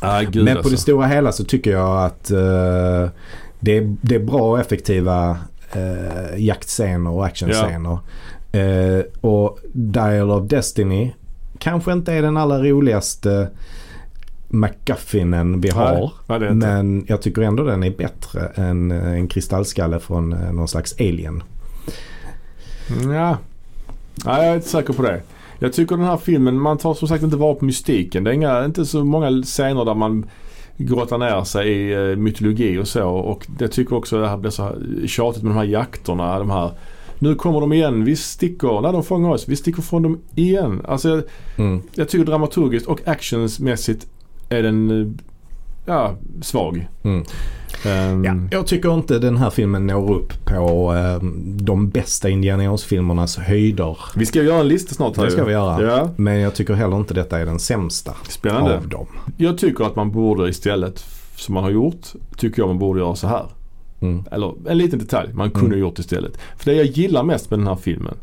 Ah, 0.00 0.22
men 0.34 0.44
på 0.46 0.50
alltså. 0.50 0.70
det 0.70 0.76
stora 0.76 1.06
hela 1.06 1.32
så 1.32 1.44
tycker 1.44 1.70
jag 1.70 2.04
att 2.04 2.30
eh, 2.30 3.08
det, 3.60 3.76
är, 3.76 3.96
det 4.00 4.14
är 4.14 4.18
bra 4.24 4.50
och 4.50 4.60
effektiva 4.60 5.36
uh, 5.76 6.38
jaktscener 6.38 7.10
och 7.10 7.26
actionscener. 7.26 7.98
Eh, 8.54 9.04
och 9.20 9.58
Dial 9.72 10.30
of 10.30 10.48
Destiny 10.48 11.12
kanske 11.58 11.92
inte 11.92 12.12
är 12.12 12.22
den 12.22 12.36
allra 12.36 12.62
roligaste 12.62 13.50
MacGuffinen 14.48 15.60
vi 15.60 15.68
Nej, 15.68 15.78
har. 15.78 16.12
nej, 16.26 16.36
inte. 16.36 16.54
Men 16.66 17.04
jag 17.08 17.22
tycker 17.22 17.42
ändå 17.42 17.64
den 17.64 17.82
är 17.82 17.90
bättre 17.90 18.46
än 18.54 18.90
eh, 18.90 19.12
en 19.12 19.28
kristallskalle 19.28 20.00
från 20.00 20.32
eh, 20.32 20.52
någon 20.52 20.68
slags 20.68 20.94
alien. 21.00 21.42
Ja. 22.88 23.38
Nej, 24.24 24.44
jag 24.44 24.46
är 24.46 24.54
inte 24.54 24.68
säker 24.68 24.92
på 24.92 25.02
det. 25.02 25.22
Jag 25.58 25.72
tycker 25.72 25.96
den 25.96 26.04
här 26.04 26.16
filmen, 26.16 26.60
man 26.60 26.78
tar 26.78 26.94
som 26.94 27.08
sagt 27.08 27.22
inte 27.22 27.36
vara 27.36 27.54
på 27.54 27.64
mystiken. 27.64 28.24
Det 28.24 28.30
är 28.30 28.34
inga, 28.34 28.64
inte 28.64 28.86
så 28.86 29.04
många 29.04 29.42
scener 29.42 29.84
där 29.84 29.94
man 29.94 30.26
grottar 30.76 31.18
ner 31.18 31.44
sig 31.44 31.68
i 31.68 31.92
eh, 31.92 32.16
mytologi 32.16 32.78
och 32.78 32.88
så. 32.88 33.08
Och 33.08 33.46
jag 33.58 33.72
tycker 33.72 33.96
också 33.96 34.20
det 34.20 34.28
här 34.28 34.36
blir 34.36 34.50
så 34.50 34.72
tjatigt 35.06 35.42
med 35.42 35.50
de 35.52 35.56
här 35.56 35.64
jakterna. 35.64 36.38
De 36.38 36.50
här, 36.50 36.70
nu 37.18 37.34
kommer 37.34 37.60
de 37.60 37.72
igen, 37.72 38.04
vi 38.04 38.16
sticker, 38.16 38.80
när 38.80 38.92
de 38.92 39.02
fångar 39.04 39.30
oss, 39.30 39.48
vi 39.48 39.56
sticker 39.56 39.82
från 39.82 40.02
dem 40.02 40.20
igen. 40.34 40.82
Alltså 40.88 41.08
jag, 41.08 41.22
Mm. 41.56 41.82
jag 41.94 42.08
tycker 42.08 42.24
dramaturgiskt 42.24 42.86
och 42.88 43.08
actionsmässigt 43.08 44.06
är 44.48 44.62
den 44.62 44.90
eh, 45.00 45.06
ja, 45.86 46.14
svag. 46.42 46.88
Mm. 47.02 47.24
Ehm, 47.86 48.24
Ja, 48.24 48.34
jag 48.50 48.66
tycker 48.66 48.94
inte 48.94 49.18
den 49.18 49.36
här 49.36 49.50
filmen 49.50 49.86
når 49.86 50.12
upp 50.14 50.44
på 50.44 50.94
eh, 50.94 51.28
de 51.62 51.88
bästa 51.88 52.28
Indiana 52.28 52.64
Jones-filmernas 52.64 53.38
höjder. 53.38 53.96
Vi 54.16 54.26
ska 54.26 54.42
göra 54.42 54.60
en 54.60 54.68
lista 54.68 54.94
snart 54.94 55.16
här 55.16 55.24
Det 55.24 55.30
ska 55.30 55.44
vi 55.44 55.52
göra. 55.52 55.82
Ja, 55.82 56.10
Men 56.16 56.40
jag 56.40 56.54
tycker 56.54 56.74
heller 56.74 56.96
inte 56.96 57.14
detta 57.14 57.38
är 57.40 57.46
den 57.46 57.58
sämsta 57.58 58.14
spännande. 58.28 58.76
av 58.76 58.88
dem. 58.88 59.06
Jag 59.36 59.58
tycker 59.58 59.84
att 59.84 59.96
man 59.96 60.10
borde 60.10 60.48
istället, 60.48 61.04
som 61.36 61.54
man 61.54 61.64
har 61.64 61.70
gjort, 61.70 62.06
tycker 62.36 62.62
jag 62.62 62.68
man 62.68 62.78
borde 62.78 63.00
göra 63.00 63.14
så 63.16 63.26
här. 63.26 63.46
Mm. 64.00 64.24
Eller 64.30 64.54
en 64.68 64.78
liten 64.78 64.98
detalj 64.98 65.32
man 65.32 65.50
kunde 65.50 65.66
Mm. 65.66 65.78
gjort 65.80 65.98
istället. 65.98 66.38
För 66.56 66.70
det 66.70 66.76
jag 66.76 66.86
gillar 66.86 67.22
mest 67.22 67.50
med 67.50 67.58
den 67.58 67.66
här 67.66 67.76
filmen, 67.76 68.14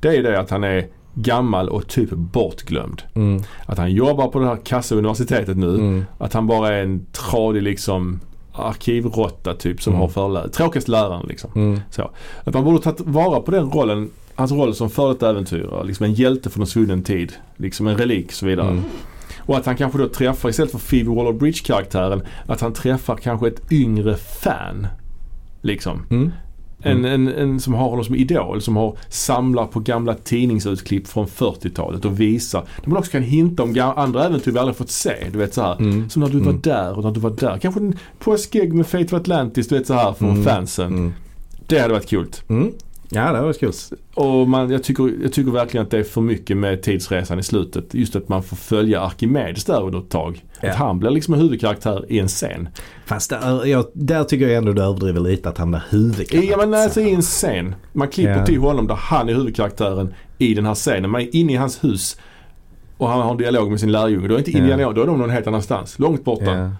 det 0.00 0.16
är 0.16 0.22
det 0.22 0.40
att 0.40 0.50
han 0.50 0.64
är 0.64 0.86
gammal 1.14 1.68
och 1.68 1.86
typ 1.88 2.10
bortglömd. 2.10 3.02
Mm. 3.14 3.42
Att 3.66 3.78
han 3.78 3.92
jobbar 3.92 4.28
på 4.28 4.38
det 4.38 4.46
här 4.46 4.56
kassauniversitetet 4.64 5.56
nu. 5.56 5.74
Mm. 5.74 6.04
Att 6.18 6.32
han 6.32 6.46
bara 6.46 6.68
är 6.74 6.82
en 6.82 7.06
tradig 7.12 7.62
liksom 7.62 8.20
arkivrotta 8.52 9.54
typ 9.54 9.82
som 9.82 9.92
Mm. 9.92 10.00
har 10.00 10.08
förlä- 10.08 10.48
tråkigaste 10.50 10.90
läraren 10.90 11.26
liksom. 11.28 11.50
Mm. 11.54 11.80
Så. 11.90 12.10
Att 12.44 12.54
man 12.54 12.64
borde 12.64 12.82
tagit 12.82 13.00
vara 13.00 13.40
på 13.40 13.50
den 13.50 13.70
rollen, 13.70 14.10
hans 14.34 14.52
roll 14.52 14.74
som 14.74 14.90
före 14.90 15.12
detta 15.12 15.30
äventyrare. 15.30 15.84
Liksom 15.84 16.06
en 16.06 16.14
hjälte 16.14 16.50
från 16.50 16.60
en 16.60 16.66
svunnen 16.66 17.02
tid. 17.02 17.32
Liksom 17.56 17.86
en 17.86 17.96
relik 17.96 18.26
och 18.26 18.32
så 18.32 18.46
vidare. 18.46 18.68
Mm. 18.70 18.82
Och 19.38 19.56
att 19.56 19.66
han 19.66 19.76
kanske 19.76 19.98
då 19.98 20.08
träffar, 20.08 20.48
istället 20.48 20.70
för 20.72 20.78
Phoebe 20.78 21.10
Waller-Bridge-karaktären, 21.10 22.22
att 22.46 22.60
han 22.60 22.72
träffar 22.72 23.16
kanske 23.16 23.48
ett 23.48 23.72
yngre 23.72 24.16
fan. 24.16 24.86
Liksom. 25.62 26.06
Mm. 26.10 26.32
En, 26.82 27.04
en, 27.04 27.28
en 27.28 27.60
som 27.60 27.74
har 27.74 27.88
honom 27.88 28.04
som 28.04 28.14
idol, 28.14 28.60
som 28.62 28.76
har 28.76 28.96
samlat 29.08 29.70
på 29.70 29.80
gamla 29.80 30.14
tidningsutklipp 30.14 31.06
från 31.06 31.26
40-talet 31.26 32.04
och 32.04 32.20
visar. 32.20 32.60
Där 32.82 32.88
man 32.90 32.98
också 32.98 33.10
kan 33.12 33.22
hinta 33.22 33.62
om 33.62 33.92
andra 33.96 34.24
äventyr 34.26 34.52
vi 34.52 34.58
aldrig 34.58 34.76
fått 34.76 34.90
se. 34.90 35.14
Du 35.32 35.38
vet 35.38 35.54
så 35.54 35.62
här. 35.62 35.76
Mm. 35.80 36.10
Som 36.10 36.22
när 36.22 36.28
du 36.28 36.38
var 36.38 36.50
Mm. 36.50 36.60
där 36.60 36.98
och 36.98 37.04
när 37.04 37.10
du 37.10 37.20
var 37.20 37.30
där. 37.30 37.58
Kanske 37.58 37.80
en 37.80 37.96
påskägg 38.18 38.72
med 38.74 38.86
Fate 38.86 39.04
of 39.04 39.12
Atlantis, 39.12 39.68
du 39.68 39.78
vet 39.78 39.86
så 39.86 39.94
här 39.94 40.12
från 40.12 40.30
Mm. 40.30 40.44
fansen. 40.44 40.86
Mm. 40.86 41.12
Det 41.66 41.78
hade 41.78 41.94
varit 41.94 42.08
kul. 42.08 42.26
Ja, 43.12 43.32
det 43.32 43.40
var 43.40 43.52
kul. 43.52 43.72
Och 44.14 44.48
man, 44.48 44.70
jag, 44.70 44.82
tycker, 44.84 45.12
jag 45.22 45.32
tycker 45.32 45.50
verkligen 45.50 45.84
att 45.84 45.90
det 45.90 45.98
är 45.98 46.02
för 46.02 46.20
mycket 46.20 46.56
med 46.56 46.82
tidsresan 46.82 47.38
i 47.38 47.42
slutet. 47.42 47.94
Just 47.94 48.16
att 48.16 48.28
man 48.28 48.42
får 48.42 48.56
följa 48.56 49.00
Arkimedes 49.00 49.64
där 49.64 49.82
under 49.82 49.98
ett 49.98 50.08
tag. 50.10 50.44
Ja. 50.60 50.70
Att 50.70 50.76
han 50.76 50.98
blir 50.98 51.10
liksom 51.10 51.34
en 51.34 51.40
huvudkaraktär 51.40 52.04
i 52.08 52.18
en 52.18 52.28
scen. 52.28 52.68
Fast 53.06 53.30
där, 53.30 53.64
jag, 53.66 53.84
där 53.92 54.24
tycker 54.24 54.46
jag 54.48 54.56
ändå 54.56 54.72
du 54.72 54.82
överdriver 54.82 55.20
lite 55.20 55.48
att 55.48 55.58
han 55.58 55.70
blir 55.70 55.82
huvudkaraktär. 55.90 56.50
Ja 56.50 56.56
men 56.66 56.74
alltså 56.74 57.00
i 57.00 57.14
en 57.14 57.22
scen. 57.22 57.74
Man 57.92 58.08
klipper 58.08 58.36
Ja. 58.38 58.46
till 58.46 58.58
honom 58.60 58.86
där 58.86 58.94
han 58.94 59.28
är 59.28 59.34
huvudkaraktären 59.34 60.14
i 60.38 60.54
den 60.54 60.66
här 60.66 60.74
scenen. 60.74 61.10
Man 61.10 61.20
är 61.20 61.36
inne 61.36 61.52
i 61.52 61.56
hans 61.56 61.84
hus 61.84 62.16
och 62.96 63.08
han 63.08 63.20
har 63.20 63.30
en 63.30 63.36
dialog 63.36 63.70
med 63.70 63.80
sin 63.80 63.92
lärjunge. 63.92 64.28
Då 64.28 64.34
är 64.34 64.38
inte 64.38 64.50
Ja. 64.50 64.58
Indiana, 64.58 64.92
då 64.92 65.02
är 65.02 65.06
de 65.06 65.18
någon 65.18 65.30
helt 65.30 65.46
annanstans. 65.46 65.98
Långt 65.98 66.24
borta. 66.24 66.44
Ja, 66.44 66.70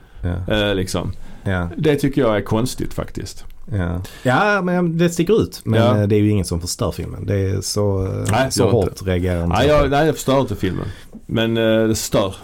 ja, 0.48 0.54
Eh, 0.68 0.74
liksom. 0.74 1.12
ja, 1.44 1.68
Det 1.76 1.96
tycker 1.96 2.20
jag 2.20 2.36
är 2.36 2.40
konstigt 2.40 2.94
faktiskt. 2.94 3.44
Ja. 3.72 4.00
ja, 4.22 4.62
men 4.62 4.98
det 4.98 5.10
sticker 5.10 5.42
ut. 5.42 5.60
Men 5.64 5.80
Ja. 5.80 6.00
eh, 6.00 6.08
det 6.08 6.16
är 6.16 6.20
ju 6.20 6.30
ingen 6.30 6.44
som 6.44 6.60
förstör 6.60 6.90
filmen. 6.90 7.26
Det 7.26 7.34
är 7.38 7.60
så, 7.60 8.06
eh, 8.06 8.12
Nej, 8.30 8.52
så 8.52 8.70
hårt 8.70 8.88
inte. 8.88 9.04
reagerar 9.04 9.44
inte 9.44 9.56
Nej 9.56 9.68
jag 9.68 9.90
nej, 9.90 10.06
jag 10.06 10.14
förstör 10.14 10.40
inte 10.40 10.56
filmen. 10.56 10.86
Men 11.26 11.56
eh, 11.56 11.88
det 11.88 11.94
stör. 11.94 12.34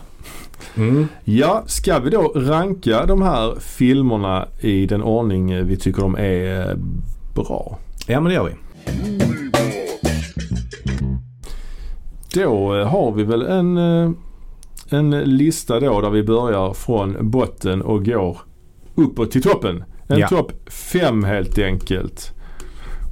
Mm. 0.76 1.08
Ja, 1.24 1.62
ska 1.66 1.98
vi 1.98 2.10
då 2.10 2.32
ranka 2.36 3.06
de 3.06 3.22
här 3.22 3.54
filmerna 3.60 4.48
i 4.60 4.86
den 4.86 5.02
ordning 5.02 5.66
vi 5.66 5.76
tycker 5.76 6.02
de 6.02 6.16
är 6.18 6.70
eh, 6.70 6.76
bra? 7.34 7.78
Ja, 8.06 8.20
men 8.20 8.28
det 8.28 8.34
gör 8.34 8.44
vi. 8.44 8.52
Då 12.34 12.84
har 12.84 13.12
vi 13.12 13.24
väl 13.24 13.42
en, 13.42 13.76
en 14.88 15.10
lista 15.10 15.80
då 15.80 16.00
där 16.00 16.10
vi 16.10 16.22
börjar 16.22 16.72
från 16.72 17.30
botten 17.30 17.82
och 17.82 18.04
går 18.04 18.38
uppåt 18.94 19.30
till 19.30 19.42
toppen. 19.42 19.84
En 20.08 20.18
Ja. 20.18 20.28
topp 20.28 20.52
fem 20.70 21.24
helt 21.24 21.58
enkelt. 21.58 22.32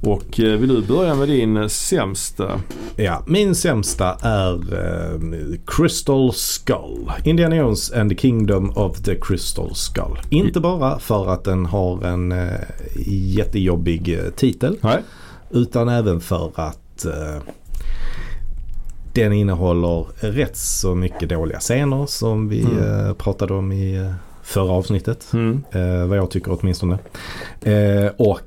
Och 0.03 0.39
eh, 0.39 0.59
vill 0.59 0.69
du 0.69 0.81
börja 0.81 1.15
med 1.15 1.27
din 1.27 1.57
eh, 1.57 1.67
sämsta? 1.67 2.61
Ja, 2.95 3.23
min 3.27 3.55
sämsta 3.55 4.13
är 4.21 4.53
eh, 4.53 5.19
Crystal 5.67 6.33
Skull. 6.33 7.11
Indiana 7.23 7.55
Jones 7.55 7.91
and 7.91 8.09
the 8.11 8.17
Kingdom 8.17 8.69
of 8.69 8.97
the 9.01 9.15
Crystal 9.15 9.75
Skull. 9.75 10.19
Inte 10.29 10.59
bara 10.59 10.99
för 10.99 11.27
att 11.33 11.43
den 11.43 11.65
har 11.65 12.03
en 12.05 12.31
eh, 12.31 12.53
jättejobbig 13.07 14.13
eh, 14.19 14.29
titel. 14.31 14.77
Nej. 14.81 15.01
Utan 15.51 15.89
även 15.89 16.21
för 16.21 16.51
att 16.55 17.05
eh, 17.05 17.41
den 19.13 19.33
innehåller 19.33 20.05
rätt 20.19 20.57
så 20.57 20.95
mycket 20.95 21.29
dåliga 21.29 21.59
scener 21.59 22.05
som 22.05 22.49
vi 22.49 22.61
Mm. 22.61 23.15
pratade 23.15 23.53
om 23.53 23.71
i 23.71 24.11
förra 24.45 24.71
avsnittet. 24.71 25.27
Mm. 25.33 25.63
Eh, 25.71 26.05
vad 26.07 26.17
jag 26.17 26.31
tycker 26.31 26.57
åtminstone. 26.61 26.97
Eh, 27.61 28.07
och 28.17 28.39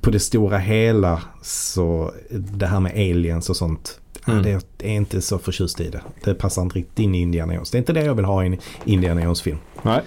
på 0.00 0.10
det 0.10 0.20
stora 0.20 0.58
hela 0.58 1.22
så 1.42 2.12
det 2.30 2.66
här 2.66 2.80
med 2.80 2.92
aliens 2.92 3.50
och 3.50 3.56
sånt. 3.56 4.00
Mm. 4.26 4.42
Det 4.42 4.84
är 4.86 4.90
inte 4.90 5.20
så 5.20 5.38
förtjust 5.38 5.80
i 5.80 5.88
det. 5.88 6.00
Det 6.24 6.34
passar 6.34 6.62
inte 6.62 6.78
riktigt 6.78 6.98
in 6.98 7.14
i 7.14 7.20
Indiana 7.20 7.54
Jones. 7.54 7.70
Det 7.70 7.76
är 7.76 7.80
inte 7.80 7.92
det 7.92 8.04
jag 8.04 8.14
vill 8.14 8.24
ha 8.24 8.44
i 8.44 8.46
en 8.46 8.56
Indiana 8.84 9.22
Jones-film. 9.22 9.58
Nej. 9.82 10.00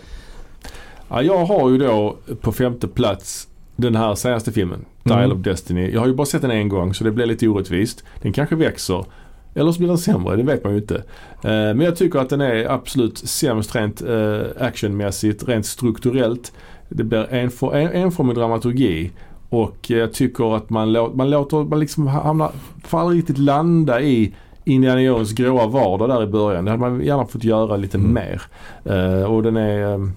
Ja, 1.09 1.21
jag 1.21 1.45
har 1.45 1.69
ju 1.69 1.77
då 1.77 2.17
på 2.41 2.51
femte 2.51 2.87
plats 2.87 3.47
den 3.75 3.95
här 3.95 4.15
senaste 4.15 4.51
filmen, 4.51 4.85
Dial 5.03 5.19
Mm. 5.19 5.37
of 5.37 5.43
Destiny. 5.43 5.91
Jag 5.91 5.99
har 5.99 6.07
ju 6.07 6.13
bara 6.13 6.25
sett 6.25 6.41
den 6.41 6.51
en 6.51 6.69
gång 6.69 6.93
så 6.93 7.03
det 7.03 7.11
blir 7.11 7.25
lite 7.25 7.47
orättvist. 7.47 8.03
Den 8.21 8.33
kanske 8.33 8.55
växer. 8.55 9.05
Eller 9.53 9.71
så 9.71 9.77
blir 9.79 9.87
den 9.87 9.97
sämre, 9.97 10.35
det 10.35 10.43
vet 10.43 10.63
man 10.63 10.73
ju 10.73 10.79
inte. 10.79 10.95
Eh, 10.95 11.01
Men 11.43 11.81
jag 11.81 11.95
tycker 11.95 12.19
att 12.19 12.29
den 12.29 12.41
är 12.41 12.71
absolut 12.71 13.17
sämst 13.17 13.75
rent 13.75 14.01
eh, 14.01 14.41
actionmässigt, 14.59 15.47
rent 15.47 15.65
strukturellt. 15.65 16.51
Det 16.89 17.03
blir 17.03 17.33
en, 17.33 17.51
for, 17.51 17.75
en, 17.75 17.91
enformig 17.91 18.35
dramaturgi. 18.35 19.11
Och 19.49 19.89
jag 19.89 20.13
tycker 20.13 20.55
att 20.55 20.69
man, 20.69 20.93
lå, 20.93 21.11
man 21.13 21.29
låter, 21.29 21.57
man 21.57 21.79
liksom 21.79 22.07
hamnar, 22.07 22.51
får 22.83 22.99
aldrig 22.99 23.19
riktigt 23.19 23.37
landa 23.37 24.01
i 24.01 24.33
Indiana 24.65 25.01
Jones 25.01 25.31
gråa 25.31 25.67
vardag 25.67 26.09
där 26.09 26.23
i 26.23 26.27
början. 26.27 26.65
Det 26.65 26.71
hade 26.71 26.81
man 26.81 27.01
gärna 27.01 27.25
fått 27.25 27.43
göra 27.43 27.77
lite 27.77 27.97
Mm. 27.97 28.13
mer. 28.13 28.41
Eh, 28.85 29.23
och 29.23 29.43
den 29.43 29.57
är, 29.57 29.93
eh, 29.93 30.07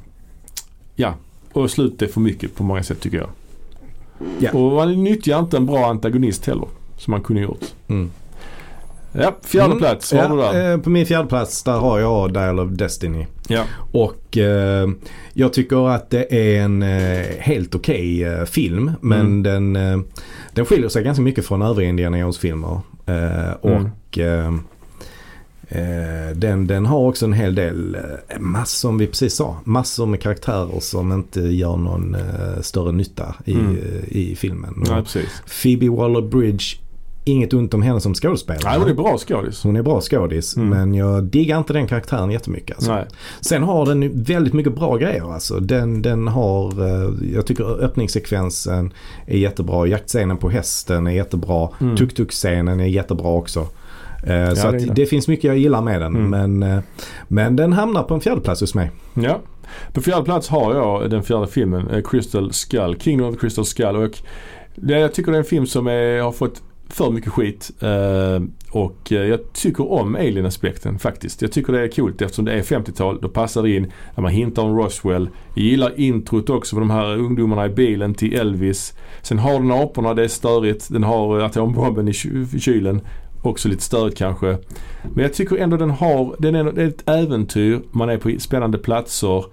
ja, 0.96 1.14
och 1.52 1.70
slutet 1.70 2.02
är 2.02 2.12
för 2.12 2.20
mycket 2.20 2.54
på 2.54 2.62
många 2.64 2.82
sätt 2.82 3.00
tycker 3.00 3.18
jag. 3.18 3.28
Ja. 4.38 4.50
Och 4.52 4.72
man 4.72 5.04
nyttjar 5.04 5.38
inte 5.38 5.56
en 5.56 5.66
bra 5.66 5.86
antagonist 5.86 6.46
heller. 6.46 6.68
Som 6.96 7.10
man 7.10 7.20
kunde 7.22 7.42
gjort. 7.42 7.64
Mm. 7.88 8.10
Ja, 9.18 9.36
fjärde 9.44 9.66
Mm. 9.66 9.78
plats. 9.78 10.12
Vad 10.12 10.24
har 10.24 10.36
du 10.36 10.42
där? 10.42 10.72
eh, 10.72 10.78
på 10.80 10.90
min 10.90 11.06
fjärde 11.06 11.28
plats 11.28 11.62
där 11.62 11.72
har 11.78 11.98
jag 11.98 12.32
Dial 12.32 12.60
of 12.60 12.70
Destiny. 12.70 13.26
Ja. 13.48 13.64
Och 13.92 14.38
eh, 14.38 14.88
jag 15.32 15.52
tycker 15.52 15.88
att 15.88 16.10
det 16.10 16.34
är 16.56 16.62
en 16.62 16.82
eh, 16.82 17.26
helt 17.38 17.74
okej 17.74 18.24
eh, 18.24 18.44
film. 18.44 18.90
Men 19.00 19.20
Mm. 19.20 19.42
den, 19.42 19.76
eh, 19.76 19.98
den 20.52 20.64
skiljer 20.66 20.88
sig 20.88 21.02
ganska 21.04 21.22
mycket 21.22 21.46
från 21.46 21.62
övriga 21.62 21.88
Indiana 21.88 22.18
Jones-filmer. 22.18 22.80
Eh, 23.06 23.52
och 23.60 24.18
eh, 24.18 24.54
eh, 25.68 26.36
den, 26.36 26.66
den 26.66 26.86
har 26.86 26.98
också 26.98 27.24
en 27.24 27.32
hel 27.32 27.54
del, 27.54 27.96
massor 28.40 28.88
som 28.88 28.98
vi 28.98 29.06
precis 29.06 29.34
sa, 29.34 29.56
massor 29.64 30.06
med 30.06 30.20
karaktärer 30.22 30.80
som 30.80 31.12
inte 31.12 31.40
gör 31.40 31.76
någon 31.76 32.16
större 32.60 32.92
nytta 32.92 33.34
i, 33.44 33.52
Mm. 33.54 33.76
i 34.08 34.34
filmen. 34.36 34.74
Och 34.80 35.04
precis. 35.04 35.42
Phoebe 35.62 35.86
Waller-Bridge, 35.88 36.76
inget 37.24 37.52
ont 37.52 37.74
om 37.74 37.82
henne 37.82 38.00
som 38.00 38.14
skådespelare. 38.14 38.62
Nej, 38.64 38.78
hon 38.78 38.88
är 38.88 38.94
bra 38.94 39.18
skådis. 39.18 39.62
Hon 39.62 39.76
är 39.76 39.82
bra 39.82 40.00
skådis 40.00 40.56
Mm. 40.56 40.68
men 40.68 40.94
jag 40.94 41.24
diggar 41.24 41.58
inte 41.58 41.72
den 41.72 41.86
karaktären 41.86 42.30
jättemycket. 42.30 42.76
Alltså. 42.76 42.92
Nej. 42.94 43.04
Sen 43.40 43.62
har 43.62 43.86
den 43.86 44.22
väldigt 44.22 44.52
mycket 44.54 44.74
bra 44.74 44.96
grejer 44.96 45.32
alltså. 45.32 45.60
Den, 45.60 46.02
den 46.02 46.28
har, 46.28 46.82
eh, 46.86 47.12
jag 47.34 47.46
tycker 47.46 47.84
öppningssekvensen 47.84 48.92
är 49.26 49.38
jättebra. 49.38 49.86
Jaktscenen 49.86 50.36
på 50.36 50.50
hästen 50.50 51.06
är 51.06 51.10
jättebra. 51.10 51.68
Mm. 51.80 51.96
Tuk-tuk-scenen 51.96 52.80
är 52.80 52.86
jättebra 52.86 53.28
också. 53.28 53.60
Eh, 54.26 54.54
så 54.54 54.70
det 54.70 54.76
att 54.90 54.96
det 54.96 55.06
finns 55.06 55.28
mycket 55.28 55.44
jag 55.44 55.58
gillar 55.58 55.82
med 55.82 56.00
den. 56.00 56.16
Mm. 56.16 56.30
Men, 56.58 56.76
eh, 56.76 56.82
men 57.28 57.56
den 57.56 57.72
hamnar 57.72 58.02
på 58.02 58.14
en 58.14 58.20
fjärde 58.20 58.40
plats 58.40 58.60
hos 58.60 58.74
mig. 58.74 58.90
Ja. 59.14 59.40
På 59.92 60.00
fjärde 60.00 60.24
plats 60.24 60.48
har 60.48 60.74
jag 60.74 61.10
den 61.10 61.22
fjärde 61.22 61.46
filmen, 61.46 62.02
Crystal 62.04 62.52
Skull. 62.52 62.96
Kingdom 63.00 63.28
of 63.28 63.34
the 63.34 63.40
Crystal 63.40 63.64
Skull. 63.64 63.96
Och 63.96 64.18
det, 64.76 64.98
jag 64.98 65.14
tycker 65.14 65.32
det 65.32 65.36
är 65.36 65.40
en 65.40 65.44
film 65.44 65.66
som 65.66 65.86
är, 65.86 66.20
har 66.20 66.32
fått 66.32 66.62
för 66.94 67.10
mycket 67.10 67.32
skit. 67.32 67.70
Eh, 67.80 68.42
och 68.70 69.12
eh, 69.12 69.26
jag 69.26 69.52
tycker 69.52 69.92
om 69.92 70.14
alien-aspekten 70.14 70.98
faktiskt. 70.98 71.42
Jag 71.42 71.52
tycker 71.52 71.72
det 71.72 71.80
är 71.80 71.88
coolt 71.88 72.22
eftersom 72.22 72.44
det 72.44 72.52
är 72.52 72.62
50-tal. 72.62 73.18
Då 73.22 73.28
passar 73.28 73.62
det 73.62 73.70
in 73.70 73.92
när 74.14 74.22
man 74.22 74.32
hintar 74.32 74.62
om 74.62 74.76
Roswell. 74.76 75.28
Jag 75.54 75.64
gillar 75.64 76.00
introt 76.00 76.50
också 76.50 76.76
med 76.76 76.82
de 76.82 76.90
här 76.90 77.16
ungdomarna 77.16 77.66
i 77.66 77.68
bilen 77.68 78.14
till 78.14 78.34
Elvis. 78.34 78.94
Sen 79.22 79.38
har 79.38 79.52
den 79.52 79.70
aporna, 79.70 80.14
det 80.14 80.24
är 80.24 80.28
störigt. 80.28 80.88
Den 80.92 81.02
har 81.04 81.38
eh, 81.38 81.44
atombomben 81.44 82.08
i 82.08 82.12
kylen. 82.60 83.00
Också 83.42 83.68
lite 83.68 83.82
störigt 83.82 84.18
kanske. 84.18 84.58
Men 85.14 85.22
jag 85.22 85.34
tycker 85.34 85.56
ändå 85.56 85.76
den 85.76 85.90
har, 85.90 86.36
den 86.38 86.54
är 86.54 86.78
ett 86.78 87.08
äventyr. 87.08 87.80
Man 87.90 88.08
är 88.08 88.18
på 88.18 88.36
spännande 88.38 88.78
platser. 88.78 89.44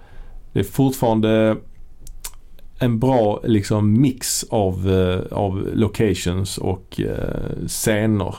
Det 0.52 0.60
är 0.60 0.64
fortfarande 0.64 1.56
en 2.82 2.98
bra 2.98 3.40
liksom 3.44 4.00
mix 4.00 4.44
av, 4.50 4.90
eh, 4.90 5.38
av 5.38 5.68
locations 5.74 6.58
och 6.58 7.00
eh, 7.00 7.66
scener. 7.66 8.34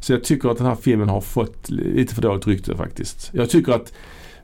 Så 0.00 0.12
jag 0.12 0.24
tycker 0.24 0.48
att 0.48 0.58
den 0.58 0.66
här 0.66 0.74
filmen 0.74 1.08
har 1.08 1.20
fått 1.20 1.70
lite 1.70 2.14
för 2.14 2.22
dåligt 2.22 2.46
rykte 2.46 2.76
faktiskt. 2.76 3.30
Jag 3.32 3.50
tycker 3.50 3.72
att 3.72 3.92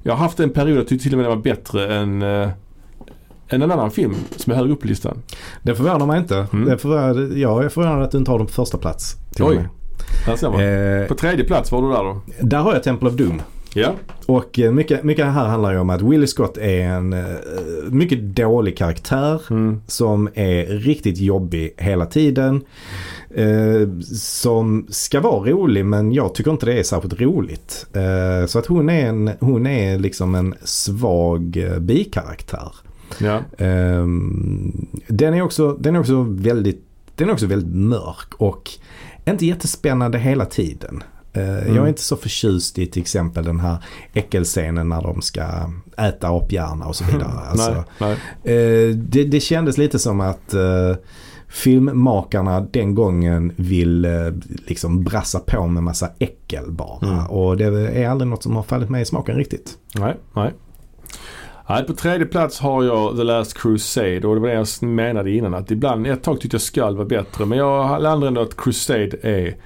jag 0.03 0.13
har 0.13 0.19
haft 0.19 0.41
en 0.41 0.51
period 0.51 0.79
jag 0.79 0.89
tyckte 0.89 1.03
till 1.03 1.13
och 1.13 1.19
med 1.19 1.27
den 1.31 1.37
var 1.37 1.43
bättre 1.43 1.95
än, 1.95 2.23
eh, 2.23 2.49
än 3.49 3.63
en 3.63 3.71
annan 3.71 3.91
film 3.91 4.15
som 4.37 4.53
är 4.53 4.57
högre 4.57 4.73
upp 4.73 4.81
på 4.81 4.87
listan. 4.87 5.23
Det 5.63 5.75
förvånar 5.75 6.07
mig 6.07 6.19
inte. 6.21 6.47
Mm. 6.53 6.69
Det 6.69 6.79
förvånar, 6.79 7.37
jag 7.37 7.65
är 7.65 7.69
förvånad 7.69 8.03
att 8.03 8.11
du 8.11 8.19
inte 8.19 8.31
har 8.31 8.39
den 8.39 8.47
på 8.47 8.53
första 8.53 8.79
plats. 8.79 9.17
Oj. 9.41 9.57
med. 9.57 9.69
Här 10.27 10.37
ser 10.37 10.51
man. 10.51 11.01
Eh, 11.03 11.07
På 11.09 11.15
tredje 11.15 11.45
plats 11.45 11.73
var 11.73 11.83
du 11.83 11.89
där 11.89 12.05
då? 12.05 12.21
där 12.41 12.59
har 12.59 12.73
jag 12.73 12.83
Temple 12.83 13.09
of 13.09 13.15
Doom. 13.15 13.43
Ja. 13.75 13.95
Och 14.27 14.59
eh, 14.59 14.73
mycket, 14.73 15.05
mycket 15.05 15.25
här 15.25 15.49
handlar 15.49 15.73
ju 15.73 15.79
om 15.79 15.91
att 15.91 16.03
Willie 16.03 16.27
Scott 16.27 16.59
är 16.59 16.81
en 16.81 17.13
eh, 17.13 17.25
mycket 17.91 18.23
dålig 18.37 18.77
karaktär 18.77 19.43
Mm. 19.51 19.81
som 19.87 20.29
är 20.35 20.67
riktigt 20.67 21.19
jobbig 21.19 21.75
hela 21.79 22.07
tiden. 22.07 22.65
Eh, 23.35 23.99
som 24.15 24.87
ska 24.91 25.21
vara 25.21 25.51
rolig 25.51 25.85
men 25.87 26.13
jag 26.13 26.35
tycker 26.35 26.51
inte 26.51 26.67
det 26.67 26.79
är 26.79 26.83
särskilt 26.83 27.21
roligt. 27.21 27.87
Eh, 27.93 28.47
så 28.47 28.59
att 28.59 28.67
hon 28.67 28.89
är, 28.91 29.07
en, 29.07 29.31
hon 29.41 29.67
är 29.67 29.99
liksom 29.99 30.35
en 30.35 30.55
svag 30.65 31.57
eh, 31.57 31.79
bikaraktär. 31.79 32.73
Ja. 33.19 33.41
Ehm, 33.59 34.87
den, 35.07 35.35
är 35.35 35.43
också, 35.43 35.73
den 35.73 35.97
är 35.97 36.01
också 36.01 36.27
väldigt 36.29 36.85
den 37.17 37.29
är 37.29 37.33
också 37.33 37.47
väldigt 37.47 37.75
mörk 37.75 38.35
och 38.37 38.71
inte 39.25 39.47
jättespännande 39.47 40.19
hela 40.19 40.45
tiden. 40.45 41.03
Eh, 41.33 41.43
Mm. 41.63 41.75
Jag 41.77 41.85
är 41.85 41.89
inte 41.89 42.03
så 42.03 42.17
förtjust 42.17 42.79
i 42.79 42.87
till 42.87 43.03
exempel 43.03 43.45
den 43.45 43.61
här 43.61 43.77
äckelscenen 44.13 44.89
när 44.89 45.03
de 45.03 45.23
ska 45.23 45.43
äta 45.97 46.29
aphjärna 46.29 46.87
och 46.87 46.97
så 46.97 47.05
vidare. 47.05 47.33
Alltså, 47.51 47.85
nej, 47.99 48.17
nej. 48.43 48.89
eh, 48.89 48.95
det, 48.97 49.25
det 49.25 49.41
kändes 49.41 49.79
lite 49.79 49.99
som 49.99 50.21
att 50.21 50.55
eh, 50.55 50.97
filmmakarna 51.49 52.61
den 52.61 52.95
gången 52.95 53.53
vill 53.57 54.07
liksom 54.67 55.05
brassa 55.05 55.39
på 55.41 55.67
med 55.67 55.83
massa 55.83 56.11
äckel 56.19 56.71
bara. 56.71 57.09
Mm. 57.09 57.27
Och 57.27 57.57
det 57.57 57.65
är 57.97 58.09
aldrig 58.09 58.29
något 58.31 58.43
som 58.43 58.57
har 58.57 58.63
fallit 58.63 58.91
mig 58.91 59.03
i 59.03 59.05
smaken 59.05 59.37
riktigt. 59.37 59.79
Nej, 59.95 60.17
nej. 60.35 60.53
Nej, 61.69 61.85
på 61.85 61.93
tredje 61.93 62.27
plats 62.27 62.61
har 62.61 62.85
jag 62.85 63.17
The 63.17 63.25
Last 63.25 63.59
Crusade 63.59 64.27
och 64.27 64.35
det 64.35 64.41
var 64.41 64.49
det 64.49 64.55
jag 64.55 64.67
menade 64.89 65.31
innan 65.31 65.55
att 65.55 65.71
ibland, 65.71 66.07
ett 66.07 66.23
tag 66.23 66.41
tyckte 66.41 66.55
jag 66.55 66.63
Skull 66.63 66.97
var 66.97 67.05
bättre 67.05 67.47
men 67.47 67.59
jag 67.59 68.03
landar 68.03 68.29
ändå 68.29 68.41
att 68.41 68.57
Crusade 68.57 69.11
är, 69.23 69.57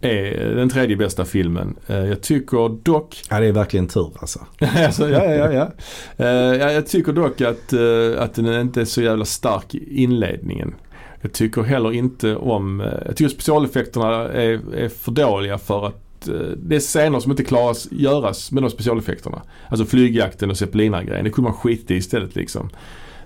är 0.00 0.54
den 0.54 0.68
tredje 0.68 0.96
bästa 0.96 1.24
filmen. 1.24 1.76
Eh, 1.86 2.04
Jag 2.04 2.20
tycker 2.20 2.82
dock 2.82 3.22
Ja 3.30 3.40
det 3.40 3.46
är 3.46 3.52
verkligen 3.52 3.88
tur 3.88 4.12
alltså. 4.20 4.40
alltså, 4.76 5.08
ja, 5.08 5.24
ja, 5.24 5.34
ja, 5.34 5.52
ja. 5.52 5.70
Eh, 6.24 6.56
ja, 6.56 6.72
jag 6.72 6.86
tycker 6.86 7.12
dock 7.12 7.40
att, 7.40 7.72
eh, 7.72 8.22
att 8.22 8.34
den 8.34 8.60
inte 8.60 8.80
är 8.80 8.84
så 8.84 9.02
jävla 9.02 9.24
stark 9.24 9.74
i 9.74 10.02
inledningen. 10.02 10.74
Jag 11.20 11.32
tycker 11.32 11.62
heller 11.62 11.92
inte 11.92 12.36
om, 12.36 12.80
jag 13.06 13.16
tycker 13.16 13.28
specialeffekterna 13.28 14.28
är, 14.28 14.74
är 14.74 14.88
för 14.88 15.12
dåliga 15.12 15.58
för 15.58 15.86
att 15.86 16.28
det 16.56 16.76
är 16.76 16.80
scener 16.80 17.20
som 17.20 17.30
inte 17.30 17.44
klaras 17.44 17.88
göras 17.90 18.52
med 18.52 18.62
de 18.62 18.70
specialeffekterna. 18.70 19.42
Alltså 19.68 19.86
flygjakten 19.86 20.50
och 20.50 20.56
zeppelinargrejen. 20.56 21.24
Det 21.24 21.30
kunde 21.30 21.50
man 21.50 21.58
skita 21.58 21.94
i 21.94 21.96
istället 21.96 22.34
liksom. 22.36 22.70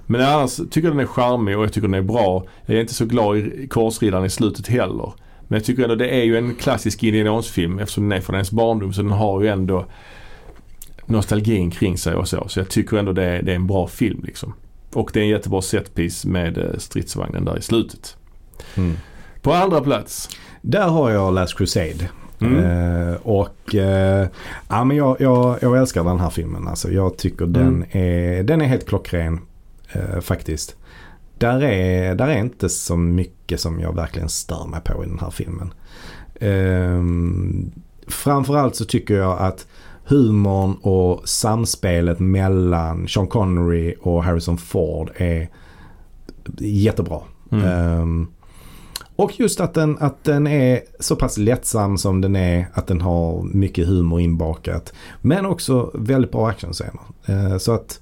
Men 0.06 0.20
annars 0.20 0.56
tycker 0.56 0.82
jag 0.82 0.92
den 0.92 1.00
är 1.00 1.06
charmig 1.06 1.58
och 1.58 1.64
jag 1.64 1.72
tycker 1.72 1.88
den 1.88 1.94
är 1.94 2.02
bra. 2.02 2.44
Jag 2.66 2.76
är 2.76 2.80
inte 2.80 2.94
så 2.94 3.04
glad 3.04 3.36
i 3.36 3.68
korsriddaren 3.70 4.24
i 4.24 4.30
slutet 4.30 4.66
heller. 4.66 5.12
Men 5.48 5.56
jag 5.56 5.64
tycker 5.64 5.82
ändå 5.82 5.94
det 5.94 6.08
är 6.08 6.22
ju 6.24 6.36
en 6.38 6.54
klassisk 6.54 7.02
Indiana 7.02 7.30
Jones-film 7.30 7.78
eftersom 7.78 8.08
den 8.08 8.18
är 8.18 8.22
från 8.22 8.34
ens 8.34 8.50
barndom 8.50 8.92
så 8.92 9.02
den 9.02 9.10
har 9.10 9.42
ju 9.42 9.48
ändå 9.48 9.86
nostalgin 11.06 11.70
kring 11.70 11.98
sig 11.98 12.14
och 12.14 12.28
så. 12.28 12.48
Så 12.48 12.60
jag 12.60 12.68
tycker 12.68 12.96
ändå 12.96 13.12
det 13.12 13.24
är, 13.24 13.42
det 13.42 13.52
är 13.52 13.56
en 13.56 13.66
bra 13.66 13.86
film 13.86 14.20
liksom. 14.24 14.54
Och 14.92 15.10
det 15.12 15.20
är 15.20 15.22
en 15.22 15.28
jättebra 15.28 15.62
setpiece 15.62 16.24
med 16.24 16.58
eh, 16.58 16.78
stridsvagnen 16.78 17.44
där 17.44 17.58
i 17.58 17.62
slutet. 17.62 18.16
Mm. 18.74 18.96
På 19.42 19.52
andra 19.52 19.80
plats. 19.80 20.28
Där 20.62 20.88
har 20.88 21.10
jag 21.10 21.34
Last 21.34 21.56
Crusade. 21.58 22.08
Mm. 22.40 22.58
Eh, 22.64 23.14
och 23.22 23.74
eh, 23.74 24.28
ja, 24.68 24.84
men 24.84 24.96
jag, 24.96 25.16
jag, 25.20 25.58
jag 25.60 25.78
älskar 25.78 26.04
den 26.04 26.20
här 26.20 26.30
filmen. 26.30 26.68
Alltså, 26.68 26.90
jag 26.92 27.16
tycker 27.18 27.46
den, 27.46 27.66
Mm. 27.66 27.86
är, 27.90 28.42
den 28.42 28.60
är 28.60 28.66
helt 28.66 28.86
klockren 28.86 29.40
eh, 29.92 30.20
faktiskt. 30.20 30.76
Där 31.38 31.62
är, 31.62 32.14
där 32.14 32.28
är 32.28 32.38
inte 32.38 32.68
så 32.68 32.96
mycket 32.96 33.60
som 33.60 33.80
jag 33.80 33.96
verkligen 33.96 34.28
stör 34.28 34.66
mig 34.66 34.80
på 34.80 35.04
i 35.04 35.06
den 35.06 35.18
här 35.18 35.30
filmen. 35.30 35.74
Ehm, 36.40 37.70
framförallt 38.06 38.76
så 38.76 38.84
tycker 38.84 39.14
jag 39.14 39.38
att 39.38 39.66
humorn 40.04 40.74
och 40.82 41.28
samspelet 41.28 42.20
mellan 42.20 43.08
Sean 43.08 43.26
Connery 43.26 43.94
och 44.00 44.24
Harrison 44.24 44.58
Ford 44.58 45.10
är 45.16 45.48
jättebra. 46.58 47.20
Mm. 47.52 47.64
Ehm, 47.64 48.26
och 49.16 49.40
just 49.40 49.60
att 49.60 49.74
den, 49.74 49.98
att 50.00 50.24
den 50.24 50.46
är 50.46 50.80
så 51.00 51.16
pass 51.16 51.38
lättsam 51.38 51.98
som 51.98 52.20
den 52.20 52.36
är. 52.36 52.66
Att 52.72 52.86
den 52.86 53.00
har 53.00 53.42
mycket 53.42 53.86
humor 53.86 54.20
inbakat. 54.20 54.92
Men 55.22 55.46
också 55.46 55.90
väldigt 55.94 56.32
bra 56.32 56.48
actionscener. 56.48 57.00
Eh, 57.26 57.58
så 57.58 57.72
att 57.72 58.00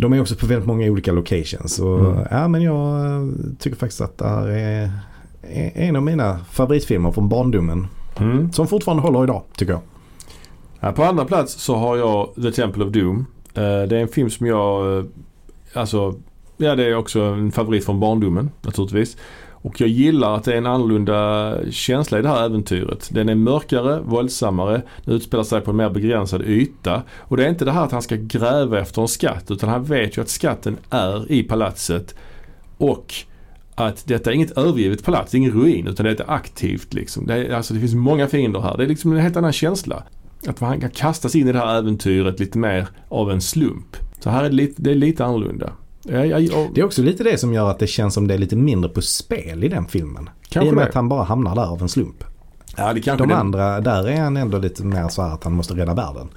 de 0.00 0.12
är 0.12 0.20
också 0.20 0.34
på 0.36 0.46
väldigt 0.46 0.66
många 0.66 0.86
olika 0.90 1.12
locations. 1.12 1.78
Och, 1.78 1.98
Mm. 2.00 2.26
ja, 2.30 2.48
men 2.48 2.62
jag 2.62 3.04
eh, 3.06 3.26
tycker 3.58 3.76
faktiskt 3.76 4.00
att 4.00 4.18
det 4.18 4.28
här 4.28 4.48
är, 4.48 4.90
är 5.42 5.72
en 5.74 5.96
av 5.96 6.02
mina 6.02 6.38
favoritfilmer 6.50 7.12
från 7.12 7.28
barndomen. 7.28 7.86
Mm. 8.20 8.52
Som 8.52 8.66
fortfarande 8.68 9.02
håller 9.02 9.24
idag 9.24 9.42
tycker 9.56 9.72
jag. 9.72 9.80
Ja, 10.80 10.92
på 10.92 11.04
andra 11.04 11.24
plats 11.24 11.52
så 11.52 11.76
har 11.76 11.96
jag 11.96 12.28
The 12.42 12.52
Temple 12.52 12.84
of 12.84 12.92
Doom. 12.92 13.26
Eh, 13.54 13.62
det 13.62 13.96
är 13.96 14.00
en 14.00 14.08
film 14.08 14.30
som 14.30 14.46
jag, 14.46 14.98
eh, 14.98 15.04
alltså, 15.74 16.14
ja 16.56 16.74
det 16.76 16.84
är 16.84 16.96
också 16.96 17.20
en 17.20 17.52
favorit 17.52 17.84
från 17.84 18.00
barndomen 18.00 18.50
naturligtvis. 18.62 19.16
Och 19.68 19.80
jag 19.80 19.88
gillar 19.88 20.36
att 20.36 20.44
det 20.44 20.52
är 20.52 20.58
en 20.58 20.66
annorlunda 20.66 21.54
känsla 21.70 22.18
i 22.18 22.22
det 22.22 22.28
här 22.28 22.44
äventyret. 22.44 23.08
Den 23.12 23.28
är 23.28 23.34
mörkare, 23.34 24.00
våldsammare, 24.00 24.82
den 25.04 25.14
utspelar 25.14 25.44
sig 25.44 25.60
på 25.60 25.70
en 25.70 25.76
mer 25.76 25.90
begränsad 25.90 26.42
yta. 26.42 27.02
Och 27.18 27.36
det 27.36 27.44
är 27.44 27.48
inte 27.48 27.64
det 27.64 27.72
här 27.72 27.84
att 27.84 27.92
han 27.92 28.02
ska 28.02 28.16
gräva 28.16 28.80
efter 28.80 29.02
en 29.02 29.08
skatt 29.08 29.50
utan 29.50 29.68
han 29.68 29.84
vet 29.84 30.16
ju 30.16 30.22
att 30.22 30.28
skatten 30.28 30.76
är 30.90 31.32
i 31.32 31.42
palatset. 31.42 32.14
Och 32.78 33.14
att 33.74 34.06
detta 34.06 34.30
är 34.30 34.34
inget 34.34 34.58
övergivet 34.58 35.04
palats, 35.04 35.34
ingen 35.34 35.52
ruin 35.52 35.86
utan 35.86 36.06
det 36.06 36.20
är 36.20 36.30
aktivt 36.30 36.94
liksom. 36.94 37.26
Det, 37.26 37.34
är, 37.34 37.54
alltså, 37.54 37.74
det 37.74 37.80
finns 37.80 37.94
många 37.94 38.26
fiender 38.26 38.60
här. 38.60 38.76
Det 38.76 38.84
är 38.84 38.88
liksom 38.88 39.12
en 39.12 39.18
helt 39.18 39.36
annan 39.36 39.52
känsla. 39.52 40.02
Att 40.46 40.58
han 40.58 40.80
kan 40.80 40.90
kastas 40.90 41.34
in 41.34 41.48
i 41.48 41.52
det 41.52 41.58
här 41.58 41.78
äventyret 41.78 42.40
lite 42.40 42.58
mer 42.58 42.88
av 43.08 43.30
en 43.30 43.40
slump. 43.40 43.96
Så 44.20 44.30
här 44.30 44.44
är 44.44 44.48
det 44.48 44.54
lite, 44.54 44.82
det 44.82 44.90
är 44.90 44.94
lite 44.94 45.24
annorlunda. 45.24 45.72
Ja, 46.02 46.24
ja, 46.24 46.38
ja, 46.38 46.68
Det 46.74 46.80
är 46.80 46.84
också 46.84 47.02
lite 47.02 47.24
det 47.24 47.38
som 47.38 47.54
gör 47.54 47.70
att 47.70 47.78
det 47.78 47.86
känns 47.86 48.14
som 48.14 48.28
det 48.28 48.34
är 48.34 48.38
lite 48.38 48.56
mindre 48.56 48.90
på 48.90 49.02
spel 49.02 49.64
i 49.64 49.68
den 49.68 49.86
filmen. 49.86 50.30
Kanske 50.48 50.66
I 50.68 50.70
och 50.70 50.74
med 50.74 50.84
det. 50.84 50.88
att 50.88 50.94
han 50.94 51.08
bara 51.08 51.22
hamnar 51.24 51.54
där 51.54 51.66
av 51.66 51.82
en 51.82 51.88
slump. 51.88 52.24
ja, 52.76 52.92
det 52.92 53.00
kanske 53.00 53.22
De 53.24 53.28
det. 53.28 53.36
andra, 53.36 53.80
där 53.80 54.08
är 54.08 54.20
han 54.20 54.36
ändå 54.36 54.58
lite 54.58 54.84
mer 54.84 55.08
så 55.08 55.22
här 55.22 55.34
att 55.34 55.44
han 55.44 55.52
måste 55.52 55.74
rädda 55.74 55.94
världen. 55.94 56.28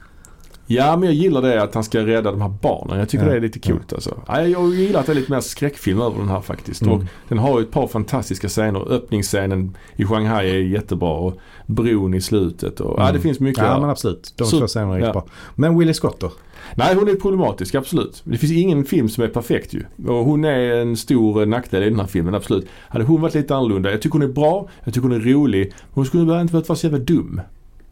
Ja, 0.75 0.97
men 0.97 1.03
jag 1.09 1.13
gillar 1.13 1.41
det 1.41 1.63
att 1.63 1.73
han 1.73 1.83
ska 1.83 1.99
rädda 2.05 2.31
de 2.31 2.41
här 2.41 2.53
barnen. 2.61 2.99
Jag 2.99 3.09
tycker 3.09 3.25
Ja. 3.25 3.31
det 3.31 3.37
är 3.37 3.41
lite 3.41 3.59
coolt 3.59 3.93
alltså. 3.93 4.21
Ja, 4.27 4.41
jag 4.47 4.73
gillar 4.75 4.99
att 4.99 5.05
det 5.05 5.11
är 5.11 5.15
lite 5.15 5.31
mer 5.31 5.39
skräckfilm 5.39 6.01
över 6.01 6.17
den 6.19 6.29
här 6.29 6.41
faktiskt. 6.41 6.81
Mm. 6.81 6.93
Och 6.93 7.03
den 7.29 7.37
har 7.37 7.59
ju 7.59 7.65
ett 7.65 7.71
par 7.71 7.87
fantastiska 7.87 8.47
scener. 8.49 8.91
Öppningsscenen 8.91 9.77
i 9.95 10.05
Shanghai 10.05 10.49
är 10.49 10.59
jättebra 10.59 11.09
och 11.13 11.37
bron 11.65 12.13
i 12.13 12.21
slutet. 12.21 12.79
Och, 12.79 12.99
Ja, 12.99 13.03
det 13.03 13.09
Mm. 13.09 13.21
finns 13.21 13.39
mycket. 13.39 13.63
Ja 13.63 13.73
där. 13.73 13.79
men 13.79 13.89
absolut. 13.89 14.33
De 14.37 14.45
Så- 14.47 14.59
två 14.59 14.67
scenerna 14.67 14.95
är 14.95 14.99
ja. 14.99 15.11
bra. 15.11 15.25
Men 15.55 15.77
Willie 15.79 15.93
Scott 15.93 16.19
då? 16.19 16.31
Nej, 16.75 16.95
hon 16.95 17.07
är 17.09 17.15
problematisk, 17.15 17.75
absolut. 17.75 18.21
Det 18.25 18.37
finns 18.37 18.51
ingen 18.51 18.85
film 18.85 19.09
som 19.09 19.23
är 19.23 19.27
perfekt 19.27 19.73
ju. 19.73 19.83
Och 20.07 20.25
hon 20.25 20.45
är 20.45 20.59
en 20.75 20.97
stor 20.97 21.45
nackdel 21.45 21.83
i 21.83 21.89
den 21.89 21.99
här 21.99 22.07
filmen, 22.07 22.35
absolut. 22.35 22.67
Hade 22.89 23.05
hon 23.05 23.21
varit 23.21 23.33
lite 23.35 23.55
annorlunda, 23.55 23.91
jag 23.91 24.01
tycker 24.01 24.13
hon 24.19 24.29
är 24.29 24.33
bra, 24.33 24.69
jag 24.83 24.93
tycker 24.93 25.07
hon 25.07 25.17
är 25.17 25.19
rolig. 25.33 25.73
Hon 25.91 26.05
skulle 26.05 26.41
inte 26.41 26.51
behövt 26.51 26.69
vara 26.69 26.77
så 26.77 26.85
jävla 26.87 26.99
dum. 26.99 27.41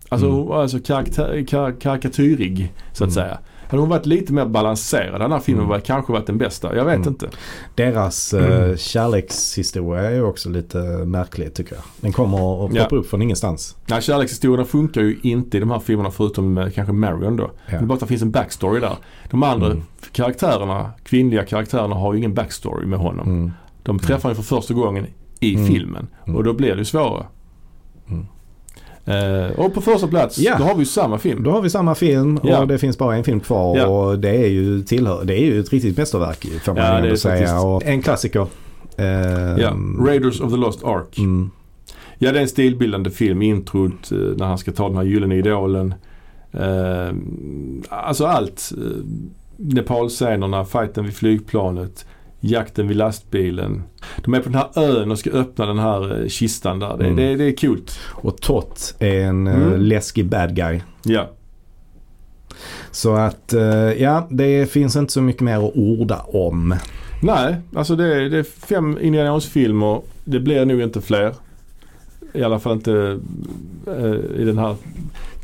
Alltså, 0.09 0.27
Mm. 0.27 0.39
hon- 0.39 0.51
alltså 0.61 0.79
karaktär, 0.79 1.45
kar, 1.47 1.71
karikatyrig, 1.81 2.73
så 2.93 3.03
att 3.03 3.09
Mm. 3.09 3.11
säga. 3.13 3.39
Hade 3.69 3.81
hon 3.81 3.89
varit 3.89 4.05
lite 4.05 4.33
mer 4.33 4.45
balanserad, 4.45 5.21
den 5.21 5.31
här 5.31 5.39
filmen 5.39 5.59
Mm. 5.63 5.69
var, 5.69 5.79
kanske 5.79 6.13
varit 6.13 6.25
den 6.27 6.37
bästa. 6.37 6.75
Jag 6.75 6.85
vet 6.85 6.95
Mm. 6.95 7.07
inte. 7.07 7.29
Deras 7.75 8.33
Mm. 8.33 8.69
eh, 8.71 8.75
kärlekshistoria 8.77 10.03
är 10.03 10.11
ju 10.11 10.23
också 10.23 10.49
lite 10.49 10.77
märklig 11.05 11.53
tycker 11.53 11.75
jag. 11.75 11.83
Den 12.01 12.11
kommer 12.11 12.65
att 12.65 12.73
Ja. 12.73 12.83
poppa 12.83 12.95
upp 12.95 13.09
från 13.09 13.21
ingenstans. 13.21 13.75
Nej, 13.85 14.01
kärlekshistorierna 14.01 14.65
funkar 14.65 15.01
ju 15.01 15.19
inte 15.23 15.57
i 15.57 15.59
de 15.59 15.71
här 15.71 15.79
filmerna 15.79 16.11
förutom 16.11 16.71
kanske 16.75 16.93
Marion 16.93 17.35
då. 17.37 17.51
Det 17.69 17.75
är 17.75 17.81
bara 17.81 17.93
att 17.93 17.99
det 17.99 18.07
finns 18.07 18.21
en 18.21 18.31
backstory 18.31 18.79
där. 18.79 18.95
De 19.31 19.43
andra 19.43 19.65
Mm. 19.67 19.83
karaktärerna, 20.11 20.91
kvinnliga 21.03 21.45
karaktärerna 21.45 21.95
har 21.95 22.13
ju 22.13 22.19
ingen 22.19 22.33
backstory 22.33 22.85
med 22.85 22.99
honom. 22.99 23.27
Mm. 23.27 23.51
De 23.83 23.99
träffar 23.99 24.29
honom 24.29 24.43
för 24.43 24.55
första 24.55 24.73
gången 24.73 25.07
i 25.39 25.55
Mm. 25.55 25.67
filmen. 25.67 26.07
Mm. 26.25 26.35
Och 26.37 26.43
då 26.43 26.53
blir 26.53 26.71
det 26.71 26.77
ju 26.77 26.85
svårare. 26.85 27.25
Eh, 29.05 29.59
och 29.59 29.73
på 29.73 29.81
första 29.81 30.07
plats, 30.07 30.37
Ja. 30.39 30.55
då 30.57 30.63
har 30.63 30.75
vi 30.75 30.85
samma 30.85 31.17
film. 31.17 31.43
Då 31.43 31.51
har 31.51 31.61
vi 31.61 31.69
samma 31.69 31.95
film 31.95 32.37
och 32.37 32.49
Ja. 32.49 32.65
det 32.65 32.77
finns 32.77 32.97
bara 32.97 33.15
en 33.15 33.23
film 33.23 33.39
kvar 33.39 33.77
Ja. 33.77 33.85
och 33.87 34.19
det 34.19 34.29
är 34.29 34.47
ju, 34.47 34.81
tillhör, 34.83 35.23
det 35.25 35.33
är 35.41 35.45
ju 35.45 35.59
ett 35.59 35.73
riktigt 35.73 35.97
mästerverk 35.97 36.45
får 36.63 36.73
man 36.73 36.83
Ja, 36.83 36.97
ändå 36.97 37.17
säga. 37.17 37.59
Och 37.61 37.83
en 37.85 38.01
klassiker. 38.01 38.47
Ja, 39.57 39.73
Raiders 40.07 40.41
of 40.41 40.51
the 40.51 40.57
Lost 40.57 40.83
Ark. 40.83 41.17
mm, 41.17 41.51
Ja, 42.21 42.31
det 42.31 42.37
är 42.37 42.41
en 42.41 42.49
stilbildande 42.49 43.09
film. 43.09 43.41
Introt 43.41 44.11
eh, 44.11 44.17
när 44.17 44.45
han 44.45 44.57
ska 44.57 44.71
ta 44.71 44.87
den 44.87 44.97
här 44.97 45.03
gyllene 45.03 45.35
idolen. 45.35 45.93
Eh, 46.53 47.13
alltså 47.89 48.25
allt. 48.25 48.71
Eh, 48.77 49.03
Nepalscenerna, 49.57 50.65
fighten 50.65 51.03
vid 51.05 51.13
flygplanet, 51.13 52.05
jakten 52.39 52.87
vid 52.87 52.97
lastbilen. 52.97 53.83
De 54.23 54.33
är 54.33 54.39
på 54.39 54.49
den 54.49 54.55
här 54.55 54.69
ön 54.83 55.11
och 55.11 55.19
ska 55.19 55.29
öppna 55.29 55.65
den 55.65 55.79
här 55.79 56.21
eh, 56.21 56.27
kistan 56.27 56.79
där. 56.79 56.97
Det, 56.97 57.03
Mm. 57.05 57.15
det, 57.15 57.35
det 57.35 57.43
är 57.43 57.55
kul. 57.57 57.81
och 58.09 58.41
Tott 58.41 58.95
är 58.99 59.19
en 59.25 59.47
eh, 59.47 59.55
Mm. 59.55 59.81
läskig 59.81 60.25
bad 60.25 60.55
guy. 60.55 60.79
Ja. 61.03 61.29
Så 62.91 63.15
att 63.15 63.53
eh, 63.53 63.61
ja, 64.01 64.27
det 64.31 64.71
finns 64.71 64.95
inte 64.95 65.13
så 65.13 65.21
mycket 65.21 65.41
mer 65.41 65.57
att 65.67 65.75
orda 65.75 66.19
om. 66.19 66.75
Nej, 67.21 67.55
alltså 67.75 67.95
det 67.95 68.15
är, 68.15 68.29
det 68.29 68.37
är 68.37 68.43
fem 68.43 68.97
Indiana 69.01 69.29
Jones-filmer. 69.29 70.01
Det 70.23 70.39
blir 70.39 70.65
nog 70.65 70.81
inte 70.81 71.01
fler. 71.01 71.33
I 72.33 72.43
alla 72.43 72.59
fall 72.59 72.73
inte 72.73 73.19
eh, 73.87 74.39
i 74.41 74.43
den 74.45 74.57
här 74.57 74.75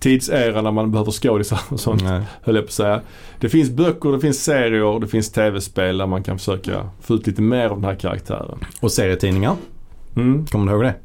tidseran 0.05 0.63
när 0.63 0.71
man 0.71 0.91
behöver 0.91 1.11
skådisar 1.11 1.59
och 1.69 1.79
sånt. 1.79 2.03
Nej. 2.03 2.21
höll 2.43 2.55
jag 2.55 2.63
på 2.63 2.67
att 2.69 2.73
säga. 2.73 3.01
Det 3.39 3.49
finns 3.49 3.69
böcker, 3.69 4.11
det 4.11 4.19
finns 4.19 4.43
serier, 4.43 4.99
det 4.99 5.07
finns 5.07 5.31
tv-spel 5.31 5.97
där 5.97 6.05
man 6.07 6.23
kan 6.23 6.37
försöka 6.37 6.89
få 7.01 7.13
ut 7.13 7.27
lite 7.27 7.41
mer 7.41 7.65
av 7.69 7.75
den 7.75 7.83
här 7.85 7.95
karaktären. 7.95 8.59
Och 8.81 8.91
serietidningar, 8.91 9.55
Mm. 10.15 10.45
kommer 10.45 10.65
du 10.65 10.71
ihåg 10.77 10.83
det? 10.83 10.95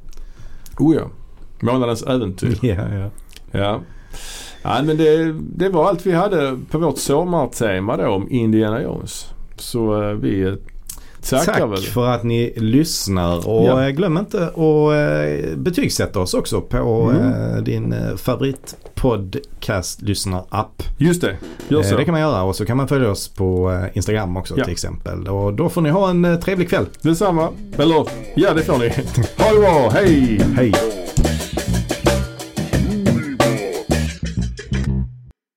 Oh 0.78 0.94
ja. 0.96 1.02
Månadens 1.60 2.02
äventyr. 2.02 2.58
Ja, 2.62 2.74
ja. 2.94 3.10
Ja. 3.52 3.80
ja 4.62 4.82
men 4.84 4.96
det, 4.96 5.32
det 5.56 5.68
var 5.68 5.88
allt 5.88 6.06
vi 6.06 6.12
hade 6.12 6.58
på 6.70 6.78
vårt 6.78 6.98
sommartema 6.98 7.96
då 7.96 8.06
om 8.08 8.30
Indiana 8.30 8.82
Jones. 8.82 9.26
Så 9.56 10.02
eh, 10.02 10.14
vi 10.14 10.40
eh, 10.42 10.54
tackar 11.30 11.68
Tack 11.76 11.80
för 11.80 12.06
att 12.06 12.22
ni 12.24 12.52
lyssnar 12.56 13.48
och 13.48 13.66
Ja. 13.66 13.84
eh, 13.84 13.88
glöm 13.90 14.18
inte 14.18 14.44
att 14.46 14.56
eh, 14.56 15.56
betygsätta 15.56 16.20
oss 16.20 16.34
också 16.34 16.60
på 16.60 17.10
Mm. 17.10 17.32
eh, 17.56 17.62
din 17.62 17.92
eh, 17.92 18.16
favoritpodcast-lyssnar-app. 18.16 20.82
Just 20.98 21.20
det, 21.20 21.36
gör 21.68 21.82
så. 21.82 21.96
Det 21.96 22.04
kan 22.04 22.12
man 22.12 22.20
göra 22.20 22.42
och 22.42 22.56
så 22.56 22.66
kan 22.66 22.76
man 22.76 22.88
följa 22.88 23.10
oss 23.10 23.28
på 23.28 23.80
Instagram 23.92 24.36
också 24.36 24.54
Ja. 24.58 24.64
till 24.64 24.72
exempel. 24.72 25.28
Och 25.28 25.54
då 25.54 25.68
får 25.68 25.80
ni 25.80 25.90
ha 25.90 26.10
en 26.10 26.40
trevlig 26.40 26.68
kväll. 26.70 26.86
Detsamma. 27.02 27.48
Eller 27.78 28.06
ja, 28.34 28.54
det 28.54 28.62
får 28.62 28.78
ni. 28.78 28.88
Ha 29.38 29.52
det 29.54 29.60
bra. 29.60 29.90
Hej! 29.94 30.40
Hej! 30.56 30.72